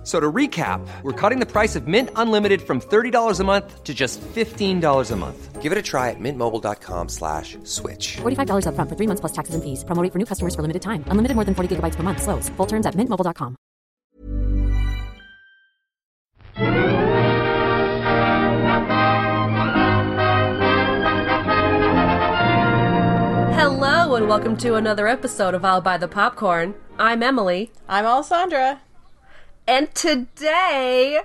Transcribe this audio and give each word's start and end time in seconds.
F- 0.00 0.06
So 0.06 0.18
to 0.18 0.32
recap, 0.32 0.80
we're 1.02 1.12
cutting 1.12 1.40
the 1.40 1.46
price 1.46 1.76
of 1.76 1.86
Mint 1.86 2.08
Unlimited 2.16 2.62
from 2.62 2.80
$30 2.80 3.38
a 3.38 3.44
month 3.44 3.84
to 3.84 3.92
just 3.92 4.18
$15 4.34 5.10
a 5.10 5.16
month. 5.16 5.60
Give 5.60 5.72
it 5.72 5.76
a 5.76 5.82
try 5.82 6.08
at 6.08 6.16
mintmobile.com 6.18 7.10
slash 7.10 7.58
switch. 7.64 8.16
$45 8.22 8.64
upfront 8.64 8.88
for 8.88 8.96
three 8.96 9.06
months 9.06 9.20
plus 9.20 9.32
taxes 9.32 9.54
and 9.54 9.62
fees. 9.62 9.84
Promo 9.84 10.02
rate 10.02 10.10
for 10.12 10.18
new 10.18 10.24
customers 10.24 10.54
for 10.54 10.62
limited 10.62 10.80
time. 10.80 11.04
Unlimited 11.08 11.34
more 11.36 11.44
than 11.44 11.54
40 11.54 11.76
gigabytes 11.76 11.96
per 11.96 12.02
month. 12.02 12.22
Slows. 12.22 12.48
Full 12.56 12.66
terms 12.66 12.86
at 12.86 12.94
mintmobile.com. 12.94 13.56
Hello 23.54 24.14
and 24.14 24.26
welcome 24.26 24.56
to 24.56 24.76
another 24.76 25.06
episode 25.06 25.54
of 25.54 25.64
I'll 25.64 25.82
Buy 25.82 25.98
the 25.98 26.08
Popcorn. 26.08 26.74
I'm 26.98 27.22
Emily, 27.22 27.70
I'm 27.88 28.06
Alessandra. 28.06 28.80
And 29.66 29.94
today 29.94 31.20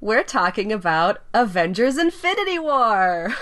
we're 0.00 0.22
talking 0.24 0.72
about 0.72 1.22
Avengers 1.34 1.98
Infinity 1.98 2.58
War. 2.58 3.34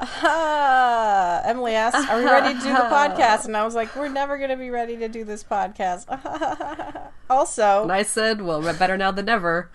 Ah, 0.00 1.42
Emily 1.44 1.74
asked, 1.74 2.08
"Are 2.08 2.18
we 2.18 2.24
ready 2.24 2.54
to 2.54 2.60
do 2.60 2.68
the 2.68 2.74
podcast?" 2.90 3.46
And 3.46 3.56
I 3.56 3.64
was 3.64 3.74
like, 3.74 3.94
"We're 3.96 4.08
never 4.08 4.38
going 4.38 4.50
to 4.50 4.56
be 4.56 4.70
ready 4.70 4.96
to 4.98 5.08
do 5.08 5.24
this 5.24 5.42
podcast." 5.42 6.06
also, 7.30 7.82
And 7.82 7.92
I 7.92 8.02
said, 8.04 8.42
well, 8.42 8.60
better 8.78 8.96
now 8.96 9.10
than 9.10 9.24
never. 9.26 9.70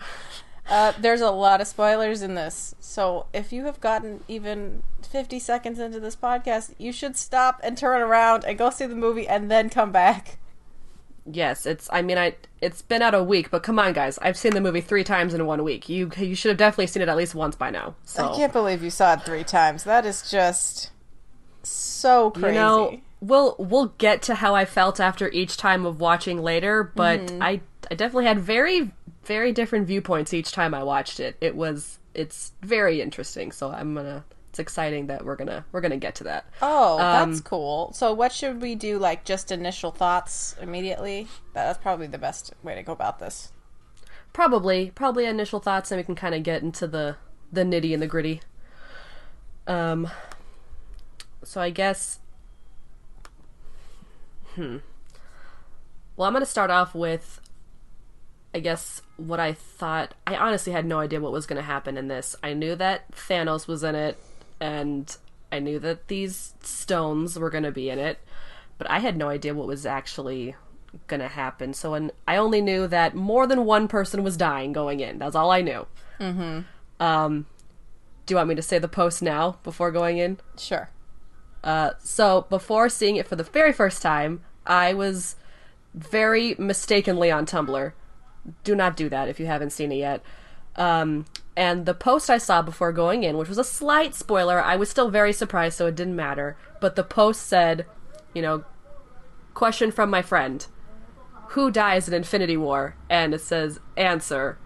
uh, 0.68 0.92
there's 0.98 1.20
a 1.20 1.30
lot 1.30 1.60
of 1.60 1.66
spoilers 1.66 2.22
in 2.22 2.34
this, 2.36 2.74
so 2.80 3.26
if 3.34 3.52
you 3.52 3.66
have 3.66 3.80
gotten 3.82 4.24
even 4.26 4.82
50 5.02 5.38
seconds 5.38 5.78
into 5.78 6.00
this 6.00 6.16
podcast, 6.16 6.74
you 6.78 6.90
should 6.90 7.16
stop 7.16 7.60
and 7.62 7.76
turn 7.76 8.00
around 8.00 8.44
and 8.44 8.56
go 8.56 8.70
see 8.70 8.86
the 8.86 8.94
movie 8.96 9.28
and 9.28 9.50
then 9.50 9.68
come 9.68 9.92
back. 9.92 10.38
Yes, 11.30 11.64
it's, 11.64 11.88
I 11.92 12.02
mean, 12.02 12.18
I 12.18 12.34
it's 12.60 12.82
been 12.82 13.00
out 13.00 13.14
a 13.14 13.22
week, 13.22 13.50
but 13.50 13.62
come 13.62 13.78
on, 13.78 13.92
guys. 13.94 14.18
I've 14.20 14.36
seen 14.36 14.52
the 14.52 14.60
movie 14.60 14.80
three 14.82 15.04
times 15.04 15.32
in 15.32 15.46
one 15.46 15.64
week. 15.64 15.88
You 15.88 16.10
you 16.18 16.34
should 16.34 16.50
have 16.50 16.58
definitely 16.58 16.88
seen 16.88 17.02
it 17.02 17.08
at 17.08 17.16
least 17.16 17.34
once 17.34 17.56
by 17.56 17.70
now. 17.70 17.94
So, 18.04 18.30
I 18.30 18.36
can't 18.36 18.52
believe 18.52 18.82
you 18.82 18.90
saw 18.90 19.14
it 19.14 19.22
three 19.22 19.44
times. 19.44 19.84
That 19.84 20.04
is 20.04 20.30
just 20.30 20.90
so 21.62 22.30
crazy. 22.30 22.48
you 22.48 22.52
know, 22.54 23.00
we'll 23.20 23.56
we'll 23.58 23.94
get 23.98 24.22
to 24.22 24.34
how 24.34 24.54
I 24.54 24.64
felt 24.64 25.00
after 25.00 25.30
each 25.30 25.56
time 25.56 25.86
of 25.86 26.00
watching 26.00 26.42
later, 26.42 26.84
but 26.94 27.20
Mm-hmm. 27.20 27.42
I 27.42 27.60
I 27.90 27.94
definitely 27.94 28.26
had 28.26 28.40
very 28.40 28.90
very 29.24 29.52
different 29.52 29.86
viewpoints 29.86 30.34
each 30.34 30.52
time 30.52 30.74
I 30.74 30.82
watched 30.82 31.20
it. 31.20 31.36
It 31.40 31.56
was 31.56 31.98
it's 32.12 32.52
very 32.62 33.00
interesting. 33.00 33.50
So 33.52 33.70
I'm 33.70 33.94
gonna 33.94 34.24
it's 34.54 34.60
exciting 34.60 35.08
that 35.08 35.24
we're 35.24 35.34
gonna 35.34 35.64
we're 35.72 35.80
gonna 35.80 35.96
get 35.96 36.14
to 36.14 36.22
that. 36.24 36.44
Oh, 36.62 36.92
Um, 37.00 37.30
that's 37.32 37.40
cool. 37.40 37.92
So, 37.92 38.12
what 38.14 38.30
should 38.32 38.62
we 38.62 38.76
do? 38.76 39.00
Like, 39.00 39.24
just 39.24 39.50
initial 39.50 39.90
thoughts 39.90 40.54
immediately? 40.62 41.26
That's 41.54 41.76
probably 41.76 42.06
the 42.06 42.18
best 42.18 42.52
way 42.62 42.76
to 42.76 42.82
go 42.84 42.92
about 42.92 43.18
this. 43.18 43.50
Probably 44.32 44.92
probably 44.94 45.26
initial 45.26 45.58
thoughts, 45.58 45.90
and 45.90 45.98
we 45.98 46.04
can 46.04 46.14
kind 46.14 46.36
of 46.36 46.44
get 46.44 46.62
into 46.62 46.86
the 46.86 47.16
the 47.52 47.62
nitty 47.62 47.92
and 47.92 48.00
the 48.00 48.06
gritty. 48.06 48.42
Um. 49.66 50.08
So 51.42 51.60
I 51.60 51.70
guess. 51.70 52.20
Hmm. 54.54 54.76
Well, 56.16 56.28
I'm 56.28 56.32
gonna 56.32 56.46
start 56.46 56.70
off 56.70 56.94
with. 56.94 57.40
I 58.54 58.60
guess 58.60 59.02
what 59.16 59.40
I 59.40 59.52
thought. 59.52 60.14
I 60.28 60.36
honestly 60.36 60.72
had 60.72 60.86
no 60.86 61.00
idea 61.00 61.20
what 61.20 61.32
was 61.32 61.44
gonna 61.44 61.62
happen 61.62 61.96
in 61.96 62.06
this. 62.06 62.36
I 62.40 62.52
knew 62.54 62.76
that 62.76 63.10
Thanos 63.10 63.66
was 63.66 63.82
in 63.82 63.96
it, 63.96 64.16
and 64.60 65.16
I 65.52 65.58
knew 65.58 65.78
that 65.80 66.08
these 66.08 66.54
stones 66.60 67.38
were 67.38 67.50
gonna 67.50 67.70
be 67.70 67.90
in 67.90 67.98
it, 67.98 68.18
but 68.78 68.90
I 68.90 68.98
had 68.98 69.16
no 69.16 69.28
idea 69.28 69.54
what 69.54 69.66
was 69.66 69.86
actually 69.86 70.56
gonna 71.06 71.28
happen. 71.28 71.74
So 71.74 71.92
when 71.92 72.12
I 72.26 72.36
only 72.36 72.60
knew 72.60 72.86
that 72.86 73.14
more 73.14 73.46
than 73.46 73.64
one 73.64 73.88
person 73.88 74.22
was 74.22 74.36
dying 74.36 74.72
going 74.72 75.00
in. 75.00 75.18
That's 75.18 75.36
all 75.36 75.50
I 75.50 75.60
knew. 75.60 75.86
Mm-hmm. 76.20 76.60
Um, 77.00 77.46
do 78.26 78.32
you 78.32 78.36
want 78.36 78.48
me 78.48 78.54
to 78.54 78.62
say 78.62 78.78
the 78.78 78.88
post 78.88 79.22
now 79.22 79.58
before 79.62 79.90
going 79.90 80.18
in? 80.18 80.38
Sure. 80.56 80.90
Uh, 81.62 81.92
so 81.98 82.46
before 82.50 82.88
seeing 82.88 83.16
it 83.16 83.26
for 83.26 83.36
the 83.36 83.42
very 83.42 83.72
first 83.72 84.02
time, 84.02 84.42
I 84.66 84.94
was 84.94 85.36
very 85.94 86.54
mistakenly 86.58 87.30
on 87.30 87.46
Tumblr. 87.46 87.92
Do 88.62 88.74
not 88.74 88.96
do 88.96 89.08
that 89.08 89.28
if 89.28 89.40
you 89.40 89.46
haven't 89.46 89.70
seen 89.70 89.92
it 89.92 89.96
yet. 89.96 90.22
Um, 90.76 91.26
and 91.56 91.86
the 91.86 91.94
post 91.94 92.30
I 92.30 92.38
saw 92.38 92.62
before 92.62 92.92
going 92.92 93.22
in, 93.22 93.36
which 93.36 93.48
was 93.48 93.58
a 93.58 93.64
slight 93.64 94.14
spoiler, 94.14 94.60
I 94.60 94.76
was 94.76 94.90
still 94.90 95.08
very 95.08 95.32
surprised, 95.32 95.76
so 95.76 95.86
it 95.86 95.94
didn't 95.94 96.16
matter. 96.16 96.56
But 96.80 96.96
the 96.96 97.04
post 97.04 97.46
said, 97.46 97.86
you 98.34 98.42
know, 98.42 98.64
question 99.54 99.92
from 99.92 100.10
my 100.10 100.20
friend 100.20 100.66
Who 101.50 101.70
dies 101.70 102.08
in 102.08 102.14
Infinity 102.14 102.56
War? 102.56 102.96
And 103.08 103.34
it 103.34 103.40
says, 103.40 103.78
answer. 103.96 104.58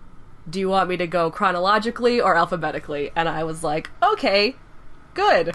Do 0.48 0.58
you 0.58 0.70
want 0.70 0.88
me 0.88 0.96
to 0.96 1.06
go 1.06 1.30
chronologically 1.30 2.22
or 2.22 2.34
alphabetically? 2.34 3.10
And 3.14 3.28
I 3.28 3.44
was 3.44 3.62
like, 3.62 3.90
okay, 4.02 4.56
good. 5.12 5.54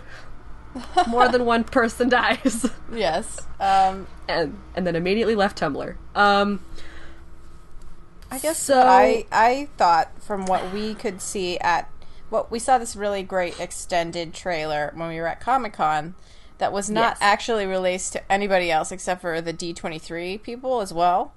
More 1.07 1.27
than 1.29 1.45
one 1.45 1.63
person 1.63 2.09
dies. 2.09 2.69
Yes. 2.93 3.47
Um, 3.59 4.05
and 4.27 4.59
and 4.75 4.85
then 4.85 4.95
immediately 4.95 5.33
left 5.33 5.59
Tumblr. 5.59 5.95
Um, 6.13 6.63
I 8.33 8.39
guess 8.39 8.59
So- 8.59 8.81
I 8.81 9.25
I 9.31 9.67
thought 9.77 10.09
from 10.21 10.45
what 10.45 10.71
we 10.73 10.93
could 10.95 11.21
see 11.21 11.57
at 11.59 11.89
what 12.29 12.49
we 12.51 12.59
saw 12.59 12.77
this 12.77 12.95
really 12.95 13.21
great 13.23 13.59
extended 13.59 14.33
trailer 14.33 14.91
when 14.95 15.07
we 15.09 15.19
were 15.19 15.27
at 15.27 15.39
Comic 15.39 15.73
Con 15.73 16.15
that 16.57 16.71
was 16.73 16.89
not 16.89 17.13
Yes. 17.13 17.17
actually 17.21 17.65
released 17.65 18.13
to 18.13 18.31
anybody 18.31 18.71
else 18.71 18.91
except 18.91 19.21
for 19.21 19.39
the 19.41 19.53
D23 19.53 20.37
people 20.41 20.81
as 20.81 20.91
well. 20.93 21.33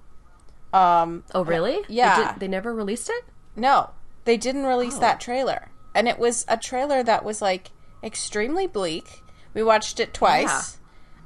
Um, 0.73 1.25
oh 1.35 1.45
really? 1.45 1.81
Yeah. 1.89 2.33
They, 2.33 2.41
they 2.41 2.49
never 2.49 2.75
released 2.75 3.09
it. 3.11 3.25
No, 3.55 3.91
they 4.25 4.37
didn't 4.37 4.65
release 4.67 4.97
Oh. 4.97 5.01
that 5.01 5.21
trailer. 5.21 5.69
And 5.95 6.09
it 6.09 6.19
was 6.19 6.45
a 6.49 6.57
trailer 6.57 7.03
that 7.03 7.25
was 7.25 7.41
like 7.43 7.71
extremely 8.03 8.67
bleak. 8.67 9.23
We 9.55 9.63
watched 9.63 10.01
it 10.01 10.13
twice. 10.15 10.79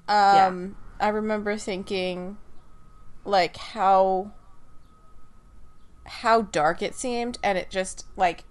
Um 0.09 0.77
I 1.01 1.09
remember 1.09 1.57
thinking 1.57 2.39
like 3.25 3.57
how 3.57 4.33
how 6.11 6.43
dark 6.43 6.83
it 6.83 6.95
seemed 6.95 7.39
and 7.43 7.57
it 7.57 7.71
just 7.71 8.05
like 8.17 8.45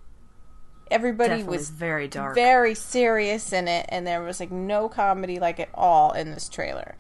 everybody 0.89 1.29
Definitely 1.29 1.57
was 1.57 1.69
very 1.69 2.07
dark. 2.07 2.35
very 2.35 2.73
serious 2.73 3.51
in 3.53 3.67
it 3.67 3.85
and 3.89 4.07
there 4.07 4.21
was 4.23 4.39
like 4.39 4.51
no 4.51 4.89
comedy 4.89 5.39
like 5.39 5.59
at 5.59 5.69
all 5.73 6.11
in 6.13 6.31
this 6.31 6.49
trailer. 6.49 6.95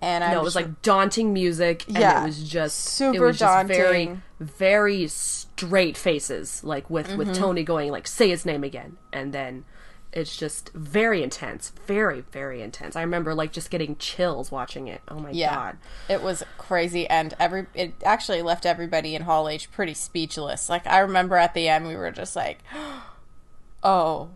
And 0.00 0.24
I 0.24 0.32
no, 0.32 0.40
it 0.40 0.42
was 0.44 0.56
like 0.56 0.82
daunting 0.82 1.32
music, 1.32 1.86
and 1.86 1.96
Yeah. 1.98 2.22
it 2.22 2.26
was 2.26 2.42
just 2.50 2.76
Super 2.80 3.16
it 3.16 3.20
was 3.20 3.38
just 3.38 3.68
very, 3.68 4.06
daunting. 4.06 4.22
very 4.40 5.06
straight 5.06 5.96
faces, 5.96 6.64
like 6.64 6.90
with 6.90 7.06
Mm-hmm. 7.06 7.18
with 7.18 7.36
Tony 7.36 7.62
going 7.62 7.92
like, 7.92 8.08
"Say 8.08 8.28
his 8.30 8.44
name 8.44 8.64
again," 8.64 8.96
and 9.12 9.32
then 9.32 9.64
it's 10.12 10.36
just 10.36 10.70
very 10.74 11.22
intense, 11.22 11.72
very 11.86 12.20
very 12.32 12.60
intense. 12.62 12.96
I 12.96 13.00
remember 13.00 13.34
like 13.34 13.52
just 13.52 13.70
getting 13.70 13.96
chills 13.96 14.50
watching 14.50 14.88
it. 14.88 15.00
Oh 15.08 15.18
my 15.20 15.30
Yeah, 15.30 15.54
god! 15.54 15.78
it 16.08 16.22
was 16.22 16.42
crazy, 16.58 17.06
and 17.08 17.34
every 17.40 17.66
it 17.74 17.94
actually 18.04 18.42
left 18.42 18.66
everybody 18.66 19.14
in 19.14 19.22
Hall 19.22 19.48
H 19.48 19.70
pretty 19.70 19.94
speechless. 19.94 20.68
Like 20.68 20.86
I 20.86 20.98
remember 20.98 21.36
at 21.36 21.54
the 21.54 21.68
end, 21.68 21.86
we 21.86 21.96
were 21.96 22.10
just 22.10 22.36
like, 22.36 22.58
"Oh 23.82 24.30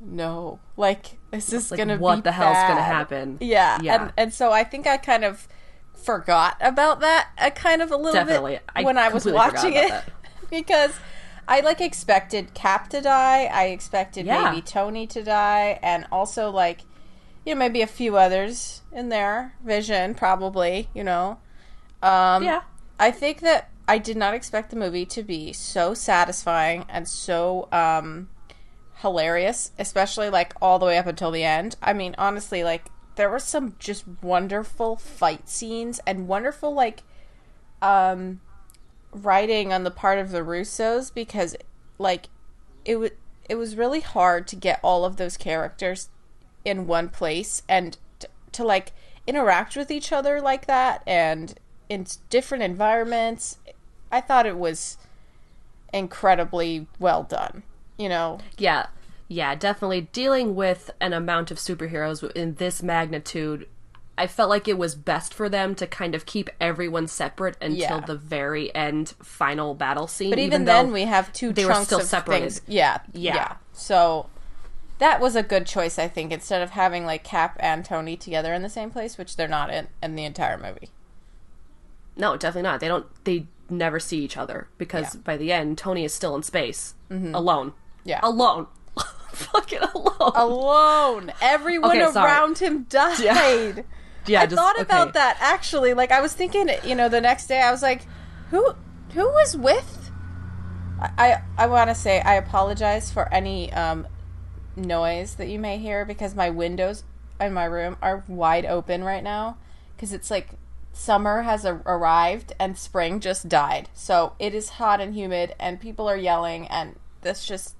no!" 0.00 0.60
Like 0.76 1.18
is 1.32 1.46
this 1.48 1.70
Like, 1.70 1.78
gonna 1.78 1.96
what 1.98 2.24
the 2.24 2.32
hell's 2.32 2.56
gonna 2.56 2.82
happen? 2.82 3.38
Yeah, 3.40 3.78
Yeah. 3.82 4.02
and 4.02 4.12
and 4.16 4.34
so 4.34 4.50
I 4.52 4.64
think 4.64 4.86
I 4.86 4.96
kind 4.96 5.24
of 5.24 5.46
forgot 5.94 6.56
about 6.60 7.00
that. 7.00 7.28
I 7.36 7.50
kind 7.50 7.82
of 7.82 7.90
a 7.90 7.96
little 7.96 8.12
Definitely. 8.14 8.52
bit 8.52 8.62
I 8.74 8.82
when 8.82 8.96
I 8.98 9.08
was 9.08 9.26
watching 9.26 9.74
it 9.74 9.92
because. 10.50 10.92
I 11.48 11.60
like 11.60 11.80
expected 11.80 12.52
Cap 12.54 12.88
to 12.90 13.00
die. 13.00 13.44
I 13.46 13.66
expected 13.66 14.26
Yeah. 14.26 14.50
maybe 14.50 14.62
Tony 14.62 15.06
to 15.08 15.24
die, 15.24 15.78
and 15.82 16.06
also 16.12 16.50
like, 16.50 16.82
you 17.44 17.54
know, 17.54 17.58
maybe 17.58 17.80
a 17.80 17.86
few 17.86 18.16
others 18.18 18.82
in 18.92 19.08
there. 19.08 19.54
Vision, 19.64 20.14
probably. 20.14 20.90
You 20.94 21.04
know, 21.04 21.38
um, 22.02 22.44
Yeah. 22.44 22.60
I 23.00 23.10
think 23.10 23.40
that 23.40 23.70
I 23.88 23.96
did 23.96 24.18
not 24.18 24.34
expect 24.34 24.68
the 24.70 24.76
movie 24.76 25.06
to 25.06 25.22
be 25.22 25.54
so 25.54 25.94
satisfying 25.94 26.84
and 26.90 27.08
so 27.08 27.68
um, 27.72 28.28
hilarious, 28.96 29.70
especially 29.78 30.28
like 30.28 30.52
all 30.60 30.78
the 30.78 30.84
way 30.84 30.98
up 30.98 31.06
until 31.06 31.30
the 31.30 31.44
end. 31.44 31.76
I 31.82 31.94
mean, 31.94 32.14
honestly, 32.18 32.62
like 32.62 32.90
there 33.16 33.30
were 33.30 33.38
some 33.38 33.74
just 33.78 34.04
wonderful 34.22 34.96
fight 34.96 35.48
scenes 35.48 36.00
and 36.06 36.28
wonderful 36.28 36.72
like 36.74 37.02
um 37.80 38.40
writing 39.12 39.72
on 39.72 39.84
the 39.84 39.90
part 39.90 40.18
of 40.18 40.30
the 40.30 40.40
Russos 40.40 41.12
because 41.12 41.56
like 41.98 42.28
it 42.84 42.96
was 42.96 43.10
it 43.48 43.54
was 43.54 43.76
really 43.76 44.00
hard 44.00 44.46
to 44.48 44.56
get 44.56 44.78
all 44.82 45.04
of 45.04 45.16
those 45.16 45.36
characters 45.36 46.10
in 46.64 46.86
one 46.86 47.08
place 47.08 47.62
and 47.68 47.96
t- 48.18 48.28
to 48.52 48.64
like 48.64 48.92
interact 49.26 49.76
with 49.76 49.90
each 49.90 50.12
other 50.12 50.40
like 50.40 50.66
that 50.66 51.02
and 51.06 51.54
in 51.88 52.06
different 52.28 52.62
environments 52.62 53.58
I 54.10 54.20
thought 54.20 54.46
it 54.46 54.56
was 54.56 54.98
incredibly 55.92 56.86
well 56.98 57.22
done. 57.22 57.62
You 57.96 58.08
know, 58.08 58.38
Yeah, 58.56 58.86
yeah, 59.26 59.54
definitely 59.54 60.02
dealing 60.12 60.54
with 60.54 60.90
an 61.00 61.12
amount 61.12 61.50
of 61.50 61.58
superheroes 61.58 62.28
in 62.32 62.54
this 62.54 62.82
magnitude. 62.82 63.68
I 64.18 64.26
felt 64.26 64.50
like 64.50 64.68
it 64.68 64.76
was 64.78 64.94
best 64.94 65.32
for 65.32 65.48
them 65.48 65.74
to 65.76 65.86
kind 65.86 66.14
of 66.14 66.26
keep 66.26 66.50
everyone 66.60 67.06
separate 67.06 67.56
until 67.60 67.78
Yeah. 67.78 68.00
the 68.00 68.16
very 68.16 68.74
end 68.74 69.14
final 69.22 69.74
battle 69.74 70.06
scene. 70.06 70.30
but 70.30 70.38
even, 70.38 70.64
though 70.64 70.72
then 70.72 70.92
we 70.92 71.02
have 71.02 71.32
two 71.32 71.52
they 71.52 71.64
were 71.64 71.74
still 71.74 72.00
of 72.00 72.06
separated. 72.06 72.44
things. 72.52 72.60
Yeah, 72.66 72.98
Yeah. 73.12 73.34
yeah. 73.34 73.56
So 73.72 74.26
that 74.98 75.20
was 75.20 75.36
a 75.36 75.42
good 75.42 75.66
choice, 75.66 75.98
I 75.98 76.08
think, 76.08 76.32
instead 76.32 76.60
of 76.62 76.70
having 76.70 77.06
like 77.06 77.22
Cap 77.24 77.56
and 77.60 77.84
Tony 77.84 78.16
together 78.16 78.52
in 78.52 78.62
the 78.62 78.68
same 78.68 78.90
place, 78.90 79.16
which 79.16 79.36
they're 79.36 79.46
not 79.48 79.70
in 79.72 79.88
in 80.02 80.16
the 80.16 80.24
entire 80.24 80.58
movie. 80.58 80.90
No, 82.16 82.36
definitely 82.36 82.68
not. 82.68 82.80
They 82.80 82.88
don't. 82.88 83.06
They 83.24 83.46
never 83.70 84.00
see 84.00 84.18
each 84.24 84.36
other 84.36 84.66
because 84.78 85.14
Yeah. 85.14 85.20
by 85.24 85.36
the 85.36 85.52
end, 85.52 85.78
Tony 85.78 86.04
is 86.04 86.12
still 86.12 86.34
in 86.34 86.42
space 86.42 86.94
mm-hmm. 87.10 87.34
alone. 87.34 87.74
Yeah. 88.04 88.20
alone, 88.22 88.66
fucking 89.32 89.80
alone. 89.94 90.32
Alone, 90.34 91.32
everyone 91.42 91.90
Okay, 92.00 92.18
around 92.18 92.58
him 92.58 92.84
died. 92.88 93.18
yeah, 93.20 93.82
I 94.36 94.46
just- 94.46 94.56
thought 94.56 94.80
about 94.80 95.08
okay. 95.08 95.18
that 95.18 95.36
actually. 95.40 95.94
Like 95.94 96.12
I 96.12 96.20
was 96.20 96.32
thinking, 96.34 96.68
you 96.84 96.94
know, 96.94 97.08
the 97.08 97.20
next 97.20 97.46
day 97.46 97.60
I 97.60 97.70
was 97.70 97.82
like, 97.82 98.06
who 98.50 98.74
who 99.14 99.24
was 99.26 99.56
with? 99.56 100.10
I 101.00 101.10
I, 101.18 101.42
I 101.56 101.66
want 101.66 101.90
to 101.90 101.94
say 101.94 102.20
I 102.20 102.34
apologize 102.34 103.10
for 103.10 103.32
any 103.32 103.72
um, 103.72 104.06
noise 104.76 105.34
that 105.36 105.48
you 105.48 105.58
may 105.58 105.78
hear 105.78 106.04
because 106.04 106.34
my 106.34 106.50
windows 106.50 107.04
in 107.40 107.52
my 107.52 107.64
room 107.64 107.96
are 108.02 108.24
wide 108.26 108.66
open 108.66 109.04
right 109.04 109.22
now 109.22 109.56
because 109.96 110.12
it's 110.12 110.30
like 110.30 110.50
summer 110.92 111.42
has 111.42 111.64
a- 111.64 111.80
arrived 111.86 112.52
and 112.58 112.76
spring 112.76 113.20
just 113.20 113.48
died. 113.48 113.88
So 113.94 114.32
it 114.38 114.54
is 114.54 114.70
hot 114.70 115.00
and 115.00 115.14
humid 115.14 115.54
and 115.60 115.80
people 115.80 116.08
are 116.08 116.16
yelling 116.16 116.66
and 116.68 116.96
this 117.22 117.44
just 117.46 117.74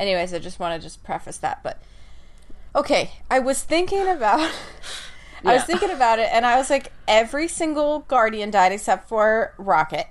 anyways, 0.00 0.34
I 0.34 0.38
just 0.40 0.58
want 0.58 0.80
to 0.80 0.84
just 0.84 1.04
preface 1.04 1.38
that, 1.38 1.62
but 1.62 1.80
okay, 2.74 3.12
I 3.30 3.38
was 3.38 3.62
thinking 3.62 4.08
about 4.08 4.50
I 5.44 5.54
was 5.54 5.64
thinking 5.64 5.90
about 5.90 6.18
it 6.18 6.28
and 6.32 6.44
I 6.46 6.56
was 6.56 6.70
like 6.70 6.92
every 7.06 7.48
single 7.48 8.00
guardian 8.00 8.50
died 8.50 8.72
except 8.72 9.08
for 9.08 9.54
Rocket. 9.58 10.06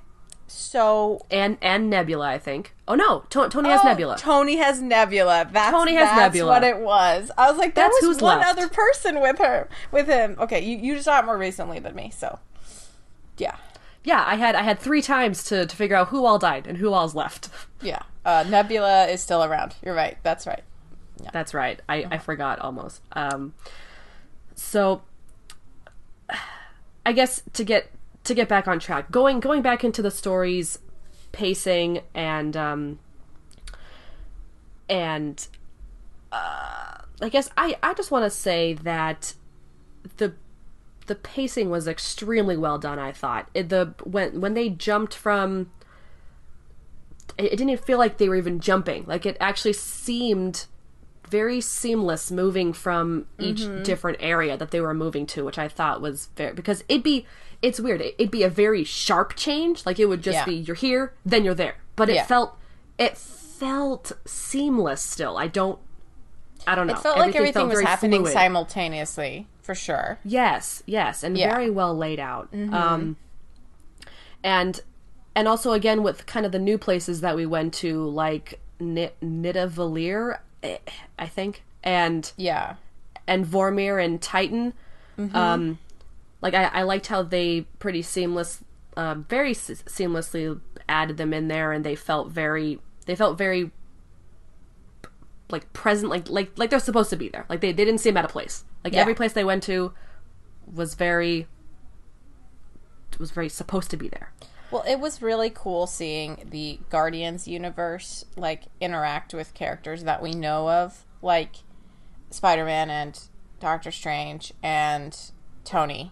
So 0.47 1.25
and 1.31 1.57
and 1.61 1.89
Nebula, 1.89 2.27
I 2.27 2.37
think. 2.37 2.75
Oh 2.87 2.95
no, 2.95 3.23
To- 3.31 3.49
Tony 3.49 3.69
has 3.69 3.81
Oh, 3.83 3.87
Nebula. 3.87 4.17
Tony 4.17 4.57
has 4.57 4.81
Nebula. 4.81 5.49
That's, 5.51 5.71
Tony 5.71 5.93
has 5.95 6.09
that's 6.09 6.35
Nebula. 6.35 6.51
what 6.51 6.63
it 6.63 6.77
was. 6.79 7.31
I 7.37 7.49
was 7.49 7.57
like, 7.57 7.73
there 7.75 7.85
That's 7.85 8.01
was 8.01 8.15
who's 8.17 8.21
one 8.21 8.37
left. 8.39 8.51
other 8.51 8.67
person 8.67 9.19
with 9.21 9.39
her, 9.39 9.67
with 9.91 10.07
him. 10.07 10.35
Okay, 10.39 10.59
you 10.63 10.77
you 10.77 11.01
saw 11.01 11.19
it 11.19 11.25
more 11.25 11.37
recently 11.37 11.79
than 11.79 11.95
me, 11.95 12.11
so 12.15 12.37
yeah, 13.37 13.55
yeah, 14.03 14.23
I 14.27 14.35
had 14.35 14.53
I 14.55 14.61
had 14.61 14.77
three 14.79 15.01
times 15.01 15.43
to 15.45 15.65
to 15.65 15.75
figure 15.75 15.95
out 15.95 16.09
who 16.09 16.23
all 16.25 16.37
died 16.37 16.67
and 16.67 16.77
who 16.77 16.93
all's 16.93 17.15
left. 17.15 17.49
yeah. 17.81 18.03
Uh, 18.25 18.43
Nebula 18.47 19.07
is 19.07 19.21
still 19.23 19.43
around. 19.43 19.75
You're 19.83 19.95
right. 19.95 20.17
That's 20.23 20.45
right. 20.45 20.63
That's 21.31 21.53
right. 21.53 21.79
I, 21.89 22.05
I 22.11 22.17
forgot 22.19 22.59
almost. 22.59 23.01
Um, 23.13 23.53
so 24.55 25.01
I 27.05 27.13
guess 27.13 27.41
to 27.53 27.63
get 27.63 27.91
to 28.23 28.33
get 28.33 28.47
back 28.47 28.67
on 28.67 28.79
track, 28.79 29.11
going 29.11 29.39
going 29.39 29.61
back 29.61 29.83
into 29.83 30.01
the 30.01 30.11
stories, 30.11 30.79
pacing 31.31 32.01
and 32.13 32.55
um, 32.55 32.99
and 34.89 35.47
uh, 36.31 36.97
I 37.21 37.29
guess 37.29 37.49
I 37.57 37.77
I 37.83 37.93
just 37.93 38.11
want 38.11 38.25
to 38.25 38.29
say 38.29 38.73
that 38.73 39.33
the 40.17 40.33
the 41.07 41.15
pacing 41.15 41.69
was 41.69 41.87
extremely 41.87 42.55
well 42.55 42.77
done. 42.77 42.99
I 42.99 43.11
thought 43.11 43.49
it, 43.53 43.69
the 43.69 43.93
when 44.03 44.39
when 44.39 44.53
they 44.53 44.69
jumped 44.69 45.13
from 45.13 45.71
it, 47.37 47.53
it 47.53 47.57
didn't 47.57 47.83
feel 47.83 47.97
like 47.97 48.17
they 48.17 48.29
were 48.29 48.35
even 48.35 48.59
jumping. 48.59 49.05
Like 49.05 49.25
it 49.25 49.37
actually 49.39 49.73
seemed 49.73 50.65
very 51.29 51.61
seamless 51.61 52.29
moving 52.31 52.73
from 52.73 53.25
each 53.39 53.61
different 53.83 54.17
area 54.21 54.55
that 54.57 54.71
they 54.71 54.81
were 54.81 54.93
moving 54.93 55.25
to, 55.27 55.43
which 55.45 55.57
I 55.57 55.67
thought 55.67 56.01
was 56.01 56.29
very 56.35 56.53
because 56.53 56.83
it'd 56.89 57.03
be 57.03 57.25
it's 57.61 57.79
weird. 57.79 58.01
It, 58.01 58.15
it'd 58.17 58.31
be 58.31 58.43
a 58.43 58.49
very 58.49 58.83
sharp 58.83 59.35
change. 59.35 59.85
Like 59.85 59.99
it 59.99 60.05
would 60.05 60.21
just 60.21 60.35
Yeah. 60.35 60.45
be 60.45 60.55
you're 60.55 60.75
here, 60.75 61.13
then 61.25 61.43
you're 61.45 61.53
there. 61.55 61.75
But 61.95 62.09
it 62.09 62.15
Yeah. 62.15 62.25
felt 62.25 62.57
it 62.97 63.17
felt 63.17 64.11
seamless 64.25 65.01
still. 65.01 65.37
I 65.37 65.47
don't 65.47 65.79
I 66.67 66.75
don't 66.75 66.87
know. 66.87 66.93
It 66.93 66.99
felt 66.99 67.17
like 67.17 67.35
everything 67.35 67.67
felt 67.67 67.69
was 67.69 67.81
happening 67.81 68.21
fluid. 68.21 68.33
simultaneously, 68.33 69.47
for 69.61 69.75
sure. 69.75 70.19
Yes, 70.23 70.81
yes, 70.85 71.23
and 71.23 71.37
Yeah. 71.37 71.49
very 71.53 71.69
well 71.69 71.95
laid 71.97 72.19
out. 72.19 72.49
Um, 72.53 73.17
and 74.43 74.81
and 75.35 75.47
also 75.47 75.71
again 75.73 76.03
with 76.03 76.25
kind 76.25 76.45
of 76.45 76.51
the 76.51 76.59
new 76.59 76.77
places 76.77 77.21
that 77.21 77.35
we 77.35 77.45
went 77.45 77.73
to, 77.75 78.03
like 78.05 78.59
N- 78.79 78.97
eh, 78.97 79.09
I 81.19 81.27
think, 81.27 81.63
and 81.83 82.31
Yeah, 82.37 82.75
and 83.27 83.45
Vormir 83.45 84.03
and 84.03 84.21
Titan. 84.21 84.73
Um, 85.33 85.77
like 86.41 86.53
I, 86.53 86.65
I 86.65 86.81
liked 86.83 87.07
how 87.07 87.21
they 87.23 87.61
pretty 87.79 88.01
seamless, 88.01 88.63
um, 88.97 89.25
very 89.29 89.51
s- 89.51 89.83
seamlessly 89.85 90.59
added 90.89 91.17
them 91.17 91.33
in 91.33 91.47
there, 91.49 91.71
and 91.71 91.83
they 91.85 91.95
felt 91.95 92.29
very, 92.31 92.79
they 93.05 93.15
felt 93.15 93.37
very 93.37 93.71
like 95.49 95.71
present, 95.73 96.09
like 96.09 96.29
like 96.29 96.51
like 96.57 96.69
they're 96.69 96.79
supposed 96.79 97.09
to 97.11 97.15
be 97.15 97.29
there. 97.29 97.45
Like 97.49 97.61
they, 97.61 97.71
they 97.71 97.85
didn't 97.85 97.99
seem 97.99 98.17
out 98.17 98.25
of 98.25 98.31
place. 98.31 98.63
Like 98.83 98.93
Yeah. 98.93 99.01
every 99.01 99.13
place 99.15 99.33
they 99.33 99.43
went 99.45 99.63
to 99.63 99.93
was 100.71 100.95
very 100.95 101.47
was 103.19 103.31
very 103.31 103.49
supposed 103.49 103.91
to 103.91 103.97
be 103.97 104.07
there. 104.07 104.31
Well, 104.73 104.83
it 104.87 104.99
was 104.99 105.21
really 105.21 105.51
cool 105.51 105.85
seeing 105.85 106.47
the 106.49 106.79
Guardians 106.89 107.47
universe 107.47 108.25
like 108.35 108.63
interact 108.81 109.31
with 109.33 109.53
characters 109.53 110.03
that 110.03 110.19
we 110.19 110.31
know 110.33 110.67
of, 110.69 111.05
like 111.21 111.57
Spider-Man 112.31 112.89
and 112.89 113.19
Doctor 113.59 113.91
Strange 113.91 114.51
and 114.63 115.15
Tony, 115.63 116.11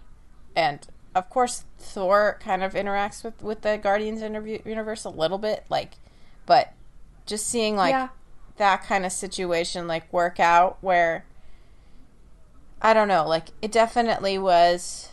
and 0.56 0.86
of 1.16 1.28
course 1.30 1.66
Thor 1.80 2.38
kind 2.40 2.63
of 2.63 2.74
interacts 2.74 3.24
with 3.24 3.42
with 3.42 3.62
the 3.62 3.78
Guardians 3.78 4.22
interview, 4.22 4.60
universe 4.63 5.06
a 5.06 5.10
little 5.10 5.40
bit, 5.40 5.66
like, 5.69 5.94
but 6.46 6.72
just 7.25 7.48
seeing 7.48 7.75
like 7.75 7.94
Yeah. 7.94 8.10
that 8.58 8.84
kind 8.84 9.08
of 9.08 9.12
situation 9.12 9.88
like 9.88 10.12
work 10.13 10.40
out 10.40 10.78
where 10.81 11.25
I 12.80 12.94
don't 12.94 13.08
know, 13.08 13.28
like 13.28 13.48
it 13.62 13.72
definitely 13.72 14.38
was 14.38 15.10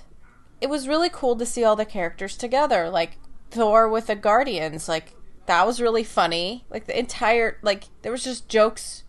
it 0.60 0.68
was 0.68 0.86
really 0.86 1.08
cool 1.08 1.34
to 1.36 1.46
see 1.46 1.64
all 1.64 1.76
the 1.76 1.86
characters 1.86 2.36
together 2.36 2.90
like 2.90 3.12
thor 3.50 3.88
with 3.88 4.06
the 4.08 4.16
guardians 4.16 4.88
like 4.88 5.14
that 5.46 5.66
was 5.66 5.80
really 5.80 6.04
funny. 6.04 6.64
Like 6.70 6.86
the 6.86 6.98
entire 6.98 7.58
like 7.62 7.84
there 8.02 8.12
was 8.12 8.22
just 8.24 8.48
jokes 8.48 9.04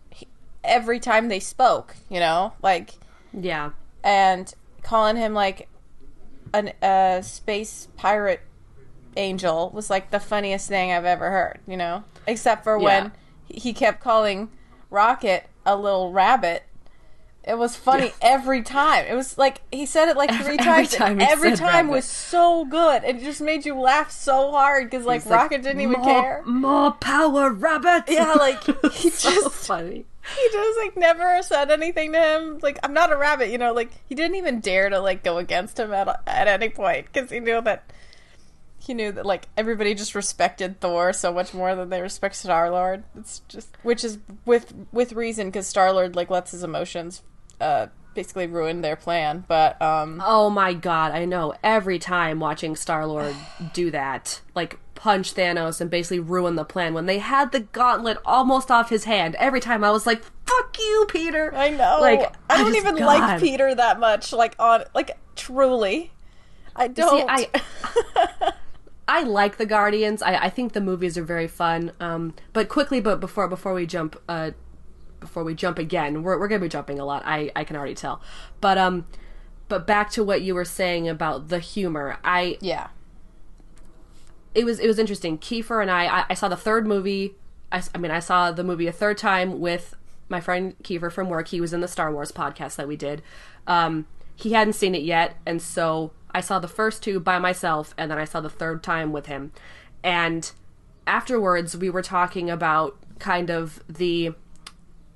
every 0.64 0.98
time 1.00 1.28
they 1.28 1.40
spoke 1.40 1.96
you 2.08 2.18
know? 2.20 2.54
Like 2.62 2.94
Yeah. 3.32 3.70
and 4.02 4.52
calling 4.82 5.16
him 5.16 5.34
like 5.34 5.68
an 6.54 6.72
a 6.82 7.20
space 7.22 7.88
pirate 7.96 8.40
angel 9.16 9.70
was 9.74 9.90
like 9.90 10.10
the 10.10 10.20
funniest 10.20 10.68
thing 10.68 10.92
i've 10.92 11.04
ever 11.04 11.30
heard 11.30 11.58
you 11.66 11.76
know? 11.76 12.04
Except 12.26 12.64
for 12.64 12.78
when 12.78 13.12
he 13.48 13.72
kept 13.72 14.00
calling 14.00 14.50
rocket 14.88 15.46
a 15.66 15.76
little 15.76 16.10
rabbit 16.12 16.62
it 17.42 17.56
was 17.56 17.74
funny 17.74 18.12
every 18.20 18.62
time. 18.62 19.06
It 19.06 19.14
was 19.14 19.38
like 19.38 19.62
he 19.72 19.86
said 19.86 20.08
it 20.08 20.16
like 20.16 20.30
three 20.30 20.58
every 20.58 20.58
times. 20.58 20.90
time 20.90 21.20
every 21.20 21.56
time 21.56 21.86
rabbit. 21.86 21.90
was 21.90 22.04
so 22.04 22.66
good. 22.66 23.02
It 23.02 23.20
just 23.20 23.40
made 23.40 23.64
you 23.64 23.78
laugh 23.78 24.10
so 24.10 24.50
hard 24.50 24.90
because 24.90 25.06
like, 25.06 25.24
Rocket 25.24 25.62
didn't 25.62 25.80
even 25.80 26.02
care. 26.02 26.42
More 26.44 26.92
power, 26.92 27.50
rabbit. 27.50 28.04
Yeah, 28.08 28.32
like 28.34 28.62
he 28.92 29.08
so 29.08 29.30
just 29.30 29.54
funny. 29.54 30.04
he 30.36 30.48
just 30.52 30.78
like 30.78 30.96
never 30.98 31.42
said 31.42 31.70
anything 31.70 32.12
to 32.12 32.20
him. 32.20 32.58
Like 32.62 32.78
I'm 32.82 32.92
not 32.92 33.10
a 33.10 33.16
rabbit, 33.16 33.48
you 33.48 33.58
know. 33.58 33.72
Like 33.72 33.90
he 34.06 34.14
didn't 34.14 34.36
even 34.36 34.60
dare 34.60 34.90
to 34.90 35.00
like 35.00 35.24
go 35.24 35.38
against 35.38 35.78
him 35.78 35.94
at 35.94 36.08
at 36.26 36.46
any 36.46 36.68
point 36.68 37.06
because 37.10 37.30
he 37.30 37.40
knew 37.40 37.62
that 37.62 37.90
he 38.82 38.94
knew 38.94 39.12
that 39.12 39.26
like 39.26 39.46
everybody 39.56 39.94
just 39.94 40.14
respected 40.14 40.80
Thor 40.80 41.12
so 41.12 41.32
much 41.32 41.52
more 41.54 41.74
than 41.76 41.90
they 41.90 42.00
respect 42.00 42.34
Star 42.34 42.70
Lord. 42.70 43.04
It's 43.16 43.40
just 43.48 43.76
which 43.82 44.02
is 44.02 44.18
with 44.44 44.74
with 44.90 45.12
reason 45.12 45.48
because 45.48 45.66
Star 45.66 45.92
Lord 45.92 46.16
like 46.16 46.30
lets 46.30 46.50
his 46.52 46.64
emotions 46.64 47.22
uh 47.60 47.88
basically 48.14 48.46
ruin 48.46 48.80
their 48.80 48.96
plan. 48.96 49.44
But 49.46 49.80
um 49.82 50.22
Oh 50.24 50.48
my 50.50 50.72
god, 50.72 51.12
I 51.12 51.24
know. 51.26 51.54
Every 51.62 51.98
time 51.98 52.40
watching 52.40 52.74
Star 52.74 53.06
Lord 53.06 53.34
do 53.74 53.90
that, 53.90 54.40
like 54.54 54.78
punch 54.94 55.34
Thanos 55.34 55.80
and 55.80 55.90
basically 55.90 56.20
ruin 56.20 56.56
the 56.56 56.64
plan 56.64 56.92
when 56.94 57.06
they 57.06 57.18
had 57.18 57.52
the 57.52 57.60
gauntlet 57.60 58.18
almost 58.24 58.70
off 58.70 58.88
his 58.90 59.04
hand, 59.04 59.34
every 59.36 59.60
time 59.60 59.82
I 59.84 59.90
was 59.90 60.06
like, 60.06 60.22
fuck 60.46 60.76
you, 60.78 61.06
Peter. 61.08 61.54
I 61.54 61.70
know. 61.70 61.98
Like, 62.00 62.34
I 62.50 62.58
don't 62.58 62.72
just- 62.72 62.78
even 62.86 62.96
God. 62.96 63.06
like 63.06 63.40
Peter 63.40 63.74
that 63.74 64.00
much. 64.00 64.32
Like 64.32 64.54
on 64.58 64.84
like 64.94 65.16
truly, 65.36 66.12
I 66.74 66.88
don't. 66.88 67.28
See, 67.28 67.48
I 67.54 68.52
I 69.10 69.24
like 69.24 69.56
the 69.56 69.66
Guardians. 69.66 70.22
I, 70.22 70.36
I 70.36 70.50
think 70.50 70.72
the 70.72 70.80
movies 70.80 71.18
are 71.18 71.24
very 71.24 71.48
fun. 71.48 71.90
Um, 71.98 72.32
but 72.52 72.68
quickly, 72.68 73.00
but 73.00 73.18
before 73.18 73.48
before 73.48 73.74
we 73.74 73.84
jump, 73.84 74.16
uh, 74.28 74.52
before 75.18 75.42
we 75.42 75.52
jump 75.52 75.80
again, 75.80 76.22
we're 76.22 76.38
we're 76.38 76.46
gonna 76.46 76.60
be 76.60 76.68
jumping 76.68 77.00
a 77.00 77.04
lot. 77.04 77.24
I 77.26 77.50
I 77.56 77.64
can 77.64 77.74
already 77.74 77.96
tell. 77.96 78.22
But 78.60 78.78
um, 78.78 79.08
but 79.66 79.84
back 79.84 80.10
to 80.10 80.22
what 80.22 80.42
you 80.42 80.54
were 80.54 80.64
saying 80.64 81.08
about 81.08 81.48
the 81.48 81.58
humor. 81.58 82.18
I 82.22 82.56
yeah. 82.60 82.90
it 84.54 84.64
was 84.64 84.78
it 84.78 84.86
was 84.86 85.00
interesting. 85.00 85.38
Kiefer 85.38 85.82
and 85.82 85.90
I, 85.90 86.20
I, 86.20 86.24
I 86.30 86.34
saw 86.34 86.46
the 86.46 86.56
third 86.56 86.86
movie. 86.86 87.34
I 87.72 87.82
mean, 87.98 88.12
I 88.12 88.20
saw 88.20 88.52
the 88.52 88.62
movie 88.62 88.86
a 88.86 88.92
third 88.92 89.18
time 89.18 89.58
with 89.58 89.96
my 90.28 90.40
friend 90.40 90.76
Kiefer 90.84 91.10
from 91.10 91.28
work. 91.28 91.48
He 91.48 91.60
was 91.60 91.72
in 91.72 91.80
the 91.80 91.88
Star 91.88 92.12
Wars 92.12 92.30
podcast 92.30 92.76
that 92.76 92.86
we 92.86 92.94
did. 92.94 93.22
Um, 93.66 94.06
he 94.36 94.52
hadn't 94.52 94.74
seen 94.74 94.94
it 94.94 95.02
yet, 95.02 95.36
and 95.44 95.60
so 95.60 96.12
I 96.34 96.40
saw 96.40 96.58
the 96.58 96.68
first 96.68 97.02
two 97.02 97.20
by 97.20 97.38
myself, 97.38 97.94
and 97.98 98.10
then 98.10 98.18
I 98.18 98.24
saw 98.24 98.40
the 98.40 98.50
third 98.50 98.82
time 98.82 99.12
with 99.12 99.26
him. 99.26 99.52
And 100.02 100.50
afterwards, 101.06 101.76
we 101.76 101.90
were 101.90 102.02
talking 102.02 102.50
about 102.50 102.96
kind 103.18 103.50
of 103.50 103.82
the 103.88 104.32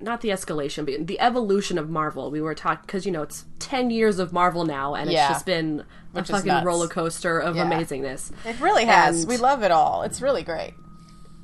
not 0.00 0.21
the 0.21 0.28
escalation, 0.28 0.85
but 0.85 1.06
the 1.06 1.18
evolution 1.21 1.78
of 1.78 1.88
Marvel. 1.88 2.30
We 2.30 2.40
were 2.42 2.54
talking 2.54 2.83
because 2.85 3.06
you 3.06 3.12
know 3.12 3.23
it's 3.23 3.44
ten 3.59 3.90
years 3.90 4.18
of 4.18 4.33
Marvel 4.33 4.64
now, 4.64 4.94
and 4.94 5.11
Yeah. 5.11 5.25
it's 5.28 5.35
just 5.37 5.47
been 5.47 5.80
a 6.14 6.18
Which 6.18 6.30
is 6.30 6.37
fucking 6.42 6.64
roller 6.64 6.88
coaster 6.88 7.38
of 7.38 7.56
Yeah. 7.56 7.64
amazingness. 7.64 8.33
It 8.44 8.61
really 8.61 8.85
has. 8.85 9.21
And- 9.21 9.28
we 9.28 9.37
love 9.37 9.62
it 9.62 9.71
all. 9.71 10.02
It's 10.02 10.21
really 10.21 10.42
great. 10.42 10.75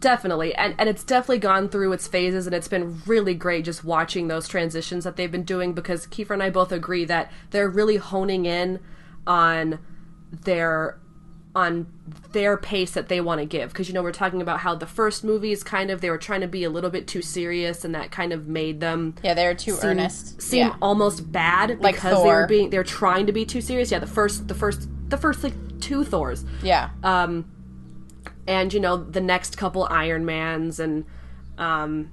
Definitely. 0.01 0.55
And 0.55 0.75
and 0.79 0.89
it's 0.89 1.05
definitely 1.05 1.39
gone 1.41 1.69
through 1.69 1.93
its 1.93 2.09
phases 2.09 2.47
and 2.47 2.55
it's 2.55 2.69
been 2.69 3.03
really 3.07 3.35
great 3.35 3.65
just 3.67 3.85
watching 3.85 4.29
those 4.29 4.49
transitions 4.49 5.05
that 5.05 5.17
they've 5.17 5.31
been 5.31 5.45
doing 5.45 5.73
because 5.75 6.07
Kiefer 6.07 6.31
and 6.31 6.43
I 6.43 6.49
both 6.51 6.73
agree 6.73 7.05
that 7.05 7.31
they're 7.51 7.69
really 7.69 7.97
honing 7.97 8.47
in 8.47 8.81
on 9.31 9.79
their 10.33 10.99
on 11.55 11.87
their 12.33 12.57
pace 12.57 12.93
that 12.93 13.09
they 13.09 13.21
want 13.21 13.41
to 13.41 13.47
give 13.47 13.71
because 13.71 13.89
you 13.89 13.95
know 13.95 14.03
we're 14.03 14.13
talking 14.13 14.41
about 14.41 14.61
how 14.61 14.75
the 14.75 14.87
first 14.87 15.25
movies 15.25 15.65
kind 15.65 15.91
of 15.91 16.01
they 16.01 16.09
were 16.11 16.19
trying 16.19 16.41
to 16.41 16.49
be 16.49 16.63
a 16.65 16.71
little 16.71 16.91
bit 16.91 17.07
too 17.07 17.23
serious 17.23 17.85
and 17.85 17.95
that 17.95 18.11
kind 18.11 18.33
of 18.33 18.47
made 18.47 18.81
them 18.81 19.15
Yeah, 19.23 19.35
they're 19.35 19.55
too 19.55 19.73
seem, 19.73 19.91
earnest. 19.91 20.41
seem 20.41 20.67
yeah. 20.69 20.77
almost 20.81 21.31
bad 21.33 21.81
Like 21.81 21.97
because 21.97 22.23
they 22.23 22.29
were 22.29 22.47
being 22.47 22.71
they're 22.71 22.85
trying 22.85 23.27
to 23.27 23.33
be 23.33 23.45
too 23.45 23.61
serious 23.61 23.91
yeah 23.91 23.99
the 23.99 24.07
first 24.07 24.47
the 24.49 24.55
first 24.55 24.89
the 25.09 25.17
first 25.17 25.43
like 25.43 25.55
two 25.81 26.05
thors 26.05 26.45
yeah. 26.63 26.91
Um 27.03 27.51
and 28.47 28.73
you 28.75 28.81
know 28.81 28.97
the 28.97 29.21
next 29.21 29.57
couple 29.57 29.87
Iron 29.91 30.25
Mans 30.25 30.81
and 30.81 31.05
um, 31.57 32.11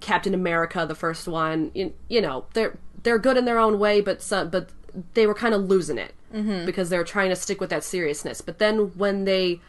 Captain 0.00 0.34
America, 0.34 0.84
the 0.86 0.94
first 0.94 1.26
one. 1.26 1.70
You, 1.74 1.94
you 2.08 2.20
know 2.20 2.46
they're 2.54 2.78
they're 3.02 3.18
good 3.18 3.36
in 3.36 3.44
their 3.44 3.58
own 3.58 3.78
way, 3.78 4.00
but 4.00 4.22
some, 4.22 4.50
but 4.50 4.70
they 5.14 5.26
were 5.26 5.34
kind 5.34 5.54
of 5.54 5.62
losing 5.64 5.98
it 5.98 6.14
Mm-hmm. 6.34 6.66
because 6.66 6.90
they 6.90 6.98
were 6.98 7.04
trying 7.04 7.30
to 7.30 7.36
stick 7.36 7.58
with 7.58 7.70
that 7.70 7.82
seriousness. 7.82 8.42
But 8.42 8.58
then 8.58 8.92
when 8.98 9.24
they 9.24 9.60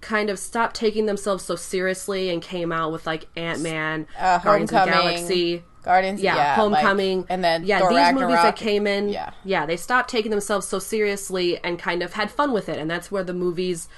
kind 0.00 0.30
of 0.30 0.38
stopped 0.40 0.74
taking 0.74 1.06
themselves 1.06 1.44
so 1.44 1.54
seriously 1.54 2.28
and 2.30 2.42
came 2.42 2.72
out 2.72 2.90
with 2.90 3.06
like 3.06 3.26
Ant 3.36 3.60
Man, 3.60 4.06
Uh, 4.18 4.38
Guardians 4.38 4.72
of 4.72 4.84
the 4.86 4.90
Galaxy. 4.90 5.62
Guardians, 5.84 6.20
Yeah, 6.20 6.34
yeah, 6.34 6.54
Homecoming, 6.56 7.18
like- 7.20 7.26
and 7.30 7.44
then 7.44 7.64
yeah, 7.64 7.78
Thor 7.78 7.90
these 7.90 8.12
movies 8.12 8.34
that 8.42 8.56
came 8.56 8.86
in, 8.86 9.08
Yeah. 9.10 9.30
yeah, 9.44 9.64
they 9.64 9.76
stopped 9.76 10.10
taking 10.10 10.32
themselves 10.32 10.66
so 10.66 10.80
seriously 10.80 11.58
and 11.62 11.78
kind 11.78 12.02
of 12.02 12.14
had 12.14 12.32
fun 12.32 12.52
with 12.52 12.68
it, 12.68 12.78
and 12.78 12.90
that's 12.90 13.12
where 13.12 13.22
the 13.22 13.32
movies 13.32 13.88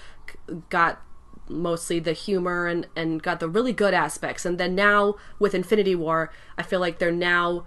got 0.68 1.00
mostly 1.48 1.98
the 1.98 2.12
humor 2.12 2.66
and 2.66 2.86
and 2.94 3.22
got 3.22 3.40
the 3.40 3.48
really 3.48 3.72
good 3.72 3.94
aspects. 3.94 4.44
And 4.44 4.58
then 4.58 4.74
now 4.74 5.16
with 5.38 5.54
Infinity 5.54 5.94
War, 5.96 6.30
I 6.58 6.62
feel 6.62 6.80
like 6.80 6.98
they're 6.98 7.10
now 7.10 7.64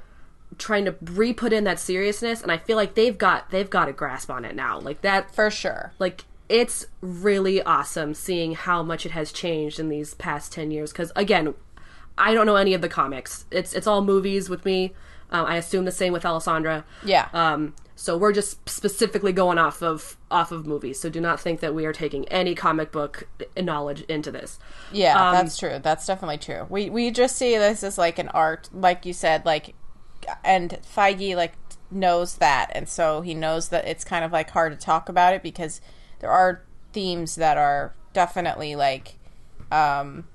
trying 0.58 0.86
to 0.86 0.96
re-put 1.02 1.54
in 1.54 1.64
that 1.66 1.80
seriousness, 1.80 2.42
and 2.42 2.52
I 2.52 2.58
feel 2.58 2.78
like 2.78 2.96
they've 2.96 3.18
got 3.18 3.50
they've 3.52 3.70
got 3.70 3.88
a 3.90 3.94
grasp 3.94 4.30
on 4.30 4.46
it 4.46 4.56
now. 4.56 4.80
Like 4.80 5.02
that, 5.02 5.34
for 5.34 5.50
sure. 5.50 5.94
like 6.00 6.26
it's 6.50 6.86
really 7.02 7.64
awesome 7.64 8.14
seeing 8.14 8.54
how 8.54 8.84
much 8.84 9.06
it 9.06 9.12
has 9.14 9.32
changed 9.32 9.80
in 9.80 9.88
these 9.88 10.14
past 10.16 10.52
10 10.52 10.72
years 10.72 10.92
because 10.92 11.10
again 11.16 11.54
i 12.18 12.34
don't 12.34 12.46
know 12.46 12.58
any 12.58 12.74
of 12.74 12.82
the 12.82 12.90
comics 12.90 13.46
it's 13.50 13.74
it's 13.74 13.88
all 13.88 14.02
movies 14.04 14.50
with 14.50 14.66
me 14.66 14.92
um, 15.32 15.46
i 15.46 15.56
assume 15.56 15.86
the 15.86 15.92
same 15.92 16.12
with 16.12 16.26
alessandra 16.26 16.84
Yeah. 17.06 17.30
um 17.34 17.74
so 17.96 18.18
we're 18.18 18.34
just 18.34 18.68
specifically 18.70 19.32
going 19.32 19.58
off 19.58 19.82
of 19.82 20.18
off 20.30 20.52
of 20.52 20.68
movies 20.68 21.00
so 21.00 21.10
do 21.10 21.22
not 21.22 21.40
think 21.40 21.62
that 21.62 21.74
we 21.74 21.86
are 21.86 21.94
taking 21.94 22.28
any 22.28 22.54
comic 22.56 22.92
book 22.92 23.26
knowledge 23.58 24.02
into 24.10 24.30
this 24.30 24.60
Yeah, 24.92 25.30
Um, 25.30 25.34
that's 25.36 25.58
true. 25.58 25.80
That's 25.82 26.06
definitely 26.06 26.40
true. 26.40 26.68
We 26.70 26.90
we 26.90 27.10
just 27.10 27.38
see 27.38 27.58
this 27.58 27.84
as 27.84 27.98
like 27.98 28.20
an 28.20 28.28
art, 28.28 28.70
like 28.74 29.06
you 29.06 29.14
said, 29.14 29.46
like, 29.46 29.74
and 30.44 30.80
Feige 30.84 31.36
like 31.36 31.54
knows 31.92 32.36
that, 32.36 32.72
and 32.74 32.88
so 32.88 33.22
he 33.22 33.34
knows 33.34 33.70
that 33.70 33.86
it's 33.86 34.04
kind 34.04 34.26
of 34.26 34.32
like 34.32 34.50
hard 34.52 34.72
to 34.72 34.78
talk 34.78 35.10
about 35.10 35.34
it 35.34 35.44
because 35.44 35.82
there 36.20 36.32
are 36.32 36.64
themes 36.92 37.36
that 37.36 37.58
are 37.58 37.94
definitely 38.14 38.76
like, 38.76 39.16
um, 39.72 40.28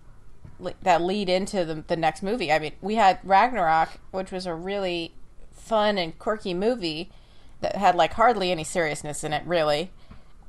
li- 0.58 0.74
that 0.82 1.02
lead 1.02 1.28
into 1.28 1.64
the 1.64 1.84
the 1.86 1.96
next 1.96 2.22
movie. 2.22 2.52
I 2.52 2.58
mean, 2.58 2.72
we 2.80 2.96
had 2.96 3.18
Ragnarok, 3.22 4.00
which 4.10 4.30
was 4.30 4.46
a 4.46 4.54
really 4.54 5.14
fun 5.52 5.98
and 5.98 6.18
quirky 6.18 6.54
movie 6.54 7.10
that 7.60 7.76
had 7.76 7.94
like 7.94 8.14
hardly 8.14 8.50
any 8.50 8.64
seriousness 8.64 9.24
in 9.24 9.32
it, 9.32 9.44
really. 9.46 9.90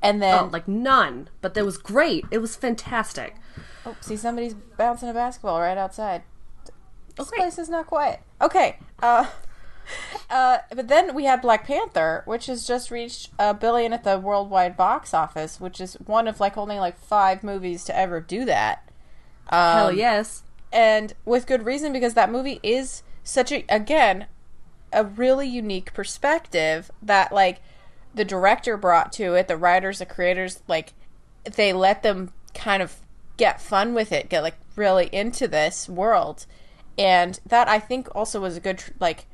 And 0.02 0.22
then 0.22 0.44
oh, 0.44 0.48
like 0.50 0.66
none 0.66 1.28
but 1.42 1.52
that 1.52 1.62
was 1.62 1.76
great 1.76 2.24
it 2.30 2.38
was 2.38 2.56
fantastic 2.56 3.36
Oh, 3.86 3.96
see, 4.00 4.16
somebody's 4.16 4.54
bouncing 4.54 5.08
a 5.08 5.14
basketball 5.14 5.60
right 5.60 5.78
outside. 5.78 6.22
This 7.20 7.30
great. 7.30 7.40
place 7.40 7.58
is 7.58 7.68
not 7.68 7.86
quiet. 7.86 8.20
Okay. 8.40 8.78
Uh, 9.02 9.26
uh, 10.30 10.58
but 10.74 10.88
then 10.88 11.14
we 11.14 11.24
had 11.24 11.40
Black 11.40 11.66
Panther, 11.66 12.22
which 12.26 12.46
has 12.46 12.66
just 12.66 12.90
reached 12.90 13.30
a 13.38 13.54
billion 13.54 13.92
at 13.92 14.04
the 14.04 14.18
worldwide 14.18 14.76
box 14.76 15.14
office, 15.14 15.60
which 15.60 15.80
is 15.80 15.94
one 15.94 16.26
of 16.28 16.40
like 16.40 16.56
only 16.56 16.78
like 16.78 16.98
five 16.98 17.42
movies 17.42 17.84
to 17.84 17.96
ever 17.96 18.20
do 18.20 18.44
that. 18.44 18.88
Um, 19.48 19.76
hell 19.76 19.92
yes 19.92 20.42
and 20.72 21.14
with 21.24 21.46
good 21.46 21.64
reason 21.64 21.92
because 21.92 22.14
that 22.14 22.30
movie 22.30 22.60
is 22.62 23.02
such 23.24 23.52
a 23.52 23.64
again 23.68 24.26
a 24.92 25.04
really 25.04 25.46
unique 25.46 25.92
perspective 25.92 26.90
that 27.02 27.32
like 27.32 27.60
the 28.14 28.24
director 28.24 28.76
brought 28.76 29.12
to 29.12 29.34
it 29.34 29.48
the 29.48 29.56
writers 29.56 29.98
the 29.98 30.06
creators 30.06 30.62
like 30.68 30.92
they 31.44 31.72
let 31.72 32.02
them 32.02 32.32
kind 32.54 32.82
of 32.82 32.96
get 33.36 33.60
fun 33.60 33.94
with 33.94 34.12
it 34.12 34.28
get 34.28 34.42
like 34.42 34.56
really 34.76 35.08
into 35.12 35.48
this 35.48 35.88
world 35.88 36.46
and 37.00 37.40
that 37.46 37.66
i 37.66 37.78
think 37.78 38.08
also 38.14 38.40
was 38.40 38.56
a 38.56 38.60
good 38.60 38.82
like 39.00 39.26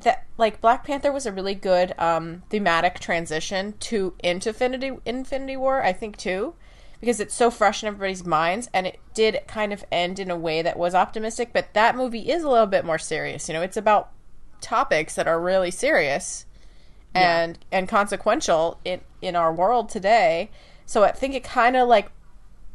that 0.00 0.26
like 0.36 0.60
black 0.60 0.84
panther 0.84 1.12
was 1.12 1.26
a 1.26 1.32
really 1.32 1.54
good 1.54 1.94
um 1.98 2.42
thematic 2.50 2.98
transition 2.98 3.74
to 3.78 4.14
into 4.22 4.48
infinity 4.48 4.90
infinity 5.06 5.56
war 5.56 5.82
i 5.82 5.92
think 5.92 6.16
too 6.16 6.54
because 7.00 7.20
it's 7.20 7.34
so 7.34 7.50
fresh 7.50 7.82
in 7.82 7.86
everybody's 7.86 8.26
minds 8.26 8.68
and 8.74 8.86
it 8.86 8.98
did 9.14 9.40
kind 9.46 9.72
of 9.72 9.84
end 9.92 10.18
in 10.18 10.30
a 10.30 10.36
way 10.36 10.60
that 10.60 10.78
was 10.78 10.94
optimistic 10.94 11.50
but 11.52 11.72
that 11.74 11.96
movie 11.96 12.30
is 12.30 12.42
a 12.42 12.48
little 12.48 12.66
bit 12.66 12.84
more 12.84 12.98
serious 12.98 13.48
you 13.48 13.54
know? 13.54 13.62
It's 13.62 13.76
about 13.76 14.10
topics 14.60 15.14
that 15.14 15.28
are 15.28 15.40
really 15.40 15.70
serious 15.70 16.44
and 17.14 17.58
and 17.70 17.88
consequential 17.88 18.78
in 18.84 19.00
in 19.22 19.34
our 19.34 19.52
world 19.52 19.88
today. 19.88 20.50
So 20.86 21.04
i 21.04 21.12
think 21.12 21.34
it 21.34 21.44
kind 21.44 21.76
of 21.76 21.88
like 21.88 22.10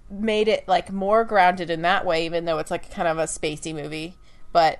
made 0.10 0.48
it 0.48 0.68
like 0.68 0.92
more 0.92 1.24
grounded 1.24 1.70
in 1.70 1.82
that 1.82 2.06
way 2.06 2.26
even 2.26 2.46
though 2.46 2.60
it's 2.60 2.70
like 2.72 2.92
kind 2.92 3.08
of 3.08 3.18
a 3.18 3.24
spacey 3.24 3.74
movie 3.74 4.16
but 4.52 4.80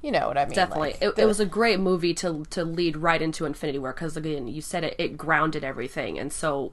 you 0.00 0.10
know 0.10 0.28
what 0.28 0.38
i 0.38 0.44
mean 0.44 0.54
definitely 0.54 0.90
like, 0.92 1.02
it, 1.02 1.16
the- 1.16 1.22
it 1.22 1.26
was 1.26 1.38
a 1.40 1.46
great 1.46 1.78
movie 1.78 2.14
to 2.14 2.44
to 2.50 2.64
lead 2.64 2.96
right 2.96 3.20
into 3.22 3.44
infinity 3.44 3.78
war 3.78 3.92
because 3.92 4.16
again 4.16 4.48
you 4.48 4.60
said 4.62 4.84
it 4.84 4.94
it 4.98 5.16
grounded 5.18 5.62
everything 5.64 6.18
and 6.18 6.32
so 6.32 6.72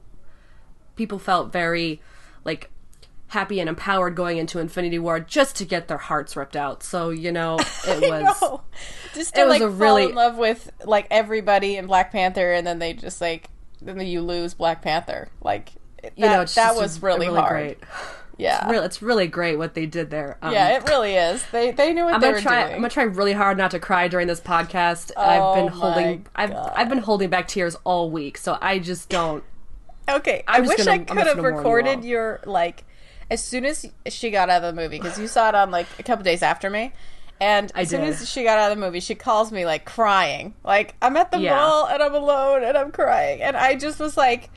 people 0.95 1.19
felt 1.19 1.51
very 1.51 2.01
like 2.45 2.69
happy 3.27 3.59
and 3.59 3.69
empowered 3.69 4.15
going 4.15 4.37
into 4.37 4.57
infinity 4.57 4.97
war 4.97 5.19
just 5.19 5.55
to 5.55 5.63
get 5.65 5.87
their 5.87 5.97
hearts 5.99 6.35
ripped 6.35 6.55
out 6.55 6.81
so 6.81 7.09
you 7.09 7.31
know 7.31 7.57
it 7.87 8.09
was 8.09 8.41
know. 8.41 8.61
just 9.13 9.35
to 9.35 9.41
it 9.41 9.47
was 9.47 9.61
a 9.61 9.69
really- 9.69 10.05
in 10.05 10.15
love 10.15 10.37
with 10.37 10.71
like 10.85 11.05
everybody 11.11 11.75
in 11.77 11.85
Black 11.87 12.11
Panther, 12.11 12.51
and 12.53 12.65
then 12.65 12.79
they 12.79 12.93
just 12.93 13.21
like 13.21 13.49
then 13.81 13.99
you 14.01 14.21
lose 14.21 14.53
Black 14.53 14.81
Panther. 14.81 15.29
Like 15.41 15.71
that, 16.03 16.13
you 16.15 16.25
know 16.25 16.41
it's 16.41 16.55
that 16.55 16.75
was 16.75 16.97
a- 16.97 17.01
really, 17.01 17.27
hard. 17.27 17.49
great 17.49 17.77
Yeah, 18.37 18.69
it's, 18.71 18.85
it's 18.85 19.01
really 19.01 19.27
great 19.27 19.57
what 19.57 19.73
they 19.73 19.85
did 19.85 20.09
there 20.11 20.37
um, 20.41 20.53
yeah, 20.53 20.77
it 20.77 20.87
really 20.87 21.13
is. 21.15 21.43
They 21.51 21.71
they 21.71 21.91
knew 21.91 22.05
what 22.05 22.13
I'm 22.13 22.21
they 22.21 22.31
were 22.31 22.39
try. 22.39 22.61
doing. 22.63 22.75
I'm 22.75 22.79
gonna 22.79 22.89
try 22.89 23.03
really 23.03 23.33
hard 23.33 23.57
not 23.57 23.71
to 23.71 23.79
cry 23.79 24.07
during 24.07 24.27
this 24.27 24.39
podcast. 24.39 25.11
Oh 25.17 25.21
I've 25.21 25.55
been 25.55 25.67
holding. 25.67 26.25
I've 26.35 26.53
I've 26.55 26.87
been 26.89 26.99
holding 26.99 27.29
back 27.29 27.49
tears 27.49 27.75
all 27.83 28.09
week, 28.09 28.37
so 28.37 28.57
I 28.61 28.79
just 28.79 29.09
don't. 29.09 29.43
Okay, 30.07 30.43
i 30.47 30.55
I'm 30.57 30.63
just 30.63 30.77
wish 30.77 30.85
gonna- 30.87 31.01
I 31.01 31.03
could 31.03 31.17
have 31.27 31.35
gonna 31.35 31.49
you 31.49 31.55
recorded 31.57 32.05
your 32.05 32.39
like 32.45 32.85
as 33.29 33.43
soon 33.43 33.65
as 33.65 33.85
she 34.07 34.31
got 34.31 34.49
out 34.49 34.63
of 34.63 34.73
the 34.73 34.81
movie 34.81 34.97
because 34.99 35.19
you 35.19 35.27
saw 35.27 35.49
it 35.49 35.55
on 35.55 35.69
like 35.69 35.87
a 35.99 36.03
couple 36.03 36.23
days 36.23 36.41
after 36.41 36.69
me. 36.69 36.93
And 37.41 37.71
as 37.75 37.89
soon 37.89 38.01
as 38.01 38.27
she 38.29 38.43
got 38.43 38.57
out 38.57 38.71
of 38.71 38.77
the 38.77 38.85
movie, 38.85 38.99
she 39.01 39.15
calls 39.15 39.51
me 39.51 39.65
like 39.65 39.83
crying. 39.85 40.53
Like 40.63 40.95
I'm 41.01 41.17
at 41.17 41.31
the 41.31 41.39
Yeah. 41.39 41.55
mall 41.55 41.87
and 41.87 42.01
I'm 42.01 42.15
alone 42.15 42.63
and 42.63 42.77
I'm 42.77 42.91
crying. 42.91 43.41
And 43.41 43.57
I 43.57 43.75
just 43.75 43.99
was 43.99 44.15
like, 44.15 44.49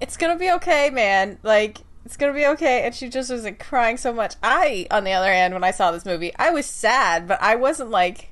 "It's 0.00 0.16
gonna 0.16 0.36
be 0.36 0.50
okay, 0.52 0.90
man. 0.90 1.38
Like 1.42 1.78
it's 2.04 2.16
gonna 2.16 2.32
be 2.32 2.46
okay." 2.46 2.82
And 2.82 2.94
she 2.94 3.08
just 3.08 3.30
wasn't 3.30 3.58
crying 3.58 3.96
so 3.96 4.12
much. 4.12 4.34
I, 4.42 4.86
on 4.90 5.04
the 5.04 5.12
other 5.12 5.32
hand, 5.32 5.54
when 5.54 5.64
I 5.64 5.70
saw 5.70 5.90
this 5.90 6.04
movie, 6.04 6.32
I 6.36 6.50
was 6.50 6.66
sad, 6.66 7.26
but 7.28 7.40
I 7.42 7.56
wasn't 7.56 7.90
like, 7.90 8.30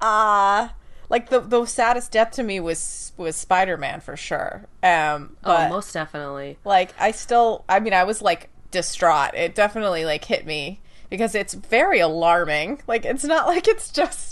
ah. 0.00 0.74
like 1.08 1.30
the 1.30 1.40
the 1.40 1.66
saddest 1.66 2.12
death 2.12 2.32
to 2.32 2.42
me 2.42 2.60
was 2.60 3.12
was 3.16 3.36
Spider 3.36 3.76
Man 3.76 4.00
for 4.00 4.16
sure. 4.16 4.66
Um, 4.82 5.36
but 5.42 5.66
oh, 5.66 5.68
most 5.68 5.92
definitely. 5.92 6.58
like 6.64 6.94
I 6.98 7.10
still, 7.12 7.64
I 7.68 7.80
mean, 7.80 7.92
I 7.92 8.04
was 8.04 8.22
like 8.22 8.48
distraught. 8.70 9.34
It 9.34 9.54
definitely 9.54 10.04
like 10.04 10.24
hit 10.24 10.46
me 10.46 10.80
because 11.10 11.34
it's 11.34 11.54
very 11.54 12.00
alarming. 12.00 12.80
Like 12.86 13.04
it's 13.04 13.24
not 13.24 13.46
like 13.46 13.68
it's 13.68 13.90
just. 13.90 14.31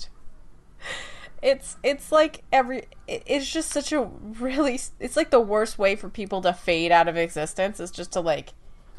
It's 1.42 1.76
it's 1.82 2.12
like 2.12 2.42
every 2.52 2.84
it's 3.08 3.50
just 3.50 3.70
such 3.70 3.92
a 3.92 4.02
really 4.38 4.78
it's 4.98 5.16
like 5.16 5.30
the 5.30 5.40
worst 5.40 5.78
way 5.78 5.96
for 5.96 6.08
people 6.08 6.42
to 6.42 6.52
fade 6.52 6.92
out 6.92 7.08
of 7.08 7.16
existence 7.16 7.80
is 7.80 7.90
just 7.90 8.12
to 8.12 8.20
like 8.20 8.52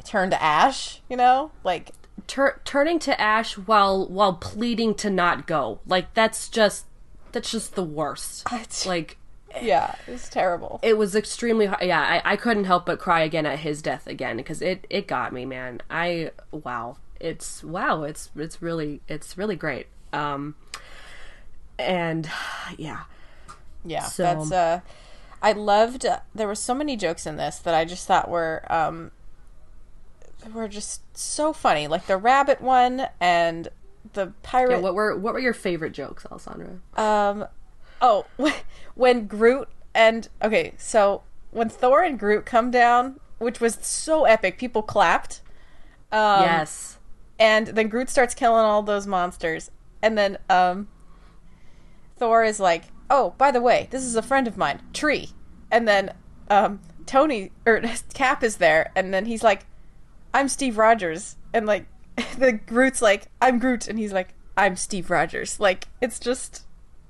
turn 0.04 0.30
to 0.30 0.42
ash 0.42 1.00
you 1.08 1.16
know 1.16 1.52
like 1.62 1.92
Tur- 2.26 2.60
turning 2.64 2.98
to 3.00 3.20
ash 3.20 3.58
while 3.58 4.06
while 4.06 4.34
pleading 4.34 4.94
to 4.96 5.10
not 5.10 5.46
go. 5.46 5.80
Like 5.86 6.14
that's 6.14 6.48
just 6.48 6.86
that's 7.32 7.50
just 7.50 7.74
the 7.74 7.82
worst. 7.82 8.46
Like 8.86 9.18
yeah 9.60 9.96
it's 10.06 10.30
terrible 10.30 10.80
it 10.82 10.96
was 10.96 11.14
extremely 11.14 11.66
hard. 11.66 11.82
Yeah, 11.82 12.00
I, 12.00 12.32
I 12.32 12.36
couldn't 12.36 12.64
help 12.64 12.86
but 12.86 12.98
cry 12.98 13.20
again 13.20 13.44
at 13.44 13.60
his 13.60 13.82
death 13.82 14.06
again 14.06 14.36
because 14.36 14.62
it 14.62 14.86
it 14.88 15.06
got 15.06 15.32
me, 15.32 15.44
man. 15.44 15.80
I 15.90 16.30
wow, 16.50 16.96
it's 17.18 17.64
wow, 17.64 18.04
it's 18.04 18.30
it's 18.36 18.62
really 18.62 19.00
it's 19.08 19.36
really 19.36 19.56
great. 19.56 19.88
Um, 20.12 20.54
and 21.78 22.30
yeah, 22.78 23.04
yeah 23.84 24.02
So- 24.04 24.22
that's 24.22 24.52
uh 24.52 24.80
i 25.42 25.52
loved 25.52 26.06
uh, 26.06 26.20
there 26.34 26.46
were 26.46 26.54
so 26.54 26.74
many 26.74 26.96
jokes 26.96 27.26
in 27.26 27.36
this 27.36 27.58
that 27.58 27.74
i 27.74 27.84
just 27.84 28.06
thought 28.06 28.28
were 28.30 28.64
um 28.70 29.10
were 30.52 30.68
just 30.68 31.02
so 31.16 31.52
funny 31.52 31.86
like 31.86 32.06
the 32.06 32.16
rabbit 32.16 32.60
one 32.60 33.06
and 33.20 33.68
the 34.14 34.32
pirate 34.42 34.70
yeah. 34.72 34.78
What 34.78 34.94
were 34.94 35.16
what 35.16 35.32
were 35.32 35.40
your 35.40 35.54
favorite 35.54 35.92
jokes, 35.92 36.26
Alessandra? 36.30 36.80
Um, 36.96 37.46
oh, 38.00 38.26
when 38.94 39.26
Groot 39.26 39.68
and 39.94 40.28
okay, 40.42 40.74
so 40.76 41.22
when 41.50 41.68
Thor 41.68 42.02
and 42.02 42.18
Groot 42.18 42.44
come 42.44 42.70
down, 42.70 43.20
which 43.38 43.60
was 43.60 43.78
so 43.80 44.24
epic, 44.24 44.58
people 44.58 44.82
clapped. 44.82 45.40
Um, 46.10 46.42
yes, 46.42 46.98
and 47.38 47.68
then 47.68 47.88
Groot 47.88 48.10
starts 48.10 48.34
killing 48.34 48.64
all 48.64 48.82
those 48.82 49.06
monsters, 49.06 49.70
and 50.02 50.18
then 50.18 50.36
um, 50.50 50.88
Thor 52.22 52.44
is 52.44 52.60
like, 52.60 52.84
"Oh, 53.10 53.34
by 53.36 53.50
the 53.50 53.60
way, 53.60 53.88
this 53.90 54.04
is 54.04 54.14
a 54.14 54.22
friend 54.22 54.46
of 54.46 54.56
mine, 54.56 54.80
Tree," 54.92 55.30
and 55.72 55.88
then 55.88 56.14
um, 56.48 56.78
Tony 57.04 57.50
or 57.66 57.82
Cap 58.14 58.44
is 58.44 58.58
there, 58.58 58.92
and 58.94 59.12
then 59.12 59.26
he's 59.26 59.42
like, 59.42 59.66
"I'm 60.32 60.48
Steve 60.48 60.78
Rogers," 60.78 61.34
and 61.52 61.66
like 61.66 61.86
the 62.38 62.52
Groot's 62.52 63.02
like, 63.02 63.24
"I'm 63.40 63.58
Groot," 63.58 63.88
and 63.88 63.98
he's 63.98 64.12
like, 64.12 64.34
"I'm 64.56 64.76
Steve 64.76 65.10
Rogers." 65.10 65.58
Like 65.58 65.88
it's 66.00 66.20
just, 66.20 66.62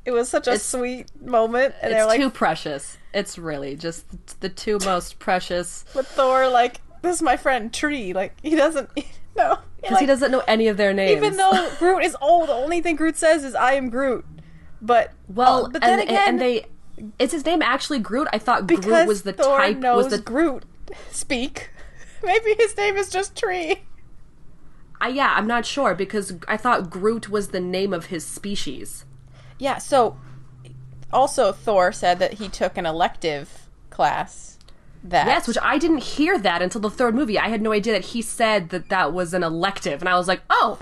it 0.07 0.13
was 0.13 0.31
such 0.31 0.47
a 0.47 0.53
It's- 0.53 0.65
sweet 0.65 1.09
moment, 1.21 1.75
and 1.83 1.93
it's 1.93 1.99
they're 1.99 2.07
like, 2.07 2.19
too 2.19 2.31
precious. 2.31 2.97
It's 3.13 3.37
really 3.37 3.77
just 3.77 4.41
the 4.41 4.49
two 4.49 4.79
most 4.87 5.19
precious 5.19 5.85
but 5.93 6.07
Thor 6.07 6.49
like, 6.49 6.81
"This 7.03 7.17
is 7.17 7.23
my 7.23 7.37
friend 7.37 7.71
Tree," 7.71 8.15
like 8.15 8.33
he 8.41 8.57
doesn't, 8.57 8.89
no, 9.37 9.59
because 9.83 9.99
he 9.99 10.07
doesn't 10.07 10.31
know 10.31 10.43
any 10.49 10.69
of 10.69 10.79
their 10.79 10.95
names. 10.95 11.19
Even 11.19 11.37
though 11.37 11.69
Groot 11.79 12.03
is 12.03 12.17
old, 12.23 12.49
the 12.49 12.55
only 12.55 12.81
thing 12.81 12.97
Groot 12.97 13.19
says 13.19 13.45
is 13.45 13.55
"I 13.55 13.75
am 13.75 13.91
Groot." 13.91 14.25
But 14.83 15.13
well, 15.29 15.67
uh, 15.67 15.69
but 15.69 15.81
then 15.81 16.01
and, 16.01 16.09
again, 16.09 16.29
and 16.29 16.41
they 16.41 16.67
is 17.19 17.33
his 17.33 17.47
name 17.47 17.63
actually 17.63 18.01
Groot? 18.01 18.29
I 18.33 18.39
thought 18.39 18.67
Groot 18.67 19.07
was 19.07 19.23
the 19.23 19.33
Thor 19.33 19.59
type 19.59 19.79
knows 19.79 20.05
was 20.05 20.13
the 20.13 20.19
Groot 20.19 20.65
speak. 21.11 21.71
Maybe 22.25 22.55
his 22.59 22.77
name 22.77 22.97
is 22.97 23.09
just 23.09 23.37
Tree. 23.37 23.83
I, 25.01 25.09
yeah, 25.09 25.35
I'm 25.37 25.49
not 25.49 25.67
sure 25.67 25.95
because 25.95 26.35
I 26.47 26.57
thought 26.57 26.89
Groot 26.89 27.29
was 27.29 27.49
the 27.49 27.61
name 27.61 27.93
of 27.93 28.07
his 28.07 28.25
species. 28.25 29.05
Yeah. 29.59 29.79
So, 29.79 30.17
also 31.13 31.51
Thor 31.51 31.91
said 31.91 32.21
that 32.21 32.35
he 32.35 32.49
took 32.49 32.79
an 32.79 32.87
elective 32.87 33.69
class. 33.91 34.59
That 35.03 35.27
Yes, 35.27 35.49
which 35.49 35.59
I 35.61 35.79
didn't 35.79 36.05
hear 36.05 36.39
that 36.39 36.63
until 36.63 36.81
the 36.81 36.91
third 36.91 37.17
movie. 37.17 37.37
I 37.37 37.49
had 37.49 37.61
no 37.61 37.73
idea 37.73 37.93
that 37.95 38.07
he 38.07 38.23
said 38.23 38.69
that 38.69 38.89
that 38.91 39.13
was 39.13 39.35
an 39.35 39.43
elective, 39.43 40.01
and 40.01 40.09
I 40.09 40.17
was 40.17 40.29
like, 40.29 40.43
"Oh, 40.49 40.79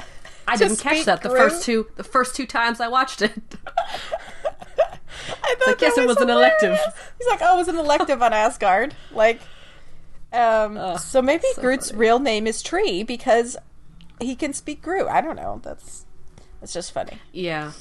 I 0.46 0.58
didn't 0.58 0.78
catch 0.78 1.06
that 1.06 1.22
the 1.22 1.30
Groot? 1.30 1.38
first 1.38 1.64
two 1.64 1.86
the 1.96 2.04
first 2.04 2.36
two 2.36 2.46
times 2.46 2.80
I 2.80 2.88
watched 2.88 3.22
it." 3.22 3.32
I 5.42 5.54
thought 5.56 5.66
like, 5.66 5.80
yes, 5.80 5.96
that 5.96 6.02
it 6.02 6.06
was 6.06 6.16
an 6.18 6.30
elective. 6.30 6.78
He's 7.18 7.28
like, 7.28 7.40
oh, 7.42 7.54
it 7.54 7.58
was 7.58 7.68
an 7.68 7.76
elective 7.76 8.22
on 8.22 8.32
Asgard. 8.32 8.94
Like, 9.12 9.40
um, 10.32 10.98
so 10.98 11.20
maybe 11.20 11.44
so 11.54 11.60
Groot's 11.60 11.90
funny. 11.90 12.00
real 12.00 12.18
name 12.18 12.46
is 12.46 12.62
Tree 12.62 13.02
because 13.02 13.56
he 14.20 14.34
can 14.36 14.52
speak 14.52 14.82
Groot. 14.82 15.08
I 15.08 15.20
don't 15.20 15.36
know. 15.36 15.60
That's 15.62 16.06
that's 16.60 16.72
just 16.72 16.92
funny. 16.92 17.18
yeah, 17.32 17.72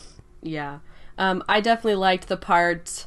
yeah. 0.41 0.79
Um, 1.17 1.43
I 1.49 1.59
definitely 1.59 1.95
liked 1.95 2.27
the 2.27 2.37
part 2.37 3.05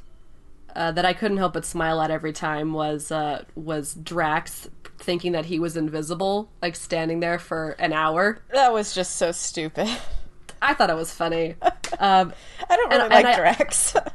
uh, 0.76 0.92
that 0.92 1.04
I 1.04 1.12
couldn't 1.12 1.38
help 1.38 1.54
but 1.54 1.64
smile 1.64 2.00
at 2.00 2.10
every 2.10 2.32
time 2.32 2.72
was 2.72 3.10
uh, 3.10 3.44
was 3.54 3.94
Drax 3.94 4.68
thinking 4.98 5.32
that 5.32 5.46
he 5.46 5.58
was 5.58 5.76
invisible, 5.76 6.50
like 6.60 6.76
standing 6.76 7.20
there 7.20 7.38
for 7.38 7.70
an 7.78 7.92
hour. 7.92 8.38
That 8.52 8.72
was 8.72 8.94
just 8.94 9.16
so 9.16 9.32
stupid. 9.32 9.88
I 10.62 10.74
thought 10.74 10.90
it 10.90 10.96
was 10.96 11.12
funny. 11.12 11.56
Um, 11.98 12.32
I 12.70 12.76
don't 12.76 12.90
really 12.90 13.02
And- 13.02 13.12
and 13.12 13.24
like 13.24 13.26
I- 13.26 13.36
Drax. 13.36 13.94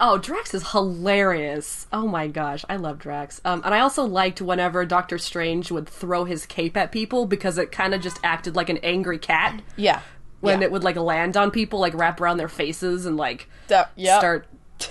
Oh, 0.00 0.16
Drax 0.16 0.54
is 0.54 0.70
hilarious. 0.70 1.88
Oh 1.92 2.06
my 2.06 2.28
gosh, 2.28 2.64
I 2.68 2.76
love 2.76 3.00
Drax. 3.00 3.40
Um, 3.44 3.62
and 3.64 3.74
I 3.74 3.80
also 3.80 4.04
liked 4.04 4.40
whenever 4.40 4.84
Doctor 4.84 5.18
Strange 5.18 5.72
would 5.72 5.88
throw 5.88 6.24
his 6.24 6.46
cape 6.46 6.76
at 6.76 6.92
people 6.92 7.26
because 7.26 7.58
it 7.58 7.72
kind 7.72 7.92
of 7.94 8.00
just 8.00 8.20
acted 8.22 8.54
like 8.54 8.68
an 8.68 8.78
angry 8.78 9.18
cat 9.18 9.60
yeah. 9.76 10.00
when 10.40 10.60
yeah. 10.60 10.66
it 10.66 10.70
would 10.72 10.84
like 10.84 10.94
land 10.94 11.36
on 11.36 11.50
people, 11.50 11.80
like 11.80 11.94
wrap 11.94 12.20
around 12.20 12.36
their 12.36 12.48
faces 12.48 13.06
and 13.06 13.16
like 13.16 13.48
yep. 13.68 13.90
start 14.20 14.46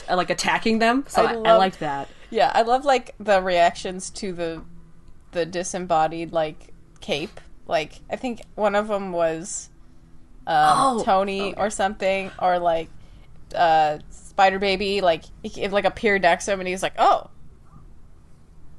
like 0.09 0.29
attacking 0.29 0.79
them. 0.79 1.05
So 1.07 1.25
I 1.25 1.35
I, 1.35 1.53
I, 1.53 1.55
liked 1.55 1.79
that. 1.79 2.09
Yeah, 2.29 2.51
I 2.53 2.63
love 2.63 2.83
like 2.83 3.15
the 3.17 3.41
reactions 3.41 4.09
to 4.11 4.33
the 4.33 4.61
the 5.31 5.45
disembodied 5.45 6.33
like 6.33 6.73
cape. 6.99 7.39
Like 7.65 8.01
I 8.09 8.17
think 8.17 8.41
one 8.55 8.75
of 8.75 8.89
them 8.89 9.13
was 9.13 9.69
um, 10.47 10.97
Oh, 10.99 11.03
Tony 11.03 11.53
or 11.55 11.69
something, 11.69 12.31
or 12.39 12.57
like 12.57 12.89
uh, 13.53 13.99
Spider 14.09 14.57
Baby. 14.57 15.01
Like 15.01 15.25
like 15.69 15.85
appeared 15.85 16.23
next 16.23 16.45
to 16.45 16.53
him, 16.53 16.59
and 16.59 16.67
he 16.67 16.73
was 16.73 16.81
like, 16.81 16.95
"Oh, 16.97 17.29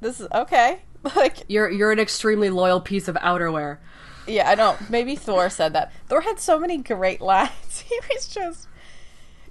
this 0.01 0.21
is 0.21 0.27
okay." 0.35 0.81
Like 1.15 1.45
You're 1.47 1.71
you're 1.71 1.93
an 1.93 2.01
extremely 2.01 2.51
loyal 2.51 2.81
piece 2.81 3.07
of 3.07 3.15
outerwear. 3.17 3.79
yeah, 4.27 4.51
I 4.51 4.57
don't. 4.57 4.91
Maybe 4.91 5.15
Thor 5.15 5.49
said 5.49 5.73
that. 5.75 5.93
Thor 6.09 6.23
had 6.23 6.41
so 6.41 6.59
many 6.59 6.79
great 6.79 7.21
lines. 7.21 7.51
He 7.89 7.99
was 8.13 8.27
just. 8.27 8.67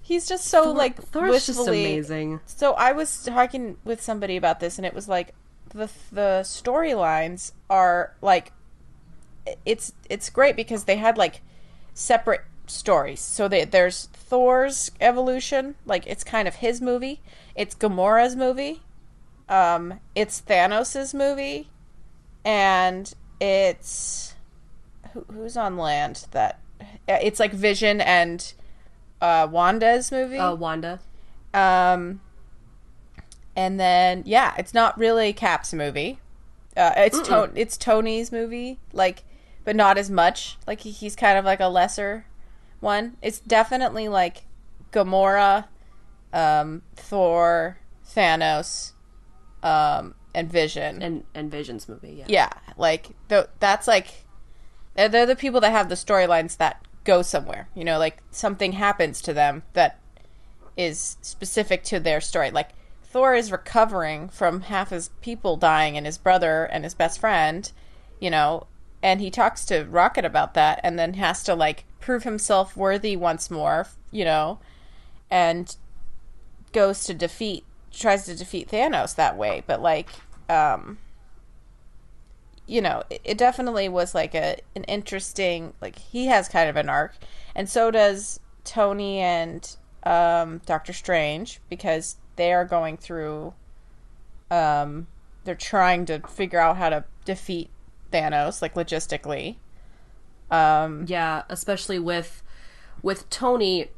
He's 0.02 0.28
just 0.28 0.46
so 0.46 0.72
like 0.72 1.02
Thor's 1.02 1.46
just 1.46 1.66
amazing. 1.68 2.42
So 2.46 2.74
I 2.74 2.92
was 2.92 3.24
talking 3.24 3.78
with 3.86 4.02
somebody 4.02 4.36
about 4.36 4.60
this, 4.60 4.78
and 4.78 4.86
it 4.86 4.94
was 4.94 5.08
like 5.08 5.34
the 5.70 5.90
the 6.12 6.42
storylines 6.44 7.54
are 7.70 8.14
like 8.22 8.52
it's 9.66 9.94
it's 10.10 10.30
great 10.30 10.56
because 10.58 10.84
they 10.84 10.98
had 10.98 11.18
like 11.18 11.42
separate 11.98 12.42
stories. 12.68 13.20
So 13.20 13.48
they, 13.48 13.66
there's 13.66 14.06
Thor's 14.14 14.92
evolution, 15.02 15.76
like 15.86 16.06
it's 16.06 16.24
kind 16.24 16.48
of 16.48 16.56
his 16.56 16.80
movie. 16.80 17.22
It's 17.56 17.74
Gamora's 17.74 18.36
movie. 18.36 18.82
Um, 19.50 20.00
it's 20.14 20.42
Thanos's 20.42 21.14
movie, 21.14 21.70
and 22.46 23.12
it's 23.40 24.36
who, 25.14 25.26
who's 25.32 25.58
on 25.58 25.78
land 25.78 26.28
that 26.32 26.60
it's 27.08 27.40
like 27.40 27.54
Vision 27.54 28.00
and 28.02 28.54
uh, 29.22 29.48
Wanda's 29.50 30.12
movie. 30.12 30.38
Uh, 30.38 30.54
Wanda. 30.54 31.00
Um, 31.54 32.22
and 33.56 33.80
then 33.80 34.22
yeah, 34.26 34.54
it's 34.58 34.74
not 34.74 34.98
really 35.00 35.34
Cap's 35.34 35.74
movie. 35.74 36.20
Uh, 36.76 36.92
it's 36.98 37.22
to- 37.22 37.52
it's 37.56 37.76
Tony's 37.76 38.32
movie, 38.32 38.78
like, 38.94 39.24
but 39.68 39.76
not 39.76 39.98
as 39.98 40.10
much. 40.10 40.58
Like 40.66 40.80
he, 40.80 40.92
he's 40.92 41.14
kind 41.14 41.38
of 41.38 41.44
like 41.44 41.60
a 41.60 41.68
lesser 41.68 42.26
one. 42.80 43.18
It's 43.22 43.38
definitely 43.40 44.08
like 44.08 44.46
Gamora, 44.94 45.66
um, 46.32 46.84
Thor, 46.96 47.78
Thanos, 48.10 48.94
um, 49.62 50.16
and 50.34 50.50
Vision. 50.50 51.04
And 51.04 51.26
and 51.36 51.52
Vision's 51.52 51.90
movie. 51.90 52.14
Yeah. 52.14 52.26
yeah, 52.30 52.50
like 52.78 53.10
th- 53.28 53.48
that's 53.60 53.90
like 53.90 54.24
they're, 54.96 55.10
they're 55.10 55.26
the 55.26 55.36
people 55.36 55.60
that 55.60 55.72
have 55.74 55.90
the 55.90 55.96
storylines 55.96 56.56
that 56.56 56.82
go 57.04 57.22
somewhere. 57.22 57.68
You 57.76 57.84
know, 57.84 58.00
like 58.00 58.24
something 58.32 58.72
happens 58.72 59.22
to 59.24 59.34
them 59.34 59.64
that 59.74 60.00
is 60.78 61.18
specific 61.22 61.84
to 61.84 62.00
their 62.00 62.22
story. 62.22 62.52
Like 62.52 62.70
Thor 63.04 63.36
is 63.36 63.52
recovering 63.52 64.30
from 64.30 64.62
half 64.62 64.92
his 64.92 65.10
people 65.20 65.58
dying 65.58 65.98
and 65.98 66.06
his 66.06 66.18
brother 66.18 66.64
and 66.64 66.86
his 66.86 66.94
best 66.94 67.20
friend, 67.20 67.70
you 68.22 68.30
know, 68.30 68.68
and 69.08 69.22
he 69.22 69.32
talks 69.32 69.64
to 69.64 69.86
Rocket 69.86 70.26
about 70.26 70.54
that 70.56 70.82
and 70.84 71.00
then 71.00 71.14
has 71.14 71.42
to 71.44 71.56
like 71.56 71.86
prove 72.02 72.24
himself 72.24 72.76
worthy 72.76 73.16
once 73.16 73.50
more, 73.50 73.88
you 74.12 74.26
know, 74.26 74.60
and 75.32 75.78
goes 76.74 77.06
to 77.06 77.14
defeat 77.14 77.64
tries 77.90 78.26
to 78.26 78.36
defeat 78.36 78.68
Thanos 78.68 79.16
that 79.16 79.38
way, 79.38 79.64
but 79.66 79.82
like 79.82 80.10
um 80.50 80.98
you 82.66 82.82
know, 82.82 83.02
it, 83.10 83.22
it 83.24 83.38
definitely 83.38 83.88
was 83.88 84.14
like 84.14 84.36
a 84.36 84.58
an 84.76 84.84
interesting 84.84 85.74
like 85.80 85.98
he 85.98 86.26
has 86.26 86.50
kind 86.50 86.70
of 86.70 86.76
an 86.76 86.90
arc. 86.90 87.16
And 87.56 87.70
so 87.70 87.90
does 87.90 88.42
Tony 88.66 89.20
and 89.20 89.74
um 90.04 90.60
Doctor 90.66 90.92
Strange 90.92 91.62
because 91.70 92.18
they 92.36 92.52
are 92.52 92.66
going 92.66 92.98
through 92.98 93.54
um 94.52 95.08
they're 95.46 95.56
trying 95.56 96.06
to 96.08 96.20
figure 96.28 96.60
out 96.60 96.76
how 96.76 96.90
to 96.90 97.06
defeat 97.24 97.70
Thanos 98.12 98.62
like 98.62 98.76
logistically. 98.76 99.58
Um 100.50 101.06
Yeah, 101.08 101.44
especially 101.50 102.00
with 102.00 102.44
with 103.02 103.30
Tony 103.30 103.90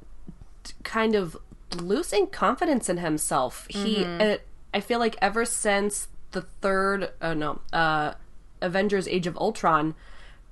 kind 0.83 1.15
of 1.15 1.37
losing 1.77 2.27
confidence 2.27 2.89
in 2.89 2.97
himself. 2.97 3.67
He, 3.69 4.03
uh, 4.03 4.37
I 4.73 4.79
feel 4.79 4.99
like 4.99 5.15
ever 5.21 5.45
since 5.45 6.07
the 6.31 6.41
third, 6.41 7.11
oh 7.21 7.33
no, 7.33 7.61
uh, 7.71 8.13
Avengers: 8.61 9.07
Age 9.07 9.27
of 9.27 9.37
Ultron, 9.37 9.95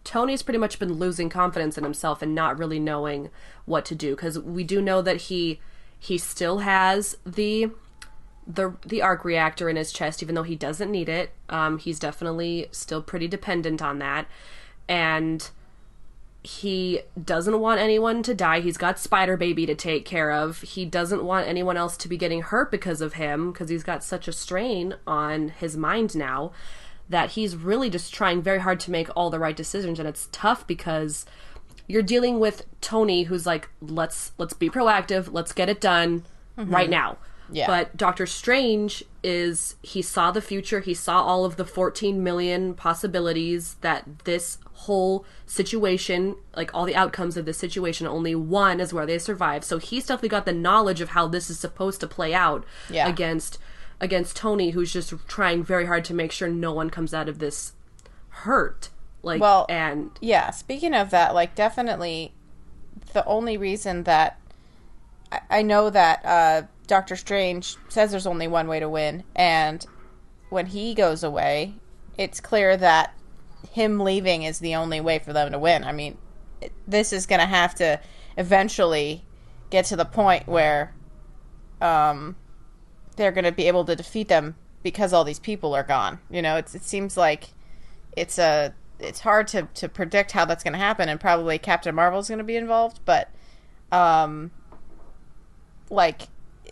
Tony's 0.04 0.44
pretty 0.44 0.60
much 0.60 0.80
been 0.80 0.94
losing 0.94 1.30
confidence 1.30 1.78
in 1.78 1.84
himself 1.84 2.22
and 2.22 2.34
not 2.34 2.58
really 2.58 2.80
knowing 2.80 3.30
what 3.66 3.86
to 3.86 3.96
do 3.96 4.16
because 4.16 4.40
we 4.40 4.64
do 4.64 4.82
know 4.82 5.02
that 5.02 5.18
he 5.24 5.60
he 6.00 6.18
still 6.18 6.60
has 6.60 7.18
the 7.26 7.72
the 8.48 8.74
the 8.86 9.02
arc 9.02 9.26
reactor 9.26 9.70
in 9.70 9.76
his 9.76 9.92
chest 9.92 10.24
even 10.24 10.34
though 10.34 10.44
he 10.44 10.56
doesn't 10.56 10.90
need 10.90 11.10
it 11.10 11.32
um 11.50 11.78
he's 11.78 12.00
definitely 12.00 12.68
still 12.72 13.02
pretty 13.02 13.28
dependent 13.28 13.82
on 13.82 14.00
that 14.00 14.26
and 14.88 15.50
he 16.48 17.02
doesn't 17.22 17.60
want 17.60 17.82
anyone 17.82 18.24
to 18.24 18.34
die. 18.34 18.62
He's 18.62 18.78
got 18.78 19.00
Spider 19.00 19.36
Baby 19.36 19.66
to 19.66 19.76
take 19.76 20.06
care 20.06 20.32
of. 20.32 20.62
He 20.62 20.86
doesn't 20.86 21.24
want 21.24 21.46
anyone 21.46 21.76
else 21.76 21.98
to 21.98 22.08
be 22.08 22.16
getting 22.16 22.42
hurt 22.42 22.72
because 22.72 23.02
of 23.02 23.14
him 23.14 23.52
because 23.52 23.68
he's 23.68 23.84
got 23.84 24.04
such 24.04 24.30
a 24.30 24.32
strain 24.32 24.96
on 25.06 25.50
his 25.50 25.76
mind 25.76 26.16
now 26.16 26.54
that 27.10 27.32
he's 27.32 27.56
really 27.58 27.90
just 27.90 28.14
trying 28.14 28.42
very 28.42 28.60
hard 28.60 28.80
to 28.82 28.92
make 28.92 29.10
all 29.16 29.30
the 29.30 29.40
right 29.40 29.56
decisions 29.56 30.00
and 30.00 30.08
it's 30.08 30.30
tough 30.32 30.66
because 30.68 31.26
you're 31.88 32.02
dealing 32.02 32.40
with 32.40 32.66
Tony 32.82 33.24
who's 33.24 33.46
like 33.46 33.70
let's 33.82 34.32
let's 34.38 34.54
be 34.54 34.70
proactive, 34.70 35.30
let's 35.32 35.52
get 35.52 35.68
it 35.68 35.82
done 35.82 36.24
right 36.56 36.90
now. 36.90 37.18
Yeah. 37.52 37.68
But 37.68 37.96
Doctor 37.98 38.26
Strange 38.26 39.04
is 39.24 39.76
he 39.82 40.02
saw 40.02 40.32
the 40.32 40.42
future, 40.42 40.80
he 40.82 40.94
saw 40.94 41.22
all 41.22 41.46
of 41.46 41.56
the 41.56 41.66
14 41.66 42.24
million 42.24 42.74
possibilities 42.74 43.76
that 43.82 44.20
this 44.26 44.58
whole 44.74 45.26
situation, 45.46 46.36
like 46.56 46.74
all 46.74 46.86
the 46.86 46.96
outcomes 46.96 47.38
of 47.38 47.46
this 47.46 47.58
situation, 47.58 48.06
only 48.08 48.36
one 48.36 48.80
is 48.80 48.94
where 48.94 49.06
they 49.06 49.18
survive. 49.18 49.64
So 49.64 49.78
he's 49.80 50.06
definitely 50.06 50.30
got 50.30 50.46
the 50.46 50.54
knowledge 50.54 51.02
of 51.02 51.10
how 51.10 51.28
this 51.28 51.50
is 51.50 51.60
supposed 51.60 52.00
to 52.02 52.08
play 52.08 52.34
out 52.34 52.64
Yeah. 52.90 53.08
against 53.08 53.58
against 54.00 54.36
Tony 54.38 54.70
who's 54.72 54.94
just 54.94 55.12
trying 55.28 55.64
very 55.64 55.88
hard 55.88 56.06
to 56.06 56.14
make 56.14 56.32
sure 56.32 56.48
no 56.48 56.72
one 56.72 56.90
comes 56.90 57.14
out 57.14 57.28
of 57.28 57.40
this 57.40 57.72
hurt. 58.30 58.90
Like 59.24 59.42
Well, 59.42 59.66
and 59.70 60.12
Yeah, 60.22 60.52
speaking 60.52 60.94
of 60.94 61.10
that, 61.10 61.34
like 61.34 61.56
definitely 61.56 62.34
the 63.14 63.26
only 63.26 63.58
reason 63.58 64.04
that 64.04 64.40
I, 65.32 65.40
I 65.50 65.62
know 65.64 65.90
that 65.90 66.24
uh, 66.24 66.62
Doctor 66.88 67.16
Strange 67.16 67.76
says 67.90 68.12
there's 68.12 68.26
only 68.26 68.48
one 68.48 68.68
way 68.68 68.80
to 68.80 68.90
win, 68.90 69.24
and 69.36 69.86
when 70.50 70.68
he 70.68 70.94
goes 70.94 71.24
away, 71.24 71.76
it's 72.18 72.40
clear 72.40 72.78
that 72.78 73.14
him 73.72 74.00
leaving 74.00 74.44
is 74.44 74.60
the 74.60 74.76
only 74.76 75.02
way 75.02 75.20
for 75.20 75.34
them 75.34 75.52
to 75.52 75.60
win. 75.60 75.84
I 75.84 75.92
mean, 75.92 76.18
this 76.88 77.12
is 77.14 77.26
going 77.26 77.42
to 77.42 77.46
have 77.46 77.76
to 77.76 78.00
eventually 78.38 79.24
get 79.70 79.86
to 79.86 79.96
the 79.96 80.06
point 80.06 80.48
where 80.48 80.94
um, 81.82 82.36
they're 83.18 83.32
going 83.32 83.46
to 83.46 83.52
be 83.52 83.68
able 83.68 83.86
to 83.86 83.96
defeat 83.96 84.30
them 84.30 84.56
because 84.82 85.12
all 85.12 85.24
these 85.24 85.40
people 85.40 85.76
are 85.76 85.84
gone. 85.84 86.20
You 86.30 86.42
know, 86.42 86.56
it 86.56 86.70
seems 86.70 87.18
like 87.18 87.50
it's 88.16 88.40
a 88.40 88.74
it's 89.00 89.20
hard 89.20 89.48
to, 89.50 89.68
to 89.76 89.88
predict 89.88 90.32
how 90.32 90.46
that's 90.46 90.64
going 90.64 90.74
to 90.74 90.80
happen, 90.80 91.10
and 91.10 91.20
probably 91.20 91.60
Captain 91.60 91.94
Marvel 91.94 92.20
is 92.20 92.28
going 92.28 92.40
to 92.40 92.44
be 92.44 92.56
involved, 92.56 93.00
but 93.06 93.30
um, 93.92 94.52
like 95.90 96.24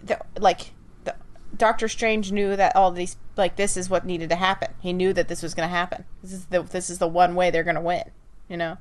the 0.03 0.19
like 0.39 0.71
the 1.03 1.15
Doctor 1.55 1.87
Strange 1.87 2.31
knew 2.31 2.55
that 2.55 2.75
all 2.75 2.91
these 2.91 3.17
like 3.37 3.55
this 3.55 3.77
is 3.77 3.89
what 3.89 4.05
needed 4.05 4.29
to 4.29 4.35
happen. 4.35 4.73
He 4.79 4.93
knew 4.93 5.13
that 5.13 5.27
this 5.27 5.41
was 5.41 5.53
going 5.53 5.67
to 5.67 5.75
happen. 5.75 6.05
This 6.21 6.33
is 6.33 6.45
the 6.45 6.61
this 6.61 6.89
is 6.89 6.99
the 6.99 7.07
one 7.07 7.35
way 7.35 7.51
they're 7.51 7.63
going 7.63 7.75
to 7.75 7.81
win. 7.81 8.03
You 8.47 8.57
know. 8.57 8.77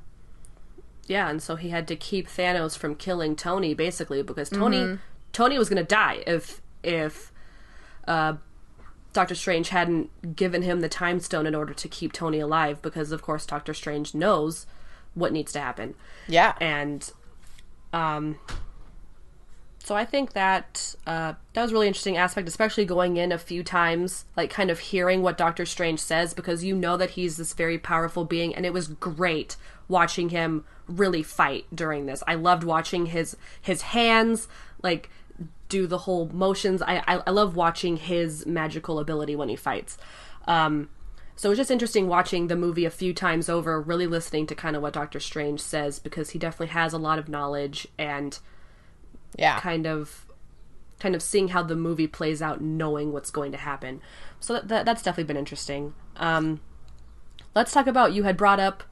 yeah, 1.07 1.29
and 1.29 1.41
so 1.41 1.55
he 1.55 1.69
had 1.69 1.87
to 1.87 1.95
keep 1.95 2.27
Thanos 2.27 2.77
from 2.77 2.95
killing 2.95 3.35
Tony 3.35 3.73
basically 3.73 4.21
because 4.21 4.49
Tony 4.49 4.99
Tony 5.33 5.57
was 5.57 5.69
going 5.69 5.83
to 5.83 5.87
die 5.87 6.23
if 6.27 6.61
if 6.83 7.31
uh 8.07 8.35
Doctor 9.13 9.33
Strange 9.35 9.69
hadn't 9.69 10.35
given 10.35 10.61
him 10.61 10.81
the 10.81 10.89
time 10.89 11.19
stone 11.21 11.47
in 11.47 11.55
order 11.55 11.73
to 11.73 11.87
keep 11.87 12.11
Tony 12.11 12.39
alive 12.39 12.81
because 12.81 13.11
of 13.11 13.21
course 13.21 13.45
Doctor 13.45 13.73
Strange 13.73 14.13
knows 14.13 14.65
what 15.13 15.31
needs 15.31 15.51
to 15.53 15.59
happen. 15.59 15.95
Yeah. 16.27 16.53
And 16.59 17.11
um 17.93 18.37
so 19.85 19.95
I 19.95 20.03
think 20.03 20.33
that 20.33 20.95
uh, 21.05 21.33
that 21.53 21.61
was 21.61 21.71
really 21.71 21.85
interesting 21.85 22.17
aspect, 22.17 22.47
especially 22.47 22.85
going 22.85 23.17
in 23.17 23.31
a 23.31 23.37
few 23.37 23.63
times, 23.63 24.25
like 24.35 24.49
kind 24.49 24.71
of 24.71 24.79
hearing 24.79 25.21
what 25.21 25.37
Doctor 25.37 25.63
Strange 25.63 25.99
says, 25.99 26.33
because 26.33 26.63
you 26.63 26.75
know 26.75 26.97
that 26.97 27.11
he's 27.11 27.37
this 27.37 27.53
very 27.53 27.77
powerful 27.77 28.25
being, 28.25 28.55
and 28.55 28.65
it 28.65 28.73
was 28.73 28.87
great 28.87 29.57
watching 29.87 30.29
him 30.29 30.65
really 30.87 31.21
fight 31.21 31.67
during 31.71 32.07
this. 32.07 32.23
I 32.25 32.33
loved 32.33 32.63
watching 32.63 33.05
his 33.05 33.37
his 33.61 33.83
hands 33.83 34.47
like 34.81 35.11
do 35.69 35.85
the 35.85 35.99
whole 35.99 36.29
motions. 36.29 36.81
I 36.81 37.03
I, 37.07 37.21
I 37.27 37.29
love 37.29 37.55
watching 37.55 37.97
his 37.97 38.43
magical 38.47 38.97
ability 38.97 39.35
when 39.35 39.49
he 39.49 39.55
fights. 39.55 39.99
Um, 40.47 40.89
so 41.35 41.49
it 41.49 41.51
was 41.51 41.59
just 41.59 41.69
interesting 41.69 42.07
watching 42.07 42.47
the 42.47 42.55
movie 42.55 42.85
a 42.85 42.89
few 42.89 43.13
times 43.13 43.49
over, 43.49 43.79
really 43.79 44.07
listening 44.07 44.47
to 44.47 44.55
kind 44.55 44.75
of 44.75 44.81
what 44.81 44.93
Doctor 44.93 45.19
Strange 45.19 45.59
says 45.59 45.99
because 45.99 46.31
he 46.31 46.39
definitely 46.39 46.73
has 46.73 46.91
a 46.91 46.97
lot 46.97 47.19
of 47.19 47.29
knowledge 47.29 47.87
and 47.99 48.39
yeah. 49.37 49.59
kind 49.59 49.85
of 49.87 50.25
kind 50.99 51.13
of 51.15 51.21
seeing 51.21 51.49
how 51.49 51.61
the 51.61 51.75
movie 51.75 52.07
plays 52.07 52.41
out 52.41 52.61
knowing 52.61 53.11
what's 53.11 53.29
going 53.29 53.51
to 53.51 53.57
happen 53.57 54.01
so 54.39 54.53
that, 54.53 54.67
that 54.69 54.85
that's 54.85 55.01
definitely 55.01 55.25
been 55.25 55.37
interesting 55.37 55.93
um 56.17 56.61
let's 57.53 57.71
talk 57.73 57.85
about 57.87 58.13
you 58.13 58.23
had 58.23 58.37
brought 58.37 58.59
up 58.59 58.83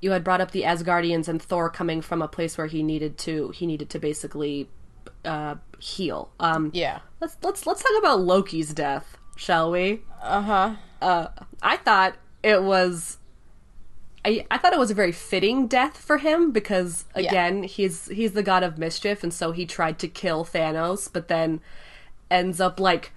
you 0.00 0.10
had 0.12 0.22
brought 0.22 0.40
up 0.40 0.50
the 0.50 0.62
asgardians 0.62 1.26
and 1.26 1.40
thor 1.42 1.70
coming 1.70 2.00
from 2.02 2.20
a 2.22 2.28
place 2.28 2.58
where 2.58 2.66
he 2.66 2.82
needed 2.82 3.16
to 3.18 3.48
he 3.50 3.66
needed 3.66 3.88
to 3.88 3.98
basically 3.98 4.68
uh 5.24 5.54
heal 5.78 6.30
um 6.38 6.70
Yeah. 6.74 7.00
let's 7.20 7.36
let's 7.42 7.66
let's 7.66 7.82
talk 7.82 7.92
about 7.98 8.20
loki's 8.20 8.74
death 8.74 9.16
shall 9.36 9.70
we 9.70 10.02
Uh-huh. 10.22 10.74
uh 11.00 11.28
i 11.62 11.76
thought 11.78 12.14
it 12.42 12.62
was 12.62 13.16
I, 14.28 14.46
I 14.50 14.58
thought 14.58 14.72
it 14.72 14.78
was 14.78 14.90
a 14.90 14.94
very 14.94 15.12
fitting 15.12 15.66
death 15.66 15.96
for 15.96 16.18
him 16.18 16.50
because 16.50 17.06
again 17.14 17.62
he's 17.62 18.06
he's 18.06 18.32
the 18.32 18.42
god 18.42 18.62
of 18.62 18.76
mischief 18.76 19.22
and 19.22 19.32
so 19.32 19.52
he 19.52 19.64
tried 19.64 19.98
to 20.00 20.08
kill 20.08 20.44
Thanos 20.44 21.10
but 21.10 21.28
then 21.28 21.60
ends 22.30 22.60
up 22.60 22.78
like 22.78 23.12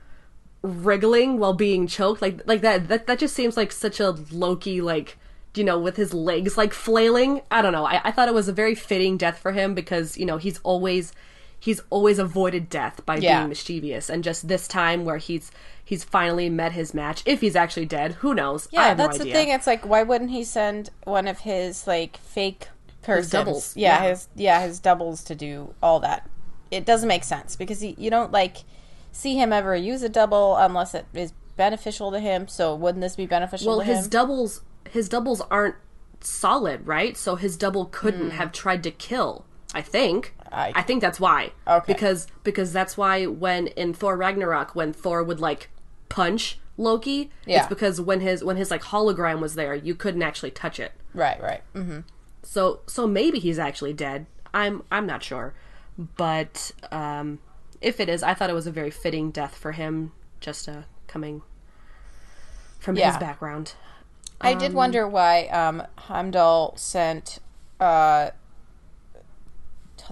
wriggling 0.62 1.40
while 1.40 1.54
being 1.54 1.88
choked. 1.88 2.22
Like 2.22 2.42
like 2.46 2.62
that 2.62 2.88
that, 2.88 3.08
that 3.08 3.20
just 3.20 3.36
seems 3.36 3.58
like 3.58 3.72
such 3.72 4.00
a 4.00 4.12
Loki 4.32 4.82
like 4.82 5.18
you 5.56 5.64
know 5.64 5.80
with 5.80 5.98
his 5.98 6.14
legs 6.14 6.58
like 6.58 6.74
flailing. 6.74 7.42
I 7.50 7.62
don't 7.62 7.74
know. 7.74 7.86
I, 7.86 8.02
I 8.06 8.12
thought 8.12 8.28
it 8.28 8.34
was 8.34 8.48
a 8.48 8.54
very 8.54 8.76
fitting 8.76 9.18
death 9.18 9.40
for 9.40 9.52
him 9.52 9.74
because 9.74 10.18
you 10.18 10.26
know 10.26 10.38
he's 10.38 10.60
always 10.64 11.14
he's 11.62 11.80
always 11.92 12.18
avoided 12.18 12.70
death 12.70 13.06
by 13.06 13.18
Yeah. 13.18 13.38
being 13.40 13.50
mischievous 13.50 14.10
and 14.10 14.24
just 14.24 14.48
this 14.48 14.68
time 14.68 15.06
where 15.06 15.18
he's 15.18 15.52
he's 15.86 16.04
finally 16.04 16.50
met 16.50 16.72
his 16.72 16.94
match 16.94 17.22
if 17.26 17.40
he's 17.42 17.56
actually 17.56 17.86
dead 17.86 18.14
who 18.14 18.34
knows 18.34 18.68
I 18.68 18.70
Yeah, 18.72 18.88
have 18.90 18.98
no 18.98 19.06
that's 19.06 19.20
the 19.20 19.26
thing. 19.26 19.50
It's 19.50 19.68
like, 19.68 19.86
why 19.86 20.02
wouldn't 20.04 20.32
he 20.32 20.44
send 20.44 20.90
one 21.04 21.28
of 21.28 21.40
his 21.40 21.86
like 21.86 22.18
fake 22.18 22.68
persons? 23.04 23.32
doubles, 23.32 23.78
Yeah, 23.78 24.04
yeah. 24.04 24.10
his 24.10 24.28
yeah 24.36 24.62
his 24.66 24.80
doubles 24.80 25.24
to 25.26 25.36
do 25.36 25.74
all 25.84 26.00
that. 26.02 26.28
It 26.72 26.86
doesn't 26.86 27.08
make 27.08 27.24
sense 27.24 27.56
because 27.56 27.82
he, 27.82 27.96
you 27.98 28.10
don't 28.10 28.32
like 28.32 28.58
see 29.12 29.36
him 29.38 29.54
ever 29.54 29.76
use 29.76 30.02
a 30.02 30.10
double 30.10 30.56
unless 30.58 30.96
it 30.96 31.06
is 31.14 31.34
beneficial 31.58 32.12
to 32.12 32.20
him. 32.20 32.48
So 32.48 32.74
wouldn't 32.74 33.02
this 33.02 33.16
be 33.16 33.28
beneficial 33.28 33.68
well 33.68 33.80
to 33.80 33.86
his 33.86 34.06
him? 34.06 34.10
doubles 34.10 34.62
his 34.90 35.08
doubles 35.10 35.42
aren't 35.52 35.76
solid 36.22 36.86
right 36.88 37.18
so 37.18 37.36
his 37.36 37.58
double 37.58 37.86
couldn't 37.86 38.30
hmm. 38.32 38.36
have 38.38 38.52
tried 38.52 38.84
to 38.84 38.92
kill 38.92 39.46
i 39.74 39.82
think. 39.82 40.34
I- 40.52 40.74
I, 40.76 40.82
think 40.82 41.02
that's 41.02 41.20
why 41.20 41.52
Okay. 41.68 41.94
because 41.94 42.28
because 42.44 42.74
that's 42.74 42.98
why 42.98 43.26
when 43.26 43.68
in 43.68 43.94
thor 43.94 44.18
ragnarok 44.18 44.76
when 44.76 44.92
thor 44.94 45.24
would 45.24 45.40
like 45.40 45.70
punch 46.10 46.60
loki 46.78 47.30
Yeah. 47.46 47.60
it's 47.60 47.68
because 47.70 48.02
when 48.02 48.20
his 48.22 48.44
when 48.44 48.58
his 48.58 48.70
like 48.72 48.82
hologram 48.84 49.40
was 49.40 49.56
there 49.56 49.74
you 49.76 49.96
couldn't 49.96 50.22
actually 50.24 50.52
touch 50.52 50.80
it 50.80 50.92
right, 51.14 51.42
right. 51.42 51.62
hmm 51.74 52.00
so 52.44 52.80
so 52.88 53.06
maybe 53.08 53.40
he's 53.40 53.60
actually 53.60 53.94
dead 53.94 54.26
i'm 54.54 54.84
i'm 54.92 55.06
not 55.06 55.24
sure 55.24 55.54
but 56.18 56.72
um 56.92 57.40
if 57.82 58.00
it 58.00 58.10
is 58.10 58.24
i 58.24 58.34
thought 58.34 58.50
it 58.50 58.54
was 58.54 58.68
a 58.68 58.72
very 58.72 58.90
fitting 58.92 59.32
death 59.32 59.56
for 59.56 59.74
him 59.74 60.12
just 60.40 60.68
uh 60.68 60.82
coming 61.08 61.44
from 62.80 62.96
Yeah. 62.96 63.08
his 63.12 63.18
background 63.18 63.74
I 64.44 64.56
did 64.56 64.74
wonder 64.74 65.08
why 65.08 65.46
um, 65.50 65.84
Heimdall 66.00 66.74
sent 66.76 67.38
uh, 67.80 68.32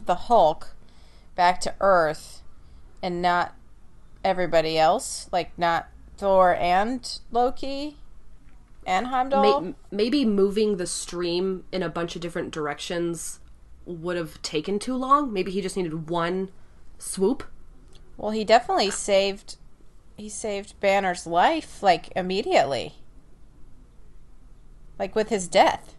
the 0.09 0.15
Hulk 0.15 0.75
back 1.35 1.61
to 1.61 1.75
Earth 1.79 2.41
and 3.03 3.21
not 3.21 3.53
everybody 4.23 4.75
else, 4.75 5.29
like 5.31 5.51
not 5.55 5.87
Thor 6.17 6.55
and 6.55 7.19
Loki 7.31 7.97
and 8.87 9.05
Heimdall. 9.07 9.61
May- 9.61 9.75
maybe 9.91 10.25
moving 10.25 10.77
the 10.77 10.87
stream 10.87 11.63
in 11.71 11.83
a 11.83 11.89
bunch 11.89 12.15
of 12.15 12.23
different 12.23 12.49
directions 12.49 13.39
would 13.85 14.17
have 14.17 14.41
taken 14.41 14.79
too 14.79 14.95
long. 14.95 15.31
Maybe 15.31 15.51
he 15.51 15.61
just 15.61 15.77
needed 15.77 16.09
one 16.09 16.49
swoop. 16.97 17.43
well, 18.17 18.31
he 18.31 18.43
definitely 18.43 18.89
saved. 18.89 19.57
He 20.17 20.27
saved 20.27 20.79
Banner's 20.79 21.27
life 21.27 21.83
like 21.83 22.11
immediately, 22.15 22.95
like 24.97 25.15
with 25.15 25.29
his 25.29 25.47
death. 25.47 25.95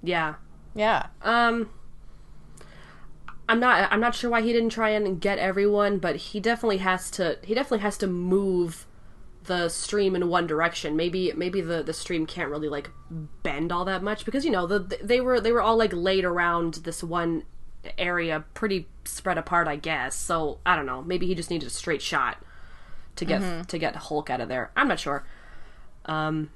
Yeah. 0.00 0.36
Yeah. 0.76 1.08
Um 1.20 1.70
I'm 3.48 3.60
not 3.60 3.92
I'm 3.92 4.00
not 4.00 4.14
sure 4.14 4.30
why 4.30 4.42
he 4.42 4.52
didn't 4.52 4.70
try 4.70 4.90
and 4.90 5.20
get 5.20 5.38
everyone, 5.38 5.98
but 5.98 6.16
he 6.16 6.40
definitely 6.40 6.78
has 6.78 7.10
to 7.12 7.38
he 7.42 7.54
definitely 7.54 7.80
has 7.80 7.98
to 7.98 8.06
move 8.06 8.86
the 9.44 9.68
stream 9.68 10.16
in 10.16 10.28
one 10.28 10.46
direction. 10.46 10.96
Maybe 10.96 11.32
maybe 11.36 11.60
the 11.60 11.82
the 11.82 11.92
stream 11.92 12.26
can't 12.26 12.50
really 12.50 12.68
like 12.68 12.90
bend 13.10 13.70
all 13.70 13.84
that 13.84 14.02
much 14.02 14.24
because 14.24 14.44
you 14.44 14.50
know 14.50 14.66
the 14.66 14.98
they 15.02 15.20
were 15.20 15.40
they 15.40 15.52
were 15.52 15.60
all 15.60 15.76
like 15.76 15.92
laid 15.92 16.24
around 16.24 16.74
this 16.84 17.02
one 17.04 17.44
area 17.98 18.44
pretty 18.54 18.88
spread 19.04 19.38
apart, 19.38 19.68
I 19.68 19.76
guess. 19.76 20.16
So, 20.16 20.58
I 20.64 20.76
don't 20.76 20.86
know. 20.86 21.02
Maybe 21.02 21.26
he 21.26 21.34
just 21.34 21.50
needed 21.50 21.66
a 21.66 21.70
straight 21.70 22.02
shot 22.02 22.38
to 23.16 23.24
get 23.24 23.68
to 23.68 23.78
get 23.78 23.94
Hulk 23.94 24.30
out 24.30 24.40
of 24.40 24.48
there. 24.48 24.70
I'm 24.76 24.88
not 24.88 25.00
sure. 25.00 25.24
Um 26.06 26.50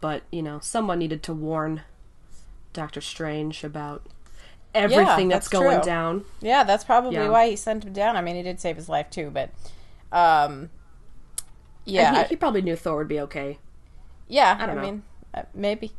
but, 0.00 0.22
you 0.30 0.42
know, 0.42 0.58
someone 0.60 0.98
needed 0.98 1.22
to 1.22 1.32
warn 1.32 1.80
Doctor 2.74 3.00
Strange 3.00 3.64
about 3.64 4.06
everything 4.74 5.28
that's, 5.28 5.48
that's 5.48 5.48
going 5.48 5.80
down. 5.80 6.24
Yeah, 6.40 6.64
that's 6.64 6.84
probably 6.84 7.14
Yeah. 7.16 7.28
why 7.28 7.48
he 7.50 7.56
sent 7.56 7.84
him 7.84 7.92
down. 7.92 8.16
I 8.16 8.20
mean, 8.22 8.36
he 8.36 8.42
did 8.42 8.60
save 8.60 8.76
his 8.76 8.88
life 8.88 9.08
too, 9.10 9.30
but 9.32 9.50
um, 10.12 10.70
yeah, 11.84 12.22
he, 12.22 12.28
he 12.30 12.36
probably 12.36 12.62
knew 12.62 12.76
Thor 12.76 12.96
would 12.96 13.08
be 13.08 13.20
okay. 13.20 13.58
yeah. 14.28 14.56
I, 14.58 14.66
know. 14.66 14.80
mean, 14.80 15.02
uh, 15.34 15.42
maybe 15.54 15.92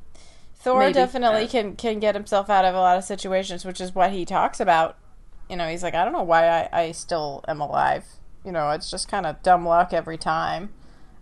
Thor 0.56 0.80
Maybe. 0.80 0.94
definitely 0.94 1.44
Uh, 1.44 1.48
can 1.48 1.76
can 1.76 2.00
get 2.00 2.16
himself 2.16 2.50
out 2.50 2.66
of 2.66 2.74
a 2.74 2.80
lot 2.80 2.98
of 2.98 3.04
situations, 3.04 3.64
which 3.66 3.80
is 3.80 3.94
what 3.94 4.12
he 4.12 4.26
talks 4.26 4.60
about. 4.60 4.98
You 5.50 5.56
know, 5.58 5.68
he's 5.70 5.84
like, 5.84 5.94
I 5.94 6.04
don't 6.04 6.14
know 6.14 6.24
why 6.24 6.48
I, 6.48 6.70
I 6.72 6.92
still 6.92 7.44
am 7.48 7.62
alive. 7.62 8.06
You 8.44 8.52
know, 8.52 8.72
it's 8.72 8.90
just 8.90 9.08
kind 9.08 9.28
of 9.28 9.42
dumb 9.44 9.64
luck 9.66 9.94
every 9.94 10.18
time. 10.18 10.70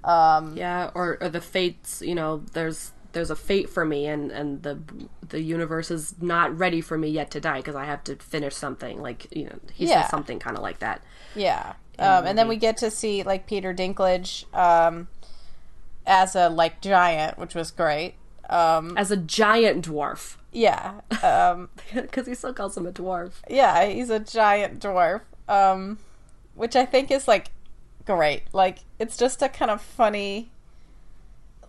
Um, 0.06 0.56
Yeah, 0.56 0.92
or, 0.96 1.18
or 1.22 1.28
the 1.30 1.42
fates, 1.42 2.02
you 2.02 2.16
know, 2.16 2.44
there's 2.54 2.93
there's 3.14 3.30
a 3.32 3.36
fate 3.36 3.70
for 3.70 3.86
me 3.86 4.06
and 4.08 4.32
and 4.32 4.62
the 4.64 4.80
the 5.30 5.42
universe 5.42 5.90
is 5.90 6.16
not 6.22 6.56
ready 6.58 6.82
for 6.82 6.98
me 6.98 7.08
yet 7.10 7.32
to 7.32 7.40
die 7.40 7.58
because 7.60 7.76
I 7.76 7.86
have 7.86 8.04
to 8.06 8.16
finish 8.18 8.56
something 8.56 9.02
like, 9.02 9.28
you 9.36 9.46
know, 9.46 9.60
he 9.74 9.86
Yeah. 9.86 10.02
says 10.02 10.12
something 10.12 10.38
kind 10.40 10.58
of 10.58 10.62
like 10.64 10.80
that. 10.80 11.02
Yeah. 11.36 11.74
Um, 12.00 12.26
and 12.26 12.38
then 12.38 12.48
we 12.48 12.58
get 12.58 12.78
to 12.78 12.90
see 12.92 13.24
like 13.24 13.46
Peter 13.48 13.74
Dinklage 13.74 14.46
um, 14.56 15.08
as 16.06 16.36
a 16.36 16.50
like 16.50 16.82
giant, 16.82 17.38
which 17.38 17.56
was 17.56 17.72
great. 17.72 18.16
Um, 18.50 18.98
As 18.98 19.10
a 19.10 19.18
giant 19.18 19.88
dwarf 19.88 20.36
yeah. 20.52 21.02
Um, 21.24 21.70
because 21.96 22.28
he 22.28 22.36
still 22.36 22.54
calls 22.54 22.78
him 22.78 22.86
a 22.86 22.92
dwarf. 22.92 23.32
yeah, 23.50 23.86
he's 23.88 24.10
a 24.12 24.20
giant 24.20 24.80
dwarf. 24.82 25.22
Um, 25.48 25.98
which 26.56 26.76
I 26.76 26.86
think 26.86 27.10
is 27.10 27.28
like 27.28 27.50
great. 28.06 28.44
Like 28.54 28.80
it's 29.00 29.18
just 29.18 29.42
a 29.42 29.50
kind 29.50 29.72
of 29.72 29.82
funny 29.82 30.52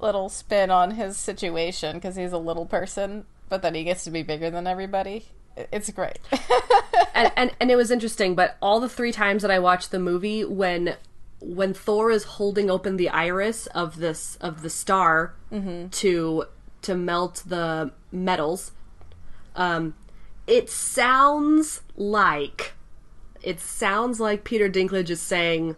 little 0.01 0.29
spin 0.29 0.71
on 0.71 0.93
his 0.93 1.17
situation 1.17 1.97
because 1.97 2.17
he's 2.17 2.33
a 2.33 2.39
little 2.39 2.67
person, 2.67 3.25
but 3.49 3.63
then 3.63 3.75
he 3.75 3.85
gets 3.85 4.05
to 4.05 4.11
be 4.11 4.23
bigger 4.23 4.51
than 4.51 4.67
everybody. 4.67 5.27
It's 5.57 5.91
great. 5.91 6.19
and, 7.15 7.33
and 7.37 7.51
and 7.61 7.71
it 7.71 7.77
was 7.77 7.91
interesting 7.91 8.35
but 8.35 8.57
all 8.61 8.81
the 8.81 8.89
three 8.89 9.13
times 9.13 9.43
that 9.43 9.51
i 9.51 9.59
watched 9.59 9.91
the 9.91 9.99
movie 9.99 10.45
when 10.45 10.97
when 11.41 11.73
thor 11.73 12.11
is 12.11 12.25
holding 12.25 12.71
open 12.71 12.97
the 12.97 13.09
iris 13.09 13.67
of 13.69 13.99
this 13.99 14.37
of 14.37 14.63
the 14.63 14.71
star 14.71 15.35
to 15.91 16.45
to 16.83 16.95
melt 16.95 17.43
the 17.47 17.91
metals 18.11 18.73
um 19.55 19.95
it 20.47 20.69
sounds 20.69 21.83
like 21.97 22.73
it 23.43 23.61
sounds 23.61 24.21
like 24.21 24.45
peter 24.45 24.69
dinklage 24.69 25.11
is 25.11 25.21
saying 25.21 25.77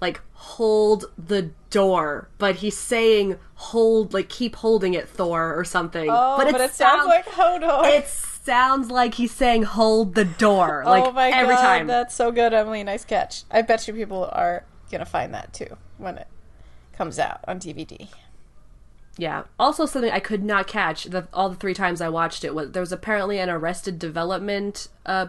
like 0.00 0.20
hold 0.32 1.06
the 1.18 1.50
door 1.70 2.28
but 2.38 2.56
he's 2.56 2.76
saying 2.76 3.36
hold 3.54 4.14
like 4.14 4.28
keep 4.28 4.56
holding 4.56 4.94
it 4.94 5.08
thor 5.08 5.54
or 5.54 5.64
something 5.64 6.08
oh, 6.10 6.36
but 6.36 6.60
it, 6.60 6.70
sounds 6.72 7.06
like 7.06 7.26
hold 7.26 7.62
on. 7.62 7.84
it 7.84 8.06
sounds 8.48 8.90
like 8.90 9.14
he's 9.14 9.32
saying 9.32 9.62
hold 9.62 10.14
the 10.14 10.24
door 10.24 10.82
like 10.86 11.04
oh 11.04 11.12
my 11.12 11.28
every 11.30 11.54
god, 11.54 11.60
time 11.60 11.86
that's 11.86 12.14
so 12.14 12.32
good, 12.32 12.54
Emily. 12.54 12.82
Nice 12.82 13.04
catch. 13.04 13.44
I 13.50 13.62
bet 13.62 13.86
you 13.86 13.94
people 13.94 14.28
are 14.32 14.64
gonna 14.90 15.04
find 15.04 15.34
that 15.34 15.52
too 15.52 15.76
when 15.98 16.16
it 16.16 16.26
comes 16.92 17.18
out 17.18 17.40
on 17.46 17.60
DVD. 17.60 18.08
yeah 19.18 19.42
also 19.58 19.84
something 19.84 20.10
i 20.10 20.18
could 20.18 20.42
not 20.42 20.66
catch 20.66 21.04
the, 21.04 21.28
all 21.32 21.50
the 21.50 21.56
three 21.56 21.74
times 21.74 22.00
i 22.00 22.08
watched 22.08 22.42
it 22.42 22.54
was 22.54 22.70
there 22.72 22.80
was 22.80 22.90
apparently 22.90 23.38
an 23.38 23.50
arrested 23.50 23.98
development 23.98 24.88
uh 25.04 25.26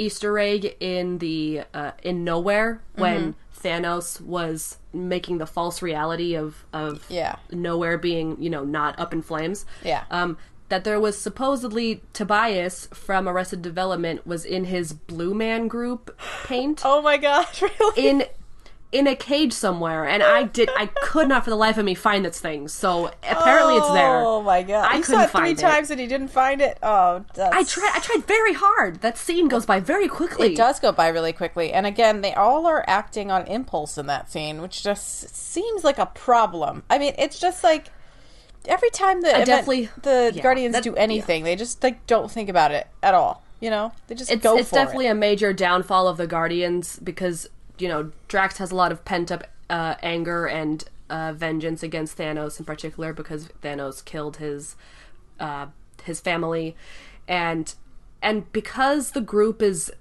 easter 0.00 0.38
egg 0.38 0.76
in 0.80 1.18
the 1.18 1.62
uh 1.74 1.92
in 2.02 2.24
Knowhere 2.24 2.78
when 2.94 3.34
Mm-hmm. 3.34 3.66
thanos 3.68 4.20
was 4.20 4.78
making 4.92 5.38
the 5.38 5.46
false 5.46 5.82
reality 5.82 6.34
of 6.36 6.64
of 6.72 7.04
Yeah. 7.08 7.36
Knowhere 7.50 8.00
being 8.00 8.40
you 8.40 8.50
know 8.50 8.64
not 8.64 8.98
up 8.98 9.12
in 9.12 9.22
flames 9.22 9.66
Yeah. 9.84 10.04
um 10.10 10.36
that 10.68 10.84
there 10.84 11.00
was 11.00 11.16
supposedly 11.16 12.02
Tobias 12.12 12.88
from 12.92 13.26
Arrested 13.26 13.62
Development 13.62 14.26
was 14.26 14.44
in 14.44 14.64
his 14.66 14.92
Blue 14.92 15.32
Man 15.32 15.66
Group 15.66 16.14
paint. 16.44 16.82
Oh 16.84 17.00
my 17.00 17.16
god, 17.16 17.46
really? 17.62 18.06
in 18.08 18.24
in 18.90 19.06
a 19.06 19.14
cage 19.14 19.52
somewhere 19.52 20.06
and 20.06 20.22
i 20.22 20.42
did 20.42 20.70
i 20.76 20.86
could 21.02 21.28
not 21.28 21.44
for 21.44 21.50
the 21.50 21.56
life 21.56 21.76
of 21.76 21.84
me 21.84 21.94
find 21.94 22.24
this 22.24 22.40
thing 22.40 22.66
so 22.66 23.10
apparently 23.28 23.76
it's 23.76 23.90
there 23.90 24.20
Oh 24.24 24.42
my 24.42 24.62
god! 24.62 24.86
I 24.90 24.96
you 24.96 25.02
couldn't 25.02 25.18
saw 25.20 25.24
it 25.24 25.30
three 25.30 25.40
find 25.40 25.58
it. 25.58 25.60
times 25.62 25.90
and 25.90 26.00
you 26.00 26.06
didn't 26.06 26.28
find 26.28 26.62
it. 26.62 26.78
Oh, 26.82 27.22
that's... 27.34 27.54
i 27.54 27.62
tried 27.64 27.92
i 27.94 27.98
tried 28.00 28.24
very 28.26 28.54
hard 28.54 29.00
that 29.02 29.18
scene 29.18 29.46
goes 29.48 29.66
by 29.66 29.78
very 29.78 30.08
quickly 30.08 30.54
It 30.54 30.56
does 30.56 30.80
go 30.80 30.90
by 30.92 31.08
really 31.08 31.34
quickly, 31.34 31.70
and 31.72 31.86
again, 31.86 32.22
they 32.22 32.32
all 32.32 32.66
are 32.66 32.82
acting 32.86 33.30
on 33.30 33.46
impulse 33.46 33.98
in 33.98 34.06
that 34.06 34.30
scene, 34.32 34.62
which 34.62 34.82
just 34.82 35.36
seems 35.36 35.84
like 35.84 35.98
a 35.98 36.06
problem. 36.06 36.82
I 36.88 36.98
mean, 36.98 37.14
it's 37.18 37.38
just 37.38 37.62
like 37.62 37.88
every 38.66 38.90
time 38.90 39.20
the 39.20 39.28
event- 39.30 39.46
definitely- 39.46 39.90
the 40.02 40.32
yeah, 40.34 40.42
Guardians 40.42 40.72
that- 40.74 40.84
do 40.84 40.94
anything, 40.96 41.44
they 41.44 41.56
just 41.56 41.82
like 41.82 42.06
don't 42.06 42.30
think 42.30 42.48
about 42.48 42.72
it 42.72 42.86
at 43.02 43.12
all. 43.12 43.42
You 43.60 43.70
know, 43.70 43.92
they 44.06 44.14
just 44.14 44.30
it's, 44.30 44.42
go 44.42 44.56
it's 44.56 44.70
definitely 44.70 45.08
it. 45.08 45.10
a 45.10 45.14
major 45.14 45.52
downfall 45.52 46.06
of 46.08 46.16
the 46.16 46.26
guardians 46.28 46.98
because 47.02 47.48
you 47.78 47.88
know 47.88 48.10
drax 48.28 48.58
has 48.58 48.70
a 48.70 48.74
lot 48.74 48.92
of 48.92 49.04
pent 49.04 49.30
up 49.32 49.44
uh, 49.70 49.94
anger 50.02 50.46
and 50.46 50.84
uh, 51.10 51.32
vengeance 51.32 51.82
against 51.82 52.16
thanos 52.18 52.58
in 52.58 52.64
particular 52.64 53.12
because 53.12 53.48
thanos 53.62 54.04
killed 54.04 54.36
his 54.38 54.76
uh, 55.40 55.66
his 56.04 56.20
family. 56.20 56.76
And 57.26 57.74
and 58.22 58.50
because 58.52 59.12
the 59.12 59.20
group 59.20 59.62
is 59.62 59.92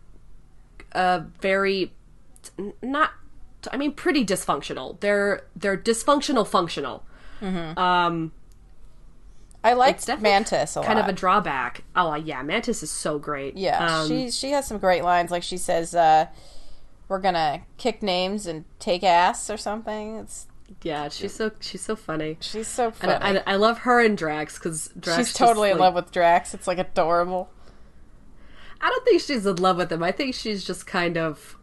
uh, 0.94 1.22
very 1.42 1.92
not 2.82 3.12
i 3.72 3.78
mean 3.78 3.92
pretty 3.92 4.26
dysfunctional. 4.26 5.00
They're 5.02 5.44
they're 5.56 5.78
dysfunctional 5.78 6.48
functional. 6.48 7.04
Um 7.42 8.32
I 9.64 9.74
liked 9.74 10.08
Mantis 10.22 10.76
a 10.76 10.80
lot. 10.80 10.86
kind 10.88 11.00
of 11.00 11.08
a 11.08 11.14
drawback. 11.14 11.84
Oh 11.96 12.14
yeah 12.16 12.42
mantis 12.44 12.84
is 12.84 12.92
so 12.92 13.20
great. 13.20 13.58
Yeah, 13.58 13.86
Um, 14.02 14.08
she 14.08 14.32
she 14.32 14.52
has 14.52 14.66
some 14.66 14.78
great 14.78 15.04
lines. 15.04 15.30
Like 15.32 15.44
she 15.44 15.58
says, 15.58 15.94
uh, 15.94 16.28
"We're 17.08 17.20
gonna 17.20 17.64
kick 17.78 18.02
names 18.04 18.46
and 18.48 18.66
take 18.80 19.04
ass" 19.04 19.50
or 19.50 19.58
something. 19.58 20.18
It's 20.18 20.48
yeah 20.84 21.08
she's 21.08 21.34
so 21.34 21.50
she's 21.62 21.80
so 21.80 21.96
funny 21.96 22.36
she's 22.42 22.68
so 22.68 22.88
And 22.88 22.96
funny. 22.96 23.40
I, 23.40 23.54
I 23.54 23.56
love 23.56 23.80
her 23.80 24.02
and 24.04 24.18
Drax 24.18 24.60
because 24.60 24.90
Drax. 25.00 25.18
she's 25.30 25.34
totally 25.34 25.70
in 25.70 25.78
like- 25.78 25.82
love 25.82 25.94
with 25.96 26.12
Drax. 26.12 26.54
It's 26.54 26.68
like 26.68 26.78
adorable. 26.78 27.50
I 28.82 28.90
don't 28.90 29.06
think 29.06 29.22
she's 29.22 29.46
in 29.46 29.56
love 29.56 29.78
with 29.78 29.92
him. 29.92 30.04
I 30.04 30.12
think 30.12 30.36
she's 30.36 30.64
just 30.64 30.86
kind 30.86 31.18
of. 31.18 31.58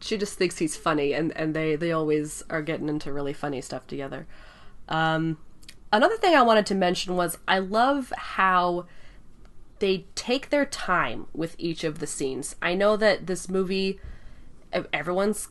She 0.00 0.18
just 0.18 0.36
thinks 0.36 0.58
he's 0.58 0.76
funny, 0.76 1.14
and 1.14 1.34
and 1.36 1.54
they 1.54 1.76
they 1.76 1.92
always 1.92 2.42
are 2.50 2.62
getting 2.62 2.88
into 2.88 3.12
really 3.12 3.32
funny 3.32 3.60
stuff 3.62 3.86
together. 3.86 4.26
Um, 4.88 5.38
another 5.92 6.16
thing 6.16 6.34
I 6.34 6.42
wanted 6.42 6.66
to 6.66 6.74
mention 6.74 7.16
was 7.16 7.38
I 7.48 7.60
love 7.60 8.12
how 8.16 8.86
they 9.78 10.06
take 10.14 10.50
their 10.50 10.64
time 10.64 11.26
with 11.34 11.54
each 11.58 11.84
of 11.84 11.98
the 11.98 12.06
scenes. 12.06 12.56
I 12.62 12.74
know 12.74 12.96
that 12.96 13.26
this 13.26 13.48
movie, 13.48 14.00
everyone's 14.92 15.48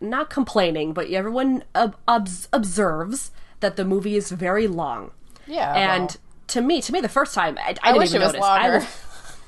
not 0.00 0.30
complaining, 0.30 0.92
but 0.92 1.08
everyone 1.10 1.64
ob- 1.74 1.96
obs- 2.06 2.48
observes 2.52 3.30
that 3.60 3.76
the 3.76 3.84
movie 3.84 4.16
is 4.16 4.30
very 4.30 4.66
long. 4.66 5.12
Yeah, 5.46 5.72
and 5.74 6.02
well. 6.10 6.16
to 6.48 6.60
me, 6.60 6.82
to 6.82 6.92
me, 6.92 7.00
the 7.00 7.08
first 7.08 7.34
time 7.34 7.56
I, 7.58 7.62
I, 7.62 7.68
I 7.68 7.72
didn't 7.92 7.98
wish 7.98 8.08
even 8.10 8.22
it 8.22 8.24
was 8.26 8.32
notice. 8.34 8.44
I 8.46 8.68
was, 8.70 8.86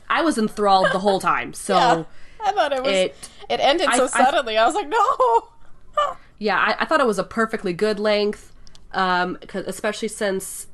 I 0.09 0.23
was 0.23 0.39
enthralled 0.39 0.89
the 0.93 0.99
whole 1.01 1.21
time. 1.21 1.53
So 1.53 1.75
Yeah, 1.77 2.05
I 2.49 2.53
thought 2.53 2.73
it 2.73 2.83
was. 2.83 2.93
it- 2.93 3.29
It, 3.51 3.59
ended 3.61 3.89
so 3.95 4.07
suddenly. 4.07 4.57
I, 4.57 4.65
was 4.65 4.75
like, 4.77 4.89
no. 4.89 5.49
yeah, 6.39 6.57
I, 6.57 6.83
I 6.83 6.85
thought 6.87 7.01
it 7.01 7.07
was 7.07 7.19
a 7.19 7.25
perfectly 7.25 7.73
good 7.73 7.99
length, 7.99 8.53
um, 8.93 9.37
especially 9.53 10.07
since 10.09 10.69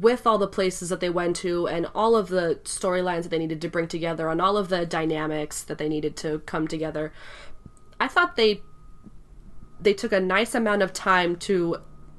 with 0.00 0.26
all 0.26 0.38
the 0.38 0.46
places 0.48 0.88
that 0.88 1.00
they 1.00 1.10
went 1.10 1.36
to 1.36 1.66
and 1.68 1.86
all 1.94 2.16
of 2.16 2.28
the 2.28 2.58
storylines 2.64 3.22
that 3.24 3.28
they 3.30 3.38
needed 3.38 3.60
to 3.62 3.68
bring 3.68 3.88
together 3.88 4.28
and 4.28 4.40
all 4.40 4.56
of 4.56 4.68
the 4.68 4.84
dynamics 4.86 5.62
that 5.62 5.78
they 5.78 5.88
needed 5.88 6.16
to 6.16 6.40
come 6.40 6.66
together, 6.68 7.12
I 8.00 8.08
thought 8.08 8.36
they 8.36 8.62
they 9.80 9.92
took 9.92 10.12
a 10.12 10.20
nice 10.20 10.54
amount 10.54 10.82
of 10.82 10.92
time 10.92 11.36
to 11.36 11.76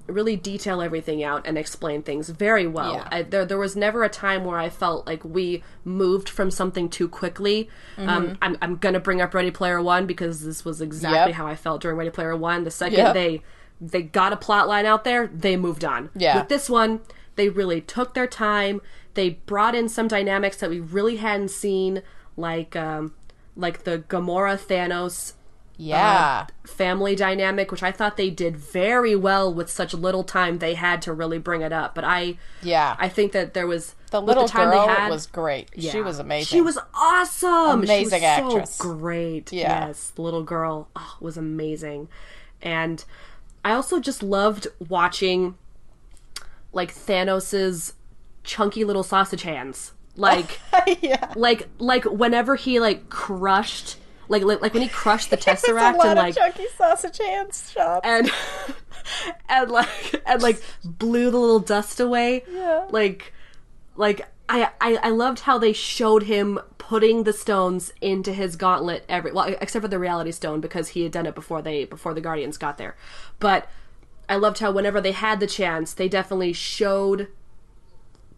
really 0.08 0.36
detail 0.36 0.82
everything 0.82 1.24
out 1.24 1.48
and 1.48 1.58
explain 1.58 2.04
things 2.04 2.30
very 2.30 2.68
well. 2.68 2.94
Yeah. 2.96 3.08
I, 3.12 3.22
there, 3.24 3.44
there 3.44 3.58
was 3.58 3.76
never 3.76 4.04
a 4.04 4.10
time 4.10 4.46
where 4.46 4.60
I 4.60 4.70
felt 4.70 5.08
like 5.08 5.26
we 5.26 5.64
moved 5.84 6.30
from 6.30 6.52
something 6.52 6.90
too 6.90 7.08
quickly. 7.08 7.70
Um, 7.98 8.38
I'm, 8.40 8.56
I'm 8.62 8.76
gonna 8.76 9.00
bring 9.00 9.20
up 9.20 9.34
Ready 9.34 9.50
Player 9.50 9.82
One 9.82 10.06
because 10.06 10.46
this 10.46 10.64
was 10.64 10.80
exactly 10.80 11.18
Mm-hmm. 11.18 11.28
Yep. 11.30 11.36
how 11.38 11.48
I 11.48 11.56
felt 11.56 11.82
during 11.82 11.98
Ready 11.98 12.12
Player 12.12 12.36
One. 12.36 12.66
The 12.66 12.72
second 12.72 13.00
Yep. 13.00 13.14
they 13.16 13.42
they 13.82 14.04
got 14.04 14.32
a 14.32 14.38
plot 14.38 14.68
line 14.68 14.86
out 14.86 15.04
there, 15.06 15.28
they 15.28 15.58
moved 15.58 15.84
on. 15.84 16.10
Yeah. 16.16 16.38
With 16.40 16.50
this 16.50 16.70
one, 16.70 17.02
they 17.36 17.50
really 17.50 17.82
took 17.82 18.14
their 18.14 18.28
time. 18.28 18.82
They 19.14 19.30
brought 19.46 19.76
in 19.76 19.90
some 19.90 20.08
dynamics 20.08 20.58
that 20.58 20.70
we 20.70 20.80
really 20.80 21.18
hadn't 21.18 21.50
seen, 21.50 22.02
like 22.36 22.76
um, 22.76 23.14
like 23.56 23.84
the 23.84 24.00
Gamora 24.00 24.58
Thanos 24.60 25.34
Yeah. 25.78 26.48
family 26.66 27.16
dynamic, 27.16 27.72
which 27.72 27.84
I 27.84 27.92
thought 27.92 28.18
they 28.18 28.30
did 28.30 28.58
very 28.58 29.16
well 29.16 29.54
with 29.54 29.70
such 29.70 29.94
little 29.94 30.24
time 30.24 30.60
they 30.60 30.74
had 30.74 31.02
to 31.04 31.14
really 31.14 31.40
bring 31.40 31.62
it 31.62 31.72
up. 31.72 31.96
But 31.96 32.04
I, 32.04 32.38
Yeah. 32.62 32.96
I 33.00 33.08
think 33.10 33.32
that 33.32 33.54
there 33.54 33.68
was 33.68 33.96
the 34.12 34.22
little 34.22 34.48
time 34.48 34.72
girl 34.72 34.88
they 34.88 34.94
had, 34.94 35.10
was 35.10 35.26
great. 35.28 35.70
She 35.78 36.02
was 36.02 36.20
amazing. 36.20 36.46
She 36.48 36.62
was 36.62 36.78
awesome. 36.94 37.84
Amazing 37.84 37.98
she 37.98 38.04
was 38.04 38.14
actress. 38.24 38.76
So 38.76 38.84
great. 38.96 39.52
Yeah. 39.52 39.88
Yes, 39.88 40.12
the 40.16 40.22
little 40.22 40.44
girl 40.44 40.90
oh, 40.96 41.16
was 41.20 41.38
amazing, 41.38 42.08
and 42.62 43.04
I 43.64 43.72
also 43.74 44.00
just 44.00 44.22
loved 44.24 44.68
watching 44.88 45.56
like 46.76 46.92
Thanos's 46.94 47.94
chunky 48.44 48.84
little 48.84 49.02
sausage 49.02 49.42
hands. 49.42 49.94
Like, 50.16 50.60
yeah. 51.02 51.34
like, 51.36 51.68
like 51.80 52.04
whenever 52.04 52.56
he 52.56 52.80
like 52.80 53.10
crushed, 53.10 53.98
like, 54.28 54.44
like, 54.44 54.62
like 54.62 54.74
when 54.74 54.84
he 54.84 54.90
crushed 54.90 55.30
the 55.30 55.38
tesseract 55.38 56.04
and 56.04 56.20
like 56.20 56.36
chunky 56.36 56.68
sausage 56.78 57.18
hands, 57.18 57.72
Sean. 57.74 58.02
and 58.04 58.30
and 59.50 59.72
like 59.72 60.22
and 60.28 60.42
like 60.42 60.62
blew 60.84 61.32
the 61.32 61.40
little 61.40 61.60
dust 61.60 62.00
away. 62.00 62.44
Yeah. 62.52 62.86
Like 62.90 63.34
like 63.96 64.28
I, 64.50 64.70
I 64.80 64.96
I 64.98 65.10
loved 65.10 65.42
how 65.42 65.58
they 65.58 65.74
showed 65.74 66.24
him 66.24 66.60
putting 66.78 67.24
the 67.24 67.34
stones 67.34 67.92
into 68.00 68.32
his 68.32 68.56
gauntlet 68.56 69.06
every 69.10 69.32
well 69.32 69.56
except 69.62 69.82
for 69.82 69.88
the 69.88 69.98
reality 69.98 70.32
stone 70.32 70.62
because 70.62 70.90
he 70.90 71.04
had 71.04 71.12
done 71.12 71.26
it 71.26 71.36
before 71.36 71.62
they 71.62 71.86
before 71.86 72.14
the 72.14 72.22
guardians 72.22 72.58
got 72.58 72.78
there. 72.78 72.96
But 73.40 73.70
I 74.28 74.36
loved 74.36 74.60
how 74.60 74.72
whenever 74.72 75.00
they 75.02 75.12
had 75.12 75.40
the 75.40 75.48
chance, 75.48 75.94
they 75.94 76.08
definitely 76.10 76.54
showed 76.54 77.28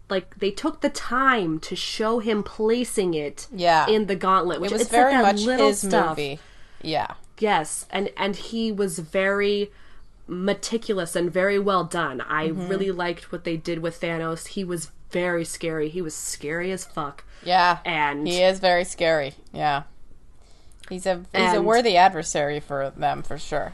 like 0.10 0.38
they 0.40 0.52
took 0.52 0.82
the 0.82 0.90
time 0.90 1.60
to 1.60 1.76
show 1.76 2.20
him 2.20 2.42
placing 2.44 3.14
it 3.14 3.48
Yeah. 3.54 3.88
in 3.88 4.06
the 4.08 4.16
gauntlet, 4.16 4.62
which 4.62 4.72
it 4.72 4.74
was 4.74 4.82
it's 4.84 4.92
like 4.94 5.02
very 5.02 5.14
that 5.14 5.22
much 5.22 5.42
little 5.44 5.68
his 5.68 5.80
stuff. 5.82 6.18
movie. 6.18 6.40
Yeah. 6.82 7.08
Yes, 7.40 7.86
and 7.90 8.10
and 8.18 8.36
he 8.36 8.72
was 8.72 9.00
very 9.00 9.72
meticulous 10.28 11.16
and 11.16 11.32
very 11.32 11.60
well 11.60 11.84
done. 11.84 12.22
I 12.22 12.50
Mm-hmm. 12.50 12.68
really 12.68 12.92
liked 12.92 13.32
what 13.32 13.44
they 13.44 13.58
did 13.58 13.80
with 13.80 14.00
Thanos. 14.02 14.48
He 14.48 14.64
was 14.64 14.92
very 15.12 15.46
scary. 15.46 15.90
He 15.90 16.02
was 16.02 16.14
scary 16.16 16.72
as 16.72 16.84
fuck. 16.86 17.24
Yeah. 17.44 17.80
And- 17.86 18.28
he 18.28 18.42
is 18.42 18.60
very 18.60 18.84
scary. 18.84 19.36
Yeah. 19.54 19.84
He's 20.90 21.06
a 21.06 21.24
he's 21.36 21.54
a 21.54 21.62
worthy 21.62 21.98
adversary 21.98 22.60
for 22.62 22.92
them 22.96 23.22
for 23.24 23.38
sure. 23.38 23.74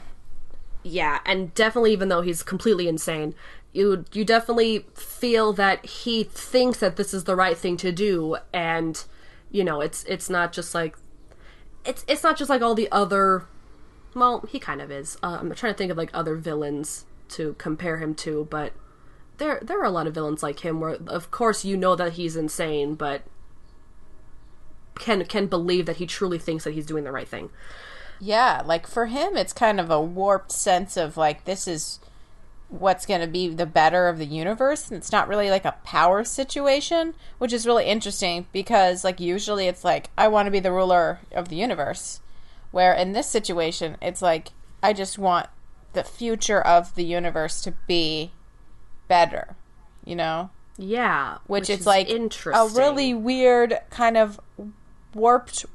Yeah, 0.84 1.20
and 1.24 1.52
definitely 1.54 1.92
even 1.92 2.08
though 2.08 2.20
he's 2.20 2.42
completely 2.42 2.86
insane, 2.86 3.34
you 3.72 4.04
you 4.12 4.24
definitely 4.24 4.86
feel 4.94 5.52
that 5.54 5.84
he 5.84 6.24
thinks 6.24 6.78
that 6.78 6.96
this 6.96 7.12
is 7.12 7.24
the 7.24 7.34
right 7.34 7.56
thing 7.56 7.76
to 7.78 7.90
do 7.90 8.36
and 8.52 9.02
you 9.50 9.64
know, 9.64 9.80
it's 9.80 10.04
it's 10.04 10.28
not 10.28 10.52
just 10.52 10.74
like 10.74 10.96
it's 11.84 12.04
it's 12.08 12.22
not 12.22 12.36
just 12.36 12.50
like 12.50 12.60
all 12.62 12.74
the 12.74 12.90
other 12.92 13.46
well, 14.14 14.44
he 14.48 14.58
kind 14.58 14.80
of 14.80 14.90
is. 14.90 15.16
Uh, 15.22 15.38
I'm 15.40 15.54
trying 15.54 15.72
to 15.72 15.76
think 15.78 15.90
of 15.90 15.96
like 15.96 16.10
other 16.14 16.36
villains 16.36 17.04
to 17.30 17.54
compare 17.58 17.98
him 17.98 18.14
to, 18.16 18.46
but 18.50 18.72
there 19.38 19.58
there 19.62 19.80
are 19.80 19.84
a 19.84 19.90
lot 19.90 20.06
of 20.06 20.14
villains 20.14 20.42
like 20.42 20.60
him 20.60 20.80
where 20.80 20.98
of 21.06 21.30
course 21.30 21.64
you 21.64 21.76
know 21.76 21.96
that 21.96 22.14
he's 22.14 22.36
insane, 22.36 22.94
but 22.94 23.22
can 24.96 25.24
can 25.24 25.46
believe 25.46 25.86
that 25.86 25.96
he 25.96 26.06
truly 26.06 26.38
thinks 26.38 26.64
that 26.64 26.74
he's 26.74 26.86
doing 26.86 27.04
the 27.04 27.12
right 27.12 27.28
thing. 27.28 27.50
Yeah, 28.24 28.62
like 28.64 28.86
for 28.86 29.04
him 29.04 29.36
it's 29.36 29.52
kind 29.52 29.78
of 29.78 29.90
a 29.90 30.00
warped 30.00 30.50
sense 30.50 30.96
of 30.96 31.18
like 31.18 31.44
this 31.44 31.68
is 31.68 32.00
what's 32.70 33.04
going 33.04 33.20
to 33.20 33.26
be 33.26 33.48
the 33.48 33.66
better 33.66 34.08
of 34.08 34.16
the 34.16 34.24
universe 34.24 34.88
and 34.88 34.96
it's 34.96 35.12
not 35.12 35.28
really 35.28 35.50
like 35.50 35.66
a 35.66 35.76
power 35.84 36.24
situation, 36.24 37.12
which 37.36 37.52
is 37.52 37.66
really 37.66 37.84
interesting 37.84 38.46
because 38.50 39.04
like 39.04 39.20
usually 39.20 39.66
it's 39.66 39.84
like 39.84 40.08
I 40.16 40.28
want 40.28 40.46
to 40.46 40.50
be 40.50 40.58
the 40.58 40.72
ruler 40.72 41.20
of 41.32 41.50
the 41.50 41.56
universe. 41.56 42.20
Where 42.70 42.94
in 42.94 43.12
this 43.12 43.26
situation 43.26 43.98
it's 44.00 44.22
like 44.22 44.48
I 44.82 44.94
just 44.94 45.18
want 45.18 45.48
the 45.92 46.02
future 46.02 46.62
of 46.62 46.94
the 46.94 47.04
universe 47.04 47.60
to 47.60 47.74
be 47.86 48.32
better, 49.06 49.54
you 50.02 50.16
know? 50.16 50.48
Yeah, 50.78 51.38
which, 51.46 51.68
it's 51.68 51.82
is 51.82 51.86
like 51.86 52.08
interesting. 52.08 52.58
a 52.58 52.74
really 52.74 53.12
weird 53.12 53.80
kind 53.90 54.16
of 54.16 54.40
warped 55.14 55.66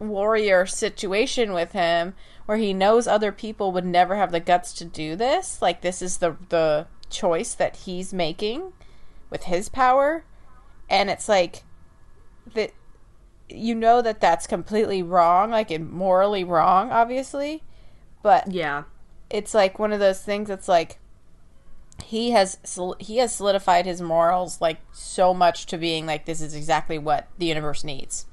warrior 0.00 0.66
situation 0.66 1.52
with 1.52 1.72
him 1.72 2.14
where 2.46 2.58
he 2.58 2.74
knows 2.74 3.06
other 3.06 3.30
people 3.30 3.70
would 3.70 3.84
never 3.84 4.16
have 4.16 4.32
the 4.32 4.40
guts 4.40 4.72
to 4.72 4.84
do 4.84 5.14
this. 5.14 5.62
Like 5.62 5.82
this 5.82 6.02
is 6.02 6.18
the 6.18 6.36
the 6.48 6.86
choice 7.08 7.54
that 7.54 7.76
he's 7.76 8.12
making 8.12 8.72
with 9.28 9.44
his 9.44 9.68
power. 9.68 10.24
And 10.88 11.10
it's 11.10 11.28
like 11.28 11.64
that 12.54 12.72
you 13.48 13.74
know 13.74 14.00
that 14.02 14.20
that's 14.20 14.46
completely 14.46 15.02
wrong 15.02 15.50
like 15.50 15.70
and 15.70 15.90
morally 15.90 16.42
wrong 16.42 16.90
obviously. 16.90 17.62
But 18.22 18.50
yeah. 18.52 18.84
it's 19.28 19.54
like 19.54 19.78
one 19.78 19.92
of 19.92 20.00
those 20.00 20.22
things 20.22 20.48
that's 20.48 20.68
like 20.68 20.98
he 22.02 22.30
has 22.30 22.58
he 22.98 23.18
has 23.18 23.34
solidified 23.34 23.86
his 23.86 24.00
morals 24.00 24.60
like 24.60 24.78
so 24.92 25.34
much 25.34 25.66
to 25.66 25.78
being 25.78 26.06
like 26.06 26.24
this 26.24 26.40
is 26.40 26.54
exactly 26.54 26.98
what 26.98 27.28
the 27.38 27.46
universe 27.46 27.84
needs 27.84 28.26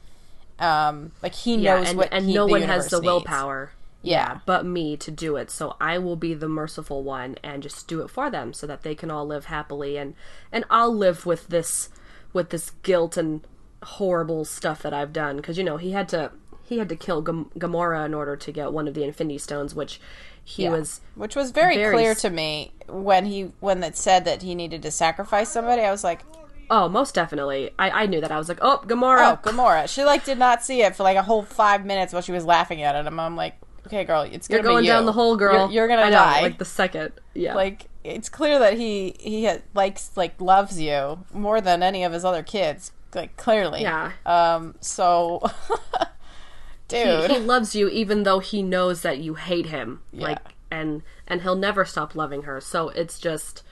um 0.60 1.12
like 1.22 1.36
he 1.36 1.56
yeah, 1.58 1.78
knows 1.80 1.90
and, 1.90 1.98
what 1.98 2.10
and 2.12 2.26
he- 2.26 2.34
no 2.34 2.46
one 2.48 2.62
has 2.64 2.88
the 2.90 2.98
needs. 2.98 3.06
willpower. 3.06 3.72
Yeah. 4.04 4.40
but 4.46 4.66
me 4.66 4.96
to 4.98 5.12
do 5.12 5.36
it. 5.36 5.52
So 5.52 5.76
I 5.82 5.98
will 5.98 6.16
be 6.16 6.34
the 6.34 6.48
merciful 6.48 7.04
one 7.04 7.36
and 7.44 7.62
just 7.62 7.88
do 7.90 8.02
it 8.02 8.10
for 8.10 8.30
them, 8.30 8.54
so 8.54 8.66
that 8.66 8.84
they 8.84 8.96
can 8.96 9.12
all 9.12 9.26
live 9.28 9.46
happily, 9.46 9.98
and 9.98 10.14
and 10.52 10.64
I'll 10.70 10.96
live 10.96 11.26
with 11.26 11.48
this 11.50 11.90
with 12.32 12.50
this 12.52 12.70
guilt 12.84 13.18
and 13.18 13.42
horrible 13.84 14.46
stuff 14.46 14.82
that 14.84 14.94
I've 14.94 15.12
done. 15.12 15.36
Because 15.38 15.58
you 15.58 15.64
know 15.64 15.76
he 15.78 15.92
had 15.92 16.08
to 16.10 16.32
he 16.64 16.78
had 16.78 16.88
to 16.90 16.96
kill 16.96 17.22
Gam- 17.22 17.52
Gamora 17.58 18.06
in 18.06 18.14
order 18.14 18.36
to 18.38 18.52
get 18.52 18.72
one 18.72 18.88
of 18.88 18.94
the 18.94 19.04
Infinity 19.04 19.40
Stones, 19.40 19.76
which 19.76 20.00
he 20.44 20.64
Yeah. 20.64 20.72
was 20.72 21.02
which 21.16 21.36
was 21.36 21.52
very, 21.52 21.76
very 21.76 21.94
clear 21.94 22.16
to 22.16 22.30
me 22.30 22.72
when 22.88 23.26
he 23.26 23.52
when 23.60 23.84
it 23.84 23.98
said 23.98 24.24
that 24.24 24.42
he 24.42 24.56
needed 24.56 24.82
to 24.84 24.92
sacrifice 24.92 25.50
somebody 25.50 25.82
i 25.82 25.92
was 25.92 26.06
like 26.06 26.22
oh 26.70 26.88
most 26.90 27.14
definitely. 27.16 27.72
I 27.80 27.90
I 28.04 28.06
knew 28.08 28.22
that. 28.22 28.32
I 28.32 28.38
was 28.38 28.50
like 28.50 28.60
oh 28.62 28.82
Gamora. 28.86 29.34
oh 29.34 29.40
gamora 29.50 29.88
she 29.88 30.04
like 30.04 30.24
did 30.26 30.38
not 30.38 30.64
see 30.64 30.82
it 30.82 30.96
for 30.96 31.04
like 31.04 31.18
a 31.18 31.24
whole 31.24 31.44
five 31.44 31.86
minutes 31.86 32.14
while 32.14 32.22
she 32.22 32.32
was 32.32 32.46
laughing 32.46 32.82
at 32.82 32.96
it 32.96 33.06
and 33.08 33.20
i'm 33.22 33.36
like 33.36 33.56
okay 33.86 34.04
girl 34.04 34.22
it's 34.24 34.48
gonna 34.48 34.62
You're 34.62 34.72
going 34.72 34.84
you. 34.86 34.92
down 34.92 35.06
the 35.06 35.14
hole, 35.14 35.38
girl. 35.38 35.54
you're, 35.72 35.72
you're 35.72 35.88
gonna 35.88 36.06
know, 36.06 36.18
die 36.18 36.42
Like 36.42 36.58
the 36.58 36.66
second, 36.66 37.14
yeah. 37.34 37.56
like 37.56 37.88
it's 38.04 38.28
clear 38.30 38.60
that 38.60 38.74
he 38.78 39.16
he 39.20 39.46
ha- 39.46 39.60
likes 39.74 40.12
like 40.16 40.40
loves 40.42 40.80
you 40.80 41.20
more 41.34 41.62
than 41.62 41.82
any 41.84 42.04
of 42.04 42.12
his 42.12 42.26
other 42.26 42.44
kids 42.44 42.92
like 43.16 43.38
clearly 43.38 43.82
Yeah. 43.82 44.12
um 44.26 44.76
so 44.82 45.42
he, 46.90 47.04
dude 47.04 47.32
he 47.32 47.40
loves 47.40 47.76
you 47.76 47.88
even 47.90 48.24
though 48.24 48.40
he 48.40 48.62
knows 48.62 49.02
that 49.04 49.20
you 49.20 49.36
hate 49.36 49.68
him 49.68 50.02
Yeah. 50.12 50.28
like 50.28 50.40
and 50.70 51.02
and 51.28 51.42
he'll 51.44 51.56
never 51.56 51.86
stop 51.86 52.14
loving 52.16 52.44
her 52.44 52.60
so 52.60 52.90
it's 52.90 53.20
just 53.20 53.64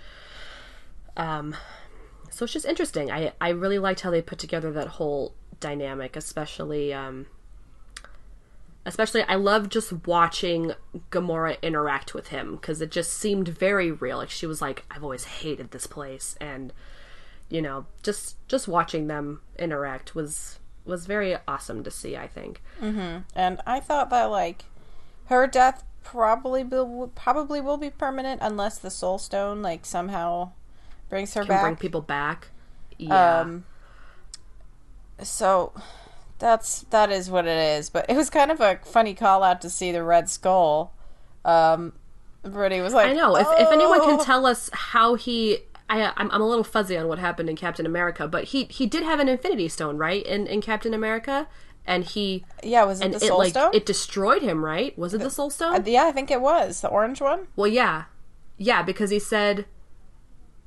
um 1.17 1.55
so 2.35 2.43
it's 2.43 2.51
just 2.51 2.65
interesting. 2.65 3.09
I 3.09 3.31
i 3.39 3.49
really 3.49 3.79
liked 3.79 4.01
how 4.01 4.11
they 4.11 4.21
put 4.21 4.39
together 4.39 4.69
that 4.73 4.87
whole 4.89 5.33
dynamic 5.61 6.17
especially 6.17 6.93
um 6.93 7.27
especially 8.85 9.23
i 9.23 9.35
love 9.35 9.69
just 9.69 10.05
watching 10.05 10.73
gamora 11.11 11.59
interact 11.61 12.13
with 12.13 12.27
him 12.27 12.57
because 12.57 12.81
it 12.81 12.91
just 12.91 13.13
seemed 13.13 13.47
very 13.47 13.89
real. 13.89 14.17
Like 14.17 14.29
she 14.29 14.45
was 14.45 14.61
like 14.61 14.83
i've 14.91 15.01
always 15.01 15.23
hated 15.23 15.71
this 15.71 15.87
place 15.87 16.35
and 16.41 16.73
you 17.47 17.61
know 17.61 17.85
just 18.03 18.35
just 18.49 18.67
watching 18.67 19.07
them 19.07 19.39
interact 19.57 20.13
was 20.13 20.59
was 20.83 21.05
very 21.05 21.37
awesome 21.47 21.85
to 21.85 21.89
see 21.89 22.17
i 22.17 22.27
think. 22.27 22.61
And 23.33 23.61
i 23.65 23.79
thought 23.79 24.09
that 24.09 24.25
like 24.25 24.65
her 25.27 25.47
death 25.47 25.85
probably 26.03 26.65
will 26.65 27.11
probably 27.15 27.61
will 27.61 27.77
be 27.77 27.89
permanent 27.89 28.41
unless 28.43 28.77
the 28.77 28.91
soul 28.91 29.17
stone 29.17 29.61
like 29.61 29.85
somehow 29.85 30.51
brings 31.09 31.33
her 31.33 31.41
can 31.41 31.49
back 31.49 31.61
bring 31.63 31.75
people 31.75 32.01
back. 32.01 32.49
Yeah. 32.97 33.39
Um, 33.41 33.65
so 35.21 35.73
that's 36.39 36.81
that 36.89 37.11
is 37.11 37.29
what 37.29 37.45
it 37.45 37.57
is. 37.57 37.89
But 37.89 38.09
it 38.09 38.15
was 38.15 38.29
kind 38.29 38.51
of 38.51 38.61
a 38.61 38.79
funny 38.83 39.13
call 39.13 39.43
out 39.43 39.61
to 39.61 39.69
see 39.69 39.91
the 39.91 40.03
red 40.03 40.29
skull. 40.29 40.93
Um, 41.43 41.93
Brittany 42.43 42.81
was 42.81 42.93
like, 42.93 43.07
I 43.07 43.13
know. 43.13 43.35
If, 43.35 43.47
if 43.59 43.71
anyone 43.71 43.99
can 44.01 44.19
"Oh." 44.19 44.23
tell 44.23 44.45
us 44.45 44.69
how 44.73 45.15
he, 45.15 45.59
I, 45.89 46.11
I'm, 46.17 46.29
I'm 46.31 46.41
a 46.41 46.47
little 46.47 46.63
fuzzy 46.63 46.97
on 46.97 47.07
what 47.07 47.19
happened 47.19 47.49
in 47.49 47.55
Captain 47.55 47.85
America, 47.85 48.27
but 48.27 48.45
he 48.45 48.65
he 48.65 48.85
did 48.85 49.03
have 49.03 49.19
an 49.19 49.29
Infinity 49.29 49.67
Stone, 49.67 49.97
right? 49.97 50.25
In 50.25 50.47
in 50.47 50.61
Captain 50.61 50.93
America, 50.93 51.47
and 51.85 52.03
he 52.03 52.45
yeah, 52.63 52.83
was 52.83 53.01
it 53.01 53.05
and 53.05 53.13
the 53.13 53.17
it 53.17 53.27
soul 53.27 53.37
like 53.39 53.51
stone? 53.51 53.71
it 53.73 53.85
destroyed 53.85 54.41
him, 54.41 54.63
right? 54.63 54.97
Was 54.97 55.13
it 55.13 55.21
the 55.21 55.29
Soul 55.29 55.49
Stone? 55.49 55.75
Uh, 55.75 55.83
yeah, 55.85 56.05
I 56.05 56.11
think 56.11 56.29
it 56.29 56.41
was 56.41 56.81
the 56.81 56.89
orange 56.89 57.21
one. 57.21 57.47
well, 57.55 57.67
yeah, 57.67 58.05
yeah, 58.57 58.81
because 58.83 59.09
he 59.09 59.19
said. 59.19 59.65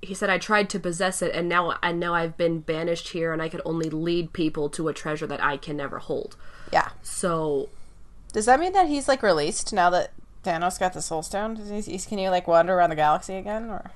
He 0.00 0.14
said, 0.14 0.30
"I 0.30 0.38
tried 0.38 0.70
to 0.70 0.78
possess 0.80 1.22
it, 1.22 1.34
and 1.34 1.48
now 1.48 1.76
I 1.82 1.92
know 1.92 2.14
I've 2.14 2.36
been 2.36 2.60
banished 2.60 3.08
here, 3.08 3.32
and 3.32 3.42
I 3.42 3.48
could 3.48 3.62
only 3.64 3.90
lead 3.90 4.32
people 4.32 4.68
to 4.70 4.88
a 4.88 4.94
treasure 4.94 5.26
that 5.26 5.42
I 5.42 5.56
can 5.56 5.76
never 5.76 5.98
hold." 5.98 6.36
Yeah. 6.72 6.90
So 7.02 7.68
Does 8.32 8.46
that 8.46 8.60
mean 8.60 8.72
that 8.74 8.86
he's 8.88 9.08
like 9.08 9.22
released 9.22 9.72
now 9.72 9.90
that 9.90 10.12
Thanos 10.44 10.78
got 10.78 10.92
the 10.92 11.02
soul 11.02 11.22
stone? 11.22 11.54
Does 11.54 11.68
he, 11.70 11.80
he's- 11.80 12.06
can 12.06 12.18
he 12.18 12.28
like 12.28 12.46
wander 12.46 12.74
around 12.74 12.90
the 12.90 12.96
galaxy 12.96 13.34
again? 13.36 13.70
Or 13.70 13.90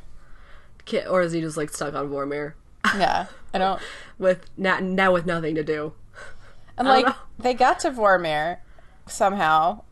Ki- 0.85 1.07
Or 1.07 1.21
is 1.23 1.33
he 1.33 1.41
just 1.41 1.57
like 1.57 1.71
stuck 1.71 1.95
on 1.95 2.09
Vormir 2.09 2.55
Yeah, 2.97 3.27
I 3.55 3.59
don't. 3.59 3.81
with 4.19 4.47
now, 4.57 4.79
now 4.81 5.13
with 5.13 5.27
nothing 5.27 5.55
to 5.55 5.63
do? 5.63 5.93
And 6.77 6.89
like 6.89 7.07
they 7.39 7.55
got 7.55 7.79
to 7.81 7.91
Vormir 7.91 8.59
somehow. 9.07 9.83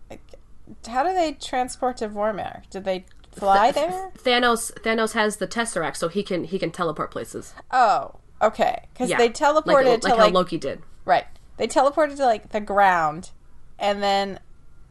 How 0.89 1.03
do 1.03 1.13
they 1.15 1.33
transport 1.33 1.99
to 1.99 2.09
Vormir? 2.09 2.63
Did 2.71 2.85
they 2.85 3.05
fly 3.33 3.71
there? 3.73 4.11
Thanos 4.19 4.73
Thanos 4.83 5.13
has 5.13 5.37
the 5.37 5.47
Tesseract, 5.47 5.97
so 5.97 6.09
he 6.09 6.23
can 6.23 6.45
he 6.45 6.59
can 6.59 6.71
teleport 6.71 7.11
places. 7.11 7.55
Oh, 7.71 8.17
okay. 8.43 8.85
Because 8.93 9.11
Yeah, 9.11 9.19
they 9.19 9.29
teleported 9.31 9.85
like 9.87 10.01
to 10.03 10.09
how 10.11 10.17
like 10.17 10.35
Loki 10.35 10.59
did. 10.59 10.83
right. 11.05 11.27
They 11.57 11.67
teleported 11.69 12.17
to 12.17 12.25
like 12.25 12.51
the 12.51 12.61
ground, 12.61 13.31
and 13.79 14.03
then 14.03 14.41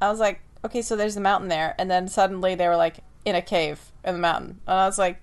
I 0.02 0.10
was 0.10 0.20
like, 0.20 0.42
okay, 0.64 0.82
so 0.84 0.96
there's 0.96 1.18
a 1.18 1.22
mountain 1.22 1.50
there, 1.50 1.74
and 1.80 1.90
then 1.90 2.08
suddenly 2.08 2.54
they 2.56 2.68
were 2.68 2.78
like 2.78 2.98
in 3.26 3.36
a 3.36 3.42
cave 3.42 3.92
in 4.04 4.14
the 4.14 4.20
mountain, 4.22 4.60
and 4.68 4.80
I 4.80 4.86
was 4.86 5.00
like, 5.00 5.20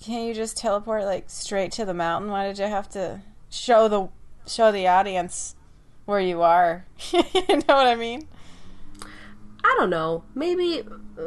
can 0.00 0.26
you 0.26 0.34
just 0.34 0.56
teleport 0.56 1.04
like 1.04 1.24
straight 1.28 1.72
to 1.72 1.84
the 1.84 1.94
mountain? 1.94 2.30
Why 2.30 2.46
did 2.46 2.58
you 2.58 2.66
have 2.66 2.88
to 2.90 3.20
show 3.50 3.88
the 3.88 4.08
show 4.46 4.70
the 4.70 4.86
audience 4.86 5.56
where 6.04 6.20
you 6.20 6.40
are? 6.42 6.86
you 7.12 7.22
know 7.24 7.74
what 7.74 7.86
I 7.88 7.96
mean? 7.96 8.28
I 9.64 9.74
don't 9.78 9.90
know. 9.90 10.22
Maybe. 10.36 10.82
Uh, 11.18 11.22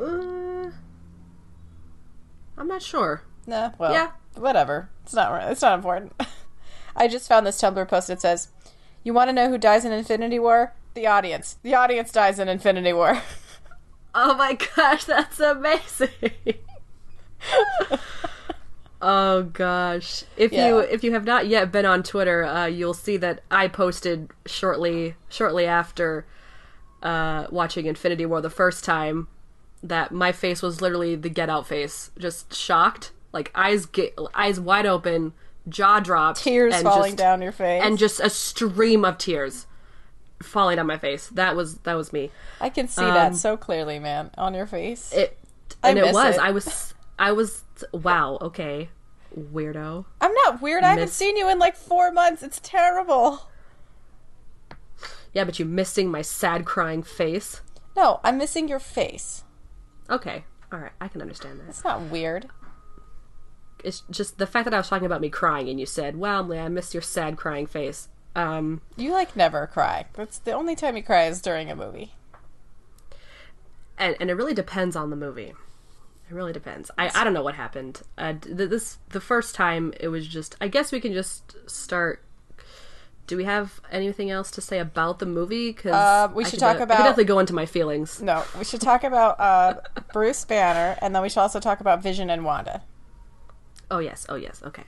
I'm 2.57 2.67
not 2.67 2.81
sure. 2.81 3.23
Nah, 3.47 3.71
well, 3.77 3.93
Yeah. 3.93 4.11
whatever. 4.35 4.89
It's 5.03 5.13
not. 5.13 5.51
It's 5.51 5.61
not 5.61 5.75
important. 5.75 6.13
I 6.95 7.07
just 7.07 7.27
found 7.27 7.45
this 7.47 7.59
Tumblr 7.61 7.87
post 7.87 8.07
that 8.09 8.21
says, 8.21 8.49
"You 9.03 9.13
want 9.13 9.29
to 9.29 9.33
know 9.33 9.49
who 9.49 9.57
dies 9.57 9.85
in 9.85 9.91
Infinity 9.91 10.39
War? 10.39 10.73
The 10.93 11.07
audience. 11.07 11.57
The 11.63 11.73
audience 11.73 12.11
dies 12.11 12.37
in 12.39 12.47
Infinity 12.49 12.93
War." 12.93 13.21
Oh 14.13 14.35
my 14.35 14.57
gosh, 14.75 15.05
that's 15.05 15.39
amazing. 15.39 16.09
oh 19.01 19.43
gosh. 19.43 20.23
If 20.37 20.51
Yeah. 20.51 20.67
you 20.67 20.79
if 20.79 21.03
you 21.03 21.13
have 21.13 21.25
not 21.25 21.47
yet 21.47 21.71
been 21.71 21.85
on 21.85 22.03
Twitter, 22.03 22.43
uh, 22.43 22.65
you'll 22.65 22.93
see 22.93 23.17
that 23.17 23.41
I 23.49 23.67
posted 23.67 24.29
shortly 24.45 25.15
shortly 25.29 25.65
after 25.65 26.25
uh, 27.01 27.47
watching 27.51 27.85
Infinity 27.85 28.25
War 28.25 28.41
the 28.41 28.49
first 28.49 28.83
time 28.83 29.27
that 29.83 30.11
my 30.11 30.31
face 30.31 30.61
was 30.61 30.81
literally 30.81 31.15
the 31.15 31.29
get 31.29 31.49
out 31.49 31.67
face, 31.67 32.11
just 32.17 32.53
shocked, 32.53 33.11
like 33.33 33.51
eyes 33.55 33.85
get, 33.85 34.17
eyes 34.33 34.59
wide 34.59 34.85
open, 34.85 35.33
jaw 35.67 35.99
dropped, 35.99 36.39
Tears 36.41 36.79
falling 36.81 37.11
just- 37.11 37.17
down 37.17 37.41
your 37.41 37.51
face, 37.51 37.81
and 37.83 37.97
just 37.97 38.19
a 38.19 38.29
stream 38.29 39.05
of 39.05 39.17
tears 39.17 39.67
falling 40.41 40.77
down 40.77 40.87
my 40.87 40.97
face. 40.97 41.27
That 41.29 41.55
was 41.55 41.77
that 41.79 41.95
was 41.95 42.11
me. 42.13 42.31
I 42.59 42.69
can 42.69 42.87
see 42.87 43.03
um, 43.03 43.13
that 43.13 43.35
so 43.35 43.57
clearly, 43.57 43.99
man, 43.99 44.31
on 44.37 44.53
your 44.53 44.65
face. 44.65 45.11
It 45.13 45.37
and 45.83 45.97
it 45.97 46.13
was. 46.13 46.35
it. 46.35 46.41
I 46.41 46.51
was. 46.51 46.93
I 47.17 47.31
was. 47.31 47.63
Wow. 47.91 48.37
Okay. 48.41 48.89
Weirdo. 49.37 50.05
I'm 50.19 50.33
not 50.33 50.61
weird. 50.61 50.83
I 50.83 50.89
haven't 50.89 51.09
seen 51.09 51.37
you 51.37 51.49
in 51.49 51.57
like 51.57 51.75
four 51.75 52.11
months. 52.11 52.43
It's 52.43 52.59
terrible. 52.61 53.47
Yeah, 55.33 55.45
but 55.45 55.57
you 55.57 55.65
missing 55.65 56.11
my 56.11 56.21
sad 56.21 56.65
crying 56.65 57.03
face. 57.03 57.61
No, 57.95 58.19
I'm 58.23 58.37
missing 58.37 58.67
your 58.67 58.79
face. 58.79 59.43
Okay. 60.11 60.43
All 60.71 60.79
right. 60.79 60.91
I 61.01 61.07
can 61.07 61.21
understand 61.21 61.59
that. 61.59 61.69
It's 61.69 61.83
not 61.83 62.01
weird. 62.01 62.47
It's 63.83 64.03
just 64.11 64.37
the 64.37 64.45
fact 64.45 64.65
that 64.65 64.73
I 64.73 64.77
was 64.77 64.89
talking 64.89 65.05
about 65.07 65.21
me 65.21 65.29
crying 65.29 65.67
and 65.69 65.79
you 65.79 65.85
said, 65.85 66.15
"Well, 66.17 66.43
Leah, 66.43 66.65
I 66.65 66.69
miss 66.69 66.93
your 66.93 67.01
sad 67.01 67.37
crying 67.37 67.65
face." 67.65 68.09
Um. 68.35 68.81
You 68.95 69.11
like 69.11 69.35
never 69.35 69.65
cry. 69.67 70.05
That's 70.13 70.37
the 70.37 70.51
only 70.51 70.75
time 70.75 70.95
you 70.95 71.03
cry 71.03 71.25
is 71.25 71.41
during 71.41 71.69
a 71.71 71.75
movie. 71.75 72.13
and 73.97 74.15
and 74.19 74.29
it 74.29 74.35
really 74.35 74.53
depends 74.53 74.95
on 74.95 75.09
the 75.09 75.15
movie. 75.15 75.53
It 76.29 76.33
really 76.35 76.53
depends. 76.53 76.89
I, 76.97 77.11
I 77.13 77.23
don't 77.25 77.33
know 77.33 77.43
what 77.43 77.55
happened. 77.55 78.03
Uh, 78.17 78.33
th- 78.33 78.69
this 78.69 78.99
the 79.09 79.19
first 79.19 79.53
time 79.55 79.93
it 79.99 80.07
was 80.09 80.27
just. 80.27 80.55
I 80.61 80.67
guess 80.67 80.91
we 80.91 81.01
can 81.01 81.13
just 81.13 81.55
start. 81.69 82.23
Do 83.31 83.37
we 83.37 83.45
have 83.45 83.79
anything 83.89 84.29
else 84.29 84.51
to 84.51 84.61
say 84.61 84.77
about 84.79 85.19
the 85.19 85.25
movie? 85.25 85.71
Because 85.71 85.93
Uh, 85.93 86.27
we 86.33 86.43
should 86.43 86.59
talk 86.59 86.75
I 86.75 86.79
about- 86.81 86.97
could 86.97 87.03
definitely 87.03 87.23
go 87.23 87.39
into 87.39 87.53
my 87.53 87.65
feelings. 87.65 88.21
No, 88.21 88.43
we 88.59 88.65
should 88.65 88.81
talk 88.81 89.05
about 89.05 89.39
uh, 89.39 89.75
Bruce 90.11 90.43
Banner, 90.43 90.97
and 91.01 91.15
then 91.15 91.21
we 91.21 91.29
should 91.29 91.39
also 91.39 91.61
talk 91.61 91.79
about 91.79 92.01
Vision 92.03 92.29
and 92.29 92.43
Wanda. 92.43 92.81
Oh 93.89 93.99
yes. 93.99 94.25
Oh 94.27 94.35
yes. 94.35 94.61
Okay. 94.65 94.83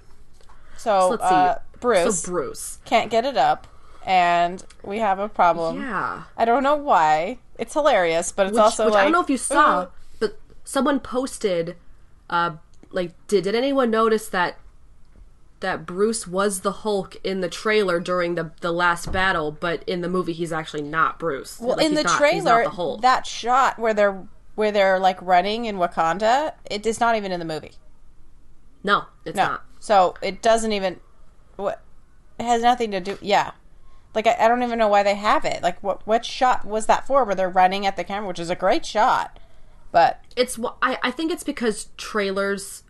So, 0.75 0.83
So 0.99 1.07
let's 1.11 1.23
see. 1.23 1.29
uh, 1.35 1.55
Bruce 1.79 2.19
So 2.21 2.31
Bruce. 2.31 2.79
can't 2.83 3.09
get 3.09 3.23
it 3.23 3.37
up, 3.37 3.65
and 4.05 4.61
we 4.83 4.99
have 4.99 5.19
a 5.19 5.29
problem. 5.29 5.79
Yeah. 5.79 6.23
I 6.35 6.43
don't 6.43 6.63
know 6.63 6.75
why. 6.75 7.37
It's 7.57 7.73
hilarious, 7.73 8.33
but 8.33 8.47
it's 8.47 8.55
Which, 8.55 8.61
also 8.61 8.85
which 8.85 8.93
like 8.95 9.01
I 9.01 9.03
don't 9.05 9.13
know 9.13 9.21
if 9.21 9.29
you 9.29 9.37
saw, 9.37 9.79
uh, 9.83 9.87
but 10.19 10.37
someone 10.65 10.99
posted. 10.99 11.77
Uh, 12.29 12.57
like, 12.91 13.13
did 13.27 13.45
did 13.45 13.55
anyone 13.55 13.89
notice 13.89 14.27
that 14.27 14.57
that 15.63 15.85
Bruce 15.87 16.27
was 16.27 16.59
the 16.59 16.71
Hulk 16.71 17.15
in 17.23 17.41
the 17.41 17.49
trailer 17.49 17.99
during 17.99 18.35
the 18.35 18.51
the 18.61 18.71
last 18.71 19.11
battle, 19.11 19.51
but 19.51 19.81
in 19.87 20.01
the 20.01 20.09
movie 20.09 20.33
he's 20.33 20.53
actually 20.53 20.83
not 20.83 21.17
Bruce. 21.17 21.59
well, 21.59 21.77
Like, 21.77 21.85
in 21.87 21.95
the 21.95 22.03
not- 22.03 22.17
trailer, 22.17 22.63
the 22.65 22.97
that 23.01 23.25
shot 23.25 23.79
where 23.79 23.93
they're 23.95 24.27
where 24.55 24.71
they're 24.71 24.99
like 24.99 25.19
running 25.21 25.65
in 25.65 25.77
Wakanda, 25.77 26.53
it 26.69 26.85
is 26.85 26.99
not 26.99 27.15
even 27.15 27.31
in 27.31 27.39
the 27.39 27.45
movie. 27.45 27.71
no, 28.83 29.05
it's 29.25 29.35
No, 29.35 29.43
not. 29.47 29.63
so 29.79 30.13
it 30.21 30.41
doesn't 30.43 30.71
even. 30.71 30.99
What 31.55 31.81
it 32.39 32.43
has 32.45 32.61
nothing 32.61 32.91
to 32.91 32.99
do. 32.99 33.17
Yeah, 33.21 33.51
like 34.13 34.27
I, 34.27 34.35
I 34.39 34.47
don't 34.47 34.63
even 34.63 34.77
know 34.79 34.87
why 34.87 35.01
they 35.03 35.15
have 35.15 35.45
it. 35.45 35.63
Like 35.63 35.81
what 35.81 36.05
what 36.05 36.25
shot 36.25 36.65
was 36.65 36.85
that 36.87 37.07
for? 37.07 37.23
Where 37.23 37.35
they're 37.35 37.49
running 37.49 37.85
at 37.85 37.95
the 37.95 38.03
camera, 38.03 38.27
which 38.27 38.39
is 38.39 38.49
a 38.49 38.55
great 38.55 38.85
shot, 38.85 39.39
but 39.91 40.21
It's 40.35 40.59
I 40.81 40.97
I 41.01 41.11
think 41.11 41.31
it's 41.31 41.43
because 41.43 41.87
trailers 41.97 42.82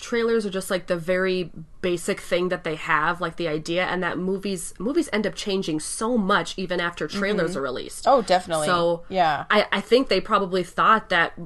trailers 0.00 0.46
are 0.46 0.50
just 0.50 0.70
like 0.70 0.86
the 0.86 0.96
very 0.96 1.50
basic 1.80 2.20
thing 2.20 2.48
that 2.48 2.64
they 2.64 2.74
have, 2.74 3.20
like 3.20 3.36
the 3.36 3.48
idea, 3.48 3.84
and 3.84 4.02
that 4.02 4.18
movies 4.18 4.74
movies 4.78 5.08
end 5.12 5.26
up 5.26 5.34
changing 5.34 5.80
so 5.80 6.16
much 6.16 6.54
even 6.56 6.80
after 6.80 7.06
trailers 7.06 7.50
mm-hmm. 7.50 7.60
are 7.60 7.62
released. 7.62 8.06
oh, 8.06 8.22
definitely. 8.22 8.66
So 8.66 9.04
yeah, 9.08 9.44
I, 9.50 9.66
I 9.72 9.80
think 9.80 10.08
they 10.08 10.20
probably 10.20 10.62
thought 10.62 11.08
that 11.10 11.38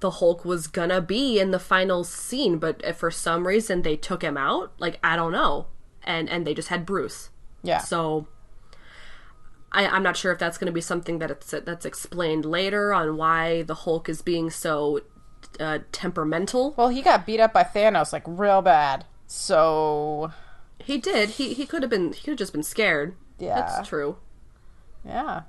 the 0.00 0.10
Hulk 0.10 0.44
was 0.44 0.66
gonna 0.66 1.00
be 1.00 1.38
in 1.40 1.50
the 1.50 1.58
final 1.58 2.04
scene, 2.04 2.58
but 2.58 2.80
if 2.84 2.96
for 2.98 3.10
some 3.10 3.46
reason 3.46 3.82
they 3.82 3.96
took 3.96 4.22
him 4.22 4.36
out, 4.36 4.72
like 4.78 4.98
I 5.02 5.16
don't 5.16 5.32
know, 5.32 5.66
and 6.04 6.28
and 6.28 6.46
they 6.46 6.54
just 6.54 6.68
had 6.68 6.86
Bruce. 6.86 7.30
yeah. 7.62 7.78
So 7.78 8.28
I, 9.72 9.86
I'm 9.86 10.02
not 10.02 10.16
sure 10.16 10.32
if 10.32 10.38
that's 10.38 10.58
gonna 10.58 10.72
be 10.72 10.80
something 10.80 11.18
that 11.18 11.30
it's 11.30 11.50
that's 11.50 11.84
explained 11.84 12.44
later 12.44 12.92
on 12.92 13.16
why 13.16 13.62
the 13.62 13.74
Hulk 13.74 14.08
is 14.08 14.22
being 14.22 14.50
so 14.50 15.00
uh, 15.58 15.80
temperamental. 15.92 16.74
Well, 16.76 16.88
he 16.88 17.02
got 17.02 17.26
beat 17.26 17.40
up 17.40 17.52
by 17.52 17.62
Thanos 17.62 18.12
like 18.12 18.22
real 18.26 18.62
bad. 18.62 19.04
So 19.26 20.32
He 20.78 20.98
did. 20.98 21.30
He 21.30 21.54
he 21.54 21.66
could 21.66 21.82
have 21.82 21.90
been. 21.90 22.12
He 22.12 22.20
could 22.20 22.32
have 22.32 22.38
just 22.38 22.52
been 22.52 22.62
scared. 22.62 23.16
Yeah. 23.38 23.54
that's 23.54 23.88
true. 23.88 24.16
yeah, 25.04 25.42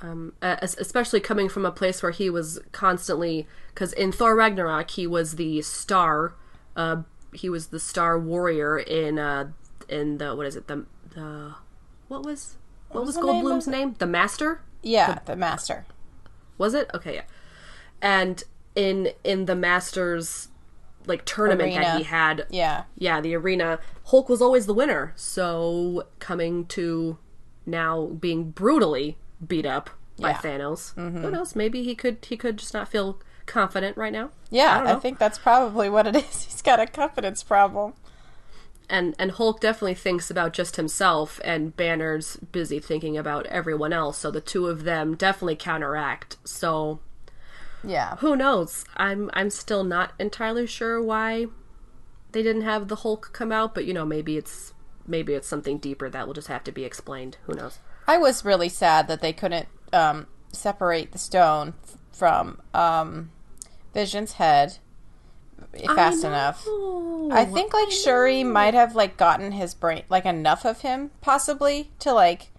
um, 0.00 0.32
uh, 0.40 0.56
especially 0.62 1.20
coming 1.20 1.50
from 1.50 1.66
a 1.66 1.70
place 1.70 2.02
where 2.02 2.12
he 2.12 2.30
was 2.30 2.58
constantly 2.72 3.46
because 3.74 3.92
in 3.92 4.10
Thor 4.10 4.34
Ragnarok 4.34 4.90
he 4.90 5.06
was 5.06 5.34
the 5.34 5.60
star, 5.60 6.34
uh, 6.76 7.02
he 7.34 7.50
was 7.50 7.66
the 7.66 7.78
star 7.78 8.18
warrior 8.18 8.78
in 8.78 9.18
uh, 9.18 9.50
in 9.86 10.16
the 10.16 10.34
what 10.34 10.46
is 10.46 10.56
it 10.56 10.66
the 10.66 10.86
the 11.10 11.54
what 12.08 12.24
was 12.24 12.56
what, 12.88 13.04
was, 13.04 13.08
was 13.08 13.16
the 13.16 13.32
name 13.32 13.44
Goldblum's 13.44 13.68
name? 13.68 13.94
The 13.98 14.06
Master 14.06 14.62
yeah. 14.82 15.18
The 15.24 15.36
master. 15.36 15.86
was 16.58 16.74
it? 16.74 16.90
Okay, 16.94 17.16
yeah. 17.16 17.22
And 18.00 18.42
in 18.74 19.10
in 19.24 19.46
the 19.46 19.54
Master's 19.54 20.48
like 21.06 21.24
tournament 21.24 21.74
that 21.74 21.98
he 21.98 22.04
had, 22.04 22.46
Yeah, 22.50 22.84
yeah, 22.96 23.20
the 23.20 23.34
arena, 23.34 23.78
Hulk 24.06 24.28
was 24.28 24.42
always 24.42 24.66
the 24.66 24.74
winner. 24.74 25.12
So 25.16 26.06
coming 26.18 26.66
to 26.66 27.18
now 27.66 28.06
being 28.06 28.50
brutally 28.50 29.16
beat 29.46 29.66
up 29.66 29.90
by 30.18 30.30
Yeah. 30.30 30.36
Mm-hmm. 30.38 30.46
Thanos, 30.46 31.20
who 31.22 31.30
knows? 31.30 31.56
Maybe 31.56 31.82
he 31.82 31.94
could 31.94 32.18
he 32.26 32.36
could 32.36 32.58
just 32.58 32.74
not 32.74 32.88
feel 32.88 33.18
confident 33.46 33.96
right 33.96 34.12
now. 34.12 34.30
yeah. 34.50 34.78
don't 34.78 34.86
I, 34.86 34.94
think 34.96 35.18
that's 35.18 35.38
probably 35.38 35.88
what 35.88 36.06
it 36.06 36.16
is. 36.30 36.44
He's 36.44 36.62
got 36.62 36.80
a 36.80 36.86
confidence 36.86 37.42
problem. 37.42 37.94
And 38.88 39.14
and 39.18 39.32
Hulk 39.32 39.60
definitely 39.60 39.94
thinks 39.94 40.30
about 40.30 40.52
just 40.52 40.76
himself, 40.76 41.40
and 41.44 41.76
Banner's 41.76 42.36
busy 42.36 42.80
thinking 42.80 43.16
about 43.16 43.46
everyone 43.46 43.92
else. 43.92 44.18
So 44.18 44.30
the 44.30 44.40
two 44.40 44.66
of 44.66 44.82
them 44.84 45.14
definitely 45.14 45.56
counteract. 45.56 46.36
So 46.44 47.00
Yeah, 47.84 48.16
who 48.16 48.36
knows? 48.36 48.84
I'm 48.96 49.30
I'm 49.32 49.50
still 49.50 49.84
not 49.84 50.12
entirely 50.18 50.66
sure 50.66 51.02
why 51.02 51.46
they 52.32 52.42
didn't 52.42 52.62
have 52.62 52.88
the 52.88 52.96
Hulk 52.96 53.30
come 53.32 53.52
out, 53.52 53.74
but 53.74 53.84
you 53.84 53.94
know 53.94 54.04
maybe 54.04 54.36
it's 54.36 54.72
maybe 55.06 55.34
it's 55.34 55.48
something 55.48 55.78
deeper 55.78 56.08
that 56.10 56.26
will 56.26 56.34
just 56.34 56.48
have 56.48 56.64
to 56.64 56.72
be 56.72 56.84
explained. 56.84 57.36
Who 57.44 57.54
knows? 57.54 57.78
I 58.06 58.18
was 58.18 58.44
really 58.44 58.68
sad 58.68 59.08
that 59.08 59.20
they 59.20 59.32
couldn't 59.32 59.68
um, 59.92 60.26
separate 60.52 61.12
the 61.12 61.18
stone 61.18 61.74
f- 61.84 61.96
from 62.12 62.60
um, 62.74 63.30
Vision's 63.94 64.32
head 64.32 64.78
fast 65.94 66.24
enough. 66.24 66.66
I 67.30 67.44
think 67.44 67.72
like 67.72 67.90
Shuri 67.90 68.42
might 68.44 68.74
have 68.74 68.94
like 68.94 69.16
gotten 69.16 69.52
his 69.52 69.74
brain 69.74 70.02
like 70.08 70.24
enough 70.24 70.64
of 70.64 70.80
him 70.80 71.10
possibly 71.20 71.90
to 72.00 72.12
like 72.12 72.50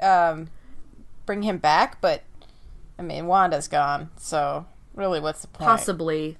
um 0.00 0.48
bring 1.26 1.42
him 1.42 1.58
back, 1.58 2.00
but 2.00 2.22
I 3.00 3.02
mean 3.02 3.26
Wanda's 3.26 3.66
gone, 3.66 4.10
so 4.18 4.66
really 4.94 5.20
what's 5.20 5.40
the 5.40 5.48
point? 5.48 5.66
possibly 5.66 6.36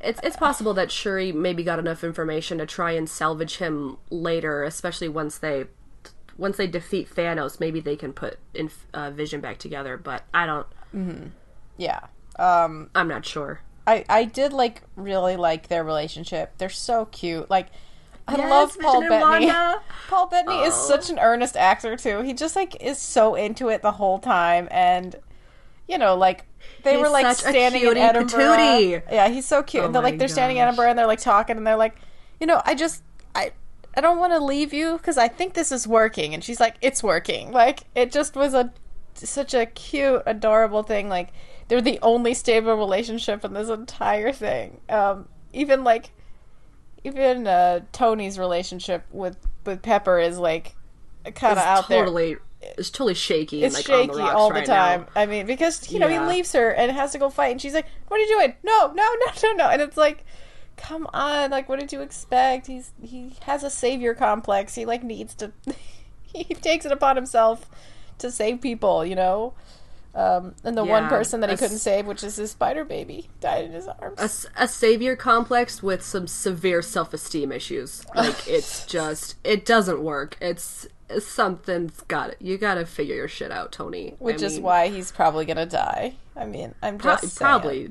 It's 0.00 0.18
it's 0.24 0.36
possible 0.36 0.74
that 0.74 0.90
Shuri 0.90 1.30
maybe 1.30 1.62
got 1.62 1.78
enough 1.78 2.02
information 2.02 2.58
to 2.58 2.66
try 2.66 2.90
and 2.92 3.08
salvage 3.08 3.58
him 3.58 3.96
later, 4.10 4.64
especially 4.64 5.08
once 5.08 5.38
they 5.38 5.66
once 6.36 6.56
they 6.56 6.66
defeat 6.66 7.08
Thanos. 7.14 7.60
Maybe 7.60 7.80
they 7.80 7.94
can 7.94 8.12
put 8.12 8.38
in, 8.54 8.70
uh, 8.92 9.10
Vision 9.12 9.40
back 9.40 9.58
together, 9.58 9.96
but 9.96 10.24
I 10.34 10.46
don't. 10.46 10.66
Yeah. 11.76 12.00
Um, 12.38 12.90
I'm 12.94 13.06
not 13.06 13.24
sure. 13.24 13.60
I 13.86 14.04
I 14.08 14.24
did 14.24 14.52
like 14.52 14.82
really 14.96 15.36
like 15.36 15.68
their 15.68 15.84
relationship. 15.84 16.58
They're 16.58 16.70
so 16.70 17.04
cute. 17.06 17.48
Like 17.48 17.68
I 18.26 18.36
Yes, 18.36 18.50
love 18.50 18.78
Paul 18.80 19.00
Bettany. 19.02 19.46
Wanda. 19.46 19.80
Paul 20.08 20.26
Bettany 20.26 20.60
is 20.62 20.74
such 20.74 21.08
an 21.10 21.20
earnest 21.20 21.56
actor 21.56 21.96
too. 21.96 22.22
He 22.22 22.32
just 22.32 22.56
like 22.56 22.82
is 22.82 22.98
so 22.98 23.36
into 23.36 23.68
it 23.68 23.82
the 23.82 23.92
whole 23.92 24.18
time, 24.18 24.66
and 24.72 25.14
you 25.90 25.98
know, 25.98 26.14
like 26.14 26.46
they 26.84 26.92
He's 26.92 27.00
were 27.00 27.08
like 27.10 27.36
standing 27.36 27.82
in 27.82 27.96
Edinburgh. 27.96 28.38
patootie. 28.38 29.02
Yeah, 29.10 29.28
he's 29.28 29.46
so 29.46 29.62
cute. 29.62 29.82
Oh 29.82 29.86
and 29.86 29.94
they're 29.94 30.02
like 30.02 30.18
they're 30.18 30.28
standing 30.28 30.56
in 30.56 30.62
gosh. 30.62 30.68
Edinburgh 30.68 30.90
and 30.90 30.98
they're 30.98 31.06
like 31.06 31.20
talking 31.20 31.56
and 31.56 31.66
they're 31.66 31.76
like, 31.76 31.96
you 32.40 32.46
know, 32.46 32.62
I 32.64 32.74
just 32.74 33.02
I. 33.34 33.52
I 33.96 34.00
don't 34.00 34.18
want 34.18 34.32
to 34.32 34.38
leave 34.38 34.72
you 34.72 34.98
because 34.98 35.18
I 35.18 35.26
think 35.26 35.54
this 35.54 35.72
is 35.72 35.84
working, 35.84 36.32
and 36.32 36.44
she's 36.44 36.60
like, 36.60 36.76
"It's 36.80 37.02
working." 37.02 37.50
Like 37.50 37.80
it 37.96 38.12
just 38.12 38.36
was 38.36 38.54
a 38.54 38.72
such 39.14 39.52
a 39.52 39.66
cute, 39.66 40.22
adorable 40.26 40.84
thing. 40.84 41.08
Like 41.08 41.30
they're 41.66 41.80
the 41.80 41.98
only 42.00 42.32
stable 42.34 42.76
relationship 42.76 43.44
in 43.44 43.52
this 43.52 43.68
entire 43.68 44.30
thing. 44.30 44.80
Um, 44.88 45.26
even 45.52 45.82
like, 45.82 46.12
even 47.02 47.48
uh, 47.48 47.80
Tony's 47.90 48.38
relationship 48.38 49.04
with 49.10 49.36
with 49.66 49.82
Pepper 49.82 50.20
is 50.20 50.38
like 50.38 50.76
kind 51.34 51.58
of 51.58 51.64
out 51.64 51.88
there. 51.88 52.04
totally, 52.04 52.36
it's 52.62 52.90
totally 52.90 53.14
shaky. 53.14 53.64
It's 53.64 53.76
and, 53.76 53.88
like, 53.88 53.90
on 53.98 54.02
shaky 54.06 54.16
the 54.16 54.22
rocks 54.22 54.34
all 54.34 54.52
the 54.52 54.62
time. 54.62 55.06
now. 55.14 55.20
I 55.22 55.26
mean, 55.26 55.46
because 55.46 55.90
you 55.90 55.98
know 55.98 56.08
Yeah. 56.08 56.26
he 56.28 56.34
leaves 56.36 56.52
her 56.52 56.70
and 56.70 56.92
has 56.92 57.12
to 57.12 57.18
go 57.18 57.30
fight, 57.30 57.52
and 57.52 57.60
she's 57.60 57.74
like, 57.74 57.86
"What 58.08 58.18
are 58.18 58.22
you 58.22 58.28
doing? 58.28 58.54
No, 58.62 58.92
no, 58.94 59.02
no, 59.02 59.32
no, 59.42 59.52
no!" 59.52 59.68
And 59.68 59.80
it's 59.82 59.96
like, 59.96 60.24
come 60.76 61.06
on, 61.12 61.50
like, 61.50 61.68
what 61.68 61.78
did 61.80 61.92
you 61.92 62.00
expect? 62.00 62.66
He's 62.66 62.92
he 63.02 63.34
has 63.42 63.62
a 63.62 63.70
savior 63.70 64.14
complex. 64.14 64.74
He 64.74 64.84
like 64.84 65.02
needs 65.02 65.34
to. 65.36 65.52
he 66.22 66.44
takes 66.44 66.84
it 66.84 66.92
upon 66.92 67.16
himself 67.16 67.68
to 68.18 68.30
save 68.30 68.60
people, 68.60 69.04
you 69.04 69.14
know. 69.14 69.54
Um, 70.12 70.56
and 70.64 70.76
the 70.76 70.84
one 70.84 71.08
person 71.08 71.40
that 71.40 71.50
he 71.50 71.54
a 71.54 71.56
couldn't 71.58 71.78
save, 71.78 72.04
which 72.06 72.24
is 72.24 72.34
his 72.34 72.50
spider 72.50 72.84
baby, 72.84 73.28
died 73.40 73.66
in 73.66 73.72
his 73.72 73.86
arms. 73.86 74.46
A 74.56 74.66
savior 74.66 75.14
complex 75.14 75.84
with 75.84 76.02
some 76.02 76.26
severe 76.26 76.82
self-esteem 76.82 77.52
issues. 77.52 78.04
Like 78.14 78.48
it's 78.48 78.84
just 78.86 79.36
it 79.44 79.64
doesn't 79.64 80.02
work. 80.02 80.36
It's 80.40 80.88
something's 81.18 82.00
got 82.02 82.30
it. 82.30 82.36
You 82.40 82.56
got 82.58 82.74
to 82.74 82.86
figure 82.86 83.14
your 83.16 83.28
shit 83.28 83.50
out, 83.50 83.72
Tony. 83.72 84.14
which 84.18 84.42
I 84.42 84.46
is 84.46 84.60
why 84.60 84.88
he's 84.88 85.10
probably 85.12 85.44
gonna 85.44 85.66
die. 85.66 86.14
I 86.36 86.46
mean, 86.46 86.74
I'm 86.82 86.98
pro- 86.98 87.16
just 87.16 87.34
saying. 87.36 87.46
probably 87.48 87.90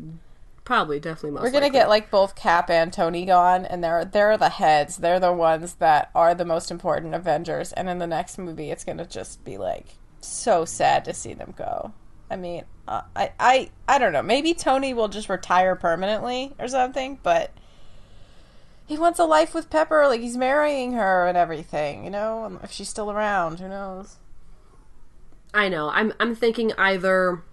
probably 0.63 0.99
definitely 0.99 1.31
most 1.31 1.41
We're 1.43 1.51
gonna 1.51 1.65
likely. 1.65 1.79
get 1.79 1.89
like 1.89 2.11
both 2.11 2.35
Cap 2.35 2.69
and 2.69 2.93
Tony 2.93 3.25
gone, 3.25 3.65
and 3.65 3.83
they're 3.83 4.05
they're 4.05 4.37
the 4.37 4.49
heads. 4.49 4.97
They're 4.97 5.19
the 5.19 5.33
ones 5.33 5.75
that 5.75 6.11
are 6.15 6.33
the 6.35 6.45
most 6.45 6.71
important 6.71 7.15
Avengers. 7.15 7.73
And 7.73 7.89
in 7.89 7.97
the 7.97 8.07
next 8.07 8.37
movie, 8.37 8.69
it's 8.71 8.83
gonna 8.83 9.05
just 9.05 9.43
be 9.43 9.57
like 9.57 9.85
so 10.21 10.65
sad 10.65 11.05
to 11.05 11.13
see 11.13 11.33
them 11.33 11.53
go. 11.57 11.93
I 12.31 12.35
mean, 12.35 12.63
uh, 12.87 13.01
I 13.15 13.31
I 13.39 13.69
I 13.87 13.97
don't 13.97 14.13
know. 14.13 14.21
Maybe 14.21 14.53
Tony 14.53 14.93
will 14.93 15.07
just 15.07 15.29
retire 15.29 15.75
permanently 15.75 16.53
or 16.59 16.67
something, 16.67 17.19
but 17.23 17.51
he 18.89 18.97
wants 18.97 19.19
a 19.19 19.23
life 19.25 19.53
with 19.53 19.69
Pepper. 19.69 20.07
Like 20.07 20.19
he's 20.19 20.35
marrying 20.35 20.93
her 20.93 21.27
and 21.27 21.37
everything. 21.37 22.03
You 22.03 22.09
know, 22.09 22.59
if 22.63 22.71
she's 22.71 22.89
still 22.89 23.11
around, 23.11 23.59
who 23.59 23.69
knows? 23.69 24.17
I 25.53 25.69
know. 25.69 25.89
I'm 25.91 26.11
I'm 26.19 26.33
thinking 26.33 26.73
either 26.75 27.43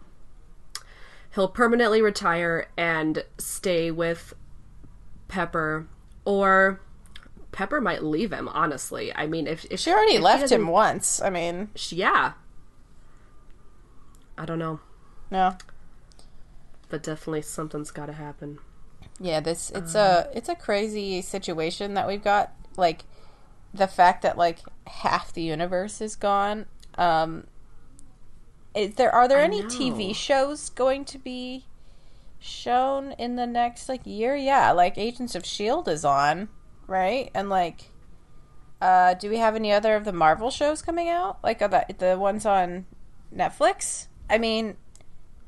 he'll 1.34 1.48
permanently 1.48 2.00
retire 2.00 2.68
and 2.78 3.22
stay 3.36 3.90
with 3.90 4.32
Pepper 5.28 5.86
or 6.24 6.80
Pepper 7.52 7.82
might 7.82 8.02
leave 8.02 8.32
him, 8.32 8.48
honestly. 8.48 9.14
I 9.14 9.26
mean, 9.26 9.46
if, 9.46 9.66
if 9.70 9.78
She 9.80 9.90
already 9.90 10.16
if 10.16 10.22
left 10.22 10.50
him 10.50 10.68
once. 10.68 11.20
I 11.20 11.28
mean, 11.28 11.68
she, 11.74 11.96
Yeah. 11.96 12.32
I 14.38 14.44
don't 14.46 14.58
know, 14.58 14.80
no. 15.30 15.56
but 16.88 17.02
definitely 17.02 17.42
something's 17.42 17.90
got 17.90 18.06
to 18.06 18.12
happen. 18.12 18.58
Yeah, 19.18 19.40
this 19.40 19.70
it's 19.70 19.94
Um, 19.94 20.00
a 20.02 20.28
it's 20.34 20.48
a 20.48 20.54
crazy 20.54 21.22
situation 21.22 21.94
that 21.94 22.06
we've 22.06 22.22
got. 22.22 22.52
Like 22.76 23.04
the 23.72 23.86
fact 23.86 24.22
that 24.22 24.36
like 24.36 24.60
half 24.86 25.32
the 25.32 25.42
universe 25.42 26.00
is 26.00 26.16
gone. 26.16 26.66
Um, 26.96 27.46
is 28.74 28.94
there 28.94 29.14
are 29.14 29.28
there 29.28 29.40
any 29.40 29.62
know. 29.62 29.68
TV 29.68 30.14
shows 30.14 30.68
going 30.68 31.04
to 31.06 31.18
be 31.18 31.64
shown 32.38 33.12
in 33.12 33.36
the 33.36 33.46
next 33.46 33.88
like 33.88 34.02
year? 34.04 34.36
Yeah, 34.36 34.72
like 34.72 34.98
Agents 34.98 35.34
of 35.34 35.46
Shield 35.46 35.88
is 35.88 36.04
on, 36.04 36.48
right? 36.86 37.30
And 37.34 37.48
like, 37.48 37.90
uh, 38.82 39.14
do 39.14 39.30
we 39.30 39.38
have 39.38 39.54
any 39.56 39.72
other 39.72 39.96
of 39.96 40.04
the 40.04 40.12
Marvel 40.12 40.50
shows 40.50 40.82
coming 40.82 41.08
out? 41.08 41.38
Like 41.42 41.62
are 41.62 41.68
the 41.68 41.86
the 41.96 42.18
ones 42.18 42.44
on 42.44 42.84
Netflix? 43.34 44.08
I 44.28 44.38
mean, 44.38 44.76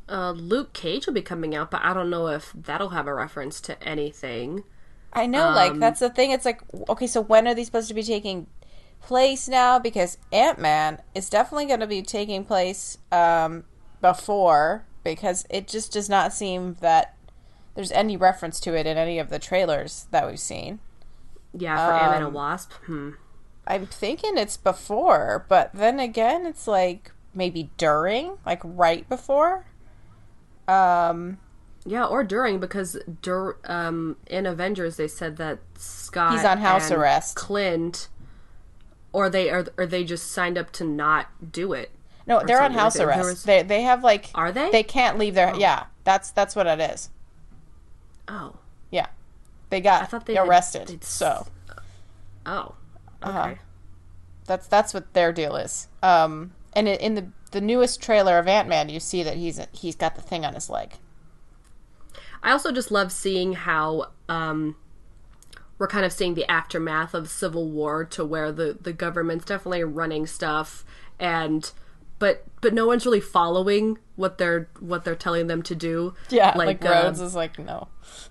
Uh, 0.09 0.33
Luke 0.33 0.73
Cage 0.73 1.07
will 1.07 1.15
be 1.15 1.23
coming 1.23 1.55
out, 1.55 1.71
but 1.71 1.83
I 1.83 1.93
don't 1.93 2.11
know 2.11 2.29
if 2.29 2.53
that'll 2.55 2.91
have 2.91 3.07
a 3.07 3.15
reference 3.15 3.61
to 3.63 3.83
anything. 3.83 4.65
I 5.13 5.27
know, 5.27 5.51
like 5.51 5.73
Um, 5.73 5.81
that's 5.81 6.01
the 6.01 6.11
thing. 6.11 6.31
It's 6.31 6.45
like, 6.45 6.63
okay, 6.89 7.07
so 7.07 7.21
when 7.21 7.47
are 7.47 7.55
these 7.55 7.67
supposed 7.67 7.89
to 7.89 7.95
be 7.95 8.03
taking 8.03 8.47
place 9.01 9.49
now? 9.49 9.79
Because 9.79 10.19
Ant 10.33 10.59
Man 10.59 11.01
is 11.15 11.31
definitely 11.31 11.67
going 11.67 11.81
to 11.81 11.87
be 11.87 12.03
taking 12.03 12.45
place 12.45 12.99
um, 13.13 13.65
before, 14.01 14.85
because 15.05 15.47
it 15.51 15.69
just 15.69 15.93
does 15.93 16.09
not 16.09 16.33
seem 16.33 16.77
that 16.81 17.15
there's 17.75 17.93
any 17.93 18.17
reference 18.17 18.61
to 18.61 18.77
it 18.77 18.87
in 18.87 18.97
any 18.97 19.19
of 19.19 19.31
the 19.31 19.39
trailers 19.39 20.07
that 20.11 20.27
we've 20.27 20.41
seen. 20.41 20.81
Yeah, 21.53 21.77
for 21.77 22.15
Um, 22.17 22.23
and 22.25 22.35
Wasp. 22.35 22.73
Hmm. 22.87 23.11
I'm 23.67 23.87
thinking 23.87 24.37
it's 24.37 24.57
before, 24.57 25.45
but 25.49 25.71
then 25.73 26.01
again, 26.01 26.47
it's 26.47 26.67
like 26.67 27.13
maybe 27.35 27.71
during, 27.77 28.39
like 28.45 28.61
right 28.65 29.09
before. 29.09 29.67
Um, 30.69 31.39
Yeah, 31.87 32.05
or 32.05 32.23
during 32.23 32.61
because 32.61 32.99
dur- 33.23 33.57
um, 33.65 34.17
in 34.27 34.45
Avengers 34.47 34.97
they 34.97 35.09
said 35.09 35.37
that 35.39 35.59
Scott 35.79 36.33
He's 36.33 36.45
on 36.45 36.59
house 36.59 36.91
arrest. 36.91 37.37
Clint, 37.37 38.09
or 39.13 39.31
they 39.31 39.49
are, 39.51 39.65
or 39.79 39.87
they 39.87 40.05
just 40.05 40.31
signed 40.31 40.59
up 40.59 40.71
to 40.73 40.85
not 40.85 41.29
do 41.53 41.73
it. 41.73 41.91
no, 42.27 42.43
they're 42.47 42.63
on 42.63 42.73
house 42.73 42.95
there 42.95 43.09
arrest. 43.09 43.25
was- 43.25 43.43
They 43.45 43.63
they 43.63 43.83
have 43.83 44.05
like 44.05 44.31
Are 44.35 44.53
they? 44.53 44.71
They 44.71 44.83
can't 44.83 45.19
leave 45.19 45.35
their 45.35 45.55
yeah. 45.57 45.85
That's 46.05 46.31
that's 46.31 46.55
what 46.55 46.67
it 46.67 46.79
is. 46.81 47.09
Oh, 48.29 48.57
Yeah, 48.91 49.07
they 49.71 49.81
got 49.81 50.03
I 50.03 50.05
thought 50.07 50.27
they 50.27 50.37
arrested. 50.37 50.89
they'd 50.89 51.05
so 51.05 51.47
oh, 52.45 52.75
okay. 53.25 53.31
Uh-huh. 53.39 53.55
that's 54.45 54.67
that's 54.67 54.93
what 54.93 55.13
their 55.15 55.33
deal 55.33 55.57
is. 55.57 55.89
Um, 56.03 56.53
and 56.75 56.87
in 56.87 57.15
the 57.15 57.29
the 57.49 57.61
newest 57.61 58.03
trailer 58.03 58.39
of 58.39 58.49
Ant 58.49 58.69
Man, 58.69 58.89
you 58.89 59.01
see 59.01 59.23
that 59.23 59.37
he's 59.37 59.61
he's 59.73 59.97
got 59.97 60.15
the 60.15 60.23
thing 60.23 60.45
on 60.45 60.55
his 60.55 60.71
leg. 60.71 60.95
I 62.43 62.53
also 62.53 62.73
just 62.73 62.91
love 62.91 63.11
seeing 63.11 63.55
how 63.55 64.11
um, 64.29 64.77
we're 65.79 65.89
kind 65.89 66.05
of 66.05 66.13
seeing 66.13 66.35
the 66.35 66.51
aftermath 66.51 67.15
of 67.15 67.29
Civil 67.29 67.69
War 67.69 68.05
to 68.05 68.25
where 68.25 68.53
the 68.53 68.77
the 68.81 68.93
government's 68.93 69.45
definitely 69.45 69.85
running 69.85 70.27
stuff 70.27 70.85
and 71.19 71.71
but 72.19 72.45
but 72.61 72.75
no 72.75 72.87
one's 72.87 73.07
really 73.07 73.21
following 73.21 73.99
what 74.17 74.39
they're 74.39 74.69
what 74.81 75.05
they're 75.05 75.15
telling 75.15 75.47
them 75.47 75.63
to 75.63 75.75
do. 75.75 76.15
Yeah, 76.31 76.57
like, 76.57 76.85
uh, 76.85 76.89
Rhodes 76.89 77.21
is 77.21 77.35
like 77.35 77.59
no. 77.59 77.89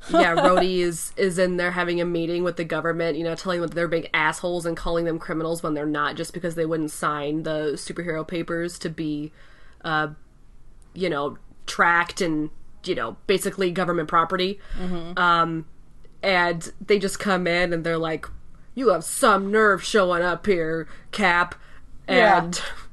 yeah, 0.09 0.35
Rhodey 0.38 0.79
is 0.79 1.13
is 1.15 1.39
in 1.39 1.57
there 1.57 1.71
having 1.71 2.01
a 2.01 2.05
meeting 2.05 2.43
with 2.43 2.57
the 2.57 2.65
government, 2.65 3.17
you 3.17 3.23
know, 3.23 3.35
telling 3.35 3.61
them 3.61 3.69
that 3.69 3.75
they're 3.75 3.88
being 3.88 4.07
assholes 4.13 4.65
and 4.65 4.75
calling 4.75 5.05
them 5.05 5.19
criminals 5.19 5.63
when 5.63 5.73
they're 5.73 5.85
not, 5.85 6.15
just 6.15 6.33
because 6.33 6.55
they 6.55 6.65
wouldn't 6.65 6.91
sign 6.91 7.43
the 7.43 7.73
superhero 7.75 8.27
papers 8.27 8.77
to 8.79 8.89
be, 8.89 9.31
uh, 9.85 10.09
you 10.93 11.09
know, 11.09 11.38
tracked 11.65 12.21
and 12.21 12.49
you 12.83 12.95
know, 12.95 13.17
basically 13.27 13.71
government 13.71 14.07
property. 14.07 14.59
Um, 15.17 15.65
and 16.23 16.71
they 16.85 16.99
just 16.99 17.19
come 17.19 17.47
in 17.47 17.73
and 17.73 17.83
they're 17.83 17.97
like, 17.97 18.25
"You 18.75 18.89
have 18.89 19.03
some 19.03 19.51
nerve 19.51 19.83
showing 19.83 20.23
up 20.23 20.45
here, 20.45 20.88
Cap," 21.11 21.55
Yeah. 22.09 22.51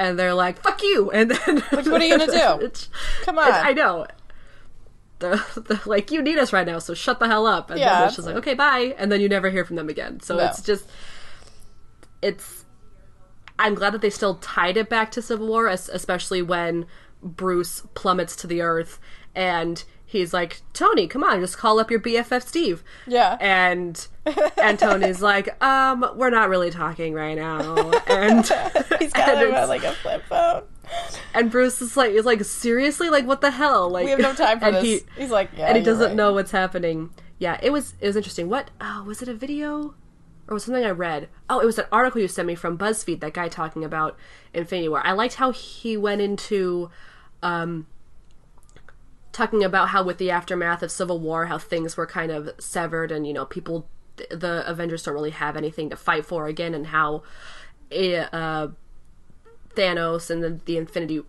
and. 0.00 0.18
They're 0.18 0.34
like, 0.34 0.62
"Fuck 0.62 0.82
you!" 0.82 1.10
And 1.10 1.30
then, 1.30 1.56
like, 1.72 1.86
what 1.86 2.00
are 2.00 2.04
you 2.04 2.18
gonna 2.18 2.26
do? 2.32 2.32
It's- 2.64 2.88
Come 3.22 3.38
on. 3.38 3.50
I 3.52 3.72
know. 3.72 4.06
They're, 5.20 5.44
they're 5.56 5.80
like, 5.84 6.10
you 6.10 6.22
need 6.22 6.38
us 6.38 6.52
right 6.52 6.66
now, 6.66 6.78
so 6.78 6.94
shut 6.94 7.18
the 7.20 7.26
hell 7.28 7.46
up. 7.46 7.70
And 7.70 7.78
Yeah, 7.78 7.98
then 7.98 8.06
it's 8.08 8.16
just 8.16 8.26
like, 8.26 8.36
okay, 8.36 8.54
bye. 8.54 8.94
And 8.96 9.12
then 9.12 9.20
you 9.20 9.28
never 9.28 9.50
hear 9.50 9.64
from 9.66 9.76
them 9.76 9.88
again. 9.90 10.20
So 10.20 10.36
No. 10.36 10.46
it's 10.46 10.62
just, 10.62 10.88
it's. 12.22 12.64
I'm 13.58 13.74
glad 13.74 13.92
that 13.92 14.00
they 14.00 14.08
still 14.10 14.36
tied 14.36 14.78
it 14.78 14.88
back 14.88 15.10
to 15.12 15.20
Civil 15.22 15.46
War, 15.46 15.66
especially 15.68 16.40
when 16.40 16.86
Bruce 17.22 17.82
plummets 17.94 18.34
to 18.36 18.46
the 18.46 18.62
earth 18.62 18.98
and 19.34 19.84
he's 20.10 20.34
like, 20.34 20.60
Tony, 20.72 21.06
come 21.06 21.22
on, 21.22 21.40
just 21.40 21.56
call 21.56 21.78
up 21.78 21.88
your 21.88 22.00
BFF 22.00 22.42
Steve. 22.44 22.82
Yeah. 23.06 23.36
And 23.40 24.06
and 24.60 24.76
Tony's 24.76 25.22
like, 25.22 25.62
um, 25.62 26.04
we're 26.16 26.30
not 26.30 26.48
really 26.48 26.70
talking 26.70 27.14
right 27.14 27.36
now. 27.36 27.92
And 28.08 28.38
He's 28.98 29.12
got 29.12 29.28
and 29.28 29.68
like 29.68 29.84
a 29.84 29.92
flip 29.92 30.24
phone. 30.28 30.64
and 31.32 31.48
Bruce 31.50 31.80
is 31.80 31.96
like, 31.96 32.10
is 32.10 32.24
like 32.24 32.42
seriously, 32.44 33.08
like 33.08 33.24
what 33.24 33.40
the 33.40 33.52
hell? 33.52 33.88
Like 33.88 34.04
We 34.06 34.10
have 34.10 34.18
no 34.18 34.34
time 34.34 34.58
for 34.58 34.72
this. 34.72 34.82
he- 34.82 35.00
He's 35.16 35.30
like, 35.30 35.50
yeah, 35.56 35.68
and 35.68 35.76
he 35.76 35.82
doesn't 35.84 36.08
right. 36.08 36.16
know 36.16 36.32
what's 36.32 36.50
happening. 36.50 37.10
Yeah, 37.38 37.58
it 37.62 37.70
was 37.70 37.94
it 38.00 38.06
was 38.08 38.16
interesting. 38.16 38.48
What 38.48 38.70
oh, 38.80 39.04
was 39.06 39.22
it 39.22 39.28
a 39.28 39.34
video 39.34 39.94
or 40.48 40.54
was 40.54 40.64
something 40.64 40.84
I 40.84 40.90
read? 40.90 41.28
Oh, 41.48 41.60
it 41.60 41.66
was 41.66 41.78
an 41.78 41.86
article 41.92 42.20
you 42.20 42.26
sent 42.26 42.48
me 42.48 42.56
from 42.56 42.76
BuzzFeed. 42.76 43.20
That 43.20 43.32
guy 43.34 43.48
talking 43.48 43.84
about 43.84 44.18
Infinity 44.52 44.88
War. 44.88 45.00
I 45.06 45.12
liked 45.12 45.34
how 45.36 45.52
he 45.52 45.96
went 45.96 46.20
into 46.20 46.90
um, 47.42 47.86
talking 49.32 49.62
about 49.62 49.88
how 49.90 50.02
with 50.02 50.18
the 50.18 50.30
aftermath 50.30 50.82
of 50.82 50.90
Civil 50.90 51.20
War, 51.20 51.46
how 51.46 51.58
things 51.58 51.96
were 51.96 52.06
kind 52.06 52.30
of 52.32 52.50
severed, 52.58 53.12
and 53.12 53.26
you 53.26 53.32
know 53.32 53.44
people, 53.44 53.88
the 54.30 54.62
Avengers 54.66 55.02
don't 55.02 55.14
really 55.14 55.30
have 55.30 55.56
anything 55.56 55.90
to 55.90 55.96
fight 55.96 56.24
for 56.26 56.46
again, 56.46 56.74
and 56.74 56.88
how 56.88 57.22
eh, 57.90 58.26
uh, 58.32 58.68
Thanos 59.74 60.30
and 60.30 60.42
the, 60.42 60.60
the 60.64 60.76
Infinity, 60.76 61.22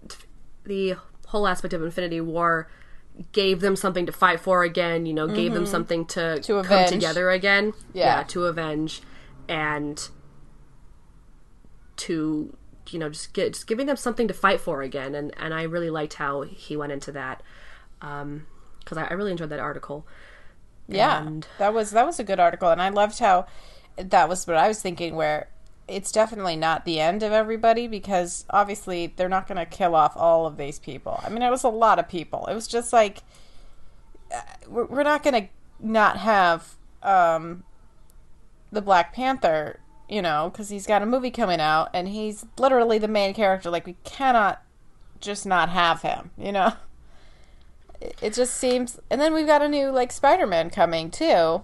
the 0.63 0.95
whole 1.27 1.47
aspect 1.47 1.73
of 1.73 1.83
Infinity 1.83 2.21
War 2.21 2.67
gave 3.33 3.59
them 3.59 3.75
something 3.75 4.05
to 4.05 4.11
fight 4.11 4.39
for 4.39 4.63
again. 4.63 5.05
You 5.05 5.13
know, 5.13 5.27
gave 5.27 5.53
them 5.53 5.65
something 5.65 6.05
to, 6.07 6.19
Mm-hmm. 6.19 6.41
To 6.41 6.53
come 6.63 6.79
avenge. 6.79 6.89
together 6.91 7.29
again. 7.29 7.73
Yeah. 7.93 8.23
to 8.29 8.45
avenge 8.45 9.01
and 9.47 10.09
to 11.97 12.55
you 12.89 12.99
know 12.99 13.09
just 13.09 13.33
get 13.33 13.53
just 13.53 13.67
giving 13.67 13.85
them 13.85 13.95
something 13.95 14.27
to 14.27 14.33
fight 14.33 14.59
for 14.59 14.81
again. 14.81 15.13
And 15.15 15.33
and 15.37 15.53
I 15.53 15.63
really 15.63 15.89
liked 15.89 16.15
how 16.15 16.41
he 16.41 16.75
went 16.75 16.91
into 16.91 17.11
that 17.11 17.43
because 18.01 18.97
I, 18.97 19.05
I 19.05 19.13
really 19.13 19.31
enjoyed 19.31 19.49
that 19.49 19.59
article. 19.59 20.05
Yeah, 20.87 21.25
And- 21.25 21.47
that 21.59 21.73
was 21.73 21.91
that 21.91 22.05
was 22.05 22.19
a 22.19 22.23
good 22.23 22.39
article, 22.39 22.69
and 22.69 22.81
I 22.81 22.89
loved 22.89 23.19
how 23.19 23.45
that 23.97 24.27
was 24.27 24.45
what 24.45 24.57
I 24.57 24.67
was 24.67 24.81
thinking. 24.81 25.15
Where 25.15 25.49
it's 25.87 26.11
definitely 26.11 26.55
not 26.55 26.85
the 26.85 26.99
end 26.99 27.23
of 27.23 27.31
everybody 27.31 27.87
because 27.87 28.45
obviously 28.49 29.07
they're 29.15 29.29
not 29.29 29.47
going 29.47 29.57
to 29.57 29.65
kill 29.65 29.95
off 29.95 30.13
all 30.15 30.45
of 30.45 30.57
these 30.57 30.79
people. 30.79 31.19
I 31.23 31.29
mean, 31.29 31.41
it 31.41 31.49
was 31.49 31.63
a 31.63 31.69
lot 31.69 31.99
of 31.99 32.07
people. 32.07 32.45
It 32.47 32.53
was 32.55 32.67
just 32.67 32.93
like 32.93 33.23
uh, 34.33 34.41
we're, 34.67 34.85
we're 34.85 35.03
not 35.03 35.23
going 35.23 35.43
to 35.43 35.49
not 35.79 36.17
have 36.17 36.75
um, 37.03 37.63
the 38.71 38.81
Black 38.81 39.13
Panther, 39.13 39.79
you 40.07 40.21
know, 40.21 40.49
because 40.51 40.69
he's 40.69 40.85
got 40.87 41.01
a 41.01 41.05
movie 41.05 41.31
coming 41.31 41.59
out 41.59 41.89
and 41.93 42.07
he's 42.07 42.45
literally 42.57 42.97
the 42.97 43.07
main 43.09 43.33
character. 43.33 43.69
Like 43.69 43.85
we 43.85 43.97
cannot 44.03 44.61
just 45.19 45.45
not 45.45 45.69
have 45.69 46.01
him, 46.01 46.31
you 46.37 46.51
know 46.51 46.73
it- 48.21 48.33
just 48.33 48.53
seems 48.55 48.99
and 49.09 49.19
then 49.21 49.33
we've 49.33 49.47
got 49.47 49.61
a 49.61 49.67
new 49.69 49.89
like 49.91 50.11
spider-man 50.11 50.69
coming 50.69 51.11
too. 51.11 51.63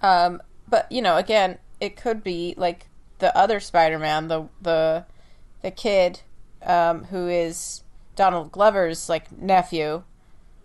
Um 0.00 0.42
but 0.68 0.90
you 0.90 1.02
know 1.02 1.16
again 1.16 1.58
it 1.80 1.96
could 1.96 2.22
be 2.22 2.54
like 2.56 2.88
the 3.18 3.36
other 3.36 3.60
spider-man 3.60 4.28
the 4.28 4.48
the 4.60 5.04
the 5.62 5.70
kid 5.70 6.20
um 6.64 7.04
who 7.04 7.28
is 7.28 7.82
donald 8.16 8.52
glover's 8.52 9.08
like 9.08 9.30
nephew 9.32 10.02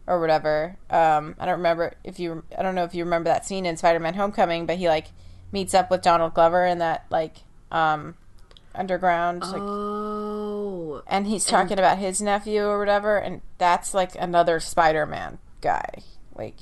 or 0.06 0.20
whatever. 0.20 0.78
Um 0.90 1.36
i 1.40 1.46
don't 1.46 1.58
remember 1.58 1.94
if 2.04 2.20
you 2.20 2.44
i 2.58 2.62
don't 2.64 2.76
know 2.76 2.84
if 2.84 2.96
you 2.96 3.04
remember 3.04 3.30
that 3.30 3.46
scene 3.46 3.66
in 3.66 3.78
spider-man 3.78 4.14
homecoming 4.16 4.66
but 4.66 4.78
he 4.78 4.88
like 4.88 5.08
meets 5.52 5.74
up 5.74 5.90
with 5.90 6.02
donald 6.02 6.34
glover 6.34 6.66
in 6.66 6.80
that 6.80 7.06
like 7.10 7.38
um 7.72 8.16
underground 8.78 9.42
like 9.44 9.62
Oh, 9.62 11.02
and 11.08 11.28
he's 11.28 11.46
talking 11.46 11.78
about 11.80 11.98
his 11.98 12.22
nephew 12.22 12.64
or 12.66 12.80
whatever, 12.80 13.18
and 13.18 13.42
that's 13.58 13.94
like 13.94 14.16
another 14.16 14.60
Spider-Man 14.60 15.40
guy. 15.62 16.04
Like 16.36 16.56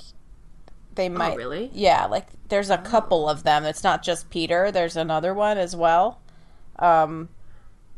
they 0.94 1.08
might 1.08 1.34
Oh, 1.34 1.36
really? 1.36 1.70
yeah, 1.74 2.06
like 2.06 2.26
there's 2.48 2.70
a 2.70 2.78
couple 2.78 3.28
of 3.28 3.42
them. 3.42 3.64
It's 3.64 3.84
not 3.84 4.02
just 4.02 4.30
Peter. 4.30 4.70
There's 4.72 4.96
another 4.96 5.34
one 5.34 5.58
as 5.58 5.76
well. 5.76 6.20
Um, 6.78 7.28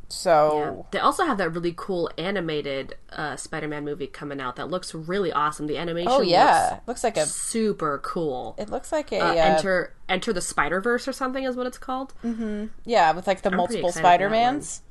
so 0.09 0.87
They 0.91 0.99
also 0.99 1.25
have 1.25 1.37
that 1.39 1.51
really 1.51 1.75
cool 1.77 2.11
animated 2.17 2.97
uh, 3.13 3.37
Spider-Man 3.37 3.85
movie 3.85 4.07
coming 4.07 4.41
out 4.41 4.57
that 4.57 4.71
looks 4.71 4.95
really 4.95 5.31
awesome. 5.33 5.67
The 5.67 5.77
animation, 5.77 6.11
oh 6.13 6.21
yeah, 6.23 6.71
looks 6.87 6.89
looks 6.89 7.05
like 7.05 7.17
a 7.17 7.27
super 7.27 7.99
cool. 7.99 8.55
it 8.59 8.71
looks 8.71 8.91
like 8.91 9.13
a 9.13 9.21
Uh, 9.21 9.29
uh, 9.31 9.35
enter 9.35 9.95
Enter 10.09 10.33
the 10.33 10.41
Spider 10.41 10.81
Verse 10.81 11.07
or 11.07 11.13
something 11.13 11.45
is 11.45 11.57
what 11.57 11.67
it's 11.67 11.79
called. 11.79 12.15
yeah 12.85 13.13
with 13.13 13.27
like 13.27 13.43
the 13.43 13.51
pretty 13.51 13.57
multiple 13.59 13.93
that 13.93 13.99
Spider-Mans. 13.99 14.83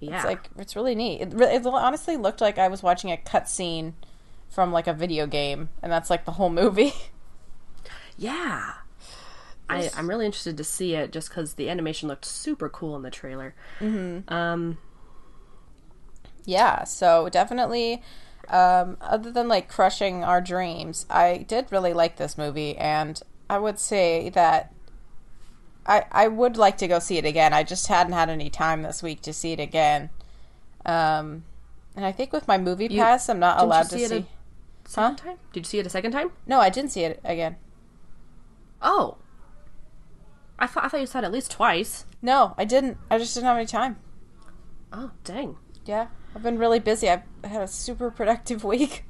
Yeah, 0.00 0.16
It's 0.16 0.24
like 0.24 0.48
it's 0.58 0.74
really 0.76 0.94
neat. 0.94 1.20
It, 1.20 1.40
it 1.40 1.66
honestly 1.66 2.16
looked 2.16 2.40
like 2.40 2.58
I 2.58 2.68
was 2.68 2.82
watching 2.82 3.10
a 3.12 3.16
cutscene 3.16 3.92
from 4.48 4.72
like 4.72 4.86
a 4.86 4.92
video 4.94 5.26
game, 5.26 5.68
and 5.82 5.90
that's 5.92 6.10
like 6.10 6.24
the 6.24 6.32
whole 6.32 6.50
movie. 6.50 6.92
yeah. 8.18 8.74
I, 9.68 9.90
I'm 9.96 10.08
really 10.08 10.26
interested 10.26 10.56
to 10.58 10.64
see 10.64 10.94
it 10.94 11.10
just 11.12 11.28
because 11.30 11.54
the 11.54 11.70
animation 11.70 12.08
looked 12.08 12.24
super 12.26 12.68
cool 12.68 12.94
in 12.96 13.02
the 13.02 13.10
trailer. 13.10 13.54
Hmm. 13.78 14.20
Um, 14.28 14.78
Yeah, 16.44 16.84
so 16.84 17.28
definitely 17.28 18.02
um 18.50 18.98
other 19.00 19.32
than 19.32 19.48
like 19.48 19.68
crushing 19.70 20.22
our 20.22 20.40
dreams, 20.40 21.06
I 21.08 21.46
did 21.48 21.66
really 21.72 21.94
like 21.94 22.16
this 22.16 22.36
movie 22.36 22.76
and 22.76 23.20
I 23.48 23.58
would 23.58 23.78
say 23.78 24.28
that 24.30 24.70
I 25.86 26.04
I 26.12 26.28
would 26.28 26.56
like 26.58 26.76
to 26.78 26.88
go 26.88 26.98
see 26.98 27.16
it 27.16 27.24
again. 27.24 27.54
I 27.54 27.62
just 27.62 27.86
hadn't 27.86 28.12
had 28.12 28.28
any 28.28 28.50
time 28.50 28.82
this 28.82 29.02
week 29.02 29.22
to 29.22 29.32
see 29.32 29.52
it 29.52 29.60
again. 29.60 30.10
Um 30.84 31.44
and 31.96 32.04
I 32.04 32.12
think 32.12 32.32
with 32.32 32.46
my 32.48 32.58
MoviePass, 32.58 33.30
I'm 33.30 33.38
not 33.38 33.58
you 33.60 33.64
allowed 33.66 33.84
to 33.84 33.88
see 33.96 34.04
it 34.04 34.10
see. 34.10 34.16
a- 34.16 34.26
second 34.88 35.16
time? 35.16 35.38
Did 35.54 35.60
you 35.60 35.64
see 35.70 35.78
it 35.78 35.86
a 35.86 35.90
second 35.90 36.12
time? 36.12 36.30
No, 36.46 36.60
I 36.60 36.68
didn't 36.68 36.90
see 36.90 37.04
it 37.04 37.20
again. 37.24 37.56
Oh, 38.82 39.16
I 40.64 40.66
thought 40.66 40.84
I 40.84 40.88
thought 40.88 41.00
you 41.00 41.06
saw 41.06 41.18
it 41.18 41.24
at 41.24 41.32
least 41.32 41.50
twice. 41.50 42.06
No, 42.22 42.54
I 42.56 42.64
didn't. 42.64 42.96
I 43.10 43.18
just 43.18 43.34
didn't 43.34 43.46
have 43.46 43.56
any 43.58 43.66
time. 43.66 43.96
Oh, 44.92 45.10
dang. 45.24 45.56
Yeah, 45.84 46.06
I've 46.34 46.42
been 46.42 46.58
really 46.58 46.78
busy. 46.78 47.08
I've 47.10 47.22
had 47.44 47.60
a 47.62 47.68
super 47.68 48.10
productive 48.10 48.64
week. 48.74 49.04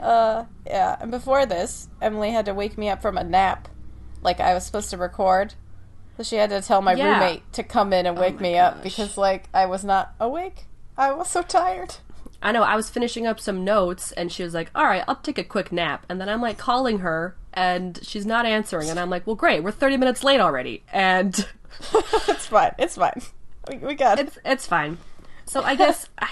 Uh, 0.00 0.44
yeah, 0.66 0.96
and 1.00 1.10
before 1.10 1.46
this, 1.46 1.88
Emily 2.02 2.30
had 2.30 2.44
to 2.46 2.54
wake 2.54 2.76
me 2.76 2.88
up 2.88 3.00
from 3.00 3.16
a 3.16 3.24
nap, 3.24 3.68
like 4.22 4.40
I 4.40 4.52
was 4.52 4.64
supposed 4.66 4.90
to 4.90 4.96
record. 4.96 5.54
So 6.16 6.22
she 6.22 6.36
had 6.36 6.50
to 6.50 6.60
tell 6.60 6.82
my 6.82 6.94
Yeah. 6.94 7.12
roommate 7.14 7.50
to 7.54 7.62
come 7.62 7.92
in 7.92 8.04
and 8.06 8.18
wake 8.18 8.36
my 8.36 8.42
me 8.42 8.58
up 8.58 8.82
because, 8.82 9.16
like, 9.16 9.48
I 9.54 9.66
was 9.66 9.84
not 9.84 10.14
awake. 10.18 10.66
I 10.96 11.12
was 11.12 11.28
so 11.28 11.42
tired. 11.42 11.96
I 12.42 12.52
know. 12.52 12.62
I 12.62 12.74
was 12.76 12.90
finishing 12.90 13.26
up 13.26 13.38
some 13.40 13.64
notes, 13.64 14.12
and 14.12 14.30
she 14.32 14.42
was 14.42 14.54
like, 14.54 14.70
"All 14.74 14.84
right, 14.84 15.04
I'll 15.08 15.16
take 15.16 15.38
a 15.38 15.44
quick 15.44 15.72
nap." 15.72 16.04
And 16.08 16.20
then 16.20 16.28
I'm 16.28 16.40
like 16.42 16.58
calling 16.58 16.98
her, 16.98 17.36
and 17.56 17.98
she's 18.02 18.26
not 18.26 18.46
answering. 18.46 18.90
And 18.90 19.00
I'm 19.00 19.10
like, 19.10 19.26
"Well, 19.26 19.34
great. 19.34 19.64
We're 19.64 19.72
30 19.72 19.96
minutes 19.96 20.22
late 20.22 20.40
already." 20.40 20.84
And 20.92 21.34
it's 22.28 22.46
fine. 22.46 22.74
It's 22.78 22.96
fine. 22.96 23.22
We, 23.68 23.78
we 23.78 23.94
got 23.94 24.18
it. 24.18 24.28
it's 24.28 24.38
it's 24.44 24.66
fine. 24.66 24.98
So 25.46 25.62
I 25.62 25.74
guess 25.74 26.08
I 26.18 26.28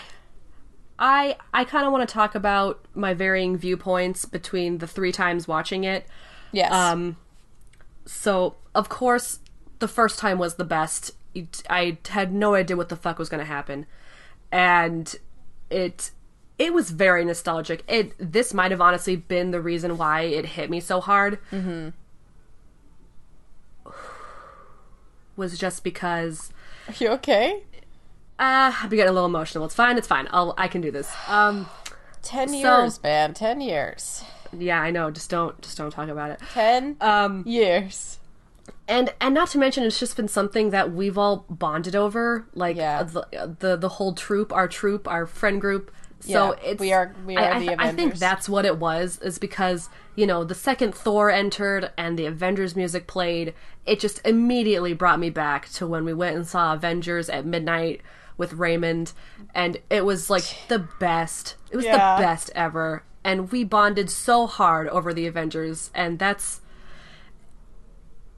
I, 0.98 1.36
I 1.52 1.64
kind 1.64 1.86
of 1.86 1.92
want 1.92 2.08
to 2.08 2.12
talk 2.12 2.34
about 2.34 2.84
my 2.94 3.14
varying 3.14 3.56
viewpoints 3.56 4.24
between 4.26 4.78
the 4.78 4.86
three 4.86 5.10
times 5.10 5.48
watching 5.48 5.82
it. 5.82 6.06
Yes. 6.52 6.72
Um, 6.72 7.16
so 8.06 8.56
of 8.74 8.88
course, 8.88 9.40
the 9.80 9.88
first 9.88 10.18
time 10.18 10.38
was 10.38 10.54
the 10.54 10.64
best. 10.64 11.12
I 11.68 11.98
had 12.10 12.32
no 12.32 12.54
idea 12.54 12.76
what 12.76 12.90
the 12.90 12.96
fuck 12.96 13.18
was 13.18 13.28
going 13.28 13.40
to 13.40 13.46
happen, 13.46 13.86
and 14.52 15.12
it 15.68 16.12
it 16.58 16.72
was 16.72 16.90
very 16.90 17.24
nostalgic. 17.24 17.82
It 17.88 18.14
this 18.18 18.54
might 18.54 18.70
have 18.70 18.80
honestly 18.80 19.16
been 19.16 19.50
the 19.50 19.60
reason 19.60 19.96
why 19.98 20.22
it 20.22 20.46
hit 20.46 20.70
me 20.70 20.80
so 20.80 21.00
hard. 21.00 21.38
Mm-hmm. 21.52 21.88
Was 25.36 25.58
just 25.58 25.82
because 25.82 26.52
Are 26.88 26.94
you 26.98 27.08
okay? 27.12 27.62
uh, 28.38 28.72
I'm 28.82 28.88
getting 28.88 29.08
a 29.08 29.12
little 29.12 29.26
emotional. 29.26 29.64
It's 29.64 29.74
fine. 29.74 29.98
It's 29.98 30.06
fine. 30.08 30.28
I'll 30.30 30.54
I 30.56 30.68
can 30.68 30.80
do 30.80 30.90
this. 30.90 31.12
Um, 31.28 31.68
Ten 32.22 32.48
So- 32.48 32.54
years, 32.54 33.02
man. 33.02 33.34
Ten 33.34 33.60
years. 33.60 34.24
yeah, 34.56 34.80
I 34.80 34.90
know. 34.90 35.10
Just 35.10 35.28
don't 35.30 35.60
just 35.60 35.76
don't 35.76 35.90
talk 35.90 36.08
about 36.08 36.30
it. 36.30 36.40
Ten 36.52 36.96
Um, 37.00 37.42
years. 37.46 38.18
and 38.88 39.12
and 39.20 39.34
not 39.34 39.48
to 39.50 39.58
mention 39.58 39.84
it's 39.84 39.98
just 39.98 40.16
been 40.16 40.28
something 40.28 40.70
that 40.70 40.92
we've 40.92 41.18
all 41.18 41.44
bonded 41.50 41.94
over 41.96 42.46
like 42.54 42.76
Yeah. 42.76 43.02
the, 43.02 43.56
the 43.60 43.76
the 43.76 43.88
whole 43.90 44.14
troop 44.14 44.52
our 44.52 44.68
troop 44.68 45.06
our 45.08 45.26
friend 45.26 45.60
group 45.60 45.90
so 46.24 46.54
Yeah, 46.62 46.70
it's 46.70 46.80
we 46.80 46.92
are- 46.92 47.14
we 47.26 47.36
are 47.36 47.52
I, 47.54 47.58
the 47.60 47.66
th- 47.66 47.78
I 47.78 47.86
think 47.88 47.98
Avengers. 47.98 48.20
that's 48.20 48.48
what 48.48 48.64
it 48.64 48.78
was 48.78 49.18
is 49.20 49.38
because 49.38 49.88
you 50.16 50.26
know 50.26 50.42
the 50.44 50.54
second 50.54 50.94
thor 50.94 51.30
entered 51.30 51.90
and 51.98 52.18
the 52.18 52.26
avengers 52.26 52.74
music 52.74 53.06
played 53.06 53.52
it 53.84 54.00
just 54.00 54.20
immediately 54.26 54.94
brought 54.94 55.18
me 55.20 55.28
back 55.30 55.68
to 55.70 55.86
when 55.86 56.04
we 56.04 56.14
went 56.14 56.36
and 56.36 56.46
saw 56.46 56.72
avengers 56.72 57.28
at 57.28 57.44
midnight 57.44 58.00
with 58.36 58.54
raymond 58.54 59.12
and 59.54 59.78
it 59.90 60.04
was 60.04 60.30
like 60.30 60.44
the 60.68 60.78
best 60.98 61.56
it 61.70 61.76
was 61.76 61.84
Yeah. 61.84 62.16
the 62.16 62.22
best 62.22 62.50
ever 62.54 63.02
and 63.22 63.50
we 63.52 63.62
bonded 63.64 64.08
so 64.10 64.46
hard 64.46 64.88
over 64.88 65.12
the 65.14 65.26
avengers 65.26 65.90
and 65.94 66.18
that's 66.18 66.60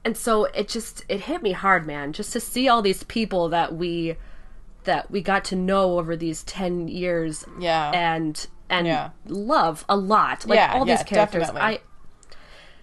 and 0.03 0.15
so 0.17 0.45
it 0.45 0.67
just 0.67 1.03
it 1.09 1.21
hit 1.21 1.41
me 1.41 1.51
hard 1.51 1.85
man 1.85 2.13
just 2.13 2.33
to 2.33 2.39
see 2.39 2.67
all 2.67 2.81
these 2.81 3.03
people 3.03 3.49
that 3.49 3.75
we 3.75 4.15
that 4.87 5.11
we 5.11 5.21
got 5.21 5.45
to 5.45 5.55
know 5.55 5.99
over 5.99 6.15
these 6.15 6.41
10 6.43 6.87
years 6.87 7.45
Yeah. 7.59 7.91
and 7.93 8.47
and 8.69 8.87
Yeah. 8.87 9.11
love 9.25 9.85
a 9.87 9.95
lot 9.95 10.45
like 10.47 10.57
Yeah, 10.57 10.73
all 10.73 10.83
these 10.85 10.99
yeah, 10.99 11.03
characters 11.03 11.43
definitely. 11.47 11.61
i 11.61 11.79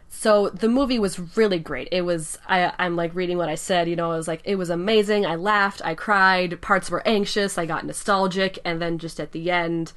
so 0.09 0.49
the 0.51 0.69
movie 0.69 1.01
was 1.01 1.37
really 1.37 1.59
great. 1.59 1.89
It 1.91 2.03
was 2.03 2.39
I 2.49 2.73
I'm 2.79 2.95
like 2.95 3.15
reading 3.17 3.37
what 3.37 3.49
I 3.49 3.57
said, 3.57 3.89
you 3.89 3.97
know, 3.97 4.13
I 4.13 4.17
was 4.17 4.29
like 4.29 4.41
it 4.45 4.55
was 4.55 4.71
amazing. 4.71 5.27
I 5.27 5.35
laughed, 5.35 5.83
I 5.85 5.95
cried, 5.95 6.61
parts 6.63 6.89
were 6.89 7.03
anxious, 7.07 7.59
I 7.59 7.67
got 7.67 7.85
nostalgic, 7.85 8.59
and 8.65 8.81
then 8.81 8.99
just 8.99 9.19
at 9.19 9.33
the 9.33 9.51
end 9.51 9.93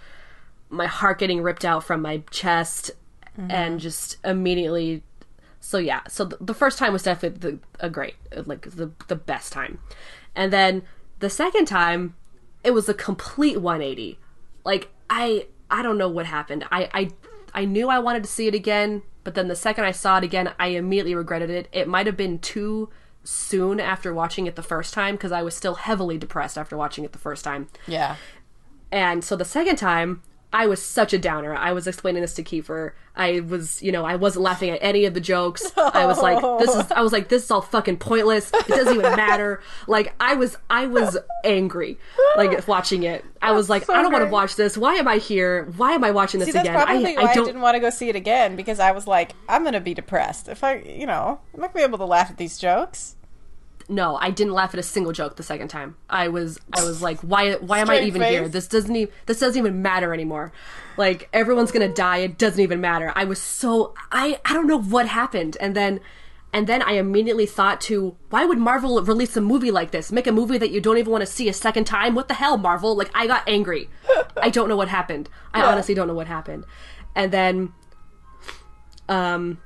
my 0.69 0.87
heart 0.87 1.19
getting 1.19 1.41
ripped 1.41 1.63
out 1.63 1.83
from 1.83 2.01
my 2.01 2.23
chest 2.31 2.91
mm-hmm. 3.39 3.49
and 3.51 3.79
just 3.79 4.17
immediately 4.25 5.03
so 5.59 5.77
yeah, 5.77 6.01
so 6.07 6.25
the, 6.25 6.37
the 6.41 6.53
first 6.53 6.77
time 6.77 6.93
was 6.93 7.03
definitely 7.03 7.51
the, 7.51 7.59
a 7.79 7.89
great 7.89 8.15
like 8.45 8.63
the 8.71 8.91
the 9.07 9.15
best 9.15 9.53
time. 9.53 9.79
And 10.35 10.51
then 10.51 10.81
the 11.19 11.29
second 11.29 11.65
time 11.65 12.15
it 12.63 12.71
was 12.71 12.89
a 12.89 12.93
complete 12.93 13.61
180. 13.61 14.19
Like 14.63 14.89
I 15.09 15.47
I 15.69 15.81
don't 15.81 15.97
know 15.97 16.09
what 16.09 16.25
happened. 16.25 16.65
I 16.71 16.89
I 16.93 17.09
I 17.53 17.65
knew 17.65 17.89
I 17.89 17.99
wanted 17.99 18.23
to 18.23 18.29
see 18.29 18.47
it 18.47 18.55
again, 18.55 19.03
but 19.23 19.35
then 19.35 19.47
the 19.47 19.55
second 19.55 19.85
I 19.85 19.91
saw 19.91 20.17
it 20.17 20.23
again, 20.23 20.53
I 20.59 20.67
immediately 20.67 21.15
regretted 21.15 21.49
it. 21.49 21.69
It 21.71 21.87
might 21.87 22.05
have 22.05 22.17
been 22.17 22.39
too 22.39 22.89
soon 23.23 23.79
after 23.79 24.13
watching 24.13 24.47
it 24.47 24.55
the 24.55 24.63
first 24.63 24.93
time 24.93 25.15
because 25.15 25.31
I 25.31 25.41
was 25.41 25.55
still 25.55 25.75
heavily 25.75 26.17
depressed 26.17 26.57
after 26.57 26.77
watching 26.77 27.03
it 27.03 27.11
the 27.11 27.19
first 27.19 27.43
time. 27.43 27.67
Yeah. 27.87 28.15
And 28.91 29.23
so 29.23 29.35
the 29.35 29.45
second 29.45 29.75
time, 29.75 30.21
I 30.53 30.67
was 30.67 30.81
such 30.81 31.13
a 31.13 31.17
downer. 31.17 31.53
I 31.53 31.73
was 31.73 31.87
explaining 31.87 32.21
this 32.21 32.33
to 32.35 32.43
Kiefer. 32.43 32.93
I 33.15 33.41
was, 33.41 33.83
you 33.83 33.91
know, 33.91 34.05
I 34.05 34.15
wasn't 34.15 34.43
laughing 34.43 34.69
at 34.69 34.79
any 34.81 35.05
of 35.05 35.13
the 35.13 35.19
jokes. 35.19 35.71
I 35.75 36.05
was 36.05 36.19
like, 36.19 36.39
this 36.59 36.73
is, 36.73 36.91
I 36.91 37.01
was 37.01 37.11
like, 37.11 37.27
this 37.27 37.43
is 37.43 37.51
all 37.51 37.61
fucking 37.61 37.97
pointless. 37.97 38.51
It 38.53 38.67
doesn't 38.67 38.95
even 38.95 39.15
matter. 39.15 39.61
Like, 39.87 40.13
I 40.19 40.35
was, 40.35 40.57
I 40.69 40.87
was 40.87 41.17
angry, 41.43 41.97
like 42.35 42.67
watching 42.67 43.03
it. 43.03 43.23
I 43.41 43.51
was 43.51 43.69
like, 43.69 43.85
so 43.85 43.93
I 43.93 44.01
don't 44.01 44.11
want 44.11 44.25
to 44.25 44.29
watch 44.29 44.55
this. 44.55 44.77
Why 44.77 44.95
am 44.95 45.07
I 45.07 45.17
here? 45.17 45.65
Why 45.77 45.93
am 45.93 46.03
I 46.03 46.11
watching 46.11 46.39
this 46.39 46.47
See, 46.47 46.51
that's 46.51 46.67
again? 46.67 46.83
probably 46.83 47.17
I, 47.17 47.21
why 47.21 47.27
I, 47.29 47.31
I 47.31 47.33
didn't 47.33 47.61
want 47.61 47.75
to 47.75 47.79
go 47.79 47.89
see 47.89 48.09
it 48.09 48.15
again 48.15 48.55
because 48.55 48.79
I 48.79 48.91
was 48.91 49.07
like, 49.07 49.33
I'm 49.47 49.63
gonna 49.63 49.79
be 49.79 49.93
depressed 49.93 50.47
if 50.49 50.63
I, 50.63 50.77
you 50.79 51.05
know, 51.05 51.39
I'm 51.53 51.61
not 51.61 51.73
gonna 51.73 51.85
be 51.85 51.87
able 51.87 51.99
to 51.99 52.05
laugh 52.05 52.29
at 52.29 52.37
these 52.37 52.57
jokes. 52.57 53.15
No, 53.89 54.17
I 54.17 54.31
didn't 54.31 54.53
laugh 54.53 54.73
at 54.73 54.79
a 54.79 54.83
single 54.83 55.13
joke 55.13 55.37
the 55.37 55.43
second 55.43 55.69
time. 55.69 55.95
I 56.09 56.27
was 56.27 56.59
I 56.73 56.83
was 56.83 57.01
like, 57.01 57.19
why 57.21 57.53
why 57.55 57.79
am 57.79 57.89
I 57.89 58.01
even 58.01 58.21
face. 58.21 58.31
here? 58.31 58.47
This 58.49 58.67
doesn't 58.67 58.95
even 58.95 59.13
this 59.25 59.39
doesn't 59.39 59.57
even 59.57 59.81
matter 59.81 60.13
anymore. 60.13 60.51
Like 60.97 61.29
everyone's 61.31 61.71
gonna 61.71 61.93
die. 61.93 62.17
It 62.17 62.37
doesn't 62.37 62.59
even 62.59 62.81
matter. 62.81 63.13
I 63.15 63.23
was 63.23 63.41
so 63.41 63.93
I 64.11 64.39
I 64.43 64.53
don't 64.53 64.67
know 64.67 64.79
what 64.79 65.07
happened, 65.07 65.55
and 65.61 65.75
then 65.75 66.01
and 66.51 66.67
then 66.67 66.81
I 66.81 66.93
immediately 66.93 67.45
thought 67.45 67.79
to 67.81 68.17
why 68.29 68.43
would 68.43 68.57
Marvel 68.57 69.01
release 69.01 69.37
a 69.37 69.41
movie 69.41 69.71
like 69.71 69.91
this? 69.91 70.11
Make 70.11 70.27
a 70.27 70.31
movie 70.33 70.57
that 70.57 70.71
you 70.71 70.81
don't 70.81 70.97
even 70.97 71.11
want 71.11 71.21
to 71.21 71.31
see 71.31 71.47
a 71.47 71.53
second 71.53 71.85
time? 71.85 72.13
What 72.13 72.27
the 72.27 72.33
hell, 72.33 72.57
Marvel? 72.57 72.95
Like 72.95 73.11
I 73.15 73.25
got 73.25 73.47
angry. 73.47 73.89
I 74.37 74.49
don't 74.49 74.67
know 74.67 74.77
what 74.77 74.89
happened. 74.89 75.29
I 75.53 75.61
honestly 75.61 75.93
don't 75.93 76.07
know 76.07 76.13
what 76.13 76.27
happened. 76.27 76.65
And 77.15 77.31
then 77.31 77.73
um 79.07 79.59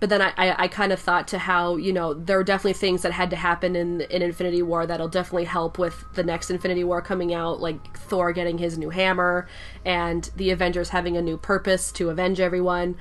but 0.00 0.08
then 0.08 0.22
I, 0.22 0.32
I, 0.36 0.64
I 0.64 0.68
kind 0.68 0.92
of 0.92 0.98
thought 0.98 1.28
to 1.28 1.38
how 1.38 1.76
you 1.76 1.92
know 1.92 2.14
there 2.14 2.38
are 2.38 2.44
definitely 2.44 2.72
things 2.72 3.02
that 3.02 3.12
had 3.12 3.30
to 3.30 3.36
happen 3.36 3.76
in 3.76 4.00
in 4.02 4.22
Infinity 4.22 4.62
War 4.62 4.86
that'll 4.86 5.08
definitely 5.08 5.44
help 5.44 5.78
with 5.78 6.04
the 6.14 6.24
next 6.24 6.50
Infinity 6.50 6.84
War 6.84 7.02
coming 7.02 7.34
out, 7.34 7.60
like 7.60 7.96
Thor 7.96 8.32
getting 8.32 8.58
his 8.58 8.78
new 8.78 8.90
hammer 8.90 9.46
and 9.84 10.30
the 10.36 10.50
Avengers 10.50 10.88
having 10.88 11.16
a 11.16 11.22
new 11.22 11.36
purpose 11.36 11.92
to 11.92 12.08
avenge 12.08 12.40
everyone. 12.40 12.96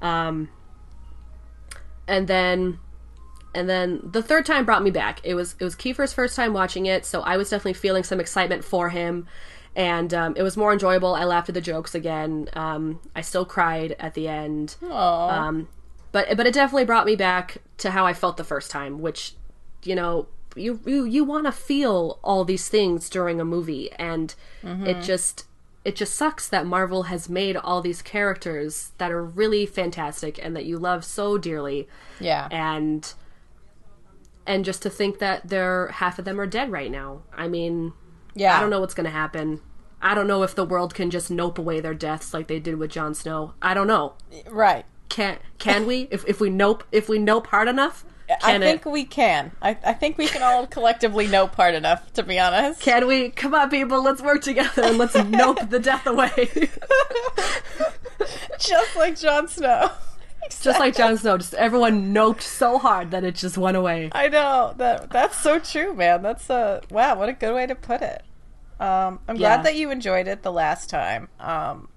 Um, 0.00 0.48
and 2.06 2.26
then 2.26 2.78
and 3.54 3.68
then 3.68 4.00
the 4.02 4.22
third 4.22 4.46
time 4.46 4.64
brought 4.64 4.82
me 4.82 4.90
back. 4.90 5.20
It 5.24 5.34
was 5.34 5.54
it 5.58 5.64
was 5.64 5.76
Kiefer's 5.76 6.14
first 6.14 6.34
time 6.34 6.54
watching 6.54 6.86
it, 6.86 7.04
so 7.04 7.20
I 7.20 7.36
was 7.36 7.50
definitely 7.50 7.74
feeling 7.74 8.04
some 8.04 8.20
excitement 8.20 8.64
for 8.64 8.88
him, 8.88 9.26
and 9.76 10.14
um, 10.14 10.34
it 10.36 10.42
was 10.42 10.56
more 10.56 10.72
enjoyable. 10.72 11.14
I 11.14 11.24
laughed 11.24 11.50
at 11.50 11.54
the 11.54 11.60
jokes 11.60 11.94
again. 11.94 12.48
Um, 12.54 13.00
I 13.14 13.20
still 13.20 13.44
cried 13.44 13.96
at 13.98 14.14
the 14.14 14.28
end. 14.28 14.76
Um, 15.28 15.68
but 16.12 16.36
but 16.36 16.46
it 16.46 16.54
definitely 16.54 16.84
brought 16.84 17.06
me 17.06 17.16
back 17.16 17.58
to 17.78 17.90
how 17.90 18.06
I 18.06 18.12
felt 18.12 18.36
the 18.36 18.44
first 18.44 18.70
time, 18.70 19.00
which 19.00 19.34
you 19.82 19.94
know 19.94 20.28
you 20.56 20.80
you, 20.84 21.04
you 21.04 21.24
want 21.24 21.46
to 21.46 21.52
feel 21.52 22.18
all 22.22 22.44
these 22.44 22.68
things 22.68 23.08
during 23.08 23.40
a 23.40 23.44
movie, 23.44 23.90
and 23.92 24.34
it 24.62 24.66
mm-hmm. 24.66 25.00
just 25.00 25.44
it 25.84 25.96
just 25.96 26.14
sucks 26.14 26.48
that 26.48 26.66
Marvel 26.66 27.04
has 27.04 27.28
made 27.28 27.56
all 27.56 27.80
these 27.80 28.02
characters 28.02 28.92
that 28.98 29.10
are 29.10 29.24
really 29.24 29.64
fantastic 29.64 30.38
and 30.42 30.54
that 30.54 30.66
you 30.66 30.78
love 30.78 31.04
so 31.04 31.38
dearly 31.38 31.88
Yeah. 32.20 32.48
and 32.50 33.10
and 34.46 34.64
just 34.64 34.82
to 34.82 34.90
think 34.90 35.18
that 35.18 35.48
they're 35.48 35.88
half 35.88 36.18
of 36.18 36.24
them 36.24 36.40
are 36.40 36.46
dead 36.46 36.70
right 36.70 36.90
now. 36.90 37.22
I 37.34 37.48
mean, 37.48 37.92
yeah. 38.34 38.56
I 38.56 38.60
don't 38.60 38.70
know 38.70 38.80
what's 38.80 38.94
going 38.94 39.04
to 39.04 39.10
happen. 39.10 39.60
I 40.00 40.14
don't 40.14 40.26
know 40.26 40.42
if 40.42 40.54
the 40.54 40.64
world 40.64 40.94
can 40.94 41.10
just 41.10 41.30
nope 41.30 41.58
away 41.58 41.80
their 41.80 41.94
deaths 41.94 42.32
like 42.32 42.48
they 42.48 42.58
did 42.58 42.78
with 42.78 42.90
Jon 42.90 43.14
Snow. 43.14 43.54
I 43.60 43.74
don't 43.74 43.86
know. 43.86 44.14
Right. 44.48 44.84
Can 45.08 45.38
can 45.58 45.86
we? 45.86 46.08
If 46.10 46.24
if 46.26 46.40
we 46.40 46.50
nope 46.50 46.84
if 46.92 47.08
we 47.08 47.18
nope 47.18 47.46
hard 47.46 47.68
enough, 47.68 48.04
I 48.42 48.58
think 48.58 48.84
it? 48.86 48.90
we 48.90 49.04
can. 49.04 49.52
I, 49.62 49.70
I 49.84 49.94
think 49.94 50.18
we 50.18 50.26
can 50.26 50.42
all 50.42 50.66
collectively 50.66 51.26
know 51.26 51.46
part 51.48 51.74
enough, 51.74 52.12
to 52.12 52.22
be 52.22 52.38
honest. 52.38 52.80
Can 52.82 53.06
we? 53.06 53.30
Come 53.30 53.54
on, 53.54 53.70
people. 53.70 54.02
Let's 54.02 54.20
work 54.20 54.42
together 54.42 54.82
and 54.82 54.98
let's 54.98 55.14
nope 55.24 55.58
the 55.70 55.78
death 55.78 56.06
away. 56.06 56.48
Just 58.58 58.96
like 58.96 59.18
Jon 59.18 59.48
Snow. 59.48 59.90
just 60.50 60.78
like 60.80 60.96
Jon 60.96 61.16
Snow, 61.16 61.36
just 61.38 61.54
everyone 61.54 62.12
noped 62.14 62.40
so 62.42 62.78
hard 62.78 63.10
that 63.12 63.22
it 63.24 63.34
just 63.34 63.56
went 63.58 63.76
away. 63.76 64.08
I 64.12 64.28
know 64.28 64.74
that 64.78 65.10
that's 65.10 65.38
so 65.38 65.58
true, 65.58 65.94
man. 65.94 66.22
That's 66.22 66.48
a 66.50 66.80
wow, 66.90 67.16
what 67.18 67.28
a 67.28 67.32
good 67.32 67.54
way 67.54 67.66
to 67.66 67.74
put 67.74 68.02
it. 68.02 68.22
Um, 68.80 69.20
I'm 69.28 69.36
Yeah. 69.36 69.56
glad 69.56 69.64
that 69.64 69.76
you 69.76 69.90
enjoyed 69.90 70.26
it 70.28 70.42
the 70.42 70.52
last 70.52 70.88
time, 70.90 71.28
um, 71.40 71.88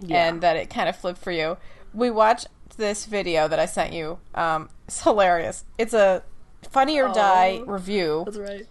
Yeah. 0.00 0.28
and 0.28 0.40
that 0.42 0.56
it 0.56 0.68
kind 0.70 0.88
of 0.88 0.96
flipped 0.96 1.18
for 1.22 1.30
you. 1.32 1.56
We 1.92 2.10
watched 2.10 2.48
this 2.76 3.06
video 3.06 3.48
that 3.48 3.58
I 3.58 3.66
sent 3.66 3.92
you. 3.92 4.18
Um, 4.34 4.70
it's 4.86 5.02
hilarious. 5.02 5.64
It's 5.78 5.94
a 5.94 6.22
Funny 6.68 7.00
or 7.00 7.12
Die 7.12 7.62
review 7.66 8.26
right. 8.34 8.66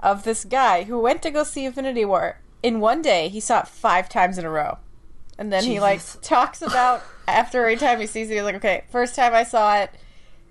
of 0.00 0.24
this 0.24 0.44
guy 0.44 0.84
who 0.84 0.98
went 0.98 1.22
to 1.22 1.30
go 1.30 1.44
see 1.44 1.64
Infinity 1.64 2.04
War. 2.04 2.40
In 2.62 2.80
one 2.80 3.02
day, 3.02 3.28
he 3.28 3.38
saw 3.40 3.60
it 3.60 3.68
five 3.68 4.08
times 4.08 4.38
in 4.38 4.44
a 4.44 4.50
row. 4.50 4.78
And 5.38 5.52
then 5.52 5.64
he 5.64 5.80
like 5.80 6.00
talks 6.22 6.62
about 6.62 7.02
after 7.28 7.60
every 7.60 7.76
time 7.76 8.00
he 8.00 8.06
sees 8.06 8.30
it, 8.30 8.34
he's 8.34 8.42
like, 8.42 8.54
okay, 8.56 8.84
first 8.90 9.14
time 9.14 9.34
I 9.34 9.44
saw 9.44 9.78
it, 9.78 9.90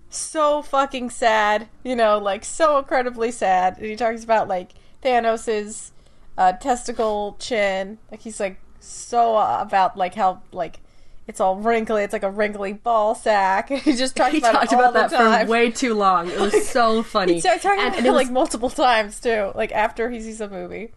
so 0.09 0.61
fucking 0.61 1.09
sad, 1.09 1.67
you 1.83 1.95
know, 1.95 2.19
like 2.19 2.45
so 2.45 2.77
incredibly 2.77 3.31
sad. 3.31 3.77
And 3.77 3.85
he 3.85 3.95
talks 3.95 4.23
about 4.23 4.47
like 4.47 4.71
Thanos's 5.01 5.91
uh, 6.37 6.53
testicle 6.53 7.37
chin, 7.39 7.97
like 8.11 8.21
he's 8.21 8.39
like 8.39 8.59
so 8.79 9.35
uh, 9.37 9.59
about 9.61 9.97
like 9.97 10.15
how 10.15 10.41
like 10.51 10.79
it's 11.27 11.39
all 11.39 11.55
wrinkly, 11.57 12.03
it's 12.03 12.13
like 12.13 12.23
a 12.23 12.29
wrinkly 12.31 12.73
ball 12.73 13.15
sack. 13.15 13.69
he 13.69 13.93
just 13.95 14.15
talks 14.15 14.31
He 14.33 14.39
about 14.39 14.53
talked 14.53 14.71
it 14.73 14.75
about 14.75 14.93
that 14.93 15.11
time. 15.11 15.45
for 15.45 15.51
way 15.51 15.71
too 15.71 15.93
long. 15.93 16.29
It 16.29 16.39
was 16.39 16.67
so 16.69 17.01
funny. 17.03 17.35
He 17.35 17.41
talking 17.41 17.69
And- 17.71 17.79
about 17.79 17.85
and 17.97 18.05
it 18.05 18.09
it 18.09 18.11
was- 18.11 18.23
like 18.23 18.31
multiple 18.31 18.69
times 18.69 19.19
too, 19.19 19.51
like 19.55 19.71
after 19.71 20.09
he 20.09 20.19
sees 20.21 20.41
a 20.41 20.49
movie. 20.49 20.91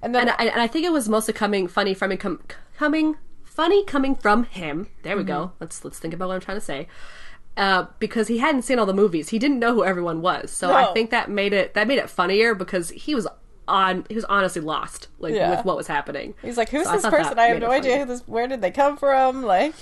And 0.00 0.14
then 0.14 0.28
and 0.28 0.36
I, 0.38 0.44
and 0.52 0.60
I 0.60 0.66
think 0.68 0.84
it 0.86 0.92
was 0.92 1.08
mostly 1.08 1.34
coming 1.34 1.66
funny 1.66 1.92
from 1.92 2.12
him 2.12 2.18
com- 2.18 2.40
coming 2.76 3.16
funny 3.44 3.84
coming 3.84 4.14
from 4.14 4.44
him. 4.44 4.88
There 5.02 5.16
we 5.16 5.22
Mm-hmm. 5.22 5.28
go. 5.28 5.52
Let's 5.60 5.84
let's 5.84 5.98
think 5.98 6.14
about 6.14 6.28
what 6.28 6.34
I'm 6.34 6.40
trying 6.40 6.56
to 6.58 6.64
say. 6.64 6.86
Uh, 7.56 7.86
because 7.98 8.28
he 8.28 8.38
hadn't 8.38 8.62
seen 8.62 8.78
all 8.78 8.86
the 8.86 8.94
movies, 8.94 9.30
he 9.30 9.38
didn't 9.40 9.58
know 9.58 9.74
who 9.74 9.82
everyone 9.84 10.22
was. 10.22 10.52
So 10.52 10.68
No. 10.68 10.74
I 10.74 10.92
think 10.92 11.10
that 11.10 11.28
made 11.28 11.52
it 11.52 11.74
that 11.74 11.88
made 11.88 11.98
it 11.98 12.08
funnier 12.08 12.54
because 12.54 12.90
he 12.90 13.16
was 13.16 13.26
on 13.68 14.04
he 14.08 14.14
was 14.14 14.24
honestly 14.24 14.62
lost 14.62 15.08
like 15.20 15.34
Yeah. 15.34 15.50
with 15.50 15.64
what 15.64 15.76
was 15.76 15.86
happening. 15.86 16.34
He's 16.42 16.56
like, 16.56 16.70
"Who's 16.70 16.86
So 16.86 16.92
this 16.92 17.06
person? 17.06 17.38
I 17.38 17.44
have 17.46 17.60
no 17.60 17.70
idea 17.70 17.92
funny. 17.92 18.00
who 18.02 18.06
this. 18.08 18.26
Where 18.26 18.46
did 18.48 18.60
they 18.60 18.70
come 18.70 18.96
from? 18.96 19.42
Like, 19.44 19.74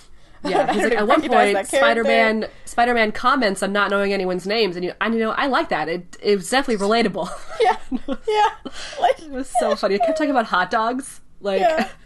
Yeah, 0.45 0.72
he's 0.74 0.82
like, 0.84 0.93
at 0.95 1.07
one 1.09 1.22
point. 1.22 1.66
Spider 1.66 2.05
Man 2.05 2.47
Spider 2.66 2.93
Man 2.95 3.12
comments 3.12 3.62
on 3.62 3.72
not 3.72 3.91
knowing 3.91 4.12
anyone's 4.12 4.47
names, 4.47 4.76
and 4.76 4.84
you, 4.84 4.93
and 5.01 5.14
you 5.14 5.20
know, 5.20 5.30
I 5.30 5.47
like 5.47 5.68
that. 5.70 5.89
It 5.89 6.16
it 6.20 6.37
was 6.37 6.51
definitely 6.51 6.84
relatable. 6.87 7.28
Yeah, 7.61 7.76
yeah. 8.28 8.70
Like, 9.01 9.20
It 9.22 9.30
was 9.30 9.51
so 9.61 9.74
funny. 9.76 9.95
He 9.95 9.99
kept 10.01 10.18
talking 10.18 10.30
about 10.30 10.47
hot 10.47 10.70
dogs. 10.70 11.20
Like 11.41 11.61
Yeah. 11.61 11.89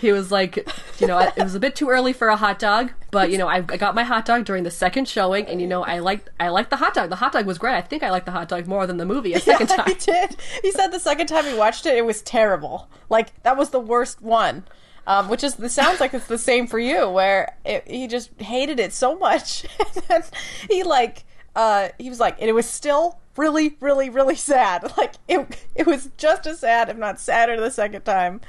he 0.00 0.12
was 0.12 0.30
like, 0.30 0.68
you 0.98 1.06
know, 1.06 1.18
it 1.18 1.42
was 1.42 1.54
a 1.54 1.60
bit 1.60 1.74
too 1.76 1.88
early 1.88 2.12
for 2.12 2.28
a 2.28 2.36
hot 2.36 2.58
dog, 2.58 2.92
but 3.10 3.30
you 3.30 3.38
know, 3.38 3.48
I, 3.48 3.56
I 3.56 3.76
got 3.76 3.94
my 3.94 4.04
hot 4.04 4.24
dog 4.24 4.44
during 4.44 4.64
the 4.64 4.70
second 4.70 5.08
showing, 5.08 5.46
and 5.46 5.60
you 5.60 5.66
know, 5.66 5.84
I 5.84 5.98
liked 5.98 6.28
I 6.38 6.48
liked 6.48 6.70
the 6.70 6.76
hot 6.76 6.94
dog. 6.94 7.10
The 7.10 7.16
hot 7.16 7.32
dog 7.32 7.46
was 7.46 7.58
great. 7.58 7.74
I 7.74 7.80
think 7.80 8.02
I 8.02 8.10
liked 8.10 8.26
the 8.26 8.32
hot 8.32 8.48
dog 8.48 8.66
more 8.66 8.86
than 8.86 8.96
the 8.96 9.06
movie 9.06 9.34
a 9.34 9.40
second 9.40 9.70
yeah, 9.70 9.76
time. 9.76 9.86
he 9.86 9.94
did. 9.94 10.36
He 10.62 10.72
said 10.72 10.88
the 10.88 11.00
second 11.00 11.26
time 11.26 11.44
he 11.44 11.54
watched 11.54 11.86
it, 11.86 11.96
it 11.96 12.04
was 12.04 12.22
terrible. 12.22 12.88
Like 13.08 13.42
that 13.42 13.56
was 13.56 13.70
the 13.70 13.80
worst 13.80 14.20
one. 14.22 14.64
Um, 15.06 15.30
which 15.30 15.42
is 15.42 15.54
the 15.54 15.70
sounds 15.70 16.00
like 16.00 16.12
it's 16.12 16.26
the 16.26 16.36
same 16.36 16.66
for 16.66 16.78
you, 16.78 17.08
where 17.08 17.56
it, 17.64 17.88
he 17.88 18.06
just 18.06 18.38
hated 18.42 18.78
it 18.78 18.92
so 18.92 19.16
much, 19.16 19.64
and 19.94 20.04
then 20.06 20.22
he 20.68 20.82
like 20.82 21.24
uh, 21.56 21.88
he 21.98 22.10
was 22.10 22.20
like, 22.20 22.36
and 22.40 22.48
it 22.48 22.52
was 22.52 22.68
still 22.68 23.18
really, 23.36 23.76
really, 23.80 24.10
really 24.10 24.36
sad. 24.36 24.92
Like 24.98 25.14
it, 25.28 25.66
it 25.74 25.86
was 25.86 26.10
just 26.16 26.46
as 26.46 26.60
sad, 26.60 26.88
if 26.88 26.96
not 26.96 27.20
sadder, 27.20 27.58
the 27.58 27.70
second 27.70 28.02
time. 28.02 28.40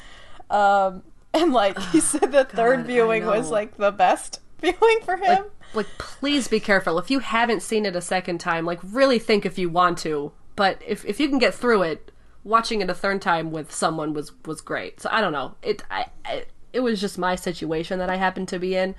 Um, 0.49 1.03
and 1.33 1.53
like 1.53 1.77
he 1.77 1.99
oh, 1.99 2.01
said, 2.01 2.31
the 2.31 2.45
third 2.45 2.81
I 2.81 2.83
viewing 2.83 3.25
was 3.25 3.49
like 3.49 3.77
the 3.77 3.91
best 3.91 4.41
viewing 4.59 4.99
for 5.03 5.17
him. 5.17 5.45
Like, 5.73 5.87
please 5.99 6.47
be 6.47 6.59
careful. 6.59 6.97
If 6.97 7.11
you 7.11 7.19
haven't 7.19 7.61
seen 7.61 7.85
it 7.85 7.95
a 7.95 8.01
second 8.01 8.39
time, 8.39 8.65
like, 8.65 8.79
really 8.83 9.19
think 9.19 9.45
if 9.45 9.59
you 9.59 9.69
want 9.69 9.99
to. 9.99 10.31
But 10.55 10.81
if 10.85 11.05
if 11.05 11.19
you 11.19 11.29
can 11.29 11.39
get 11.39 11.53
through 11.53 11.83
it, 11.83 12.11
watching 12.43 12.81
it 12.81 12.89
a 12.89 12.93
third 12.93 13.21
time 13.21 13.51
with 13.51 13.73
someone 13.73 14.13
was 14.13 14.31
was 14.45 14.61
great. 14.61 14.99
So 14.99 15.09
I 15.11 15.21
don't 15.21 15.31
know. 15.31 15.55
It 15.61 15.83
I, 15.89 16.07
I 16.25 16.45
it 16.73 16.81
was 16.81 16.99
just 16.99 17.17
my 17.17 17.35
situation 17.35 17.99
that 17.99 18.09
I 18.09 18.15
happened 18.15 18.47
to 18.49 18.59
be 18.59 18.75
in. 18.75 18.95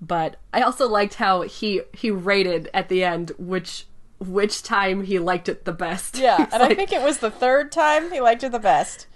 But 0.00 0.36
I 0.52 0.62
also 0.62 0.88
liked 0.88 1.14
how 1.14 1.42
he 1.42 1.82
he 1.92 2.10
rated 2.10 2.68
at 2.72 2.88
the 2.88 3.02
end 3.04 3.32
which 3.38 3.86
which 4.18 4.62
time 4.62 5.04
he 5.04 5.18
liked 5.18 5.48
it 5.48 5.64
the 5.64 5.72
best. 5.72 6.18
Yeah, 6.26 6.48
and 6.52 6.62
I 6.62 6.74
think 6.74 6.92
it 6.92 7.02
was 7.02 7.18
the 7.18 7.30
third 7.30 7.70
time 7.72 8.10
he 8.10 8.20
liked 8.20 8.42
it 8.42 8.52
the 8.52 8.58
best, 8.58 9.06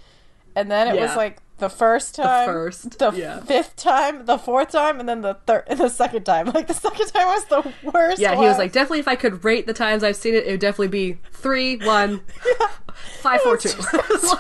and 0.55 0.71
then 0.71 0.89
it 0.89 1.01
was 1.01 1.17
like 1.17 1.39
the 1.61 1.71
first 1.71 2.15
time, 2.17 2.47
the 2.47 2.53
first, 2.53 2.99
the 2.99 3.13
yeah. 3.13 3.41
fifth 3.41 3.77
time, 3.77 4.25
the 4.27 4.39
fourth 4.39 4.71
time, 4.71 4.99
and 4.99 5.09
then 5.09 5.21
the 5.21 5.35
third, 5.47 5.65
and 5.69 5.79
the 5.81 5.89
second 5.89 6.25
time. 6.25 6.47
Like 6.47 6.67
the 6.67 6.75
second 6.75 7.07
time 7.09 7.27
was 7.29 7.45
the 7.47 7.73
worst. 7.93 8.21
yeah, 8.21 8.35
he 8.35 8.43
was 8.43 8.59
like, 8.59 8.73
definitely 8.73 9.01
if 9.01 9.09
I 9.09 9.17
could 9.17 9.45
rate 9.45 9.67
the 9.67 9.73
times 9.73 10.03
I've 10.03 10.17
seen 10.17 10.35
it, 10.35 10.47
it 10.47 10.51
would 10.51 10.61
definitely 10.61 10.89
be 10.89 11.19
three, 11.33 11.77
one, 11.77 12.23
five, 13.21 13.41
four, 13.43 13.57
two. 13.57 13.71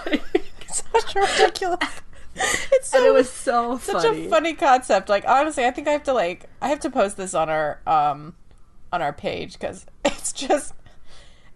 Like- 0.07 0.23
such 0.73 1.14
ridiculous. 1.14 1.79
It's 2.37 2.91
so 2.91 2.99
and 2.99 3.07
it 3.07 3.12
was 3.12 3.29
so 3.29 3.79
such 3.79 4.03
funny. 4.03 4.27
a 4.27 4.31
funny 4.31 4.55
concept. 4.55 5.09
Like 5.09 5.25
honestly, 5.27 5.64
I 5.64 5.73
think 5.73 5.89
I 5.89 5.93
have 5.93 6.05
to 6.05 6.12
like 6.12 6.45
I 6.62 6.68
have 6.68 6.81
to 6.81 6.91
post 6.91 7.16
this 7.16 7.35
on 7.35 7.51
our 7.51 7.81
um 7.87 8.35
on 8.93 9.03
our 9.03 9.12
page 9.12 9.55
because 9.55 9.85
it's 10.05 10.33
just 10.33 10.75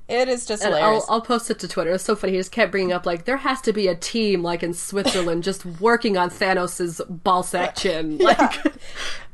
it 0.09 0.29
is 0.29 0.45
just 0.47 0.63
And 0.63 0.75
hilarious. 0.75 1.05
I'll, 1.09 1.15
I'll 1.17 1.21
post 1.23 1.51
it 1.51 1.59
to 1.61 1.69
Twitter. 1.69 1.91
It's 1.93 2.05
so 2.05 2.15
funny. 2.17 2.33
He 2.35 2.39
just 2.39 2.53
kept 2.53 2.71
bringing 2.71 2.93
up 2.93 3.07
like 3.07 3.25
there 3.25 3.39
has 3.39 3.61
to 3.63 3.73
be 3.73 3.89
a 3.89 3.95
team 3.95 4.43
like 4.43 4.63
in 4.63 4.75
Switzerland 4.75 5.43
just 5.45 5.65
working 5.65 6.17
on 6.17 6.31
Thanos's 6.31 7.01
ballsack 7.09 7.75
chin. 7.81 8.19
Like 8.19 8.39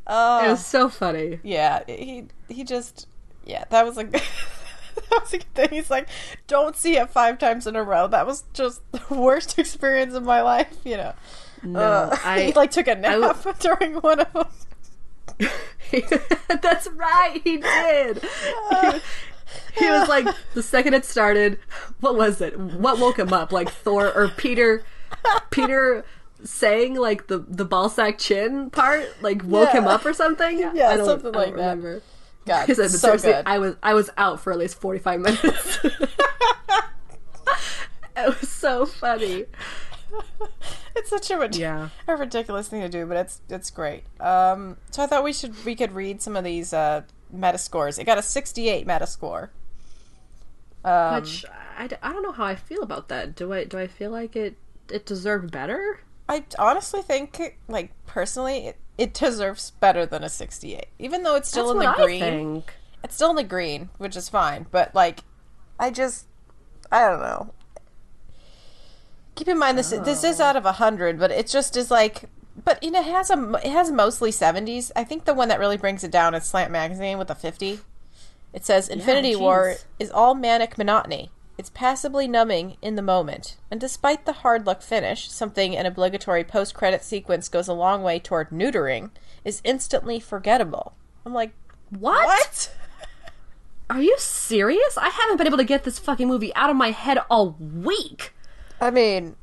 Oh 0.07 0.39
it 0.45 0.49
was 0.49 0.65
so 0.65 0.89
funny. 0.89 1.39
yeah, 1.43 1.83
he 1.87 2.25
he 2.49 2.63
just 2.63 3.07
yeah, 3.45 3.65
that 3.69 3.85
was 3.85 3.97
like 3.97 4.11
that 4.11 4.23
was 5.21 5.33
a 5.33 5.37
good 5.39 5.53
thing. 5.55 5.69
He's 5.71 5.89
like, 5.89 6.07
don't 6.47 6.75
see 6.75 6.97
it 6.97 7.09
five 7.09 7.37
times 7.39 7.65
in 7.67 7.75
a 7.75 7.83
row. 7.83 8.07
That 8.07 8.25
was 8.27 8.43
just 8.53 8.81
the 8.91 9.01
worst 9.15 9.57
experience 9.59 10.13
of 10.13 10.23
my 10.23 10.41
life. 10.41 10.73
You 10.83 10.97
know. 10.97 11.13
No, 11.63 11.79
Uh, 11.79 12.17
I 12.25 12.41
he 12.41 12.53
like 12.53 12.71
took 12.71 12.87
a 12.87 12.95
nap 12.95 13.45
during 13.59 13.95
one 13.95 14.19
of 14.21 14.33
them. 14.33 15.49
That's 16.61 16.87
right, 16.95 17.39
he 17.43 17.57
did. 17.57 18.21
He, 18.23 18.99
he 19.77 19.89
was 19.89 20.07
like 20.09 20.27
the 20.53 20.63
second 20.63 20.93
it 20.93 21.05
started. 21.05 21.59
What 21.99 22.15
was 22.15 22.41
it? 22.41 22.57
What 22.59 22.99
woke 22.99 23.19
him 23.19 23.33
up? 23.33 23.51
Like 23.51 23.69
Thor 23.69 24.11
or 24.13 24.27
Peter? 24.29 24.83
Peter 25.49 26.03
saying 26.43 26.95
like 26.95 27.27
the 27.27 27.39
the 27.47 27.65
ballsack 27.65 28.17
chin 28.17 28.69
part 28.71 29.07
like 29.21 29.43
woke 29.43 29.69
him 29.69 29.85
up 29.87 30.05
or 30.05 30.13
something. 30.13 30.59
Yeah, 30.59 30.89
I 30.89 30.97
don't, 30.97 31.05
something 31.05 31.31
like 31.33 31.49
that. 31.55 31.77
remember. 31.77 32.01
God, 32.45 32.65
so 32.73 32.87
seriously, 32.87 33.33
good. 33.33 33.43
I 33.45 33.59
was 33.59 33.75
I 33.83 33.93
was 33.93 34.09
out 34.17 34.39
for 34.39 34.51
at 34.51 34.57
least 34.57 34.79
forty 34.79 34.99
five 34.99 35.19
minutes. 35.19 35.79
it 38.17 38.39
was 38.39 38.49
so 38.49 38.85
funny. 38.85 39.45
It's 40.93 41.09
such 41.09 41.31
a, 41.31 41.49
Yeah. 41.53 41.87
a 42.05 42.17
ridiculous 42.17 42.67
thing 42.67 42.81
to 42.81 42.89
do, 42.89 43.05
but 43.05 43.15
it's 43.15 43.39
it's 43.47 43.71
great. 43.71 44.03
Um, 44.19 44.75
so 44.91 45.01
I 45.01 45.07
thought 45.07 45.23
we 45.23 45.31
should 45.31 45.55
we 45.63 45.73
could 45.73 45.93
read 45.93 46.21
some 46.21 46.35
of 46.35 46.43
these 46.43 46.73
uh, 46.73 47.03
Metascores. 47.35 47.99
It 47.99 48.05
got 48.05 48.17
a 48.17 48.23
68 48.23 48.87
Metascore. 48.87 49.49
Um, 50.83 51.15
Which 51.15 51.45
I, 51.77 51.89
I 52.01 52.13
don't 52.13 52.23
know 52.23 52.31
how 52.31 52.45
I 52.45 52.55
feel 52.55 52.81
about 52.81 53.07
that. 53.09 53.35
Do 53.35 53.53
I 53.53 53.65
do 53.65 53.77
I 53.77 53.87
feel 53.87 54.11
like 54.11 54.35
it 54.35 54.55
it 54.89 55.05
deserved 55.05 55.51
better? 55.51 56.01
I 56.31 56.45
honestly 56.57 57.01
think, 57.01 57.57
like 57.67 57.91
personally, 58.05 58.67
it, 58.67 58.77
it 58.97 59.13
deserves 59.13 59.71
better 59.71 60.05
than 60.05 60.23
a 60.23 60.29
68, 60.29 60.85
even 60.97 61.23
though 61.23 61.35
it's 61.35 61.49
still 61.49 61.73
That's 61.73 61.85
in 61.85 61.91
the 61.91 62.05
green. 62.05 62.63
It's 63.03 63.15
still 63.15 63.31
in 63.31 63.35
the 63.35 63.43
green, 63.43 63.89
which 63.97 64.15
is 64.15 64.29
fine. 64.29 64.65
But 64.71 64.95
like, 64.95 65.25
I 65.77 65.91
just, 65.91 66.27
I 66.89 67.01
don't 67.07 67.19
know. 67.19 67.53
Keep 69.35 69.49
in 69.49 69.59
mind 69.59 69.77
this 69.77 69.89
this 69.89 70.23
is 70.23 70.39
out 70.39 70.55
of 70.55 70.65
a 70.65 70.73
hundred, 70.73 71.19
but 71.19 71.31
it 71.31 71.47
just 71.47 71.75
is 71.75 71.91
like, 71.91 72.29
but 72.63 72.81
you 72.83 72.91
know, 72.91 73.01
it 73.01 73.05
has 73.05 73.29
a 73.29 73.59
it 73.63 73.71
has 73.71 73.91
mostly 73.91 74.31
seventies. 74.31 74.91
I 74.95 75.03
think 75.03 75.25
the 75.25 75.33
one 75.33 75.47
that 75.49 75.59
really 75.59 75.77
brings 75.77 76.03
it 76.03 76.11
down 76.11 76.33
is 76.35 76.43
Slant 76.43 76.71
Magazine 76.71 77.17
with 77.17 77.29
a 77.29 77.35
fifty. 77.35 77.79
It 78.53 78.65
says 78.65 78.89
Infinity 78.89 79.35
War 79.35 79.75
is 79.99 80.11
all 80.11 80.35
manic 80.35 80.77
monotony. 80.77 81.31
It's 81.57 81.69
passably 81.69 82.27
numbing 82.27 82.77
in 82.81 82.95
the 82.95 83.01
moment, 83.01 83.57
and 83.69 83.79
despite 83.79 84.25
the 84.25 84.33
hard 84.33 84.65
luck 84.65 84.81
finish, 84.81 85.29
something 85.29 85.75
an 85.75 85.85
obligatory 85.85 86.43
post 86.43 86.73
credit 86.73 87.03
sequence 87.03 87.49
goes 87.49 87.67
a 87.67 87.73
long 87.73 88.03
way 88.03 88.19
toward 88.19 88.49
neutering, 88.49 89.11
is 89.45 89.61
instantly 89.63 90.19
forgettable. 90.19 90.93
I'm 91.25 91.33
like, 91.33 91.51
What? 91.89 92.25
what? 92.25 92.75
Are 93.91 94.01
you 94.01 94.15
serious? 94.17 94.97
I 94.97 95.09
haven't 95.09 95.37
been 95.37 95.47
able 95.47 95.57
to 95.57 95.63
get 95.63 95.83
this 95.83 95.99
fucking 95.99 96.27
movie 96.27 96.55
out 96.55 96.69
of 96.69 96.77
my 96.77 96.91
head 96.91 97.19
all 97.29 97.57
week. 97.59 98.33
I 98.79 98.89
mean, 98.89 99.35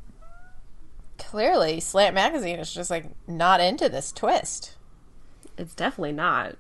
clearly, 1.29 1.79
Slant 1.79 2.15
Magazine 2.15 2.59
is 2.59 2.73
just 2.73 2.91
like 2.91 3.05
not 3.27 3.61
into 3.61 3.91
this 3.91 4.13
twist. 4.13 4.77
It's 5.59 5.75
definitely 5.75 6.13
not. 6.13 6.57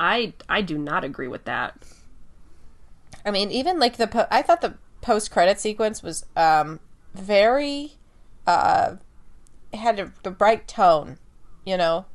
I 0.00 0.32
I 0.48 0.62
do 0.62 0.78
not 0.78 1.04
agree 1.04 1.28
with 1.28 1.44
that. 1.44 1.76
I 3.26 3.30
mean, 3.30 3.50
even 3.50 3.78
like 3.78 3.98
the 3.98 4.06
po- 4.06 4.26
I 4.30 4.40
thought 4.40 4.62
the 4.62 4.78
post 5.02 5.30
credit 5.30 5.60
sequence 5.60 6.02
was 6.02 6.24
um 6.34 6.80
very 7.12 7.92
uh 8.46 8.96
had 9.74 10.00
a, 10.00 10.12
the 10.22 10.30
bright 10.30 10.66
tone, 10.66 11.18
you 11.66 11.76
know, 11.76 12.06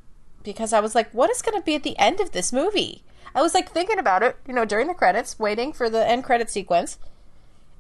because 0.44 0.74
I 0.74 0.80
was 0.80 0.96
like, 0.96 1.12
what 1.12 1.30
is 1.30 1.44
going 1.44 1.60
to 1.60 1.64
be 1.64 1.76
at 1.76 1.84
the 1.84 1.98
end 2.00 2.20
of 2.20 2.32
this 2.32 2.52
movie? 2.52 3.04
I 3.36 3.44
was 3.44 3.54
like 3.54 3.70
thinking 3.70 4.00
about 4.00 4.24
it, 4.24 4.38
you 4.48 4.56
know, 4.56 4.66
during 4.66 4.88
the 4.88 4.96
credits, 4.96 5.38
waiting 5.38 5.72
for 5.72 5.88
the 5.88 6.08
end 6.08 6.24
credit 6.24 6.50
sequence, 6.50 6.98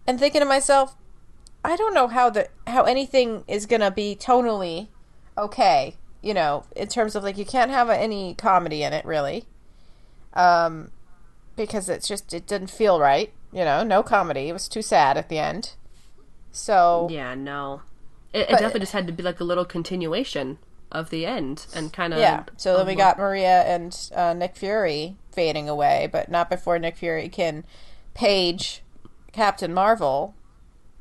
and 0.05 0.19
thinking 0.19 0.41
to 0.41 0.45
myself, 0.45 0.95
I 1.63 1.75
don't 1.75 1.93
know 1.93 2.07
how 2.07 2.29
the 2.29 2.49
how 2.67 2.83
anything 2.83 3.43
is 3.47 3.65
going 3.65 3.81
to 3.81 3.91
be 3.91 4.15
tonally 4.15 4.87
okay, 5.37 5.95
you 6.21 6.33
know, 6.33 6.65
in 6.75 6.87
terms 6.87 7.15
of 7.15 7.23
like 7.23 7.37
you 7.37 7.45
can't 7.45 7.71
have 7.71 7.89
any 7.89 8.35
comedy 8.35 8.83
in 8.83 8.93
it 8.93 9.05
really. 9.05 9.45
Um 10.33 10.91
because 11.55 11.87
it's 11.89 12.07
just 12.07 12.33
it 12.33 12.47
didn't 12.47 12.69
feel 12.71 12.99
right, 12.99 13.31
you 13.51 13.63
know, 13.63 13.83
no 13.83 14.03
comedy. 14.03 14.49
It 14.49 14.53
was 14.53 14.67
too 14.67 14.81
sad 14.81 15.17
at 15.17 15.29
the 15.29 15.39
end. 15.39 15.73
So 16.51 17.07
Yeah, 17.09 17.35
no. 17.35 17.81
It, 18.33 18.39
it 18.39 18.47
But- 18.49 18.59
definitely 18.59 18.79
just 18.81 18.93
had 18.93 19.07
to 19.07 19.13
be 19.13 19.23
like 19.23 19.39
a 19.39 19.43
little 19.43 19.65
continuation 19.65 20.57
of 20.91 21.09
the 21.09 21.25
end 21.25 21.65
and 21.75 21.91
kind 21.91 22.13
of 22.13 22.19
yeah. 22.19 22.43
So 22.55 22.77
then 22.77 22.85
we 22.85 22.93
got 22.95 23.17
Maria 23.17 23.63
and 23.63 23.97
uh, 24.15 24.33
Nick 24.33 24.55
Fury 24.55 25.15
fading 25.31 25.67
away, 25.67 26.07
but 26.11 26.29
not 26.29 26.49
before 26.51 26.77
Nick 26.77 26.97
Fury 26.97 27.29
can 27.29 27.63
page 28.13 28.83
Captain 29.31 29.73
Marvel, 29.73 30.35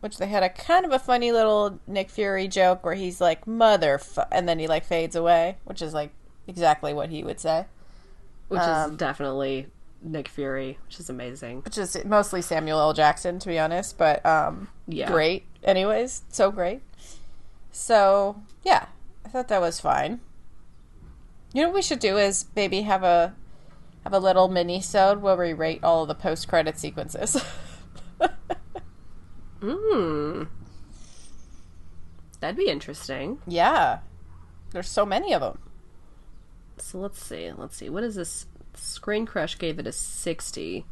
which 0.02 0.18
they 0.18 0.26
had 0.26 0.42
a 0.42 0.48
kind 0.48 0.84
of 0.84 0.90
a 0.90 0.98
funny 0.98 1.30
little 1.30 1.78
Nick 1.86 2.10
Fury 2.10 2.48
joke 2.48 2.84
where 2.84 2.94
he's 2.94 3.20
like 3.20 3.46
mother, 3.46 4.00
and 4.32 4.48
then 4.48 4.58
he 4.58 4.66
like 4.66 4.84
fades 4.84 5.14
away, 5.14 5.58
which 5.64 5.80
is 5.80 5.94
like 5.94 6.10
exactly 6.48 6.92
what 6.92 7.08
he 7.10 7.22
would 7.22 7.38
say, 7.38 7.66
which 8.48 8.60
um, 8.60 8.90
is 8.90 8.96
definitely 8.96 9.68
Nick 10.02 10.26
Fury, 10.26 10.76
which 10.86 10.98
is 10.98 11.08
amazing. 11.08 11.62
which 11.62 11.78
is 11.78 11.96
mostly 12.04 12.42
Samuel 12.42 12.80
L. 12.80 12.92
Jackson 12.92 13.38
to 13.38 13.48
be 13.48 13.60
honest, 13.60 13.96
but 13.96 14.26
um, 14.26 14.66
Yeah. 14.88 15.06
great. 15.08 15.44
Anyways, 15.62 16.22
so 16.28 16.50
great. 16.50 16.82
So 17.70 18.42
yeah, 18.64 18.86
I 19.24 19.28
thought 19.28 19.46
that 19.48 19.60
was 19.60 19.80
fine. 19.80 20.18
You 21.52 21.62
know 21.62 21.68
what 21.68 21.76
we 21.76 21.82
should 21.82 22.00
do 22.00 22.16
is 22.18 22.46
maybe 22.56 22.80
have 22.82 23.04
a 23.04 23.34
have 24.02 24.12
a 24.12 24.18
little 24.18 24.48
mini 24.48 24.80
sode 24.80 25.22
where 25.22 25.36
we 25.36 25.52
rate 25.52 25.84
all 25.84 26.02
of 26.02 26.08
the 26.08 26.14
post 26.16 26.48
credit 26.48 26.76
sequences. 26.76 27.36
Hmm. 29.62 30.44
That'd 32.40 32.56
be 32.56 32.68
interesting. 32.68 33.38
yeah, 33.46 34.00
there's 34.72 34.88
so 34.88 35.06
many 35.06 35.32
of 35.32 35.40
them. 35.40 35.58
So 36.78 36.98
let's 36.98 37.22
see. 37.22 37.52
Let's 37.52 37.76
see. 37.76 37.88
What 37.88 38.02
is 38.02 38.16
this? 38.16 38.46
ScreenCrush 38.74 39.58
gave 39.58 39.78
it 39.78 39.86
a 39.86 39.92
60. 39.92 40.84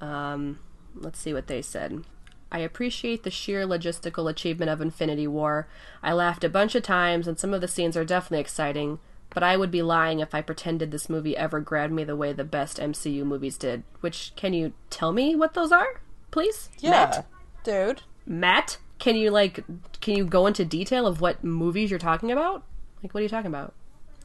Um, 0.00 0.60
let's 0.94 1.18
see 1.18 1.32
what 1.32 1.48
they 1.48 1.62
said. 1.62 2.04
I 2.52 2.60
appreciate 2.60 3.24
the 3.24 3.30
sheer 3.30 3.66
logistical 3.66 4.30
achievement 4.30 4.70
of 4.70 4.80
Infinity 4.80 5.26
War. 5.26 5.66
I 6.02 6.12
laughed 6.12 6.44
a 6.44 6.48
bunch 6.48 6.74
of 6.74 6.82
times, 6.82 7.26
and 7.26 7.38
some 7.38 7.52
of 7.52 7.60
the 7.60 7.68
scenes 7.68 7.96
are 7.96 8.04
definitely 8.04 8.40
exciting, 8.40 9.00
but 9.30 9.42
I 9.42 9.56
would 9.56 9.70
be 9.70 9.82
lying 9.82 10.20
if 10.20 10.34
I 10.34 10.40
pretended 10.40 10.90
this 10.90 11.10
movie 11.10 11.36
ever 11.36 11.60
grabbed 11.60 11.92
me 11.92 12.04
the 12.04 12.16
way 12.16 12.32
the 12.32 12.44
best 12.44 12.78
MCU 12.78 13.24
movies 13.24 13.58
did. 13.58 13.82
Which, 14.00 14.32
can 14.36 14.52
you 14.52 14.72
tell 14.88 15.12
me 15.12 15.34
what 15.34 15.54
those 15.54 15.72
are, 15.72 16.00
please? 16.30 16.68
Yeah, 16.78 16.90
Matt? 16.90 17.26
Dude. 17.68 18.02
Matt, 18.24 18.78
can 18.98 19.14
you, 19.14 19.30
like, 19.30 19.62
can 20.00 20.16
you 20.16 20.24
go 20.24 20.46
into 20.46 20.64
detail 20.64 21.06
of 21.06 21.20
what 21.20 21.44
movies 21.44 21.90
you're 21.90 21.98
talking 21.98 22.32
about? 22.32 22.64
Like, 23.02 23.12
what 23.12 23.20
are 23.20 23.22
you 23.22 23.28
talking 23.28 23.48
about? 23.48 23.74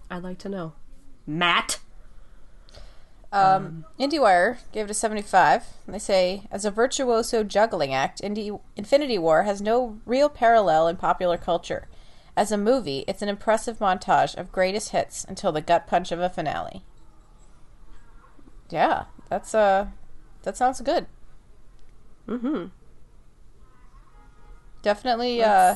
I'd 0.10 0.24
like 0.24 0.38
to 0.40 0.50
know. 0.50 0.74
Matt? 1.28 1.80
Um, 3.34 3.86
IndieWire 4.00 4.58
gave 4.72 4.86
it 4.86 4.92
a 4.92 4.94
75. 4.94 5.66
And 5.86 5.94
they 5.94 6.00
say, 6.00 6.44
as 6.52 6.64
a 6.64 6.72
virtuoso 6.72 7.44
juggling 7.44 7.94
act, 7.94 8.22
Indie- 8.22 8.60
Infinity 8.78 9.18
War 9.18 9.44
has 9.44 9.62
no 9.62 10.00
real 10.06 10.30
parallel 10.30 10.88
in 10.88 10.96
popular 10.96 11.38
culture. 11.38 11.88
As 12.38 12.52
a 12.52 12.58
movie, 12.58 13.04
it's 13.08 13.22
an 13.22 13.30
impressive 13.30 13.80
montage 13.80 14.36
of 14.36 14.52
greatest 14.52 14.90
hits 14.90 15.26
until 15.28 15.52
the 15.52 15.62
gut 15.62 15.86
punch 15.88 16.12
of 16.12 16.20
a 16.20 16.30
finale. 16.30 16.84
Yeah, 18.70 19.06
that's 19.30 19.54
uh, 19.54 19.88
that 20.44 20.58
sounds 20.58 20.82
good. 20.82 21.06
Mm-hmm. 22.28 22.66
Definitely. 24.84 25.42
Uh, 25.42 25.76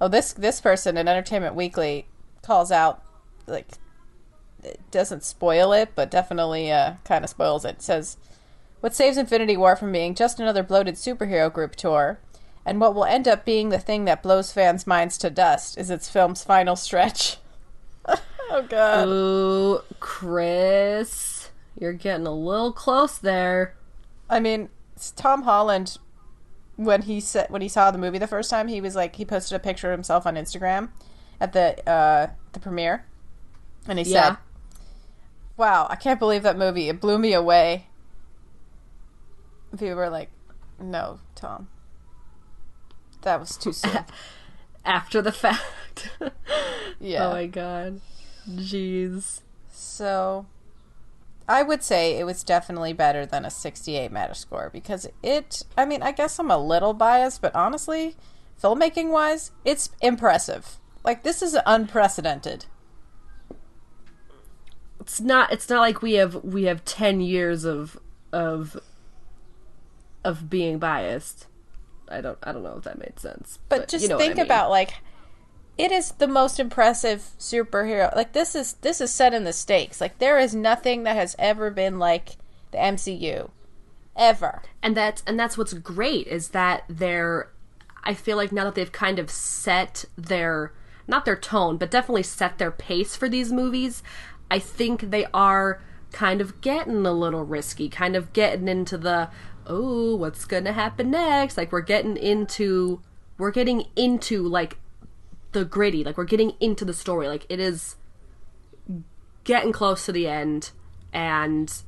oh, 0.00 0.08
this 0.08 0.32
this 0.32 0.60
person 0.60 0.96
in 0.96 1.06
Entertainment 1.06 1.54
Weekly 1.54 2.06
calls 2.42 2.72
out 2.72 3.02
like 3.46 3.68
it 4.64 4.80
doesn't 4.90 5.22
spoil 5.22 5.72
it, 5.72 5.90
but 5.94 6.10
definitely 6.10 6.72
uh, 6.72 6.94
kind 7.04 7.22
of 7.22 7.30
spoils 7.30 7.64
it. 7.64 7.76
it. 7.76 7.82
Says, 7.82 8.16
"What 8.80 8.94
saves 8.94 9.18
Infinity 9.18 9.56
War 9.56 9.76
from 9.76 9.92
being 9.92 10.14
just 10.14 10.40
another 10.40 10.62
bloated 10.62 10.94
superhero 10.94 11.52
group 11.52 11.76
tour, 11.76 12.18
and 12.64 12.80
what 12.80 12.94
will 12.94 13.04
end 13.04 13.28
up 13.28 13.44
being 13.44 13.68
the 13.68 13.78
thing 13.78 14.06
that 14.06 14.22
blows 14.22 14.52
fans' 14.52 14.86
minds 14.86 15.18
to 15.18 15.28
dust, 15.30 15.76
is 15.78 15.90
its 15.90 16.08
film's 16.08 16.42
final 16.42 16.76
stretch." 16.76 17.36
oh 18.06 18.66
God! 18.66 19.06
Ooh, 19.06 19.82
Chris, 20.00 21.50
you're 21.78 21.92
getting 21.92 22.26
a 22.26 22.34
little 22.34 22.72
close 22.72 23.18
there. 23.18 23.74
I 24.30 24.40
mean, 24.40 24.70
Tom 25.14 25.42
Holland. 25.42 25.98
When 26.76 27.02
he 27.02 27.20
said 27.20 27.50
when 27.50 27.62
he 27.62 27.68
saw 27.68 27.90
the 27.90 27.98
movie 27.98 28.18
the 28.18 28.26
first 28.26 28.50
time, 28.50 28.68
he 28.68 28.80
was 28.80 28.96
like 28.96 29.16
he 29.16 29.24
posted 29.24 29.54
a 29.56 29.58
picture 29.60 29.92
of 29.92 29.96
himself 29.98 30.26
on 30.26 30.34
Instagram 30.34 30.88
at 31.40 31.52
the 31.52 31.88
uh, 31.88 32.28
the 32.52 32.58
premiere, 32.60 33.04
and 33.86 33.98
he 33.98 34.04
Yeah. 34.04 34.22
said, 34.30 34.36
"Wow, 35.56 35.86
I 35.88 35.94
can't 35.96 36.18
believe 36.18 36.42
that 36.42 36.58
movie. 36.58 36.88
It 36.88 37.00
blew 37.00 37.18
me 37.18 37.32
away." 37.32 37.86
People 39.78 39.94
were 39.96 40.08
like, 40.10 40.30
"No, 40.80 41.20
Tom, 41.34 41.68
that 43.22 43.38
was 43.40 43.56
too 43.56 43.72
soon." 43.72 44.04
After 44.84 45.22
the 45.22 45.32
fact. 45.32 46.10
yeah. 47.00 47.28
Oh 47.28 47.32
my 47.32 47.46
god. 47.46 48.00
Jeez. 48.50 49.40
So, 49.72 50.46
I 51.48 51.62
would 51.62 51.82
say 51.82 52.18
it 52.18 52.24
was 52.24 52.42
definitely 52.42 52.92
better 52.92 53.26
than 53.26 53.44
a 53.44 53.50
68 53.50 54.10
Metascore 54.10 54.72
because 54.72 55.06
it, 55.22 55.62
I 55.76 55.84
mean, 55.84 56.02
I 56.02 56.12
guess 56.12 56.38
I'm 56.38 56.50
a 56.50 56.58
little 56.58 56.94
biased, 56.94 57.42
but 57.42 57.54
honestly, 57.54 58.16
filmmaking 58.62 59.10
wise, 59.10 59.50
it's 59.64 59.90
impressive. 60.00 60.78
Like, 61.04 61.22
this 61.22 61.42
is 61.42 61.56
unprecedented. 61.66 62.66
It's 65.00 65.20
not 65.20 65.52
it's 65.52 65.68
not 65.68 65.80
like 65.80 66.00
we 66.00 66.14
have 66.14 66.36
we 66.42 66.64
have 66.64 66.82
10 66.86 67.20
years 67.20 67.64
of 67.66 67.98
of 68.32 68.80
of 70.24 70.48
being 70.48 70.78
biased. 70.78 71.46
I 72.08 72.22
don't 72.22 72.38
I 72.42 72.52
don't 72.52 72.62
know 72.62 72.76
if 72.78 72.84
that 72.84 72.98
made 72.98 73.20
sense. 73.20 73.58
But, 73.68 73.88
just 73.88 74.02
you 74.02 74.08
know 74.08 74.16
what 74.16 74.22
I 74.22 74.26
think 74.26 74.36
mean. 74.38 74.46
about, 74.46 74.70
like, 74.70 74.94
it 75.76 75.90
is 75.90 76.12
the 76.12 76.28
most 76.28 76.60
impressive 76.60 77.30
superhero. 77.38 78.14
Like, 78.14 78.32
this 78.32 78.54
is, 78.54 78.74
this 78.74 79.00
is 79.00 79.12
set 79.12 79.34
in 79.34 79.44
the 79.44 79.52
stakes. 79.52 80.00
Like, 80.00 80.18
there 80.18 80.38
is 80.38 80.54
nothing 80.54 81.02
that 81.02 81.16
has 81.16 81.34
ever 81.38 81.70
been 81.70 81.98
like 81.98 82.36
the 82.70 82.78
MCU. 82.78 83.50
Ever. 84.16 84.62
and 84.80 84.96
that's 84.96 85.24
and 85.26 85.38
that's 85.38 85.58
what's 85.58 85.72
great 85.72 86.28
is 86.28 86.50
that 86.50 86.84
they're 86.88 87.50
I 88.04 88.14
feel 88.14 88.36
like 88.36 88.52
now 88.52 88.64
that 88.64 88.76
they've 88.76 88.92
kind 88.92 89.18
of 89.18 89.28
set 89.28 90.04
their 90.16 90.72
not 91.08 91.24
their 91.24 91.36
tone, 91.36 91.78
but 91.78 91.90
definitely 91.90 92.22
set 92.22 92.58
their 92.58 92.70
pace 92.70 93.16
for 93.16 93.28
these 93.28 93.52
movies, 93.52 94.02
I 94.50 94.58
think 94.60 95.10
they 95.10 95.26
are 95.34 95.82
kind 96.12 96.40
of 96.40 96.60
getting 96.60 97.04
a 97.04 97.12
little 97.12 97.42
risky, 97.42 97.88
kind 97.88 98.14
of 98.14 98.32
getting 98.32 98.68
into 98.68 98.96
the 98.96 99.30
oh, 99.66 100.14
what's 100.14 100.44
going 100.44 100.64
to 100.64 100.72
happen 100.72 101.10
next? 101.10 101.56
Like 101.56 101.72
we're 101.72 101.80
getting 101.80 102.16
into 102.16 103.00
we're 103.36 103.50
getting 103.50 103.86
into 103.96 104.46
like 104.46 104.78
the 105.54 105.64
gritty, 105.64 106.04
like 106.04 106.18
we're 106.18 106.24
getting 106.24 106.52
into 106.60 106.84
the 106.84 106.92
story. 106.92 107.26
Like 107.26 107.46
it 107.48 107.58
is 107.58 107.96
getting 109.44 109.72
close 109.72 110.04
to 110.06 110.12
the 110.12 110.28
end 110.28 110.70
and 111.12 111.82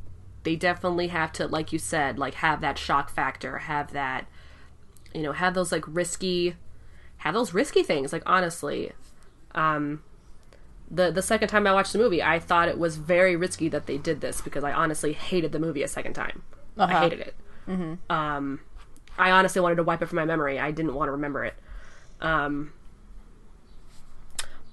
they 0.45 0.57
definitely 0.57 1.09
have 1.09 1.33
to 1.33 1.47
like 1.47 1.73
you 1.73 1.79
said 1.79 2.19
like 2.19 2.35
have 2.35 2.61
that 2.61 2.79
shock 2.79 3.11
factor 3.11 3.59
have 3.59 3.93
that 3.93 4.27
you 5.15 5.23
know 5.23 5.33
have 5.33 5.55
those 5.55 5.73
like 5.73 5.83
risky 5.87 6.55
have 7.19 7.35
those 7.35 7.53
risky 7.53 7.83
things 7.83 8.13
like 8.13 8.23
honestly. 8.27 8.93
Um 9.55 10.03
the 10.89 11.11
the 11.11 11.23
second 11.23 11.49
time 11.49 11.67
i 11.67 11.73
watched 11.73 11.93
the 11.93 11.99
movie 11.99 12.23
i 12.23 12.39
thought 12.39 12.69
it 12.69 12.79
was 12.79 12.97
very 12.97 13.35
risky 13.35 13.69
that 13.69 13.87
they 13.87 13.99
did 13.99 14.21
this 14.21 14.41
because 14.41 14.63
i 14.63 14.71
honestly 14.73 15.13
hated 15.13 15.51
the 15.51 15.59
movie 15.59 15.83
a 15.83 15.89
second 15.89 16.13
time. 16.13 16.43
I 16.87 17.01
hated 17.01 17.21
it. 17.21 17.35
Um 18.09 18.61
i 19.19 19.31
honestly 19.33 19.61
wanted 19.61 19.77
to 19.77 19.83
wipe 19.83 20.01
it 20.03 20.07
from 20.07 20.17
my 20.17 20.25
memory. 20.25 20.61
I 20.61 20.71
didn't 20.71 20.95
want 20.95 21.09
to 21.09 21.13
remember 21.13 21.45
it. 21.45 21.55
Um 22.21 22.73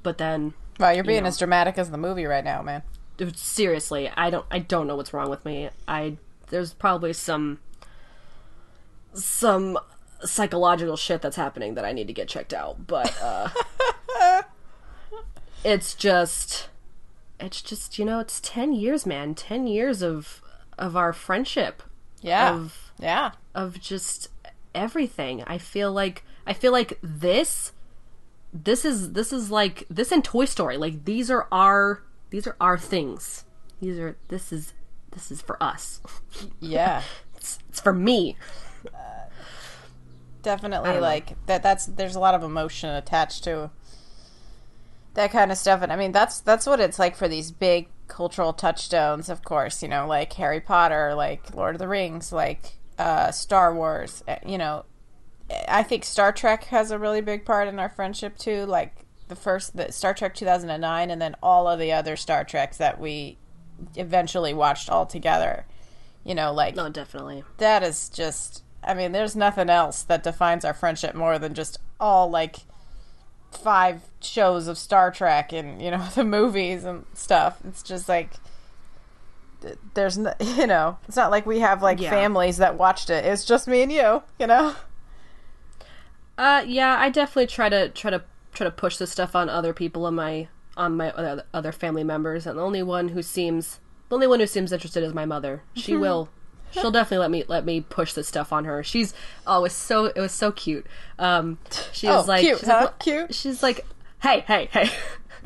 but 0.04 0.18
then 0.18 0.54
Wow, 0.80 0.90
you're 0.92 1.04
being 1.04 1.24
know. 1.24 1.28
as 1.30 1.38
dramatic 1.40 1.78
as 1.78 1.90
the 1.92 1.98
movie 1.98 2.26
right 2.26 2.44
now, 2.44 2.62
man. 2.62 2.84
dude, 3.18 3.38
seriously, 3.38 4.10
I 4.16 4.30
don't 4.30 4.46
I 4.52 4.60
don't 4.60 4.88
know 4.88 4.96
what's 4.96 5.14
wrong 5.14 5.30
with 5.30 5.44
me. 5.46 5.70
I 5.88 6.18
there's 6.50 6.74
probably 6.74 7.14
some 7.14 7.60
some 9.14 9.78
psychological 10.24 10.96
shit 10.98 11.22
that's 11.22 11.36
happening 11.36 11.76
that 11.76 11.86
I 11.86 11.92
need 11.92 12.08
to 12.08 12.14
get 12.14 12.28
checked 12.28 12.54
out, 12.54 12.88
but 12.88 13.14
uh 13.22 13.50
it's 15.64 15.94
just 15.94 16.70
it's 17.40 17.62
just, 17.62 18.00
you 18.00 18.06
know, 18.06 18.20
it's 18.20 18.40
10 18.40 18.72
years, 18.74 19.06
man. 19.06 19.36
10 19.36 19.68
years 19.68 20.02
of 20.02 20.42
of 20.78 20.96
our 20.96 21.14
friendship 21.14 21.84
Yeah. 22.22 22.54
of 22.54 22.92
yeah. 23.00 23.32
of 23.54 23.80
just 23.80 24.30
everything. 24.74 25.44
I 25.46 25.58
feel 25.58 25.92
like 25.92 26.24
I 26.48 26.54
feel 26.54 26.72
like 26.72 26.98
this 27.02 27.72
this 28.54 28.86
is 28.86 29.14
this 29.14 29.34
is 29.34 29.50
like 29.50 29.86
this 29.90 30.12
in 30.12 30.22
Toy 30.22 30.46
Story. 30.46 30.78
Like 30.78 31.06
these 31.06 31.32
are 31.32 31.48
our 31.52 32.04
these 32.30 32.46
are 32.48 32.56
our 32.62 32.78
things. 32.78 33.46
These 33.82 33.98
are 34.00 34.16
this 34.28 34.52
is 34.54 34.74
this 35.12 35.32
is 35.32 35.42
for 35.42 35.62
us. 35.62 36.02
Yeah. 36.60 37.02
It's, 37.36 37.60
it's 37.68 37.82
for 37.82 37.92
me. 37.92 38.38
definitely 40.44 40.92
don't 40.92 41.02
know. 41.02 41.02
like 41.02 41.36
that 41.48 41.62
that's 41.62 41.88
there's 41.88 42.16
a 42.16 42.20
lot 42.20 42.34
of 42.34 42.42
emotion 42.42 42.90
attached 42.90 43.44
to 43.44 43.70
that 45.14 45.32
kind 45.32 45.52
of 45.52 45.58
stuff 45.58 45.82
and 45.82 45.92
i 45.92 45.96
mean 45.96 46.12
that's 46.12 46.40
that's 46.40 46.66
what 46.66 46.80
it's 46.80 47.00
like 47.00 47.16
for 47.16 47.28
these 47.28 47.52
big 47.52 47.88
cultural 48.08 48.54
touchstones 48.54 49.30
of 49.30 49.44
course 49.44 49.84
you 49.84 49.90
know 49.90 50.08
like 50.08 50.32
harry 50.34 50.60
potter 50.60 51.14
like 51.14 51.54
lord 51.54 51.76
of 51.76 51.80
the 51.80 51.88
rings 51.88 52.32
like 52.32 52.78
uh 52.98 53.32
star 53.32 53.74
wars 53.74 54.24
eh, 54.28 54.40
you 54.46 54.58
know 54.58 54.86
i 55.68 55.84
think 55.84 56.04
star 56.06 56.32
trek 56.32 56.66
has 56.66 56.92
a 56.92 56.98
really 57.00 57.22
big 57.22 57.46
part 57.46 57.68
in 57.68 57.78
our 57.80 57.90
friendship 57.90 58.38
too 58.38 58.66
like 58.66 58.96
the 59.28 59.36
first 59.36 59.76
the 59.76 59.92
star 59.92 60.14
trek 60.14 60.34
2009 60.36 61.10
and 61.12 61.22
then 61.22 61.36
all 61.44 61.68
of 61.68 61.80
the 61.80 61.92
other 61.92 62.16
star 62.16 62.44
treks 62.44 62.78
that 62.78 63.00
we 63.00 63.38
eventually 63.96 64.54
watched 64.54 64.90
all 64.90 65.06
together 65.06 65.66
you 66.24 66.34
know 66.36 66.54
like 66.54 66.76
No, 66.76 66.90
definitely. 66.90 67.44
that 67.58 67.84
is 67.84 68.10
just 68.10 68.64
I 68.86 68.94
mean, 68.94 69.14
there's 69.14 69.34
nothing 69.34 69.70
else 69.70 70.04
that 70.04 70.24
defines 70.24 70.66
our 70.66 70.74
friendship 70.74 71.16
more 71.16 71.40
than 71.40 71.54
just 71.54 71.78
all 72.02 72.30
like 72.30 72.58
five 73.50 74.02
shows 74.20 74.68
of 74.68 74.78
Star 74.78 75.10
Trek 75.10 75.54
and 75.54 75.82
you 75.82 75.90
know 75.90 76.06
the 76.16 76.26
movies 76.26 76.84
and 76.84 77.06
stuff. 77.14 77.60
It's 77.66 77.82
just 77.82 78.10
like 78.10 78.32
there's 79.94 80.18
no, 80.18 80.34
you 80.42 80.68
know, 80.68 80.98
it's 81.08 81.16
not 81.16 81.32
like 81.32 81.46
we 81.46 81.60
have 81.60 81.82
like 81.82 82.00
Yeah. 82.02 82.10
families 82.10 82.58
that 82.58 82.78
watched 82.78 83.10
it. 83.10 83.24
It's 83.26 83.46
just 83.46 83.68
me 83.70 83.82
and 83.84 83.92
you, 83.92 84.22
you 84.38 84.48
know. 84.48 84.76
Uh 86.44 86.62
yeah, 86.68 86.98
I 87.00 87.08
definitely 87.08 87.48
try 87.48 87.70
to 87.70 87.88
try 87.88 88.12
to 88.12 88.22
try 88.54 88.66
to 88.66 88.72
push 88.72 88.98
this 88.98 89.10
stuff 89.10 89.34
on 89.34 89.48
other 89.48 89.74
people 89.74 90.06
in 90.10 90.16
my 90.16 90.50
on 90.76 90.98
my 90.98 91.12
other, 91.12 91.46
other 91.54 91.72
family 91.72 92.04
members 92.04 92.46
and 92.46 92.58
the 92.58 92.62
only 92.62 92.84
one 92.84 93.08
who 93.10 93.22
seems 93.22 93.80
the 94.10 94.16
only 94.16 94.28
one 94.28 94.42
who 94.42 94.46
seems 94.46 94.74
interested 94.74 95.04
is 95.04 95.14
my 95.14 95.24
mother. 95.24 95.64
She 95.74 95.96
will 95.96 96.28
she'll 96.72 96.92
definitely 96.92 97.20
let 97.20 97.32
me 97.32 97.44
let 97.48 97.64
me 97.64 97.80
push 97.80 98.12
this 98.12 98.28
stuff 98.28 98.52
on 98.52 98.66
her. 98.66 98.84
She's 98.84 99.14
oh, 99.48 99.60
it 99.60 99.62
was 99.62 99.74
so 99.74 100.06
it 100.08 100.18
was 100.20 100.34
so 100.34 100.52
cute. 100.52 100.86
Um 101.18 101.60
she 101.94 102.08
was 102.08 102.26
Oh, 102.26 102.28
like 102.28 102.42
cute, 102.42 102.60
she's 102.60 102.68
like, 102.68 102.78
huh? 102.78 102.84
"What-" 102.88 103.00
Cute. 103.00 103.34
She's 103.34 103.64
like, 103.64 103.86
"Hey, 104.22 104.42
hey, 104.42 104.68
hey." 104.74 104.90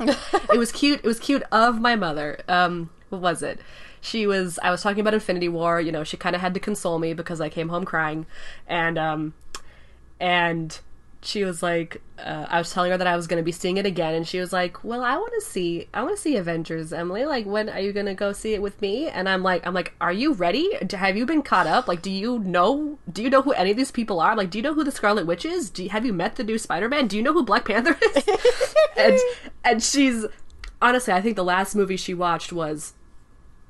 it 0.00 0.58
was 0.58 0.72
cute. 0.72 0.98
It 1.04 1.06
was 1.06 1.20
cute 1.20 1.44
of 1.52 1.80
my 1.80 1.94
mother. 1.94 2.40
Um 2.48 2.90
what 3.10 3.20
was 3.20 3.40
it? 3.44 3.60
She 4.00 4.26
was 4.26 4.58
I 4.64 4.72
was 4.72 4.82
talking 4.82 5.00
about 5.02 5.14
Infinity 5.14 5.48
War, 5.48 5.80
you 5.80 5.92
know, 5.92 6.02
she 6.02 6.16
kind 6.16 6.34
of 6.34 6.42
had 6.42 6.54
to 6.54 6.60
console 6.60 6.98
me 6.98 7.14
because 7.14 7.40
I 7.40 7.48
came 7.48 7.68
home 7.68 7.84
crying 7.84 8.26
and 8.66 8.98
um 8.98 9.34
and 10.18 10.80
she 11.28 11.44
was 11.44 11.62
like 11.62 12.00
uh, 12.18 12.46
i 12.48 12.58
was 12.58 12.72
telling 12.72 12.90
her 12.90 12.96
that 12.96 13.06
i 13.06 13.14
was 13.14 13.26
going 13.26 13.36
to 13.40 13.44
be 13.44 13.52
seeing 13.52 13.76
it 13.76 13.84
again 13.84 14.14
and 14.14 14.26
she 14.26 14.40
was 14.40 14.50
like 14.52 14.82
well 14.82 15.02
i 15.04 15.14
want 15.14 15.32
to 15.38 15.44
see 15.44 15.86
i 15.92 16.02
want 16.02 16.16
to 16.16 16.20
see 16.20 16.36
avengers 16.36 16.92
emily. 16.92 17.24
Like 17.26 17.44
when 17.44 17.68
are 17.68 17.80
you 17.80 17.92
going 17.92 18.06
to 18.06 18.14
go 18.14 18.32
see 18.32 18.54
it 18.54 18.62
with 18.62 18.80
me? 18.80 19.08
And 19.08 19.28
i'm 19.28 19.42
like 19.42 19.66
i'm 19.66 19.74
like 19.74 19.92
are 20.00 20.12
you 20.12 20.32
ready? 20.32 20.66
Have 20.92 21.16
you 21.16 21.26
been 21.26 21.42
caught 21.42 21.66
up? 21.66 21.86
Like 21.86 22.00
do 22.02 22.10
you 22.10 22.38
know 22.40 22.98
do 23.12 23.22
you 23.22 23.28
know 23.30 23.42
who 23.42 23.52
any 23.52 23.70
of 23.72 23.76
these 23.76 23.90
people 23.90 24.20
are? 24.20 24.34
Like 24.34 24.50
do 24.50 24.58
you 24.58 24.62
know 24.62 24.74
who 24.74 24.84
the 24.84 24.90
scarlet 24.92 25.26
witch 25.26 25.44
is? 25.44 25.68
Do 25.70 25.84
you, 25.84 25.90
have 25.90 26.06
you 26.06 26.12
met 26.12 26.36
the 26.36 26.44
new 26.44 26.56
spider-man? 26.58 27.06
Do 27.08 27.16
you 27.16 27.22
know 27.22 27.32
who 27.34 27.44
black 27.44 27.66
panther 27.66 27.96
is? 28.02 28.24
And 28.96 29.18
and 29.64 29.82
she's 29.82 30.24
honestly 30.82 31.12
i 31.12 31.20
think 31.20 31.36
the 31.36 31.44
last 31.44 31.74
movie 31.76 31.96
she 31.96 32.14
watched 32.14 32.52
was 32.52 32.94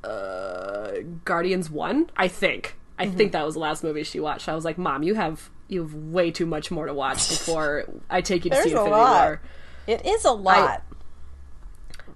uh 0.04 0.92
guardians 1.24 1.70
1 1.70 2.10
i 2.16 2.28
think. 2.28 2.76
I 2.98 3.06
Mm-hmm. 3.06 3.16
think 3.16 3.32
that 3.32 3.44
was 3.44 3.54
the 3.54 3.60
last 3.60 3.84
movie 3.84 4.02
she 4.04 4.18
watched. 4.20 4.48
I 4.48 4.54
was 4.54 4.64
like 4.64 4.78
mom 4.78 5.02
you 5.02 5.14
have 5.14 5.50
you 5.68 5.82
have 5.82 5.94
way 5.94 6.30
too 6.30 6.46
much 6.46 6.70
more 6.70 6.86
to 6.86 6.94
watch 6.94 7.28
before 7.28 7.84
i 8.10 8.20
take 8.20 8.44
you 8.44 8.50
to 8.50 8.56
see 8.62 8.70
There's 8.70 8.80
a 8.80 8.90
lot. 8.90 8.90
war 9.26 9.40
It 9.86 10.04
is 10.06 10.24
a 10.24 10.32
lot. 10.32 10.82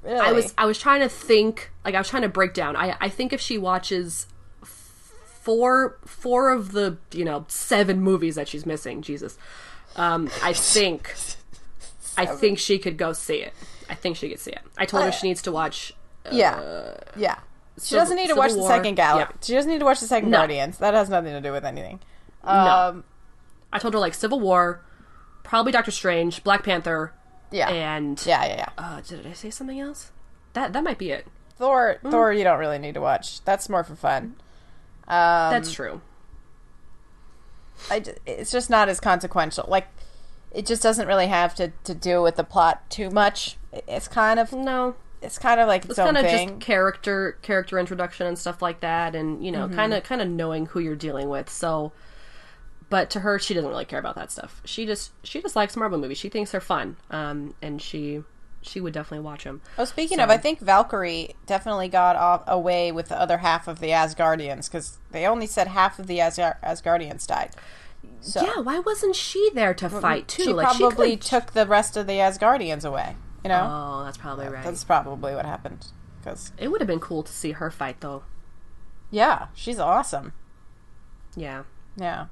really. 0.02 0.18
i 0.18 0.32
was 0.32 0.54
i 0.58 0.64
was 0.66 0.78
trying 0.78 1.00
to 1.00 1.08
think 1.08 1.70
like 1.84 1.94
i 1.94 1.98
was 1.98 2.08
trying 2.08 2.22
to 2.22 2.28
break 2.28 2.54
down 2.54 2.76
i 2.76 2.96
i 3.00 3.08
think 3.08 3.32
if 3.32 3.40
she 3.40 3.58
watches 3.58 4.26
four 4.64 5.98
four 6.06 6.50
of 6.50 6.72
the 6.72 6.96
you 7.12 7.24
know 7.24 7.44
seven 7.48 8.00
movies 8.00 8.34
that 8.36 8.48
she's 8.48 8.64
missing 8.64 9.02
jesus 9.02 9.36
um 9.96 10.30
i 10.42 10.52
think 10.74 11.14
i 12.16 12.24
think 12.26 12.58
she 12.58 12.78
could 12.78 12.96
go 12.96 13.12
see 13.12 13.36
it 13.36 13.52
i 13.90 13.94
think 13.94 14.16
she 14.16 14.28
could 14.28 14.38
see 14.40 14.52
it 14.52 14.60
i 14.78 14.84
told 14.86 15.02
her 15.02 15.08
uh, 15.08 15.12
she 15.12 15.26
needs 15.28 15.42
to 15.42 15.52
watch 15.52 15.92
uh, 16.24 16.28
yeah, 16.32 16.94
yeah. 17.16 17.38
She 17.78 17.80
Civil- 17.86 18.02
doesn't 18.04 18.16
need 18.16 18.22
to 18.28 18.34
Civil 18.34 18.42
watch 18.42 18.52
the 18.52 18.62
second 18.68 18.94
Gal. 18.94 19.18
yeah. 19.18 19.28
She 19.42 19.54
doesn't 19.54 19.68
need 19.68 19.80
to 19.80 19.84
watch 19.84 19.98
the 19.98 20.06
second 20.06 20.30
No. 20.30 20.36
Guardians. 20.38 20.78
That 20.78 20.94
has 20.94 21.08
nothing 21.08 21.32
to 21.32 21.40
do 21.40 21.50
with 21.50 21.64
anything. 21.64 21.98
No. 22.44 22.50
Um, 22.52 23.04
I 23.72 23.78
told 23.78 23.94
her 23.94 24.00
like 24.00 24.14
Civil 24.14 24.40
War, 24.40 24.84
probably 25.42 25.72
Doctor 25.72 25.90
Strange, 25.90 26.42
Black 26.44 26.62
Panther, 26.64 27.12
yeah, 27.50 27.68
and 27.70 28.22
yeah, 28.26 28.44
yeah, 28.44 28.56
yeah. 28.56 28.68
uh, 28.78 29.00
did 29.00 29.26
I 29.26 29.32
say 29.32 29.50
something 29.50 29.80
else? 29.80 30.10
That 30.52 30.72
that 30.72 30.84
might 30.84 30.98
be 30.98 31.10
it. 31.10 31.26
Thor, 31.56 31.98
Mm. 32.02 32.10
Thor, 32.10 32.32
you 32.32 32.44
don't 32.44 32.58
really 32.58 32.78
need 32.78 32.94
to 32.94 33.00
watch. 33.00 33.42
That's 33.44 33.68
more 33.68 33.84
for 33.84 33.94
fun. 33.94 34.36
Um, 35.08 35.50
That's 35.50 35.72
true. 35.72 36.00
I 37.90 38.02
it's 38.26 38.50
just 38.50 38.70
not 38.70 38.88
as 38.88 39.00
consequential. 39.00 39.66
Like, 39.68 39.88
it 40.52 40.66
just 40.66 40.82
doesn't 40.82 41.06
really 41.06 41.26
have 41.26 41.54
to, 41.56 41.72
to 41.84 41.94
do 41.94 42.22
with 42.22 42.36
the 42.36 42.44
plot 42.44 42.88
too 42.90 43.10
much. 43.10 43.56
It's 43.88 44.08
kind 44.08 44.38
of 44.38 44.52
No, 44.52 44.94
it's 45.20 45.38
kind 45.38 45.60
of 45.60 45.68
like 45.68 45.82
its, 45.82 45.90
it's 45.92 45.98
kind 45.98 46.16
of 46.16 46.24
thing. 46.24 46.48
just 46.48 46.60
character 46.60 47.38
character 47.42 47.78
introduction 47.78 48.26
and 48.26 48.38
stuff 48.38 48.62
like 48.62 48.80
that, 48.80 49.14
and 49.14 49.44
you 49.44 49.50
know, 49.52 49.68
kind 49.68 49.92
of 49.94 50.02
kind 50.04 50.20
of 50.20 50.28
knowing 50.28 50.66
who 50.66 50.80
you're 50.80 50.96
dealing 50.96 51.28
with. 51.28 51.48
So, 51.50 51.92
but 52.92 53.08
to 53.10 53.20
her, 53.20 53.38
she 53.38 53.54
doesn't 53.54 53.68
really 53.70 53.86
care 53.86 53.98
about 53.98 54.14
that 54.16 54.30
stuff. 54.30 54.60
She 54.66 54.84
just 54.86 55.12
she 55.24 55.40
just 55.40 55.56
likes 55.56 55.74
Marvel 55.76 55.98
movies. 55.98 56.18
She 56.18 56.28
thinks 56.28 56.50
they're 56.52 56.60
fun, 56.60 56.96
um, 57.10 57.54
and 57.62 57.80
she 57.80 58.22
she 58.60 58.80
would 58.80 58.92
definitely 58.92 59.24
watch 59.24 59.42
them. 59.44 59.60
Oh, 59.78 59.84
speaking 59.86 60.20
of, 60.20 60.28
I 60.30 60.36
think 60.36 60.60
Valkyrie 60.60 61.34
definitely 61.46 61.88
got 61.88 62.14
off 62.16 62.42
away 62.46 62.92
with 62.92 63.08
the 63.08 63.18
other 63.20 63.38
half 63.38 63.66
of 63.66 63.80
the 63.80 63.88
Asgardians 63.88 64.70
because 64.70 64.98
they 65.10 65.26
only 65.26 65.46
said 65.46 65.66
half 65.68 65.98
of 65.98 66.06
the 66.06 66.18
Asgar- 66.18 66.60
Asgardians 66.62 67.26
died. 67.26 67.50
So 68.20 68.40
Yeah, 68.44 68.60
why 68.60 68.78
wasn't 68.78 69.16
she 69.16 69.50
there 69.54 69.74
to 69.74 69.88
fight 69.88 70.28
too? 70.28 70.42
she 70.44 70.52
like 70.52 70.76
probably 70.76 71.12
she 71.12 71.16
took 71.16 71.52
the 71.54 71.66
rest 71.66 71.96
of 71.96 72.06
the 72.06 72.18
Asgardians 72.18 72.84
away. 72.84 73.16
You 73.42 73.48
know, 73.48 73.68
Oh, 74.00 74.04
that's 74.04 74.16
probably 74.18 74.46
right. 74.46 74.62
that's 74.64 74.84
probably 74.84 75.34
what 75.34 75.44
happened. 75.46 75.86
Because 76.20 76.52
It 76.56 76.68
would 76.68 76.80
have 76.80 76.86
been 76.86 77.00
cool 77.00 77.24
to 77.24 77.32
see 77.32 77.50
her 77.52 77.68
fight, 77.70 78.00
though. 78.00 78.22
yeah, 79.10 79.46
she's 79.54 79.80
awesome. 79.80 80.34
Yeah. 81.34 81.64
Yeah. 81.96 82.26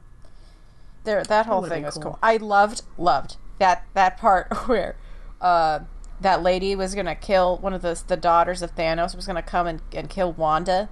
There 1.04 1.22
that 1.24 1.46
whole 1.46 1.62
thing 1.62 1.84
was 1.84 1.94
cool. 1.94 2.02
cool. 2.02 2.18
I 2.22 2.36
loved 2.36 2.82
loved 2.98 3.36
that 3.58 3.86
that 3.94 4.16
part 4.16 4.52
where 4.68 4.96
uh 5.40 5.80
that 6.20 6.42
lady 6.42 6.76
was 6.76 6.94
gonna 6.94 7.14
kill 7.14 7.58
one 7.58 7.72
of 7.72 7.82
the 7.82 8.00
the 8.06 8.16
daughters 8.16 8.62
of 8.62 8.74
Thanos 8.74 9.14
was 9.16 9.26
gonna 9.26 9.42
come 9.42 9.66
and, 9.66 9.82
and 9.92 10.10
kill 10.10 10.32
Wanda 10.32 10.88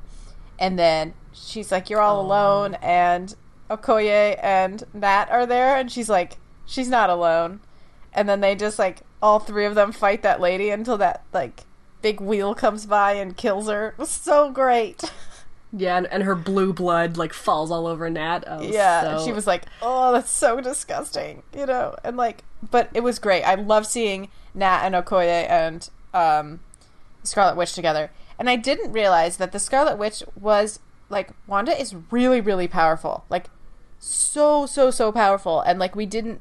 and 0.58 0.78
then 0.78 1.14
she's 1.32 1.70
like, 1.70 1.88
You're 1.90 2.00
all 2.00 2.20
alone 2.20 2.74
and 2.82 3.34
Okoye 3.70 4.38
and 4.42 4.84
Nat 4.92 5.26
are 5.30 5.46
there 5.46 5.76
and 5.76 5.90
she's 5.90 6.08
like, 6.08 6.38
She's 6.66 6.88
not 6.88 7.10
alone 7.10 7.60
and 8.12 8.28
then 8.28 8.40
they 8.40 8.54
just 8.54 8.78
like 8.78 9.02
all 9.22 9.38
three 9.38 9.64
of 9.64 9.74
them 9.74 9.92
fight 9.92 10.22
that 10.22 10.40
lady 10.40 10.70
until 10.70 10.98
that 10.98 11.24
like 11.32 11.64
big 12.02 12.20
wheel 12.20 12.54
comes 12.54 12.86
by 12.86 13.12
and 13.12 13.36
kills 13.36 13.68
her. 13.68 13.88
It 13.90 13.98
was 13.98 14.10
so 14.10 14.50
great. 14.50 15.02
Yeah, 15.72 15.98
and, 15.98 16.06
and 16.06 16.22
her 16.22 16.34
blue 16.34 16.72
blood, 16.72 17.16
like, 17.18 17.32
falls 17.34 17.70
all 17.70 17.86
over 17.86 18.08
Nat. 18.08 18.44
Oh, 18.46 18.62
Yeah, 18.62 19.02
so- 19.02 19.10
and 19.10 19.20
she 19.20 19.32
was 19.32 19.46
like, 19.46 19.64
"Oh, 19.82 20.12
that's 20.12 20.30
so 20.30 20.60
disgusting," 20.60 21.42
you 21.54 21.66
know, 21.66 21.94
and 22.02 22.16
like, 22.16 22.44
but 22.70 22.88
it 22.94 23.02
was 23.02 23.18
great. 23.18 23.42
I 23.42 23.54
love 23.54 23.86
seeing 23.86 24.28
Nat 24.54 24.80
and 24.84 24.94
Okoye 24.94 25.48
and 25.48 25.88
um, 26.14 26.60
Scarlet 27.22 27.56
Witch 27.56 27.74
together, 27.74 28.10
and 28.38 28.48
I 28.48 28.56
didn't 28.56 28.92
realize 28.92 29.36
that 29.36 29.52
the 29.52 29.58
Scarlet 29.58 29.98
Witch 29.98 30.22
was 30.40 30.80
like 31.10 31.30
Wanda 31.46 31.78
is 31.78 31.94
really, 32.10 32.40
really 32.40 32.68
powerful, 32.68 33.24
like 33.28 33.50
so, 33.98 34.64
so, 34.66 34.90
so 34.90 35.12
powerful, 35.12 35.60
and 35.60 35.78
like 35.78 35.94
we 35.94 36.06
didn't 36.06 36.40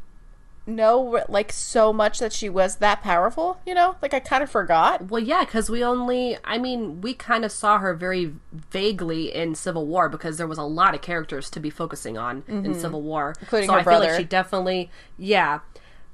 know 0.67 1.23
like 1.29 1.51
so 1.51 1.91
much 1.93 2.19
that 2.19 2.33
she 2.33 2.49
was 2.49 2.75
that 2.77 3.01
powerful, 3.01 3.59
you 3.65 3.73
know, 3.73 3.95
like 4.01 4.13
I 4.13 4.19
kind 4.19 4.43
of 4.43 4.51
forgot. 4.51 5.09
Well, 5.09 5.21
yeah, 5.21 5.45
because 5.45 5.69
we 5.69 5.83
only, 5.83 6.37
I 6.43 6.57
mean, 6.57 7.01
we 7.01 7.13
kind 7.13 7.45
of 7.45 7.51
saw 7.51 7.79
her 7.79 7.93
very 7.93 8.33
vaguely 8.51 9.33
in 9.33 9.55
Civil 9.55 9.87
War 9.87 10.09
because 10.09 10.37
there 10.37 10.47
was 10.47 10.57
a 10.57 10.63
lot 10.63 10.93
of 10.93 11.01
characters 11.01 11.49
to 11.51 11.59
be 11.59 11.69
focusing 11.69 12.17
on 12.17 12.43
in 12.47 12.73
Civil 12.75 13.01
War, 13.01 13.33
Mm-hmm. 13.33 13.43
Including 13.45 13.67
so 13.69 13.73
her 13.73 13.79
I 13.79 13.83
feel 13.83 13.99
like 13.99 14.17
she 14.19 14.23
definitely, 14.25 14.91
yeah. 15.17 15.59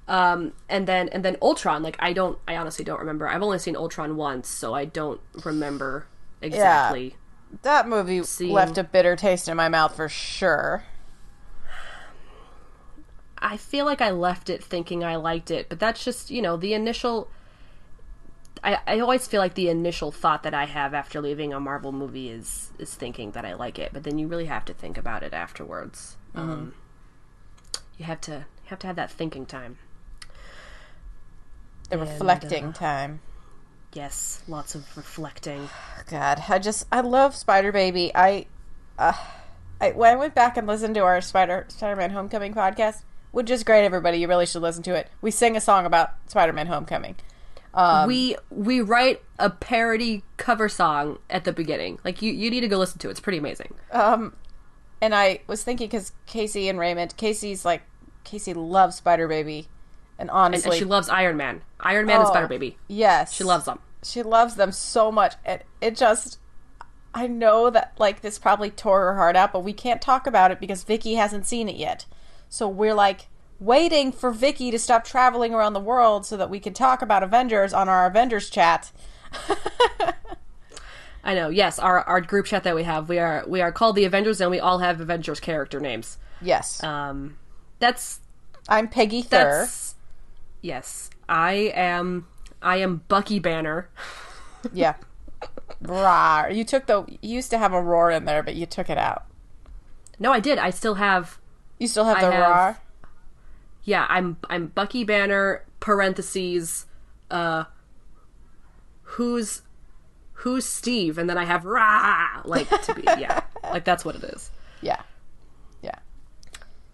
Um, 0.08 0.54
and 0.70 0.86
then 0.88 1.10
and 1.10 1.24
then 1.26 1.38
Ultron, 1.42 1.82
like 1.82 1.96
I 2.00 2.14
don't, 2.14 2.38
I 2.48 2.56
honestly 2.58 2.86
don't 2.86 3.00
remember. 3.00 3.28
I've 3.28 3.42
only 3.42 3.58
seen 3.60 3.76
Ultron 3.76 4.16
once, 4.18 4.48
so 4.50 4.74
I 4.74 4.86
don't 4.86 5.20
remember 5.44 6.08
exactly. 6.42 7.16
That 7.62 7.88
movie 7.88 8.22
Seeing- 8.24 8.52
left 8.52 8.78
a 8.78 8.84
bitter 8.84 9.16
taste 9.16 9.48
in 9.48 9.56
my 9.56 9.70
mouth 9.70 9.96
for 9.96 10.10
sure. 10.10 10.84
I 13.44 13.58
feel 13.58 13.86
like 13.86 14.00
I 14.02 14.12
left 14.12 14.50
it 14.50 14.64
thinking 14.64 15.04
I 15.04 15.18
liked 15.18 15.52
it, 15.52 15.68
but 15.68 15.78
that's 15.78 16.04
just, 16.04 16.32
you 16.32 16.42
know, 16.42 16.56
the 16.56 16.74
initial. 16.74 17.30
I, 18.64 18.80
I 18.88 19.00
always 19.00 19.28
feel 19.28 19.42
like 19.42 19.56
the 19.56 19.68
initial 19.68 20.14
thought 20.14 20.44
that 20.44 20.54
I 20.54 20.66
have 20.66 20.94
after 20.94 21.20
leaving 21.20 21.52
a 21.52 21.60
Marvel 21.60 21.92
movie 21.92 22.30
is 22.30 22.72
is 22.80 22.96
thinking 22.96 23.32
that 23.32 23.44
I 23.44 23.54
like 23.54 23.78
it, 23.78 23.92
but 23.92 24.04
then 24.04 24.18
you 24.18 24.28
really 24.28 24.46
have 24.46 24.64
to 24.66 24.74
think 24.74 24.98
about 24.98 25.22
it 25.24 25.34
afterwards. 25.34 26.16
Um, 26.34 26.74
you 27.98 28.06
have 28.06 28.22
to 28.22 28.32
you 28.32 28.70
have 28.70 28.80
to 28.80 28.88
have 28.88 28.96
that 28.96 29.12
thinking 29.12 29.46
time. 29.46 29.78
The 31.90 31.98
reflecting 31.98 32.72
time. 32.72 33.20
Yes, 33.92 34.42
lots 34.48 34.74
of 34.74 34.96
reflecting. 34.96 35.70
God, 36.10 36.44
I 36.48 36.60
just 36.60 36.88
I 36.94 37.02
love 37.02 37.36
Spider 37.36 37.74
Baby. 37.74 38.12
I, 38.16 38.46
uh, 38.98 39.14
I 39.82 39.92
when 39.92 40.14
I 40.14 40.16
went 40.16 40.34
back 40.34 40.56
and 40.56 40.66
listened 40.66 40.96
to 40.96 41.02
our 41.02 41.20
Spider 41.20 41.66
Spider 41.68 41.98
Man 41.98 42.12
Homecoming 42.12 42.54
podcast, 42.54 43.04
which 43.34 43.50
is 43.50 43.66
great. 43.66 43.84
Everybody, 43.84 44.20
you 44.20 44.28
really 44.30 44.46
should 44.46 44.62
listen 44.62 44.84
to 44.84 44.96
it. 44.96 45.10
We 45.20 45.30
sing 45.32 45.58
a 45.58 45.62
song 45.62 45.86
about 45.86 46.12
Spider 46.28 46.54
Man 46.54 46.68
Homecoming. 46.68 47.18
Um, 47.74 48.08
we 48.08 48.38
we 48.52 48.80
write 48.82 49.22
a 49.40 49.50
parody 49.50 50.24
cover 50.38 50.70
song 50.70 51.18
at 51.30 51.44
the 51.44 51.52
beginning. 51.52 52.00
Like 52.06 52.22
you 52.22 52.32
you 52.32 52.50
need 52.50 52.62
to 52.62 52.68
go 52.68 52.78
listen 52.78 53.00
to 53.00 53.08
it. 53.10 53.12
It's 53.12 53.20
pretty 53.20 53.40
amazing. 53.40 53.74
Um, 53.92 54.36
and 55.02 55.14
I 55.16 55.42
was 55.48 55.64
thinking 55.64 55.88
because 55.88 56.14
Casey 56.28 56.70
and 56.70 56.78
Raymond, 56.80 57.18
Casey's 57.18 57.66
like 57.66 57.82
Casey 58.24 58.54
loves 58.54 58.98
Spider 58.98 59.28
Baby, 59.28 59.68
and 60.20 60.30
And, 60.30 60.30
honestly, 60.30 60.70
and 60.70 60.78
she 60.78 60.86
loves 60.86 61.10
Iron 61.10 61.36
Man. 61.36 61.64
Iron 61.80 62.06
Man 62.06 62.20
and 62.20 62.28
Oh, 62.28 62.30
Spider 62.32 62.48
Baby. 62.48 62.78
Yes, 62.88 63.34
She 63.34 63.44
loves 63.44 63.66
them. 63.66 63.80
She 64.04 64.22
loves 64.22 64.56
them 64.56 64.72
so 64.72 65.12
much, 65.12 65.34
and 65.44 65.62
it 65.82 65.98
just. 65.98 66.38
I 67.16 67.28
know 67.28 67.70
that 67.70 67.94
like 67.98 68.22
this 68.22 68.38
probably 68.40 68.70
tore 68.70 69.02
her 69.02 69.16
heart 69.16 69.36
out, 69.36 69.52
but 69.52 69.64
we 69.64 69.74
can't 69.74 70.02
talk 70.02 70.26
about 70.28 70.52
it 70.52 70.60
because 70.60 70.84
Vicky 70.84 71.16
hasn't 71.16 71.46
seen 71.46 71.68
it 71.70 71.76
yet. 71.76 72.06
So 72.54 72.68
we're 72.68 72.94
like 72.94 73.30
waiting 73.60 74.12
for 74.12 74.30
Vicky 74.30 74.70
to 74.70 74.78
stop 74.78 75.04
traveling 75.04 75.56
around 75.56 75.74
the 75.74 75.80
world 75.80 76.24
so 76.24 76.38
that 76.38 76.52
we 76.52 76.60
can 76.60 76.72
talk 76.72 77.02
about 77.02 77.24
Avengers 77.24 77.74
on 77.74 77.90
our 77.90 78.06
Avengers 78.06 78.48
chat. 78.48 78.92
I 81.24 81.34
know. 81.34 81.50
Yes, 81.50 81.80
our 81.80 82.02
our 82.02 82.22
group 82.22 82.46
chat 82.46 82.64
that 82.64 82.76
we 82.76 82.84
have, 82.84 83.10
we 83.10 83.18
are 83.18 83.44
we 83.48 83.60
are 83.62 83.72
called 83.72 83.96
the 83.96 84.06
Avengers, 84.06 84.40
and 84.40 84.52
we 84.52 84.60
all 84.60 84.78
have 84.78 85.02
Avengers 85.02 85.40
character 85.40 85.80
names. 85.80 86.20
Yes, 86.44 86.84
Um, 86.84 87.40
that's 87.80 88.20
I'm 88.70 88.88
Peggy 88.88 89.24
Thur. 89.24 89.62
that's 89.62 89.96
yes. 90.62 91.10
I 91.28 91.72
am 91.74 92.28
I 92.62 92.78
am 92.78 93.02
Bucky 93.08 93.40
Banner. 93.40 93.90
Yeah, 94.72 94.94
roar. 95.82 96.50
You 96.52 96.64
took 96.64 96.86
the 96.86 97.04
you 97.20 97.36
used 97.36 97.50
to 97.50 97.58
have 97.58 97.74
a 97.74 97.82
roar 97.82 98.12
in 98.12 98.26
there, 98.26 98.44
but 98.44 98.56
you 98.56 98.66
took 98.68 98.90
it 98.92 98.98
out. 98.98 99.26
No, 100.20 100.32
I 100.32 100.40
did. 100.40 100.58
I 100.60 100.70
still 100.70 100.96
have. 100.96 101.40
You 101.84 101.88
still 101.90 102.06
have 102.06 102.16
I 102.18 102.22
the 102.22 102.32
have- 102.32 102.56
roar. 102.56 102.78
Yeah, 103.84 104.06
I'm 104.08 104.38
I'm 104.50 104.68
Bucky 104.68 105.04
Banner. 105.04 105.66
Parentheses. 105.82 106.86
Uh, 107.30 107.66
who's 109.02 109.64
who's 110.32 110.66
Steve? 110.66 111.18
And 111.18 111.30
then 111.30 111.38
I 111.38 111.44
have 111.44 111.66
rah 111.66 112.42
like 112.46 112.70
to 112.84 112.94
be 112.96 113.04
yeah 113.06 113.42
like 113.64 113.84
that's 113.84 114.06
what 114.06 114.16
it 114.16 114.24
is. 114.24 114.50
Yeah, 114.82 115.02
yeah. 115.82 115.96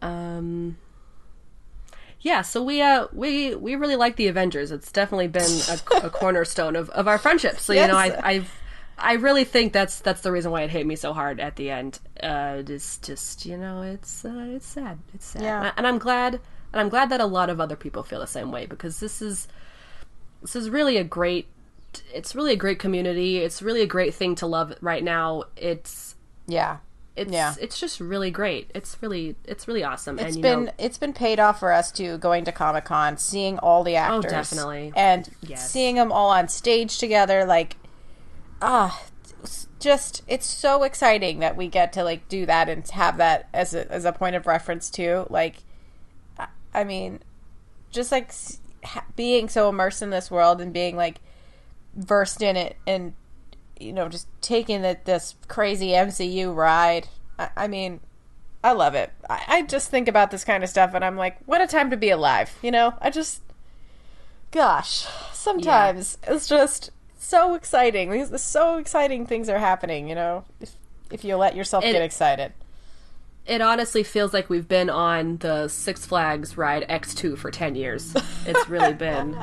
Um. 0.02 0.78
Yeah, 2.22 2.42
so 2.42 2.64
we 2.64 2.82
uh 2.82 3.08
we 3.14 3.54
we 3.54 3.76
really 3.76 3.96
like 3.96 4.16
the 4.16 4.28
Avengers. 4.28 4.72
It's 4.72 4.92
definitely 4.92 5.28
been 5.28 5.60
a, 5.70 6.08
a 6.08 6.10
cornerstone 6.10 6.76
of, 6.76 6.90
of 6.90 7.08
our 7.08 7.20
friendship. 7.20 7.60
So 7.60 7.74
you 7.74 7.86
know, 7.86 7.96
I 7.96 8.08
Yes. 8.08 8.22
I 9.02 9.12
I 9.12 9.14
really 9.14 9.44
think 9.44 9.74
that's 9.74 10.00
that's 10.00 10.22
the 10.22 10.32
reason 10.32 10.52
why 10.52 10.62
it 10.64 10.70
hit 10.70 10.86
me 10.86 10.96
so 10.96 11.14
hard 11.14 11.40
at 11.40 11.56
the 11.56 11.70
end. 11.72 12.00
Uh, 12.22 12.64
it's 12.68 12.98
just 12.98 13.46
you 13.46 13.58
know, 13.58 13.82
it's 13.82 14.24
uh, 14.26 14.46
it's 14.56 14.66
sad. 14.68 15.00
It's 15.14 15.26
sad, 15.26 15.42
Yeah. 15.44 15.72
and 15.78 15.88
I'm 15.88 15.98
glad 15.98 16.36
and 16.72 16.80
I'm 16.80 16.90
glad 16.90 17.10
that 17.10 17.20
a 17.22 17.26
lot 17.26 17.50
of 17.50 17.60
other 17.60 17.76
people 17.76 18.04
feel 18.04 18.20
the 18.20 18.28
same 18.28 18.52
way 18.52 18.66
because 18.66 19.00
this 19.00 19.22
is 19.22 19.48
this 20.42 20.56
is 20.56 20.70
really 20.70 20.98
a 20.98 21.04
great 21.04 21.48
it's 22.14 22.36
really 22.36 22.54
a 22.54 22.58
great 22.58 22.78
community. 22.80 23.40
It's 23.40 23.62
really 23.62 23.82
a 23.82 23.88
great 23.88 24.14
thing 24.14 24.36
to 24.36 24.46
love 24.48 24.74
right 24.82 25.04
now. 25.04 25.44
It's 25.58 26.16
Yeah. 26.46 26.78
it's 27.16 27.32
Yeah. 27.32 27.56
it's 27.60 27.80
just 27.80 28.00
really 28.00 28.30
great. 28.30 28.70
It's 28.76 28.96
really 29.02 29.36
it's 29.46 29.68
really 29.68 29.84
awesome. 29.84 30.20
It's 30.20 30.28
and 30.28 30.36
you 30.36 30.42
been 30.44 30.66
know, 30.66 30.72
it's 30.78 31.00
been 31.00 31.14
paid 31.14 31.40
off 31.40 31.60
for 31.60 31.72
us 31.74 31.92
too, 31.92 32.20
going 32.20 32.46
to 32.46 32.52
Comic 32.52 32.86
Con, 32.86 33.18
seeing 33.18 33.58
all 33.58 33.84
the 33.84 33.96
actors, 33.96 34.26
Oh, 34.26 34.30
definitely. 34.30 34.94
and 34.96 35.28
Yes. 35.42 35.72
seeing 35.72 35.96
them 35.96 36.12
all 36.12 36.30
on 36.30 36.48
stage 36.48 37.00
together. 37.00 37.44
Like, 37.46 37.76
ah, 38.62 39.04
it's 39.42 39.68
just 39.80 40.24
it's 40.28 40.46
so 40.46 40.84
exciting 40.84 41.40
that 41.40 41.56
we 41.56 41.68
get 41.68 41.94
to 41.94 42.04
like 42.04 42.28
do 42.28 42.46
that 42.46 42.70
and 42.70 42.88
have 42.90 43.18
that 43.18 43.48
as 43.54 43.74
a 43.74 43.90
as 43.92 44.06
a 44.06 44.12
point 44.12 44.36
of 44.36 44.48
reference 44.48 44.90
too. 44.90 45.26
Like, 45.30 45.58
I- 46.74 46.84
mean, 46.84 47.20
just 47.92 48.12
like 48.12 48.32
being 49.16 49.50
so 49.50 49.70
immersed 49.70 50.02
in 50.02 50.10
this 50.10 50.30
world 50.32 50.62
and 50.62 50.74
being 50.74 50.96
like 50.96 51.20
versed 51.96 52.42
in 52.42 52.56
it 52.56 52.78
and 52.88 53.14
you 53.80 53.94
know, 53.94 54.10
just 54.10 54.28
taking 54.42 54.82
the, 54.82 54.98
this 55.06 55.36
crazy 55.48 55.90
MCU 55.90 56.54
ride. 56.54 57.08
I, 57.38 57.50
I 57.56 57.68
mean, 57.68 58.02
I 58.64 58.74
love 58.74 58.94
it. 58.94 59.12
I, 59.30 59.44
I 59.48 59.62
just 59.64 59.90
think 59.90 60.08
about 60.08 60.32
this 60.32 60.44
kind 60.44 60.64
of 60.64 60.70
stuff 60.70 60.94
and 60.94 61.04
I'm 61.04 61.16
like, 61.16 61.38
what 61.46 61.62
a 61.62 61.68
time 61.68 61.90
to 61.92 61.98
be 61.98 62.10
alive. 62.10 62.52
You 62.62 62.72
know, 62.72 62.94
I 63.02 63.10
just, 63.10 63.42
gosh, 64.52 65.08
sometimes 65.32 66.18
it's 66.28 66.48
just 66.48 66.92
so 67.30 67.54
exciting. 67.56 68.12
These 68.12 68.42
so 68.42 68.78
exciting 68.78 69.26
things 69.26 69.50
are 69.50 69.60
happening, 69.60 70.10
you 70.10 70.16
know, 70.16 70.44
if, 70.60 70.72
if 71.12 71.24
you 71.24 71.36
let 71.38 71.56
yourself 71.56 71.84
It- 71.84 71.94
get 71.94 72.02
excited. 72.02 72.54
It 73.46 73.62
honestly 73.62 74.04
feels 74.04 74.32
like 74.32 74.48
we've 74.50 74.68
been 74.68 74.92
on 74.92 75.38
the 75.38 75.68
Six 75.70 76.06
Flags 76.06 76.56
ride 76.56 76.86
X2 76.88 77.36
for 77.36 77.50
10 77.50 77.74
years. 77.74 78.14
It's 78.46 78.70
really 78.70 78.94
been. 79.08 79.36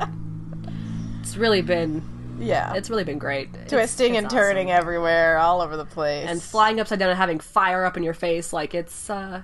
It's 1.20 1.36
really 1.36 1.60
been. 1.62 2.02
Yeah. 2.38 2.74
It's 2.74 2.88
really 2.88 3.02
been 3.02 3.18
great. 3.18 3.48
Twisting 3.68 4.14
it's 4.14 4.18
and 4.18 4.26
awesome. 4.26 4.38
turning 4.38 4.70
everywhere, 4.70 5.38
all 5.38 5.60
over 5.60 5.76
the 5.76 5.84
place. 5.86 6.28
and 6.28 6.40
flying 6.40 6.78
upside 6.78 7.00
down 7.00 7.08
and 7.08 7.18
having 7.18 7.40
fire 7.40 7.84
up 7.84 7.96
in 7.96 8.04
your 8.04 8.14
face 8.14 8.52
like 8.52 8.74
it's 8.74 9.10
uh 9.10 9.42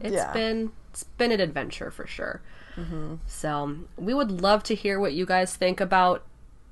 it's 0.00 0.14
Yeah. 0.14 0.32
been 0.32 0.70
it's 0.90 1.02
been 1.04 1.32
an 1.32 1.40
adventure 1.40 1.90
for 1.90 2.06
sure 2.06 2.42
so 3.26 3.78
we 3.96 4.12
would 4.12 4.30
love 4.42 4.62
to 4.64 4.74
hear 4.74 5.00
what 5.00 5.14
you 5.14 5.24
guys 5.24 5.56
think 5.56 5.80
about 5.80 6.22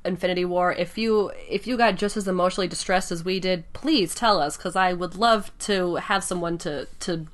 infinity 0.05 0.45
war 0.45 0.73
if 0.73 0.99
you 0.99 1.31
if 1.49 1.67
you 1.67 1.77
got 1.77 1.97
just 1.97 2.17
as 2.17 2.29
emotionally 2.29 2.69
distressed 2.69 3.11
as 3.11 3.25
we 3.25 3.41
did 3.41 3.65
please 3.73 4.15
tell 4.15 4.39
us 4.41 4.57
because 4.57 4.77
i 4.77 4.93
would 4.93 5.15
love 5.17 5.51
to 5.59 5.95
have 5.97 6.23
someone 6.23 6.59
to 6.59 6.87
to 7.01 7.27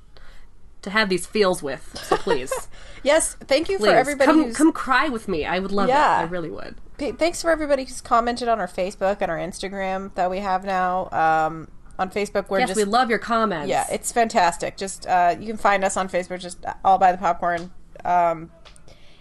to 0.83 0.91
have 0.91 1.09
these 1.09 1.27
feels 1.27 1.63
with 1.63 1.99
so 2.03 2.17
please 2.17 2.53
Yes, 3.03 3.35
thank 3.47 3.71
you 3.71 3.79
please 3.79 3.89
for 3.89 3.95
everybody 3.97 4.27
come 4.27 4.45
who's 4.45 4.57
come 4.57 4.73
cry 4.73 5.09
with 5.09 5.27
me 5.27 5.45
i 5.47 5.59
would 5.59 5.73
love 5.73 5.89
Yeah. 5.89 6.21
it 6.21 6.23
i 6.23 6.29
really 6.29 6.51
would 6.51 6.77
P- 6.99 7.13
thanks 7.13 7.41
for 7.41 7.51
everybody 7.51 7.85
who's 7.85 8.03
commented 8.03 8.47
on 8.47 8.61
our 8.61 8.69
Facebook 8.69 9.23
and 9.23 9.31
our 9.31 9.39
Instagram 9.39 10.15
that 10.17 10.31
we 10.31 10.41
have 10.41 10.65
now. 10.67 11.09
Um, 11.11 11.69
on 11.99 12.11
Facebook, 12.11 12.51
we're 12.51 12.59
yes 12.59 12.69
just 12.69 12.77
we 12.77 12.85
love 12.85 13.09
your 13.09 13.19
comments 13.19 13.71
yeah, 13.71 13.87
it's 13.91 14.13
fantastic. 14.13 14.77
Just 14.77 15.07
uh, 15.07 15.35
you 15.41 15.47
can 15.47 15.57
find 15.57 15.83
us 15.83 15.97
on 15.97 16.11
Facebook, 16.11 16.41
just 16.41 16.63
all 16.85 16.99
by 16.99 17.11
the 17.13 17.17
popcorn, 17.17 17.71
um, 18.05 18.51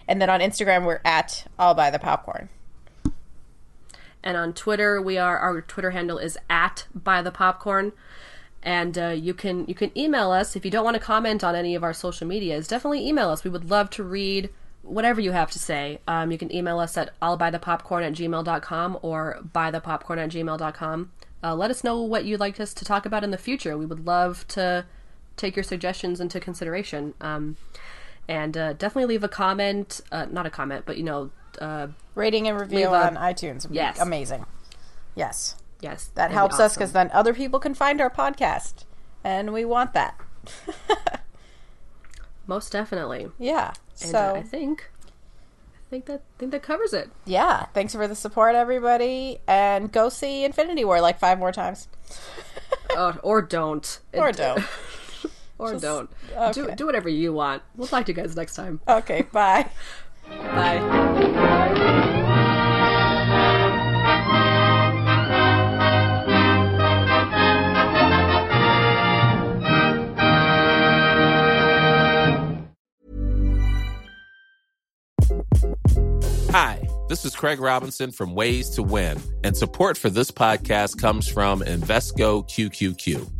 and 0.06 0.20
then 0.20 0.28
on 0.28 0.40
Instagram, 0.40 0.84
we're 0.84 1.00
at 1.06 1.46
all 1.58 1.72
by 1.74 1.90
the 1.90 1.98
popcorn. 1.98 2.50
And 4.22 4.36
on 4.36 4.52
Twitter 4.52 5.00
we 5.00 5.18
are 5.18 5.38
our 5.38 5.60
Twitter 5.62 5.90
handle 5.90 6.18
is 6.18 6.38
at 6.48 6.86
by 6.94 7.22
the 7.22 7.30
popcorn. 7.30 7.92
And 8.62 8.98
uh, 8.98 9.08
you 9.08 9.32
can 9.32 9.66
you 9.66 9.74
can 9.74 9.96
email 9.96 10.30
us 10.30 10.54
if 10.54 10.64
you 10.64 10.70
don't 10.70 10.84
want 10.84 10.94
to 10.94 11.00
comment 11.00 11.42
on 11.42 11.54
any 11.54 11.74
of 11.74 11.82
our 11.82 11.94
social 11.94 12.26
medias 12.26 12.68
definitely 12.68 13.06
email 13.06 13.30
us. 13.30 13.44
We 13.44 13.50
would 13.50 13.70
love 13.70 13.90
to 13.90 14.04
read 14.04 14.50
whatever 14.82 15.20
you 15.20 15.32
have 15.32 15.50
to 15.52 15.58
say. 15.58 16.00
Um, 16.06 16.30
you 16.30 16.38
can 16.38 16.54
email 16.54 16.78
us 16.78 16.96
at 16.96 17.18
allbythepopcorn 17.20 18.02
at 18.02 18.12
gmail.com 18.12 18.98
or 19.02 19.40
bythepopcorn 19.54 20.18
at 20.18 20.30
gmail.com 20.30 21.12
uh, 21.42 21.54
let 21.54 21.70
us 21.70 21.82
know 21.82 22.02
what 22.02 22.24
you'd 22.26 22.40
like 22.40 22.60
us 22.60 22.74
to 22.74 22.84
talk 22.84 23.06
about 23.06 23.24
in 23.24 23.30
the 23.30 23.38
future. 23.38 23.78
We 23.78 23.86
would 23.86 24.04
love 24.06 24.46
to 24.48 24.84
take 25.36 25.56
your 25.56 25.62
suggestions 25.62 26.20
into 26.20 26.38
consideration. 26.38 27.14
Um, 27.20 27.56
and 28.30 28.56
uh, 28.56 28.72
definitely 28.74 29.12
leave 29.14 29.24
a 29.24 29.28
comment 29.28 30.00
uh, 30.12 30.26
not 30.30 30.46
a 30.46 30.50
comment 30.50 30.84
but 30.86 30.96
you 30.96 31.02
know 31.02 31.30
uh, 31.60 31.88
Rating 32.14 32.46
and 32.48 32.60
review 32.60 32.88
a- 32.88 33.06
on 33.06 33.16
iTunes. 33.16 33.66
Yes. 33.70 33.98
amazing. 34.00 34.46
Yes, 35.14 35.56
yes 35.80 36.06
that 36.06 36.14
that'd 36.14 36.30
be 36.30 36.34
helps 36.34 36.60
us 36.60 36.74
because 36.74 36.92
then 36.92 37.10
other 37.12 37.34
people 37.34 37.58
can 37.60 37.74
find 37.74 38.00
our 38.00 38.10
podcast, 38.10 38.84
and 39.24 39.52
we 39.52 39.64
want 39.64 39.92
that. 39.94 40.18
Most 42.46 42.72
definitely. 42.72 43.28
Yeah. 43.38 43.72
And 44.00 44.10
so 44.10 44.18
uh, 44.18 44.32
I 44.34 44.42
think 44.42 44.90
I 45.74 45.90
think 45.90 46.06
that 46.06 46.20
I 46.20 46.38
think 46.38 46.52
that 46.52 46.62
covers 46.62 46.92
it. 46.92 47.10
yeah, 47.26 47.66
thanks 47.74 47.94
for 47.94 48.06
the 48.08 48.14
support, 48.14 48.54
everybody, 48.54 49.38
and 49.46 49.90
go 49.92 50.08
see 50.08 50.44
Infinity 50.44 50.84
War 50.84 51.00
like 51.00 51.18
five 51.18 51.38
more 51.38 51.52
times. 51.52 51.88
Oh, 52.96 53.16
or 53.22 53.40
don't. 53.40 54.00
Or 54.14 54.32
don't. 54.32 54.64
Or 55.58 55.74
don't. 55.74 56.10
Do 56.52 56.70
do 56.74 56.86
whatever 56.86 57.08
you 57.08 57.32
want. 57.32 57.62
We'll 57.76 57.86
talk 57.86 58.06
to 58.06 58.12
you 58.12 58.16
guys 58.16 58.34
next 58.34 58.54
time. 58.56 58.80
Okay, 58.88 59.22
bye. 59.30 59.68
Bye. 60.30 60.78
Hi, 76.52 76.88
this 77.08 77.24
is 77.24 77.34
Craig 77.34 77.60
Robinson 77.60 78.12
from 78.12 78.34
Ways 78.34 78.70
to 78.70 78.82
Win, 78.82 79.20
and 79.42 79.56
support 79.56 79.98
for 79.98 80.10
this 80.10 80.30
podcast 80.30 81.00
comes 81.00 81.26
from 81.26 81.60
Invesco 81.60 82.48
QQQ. 82.48 83.39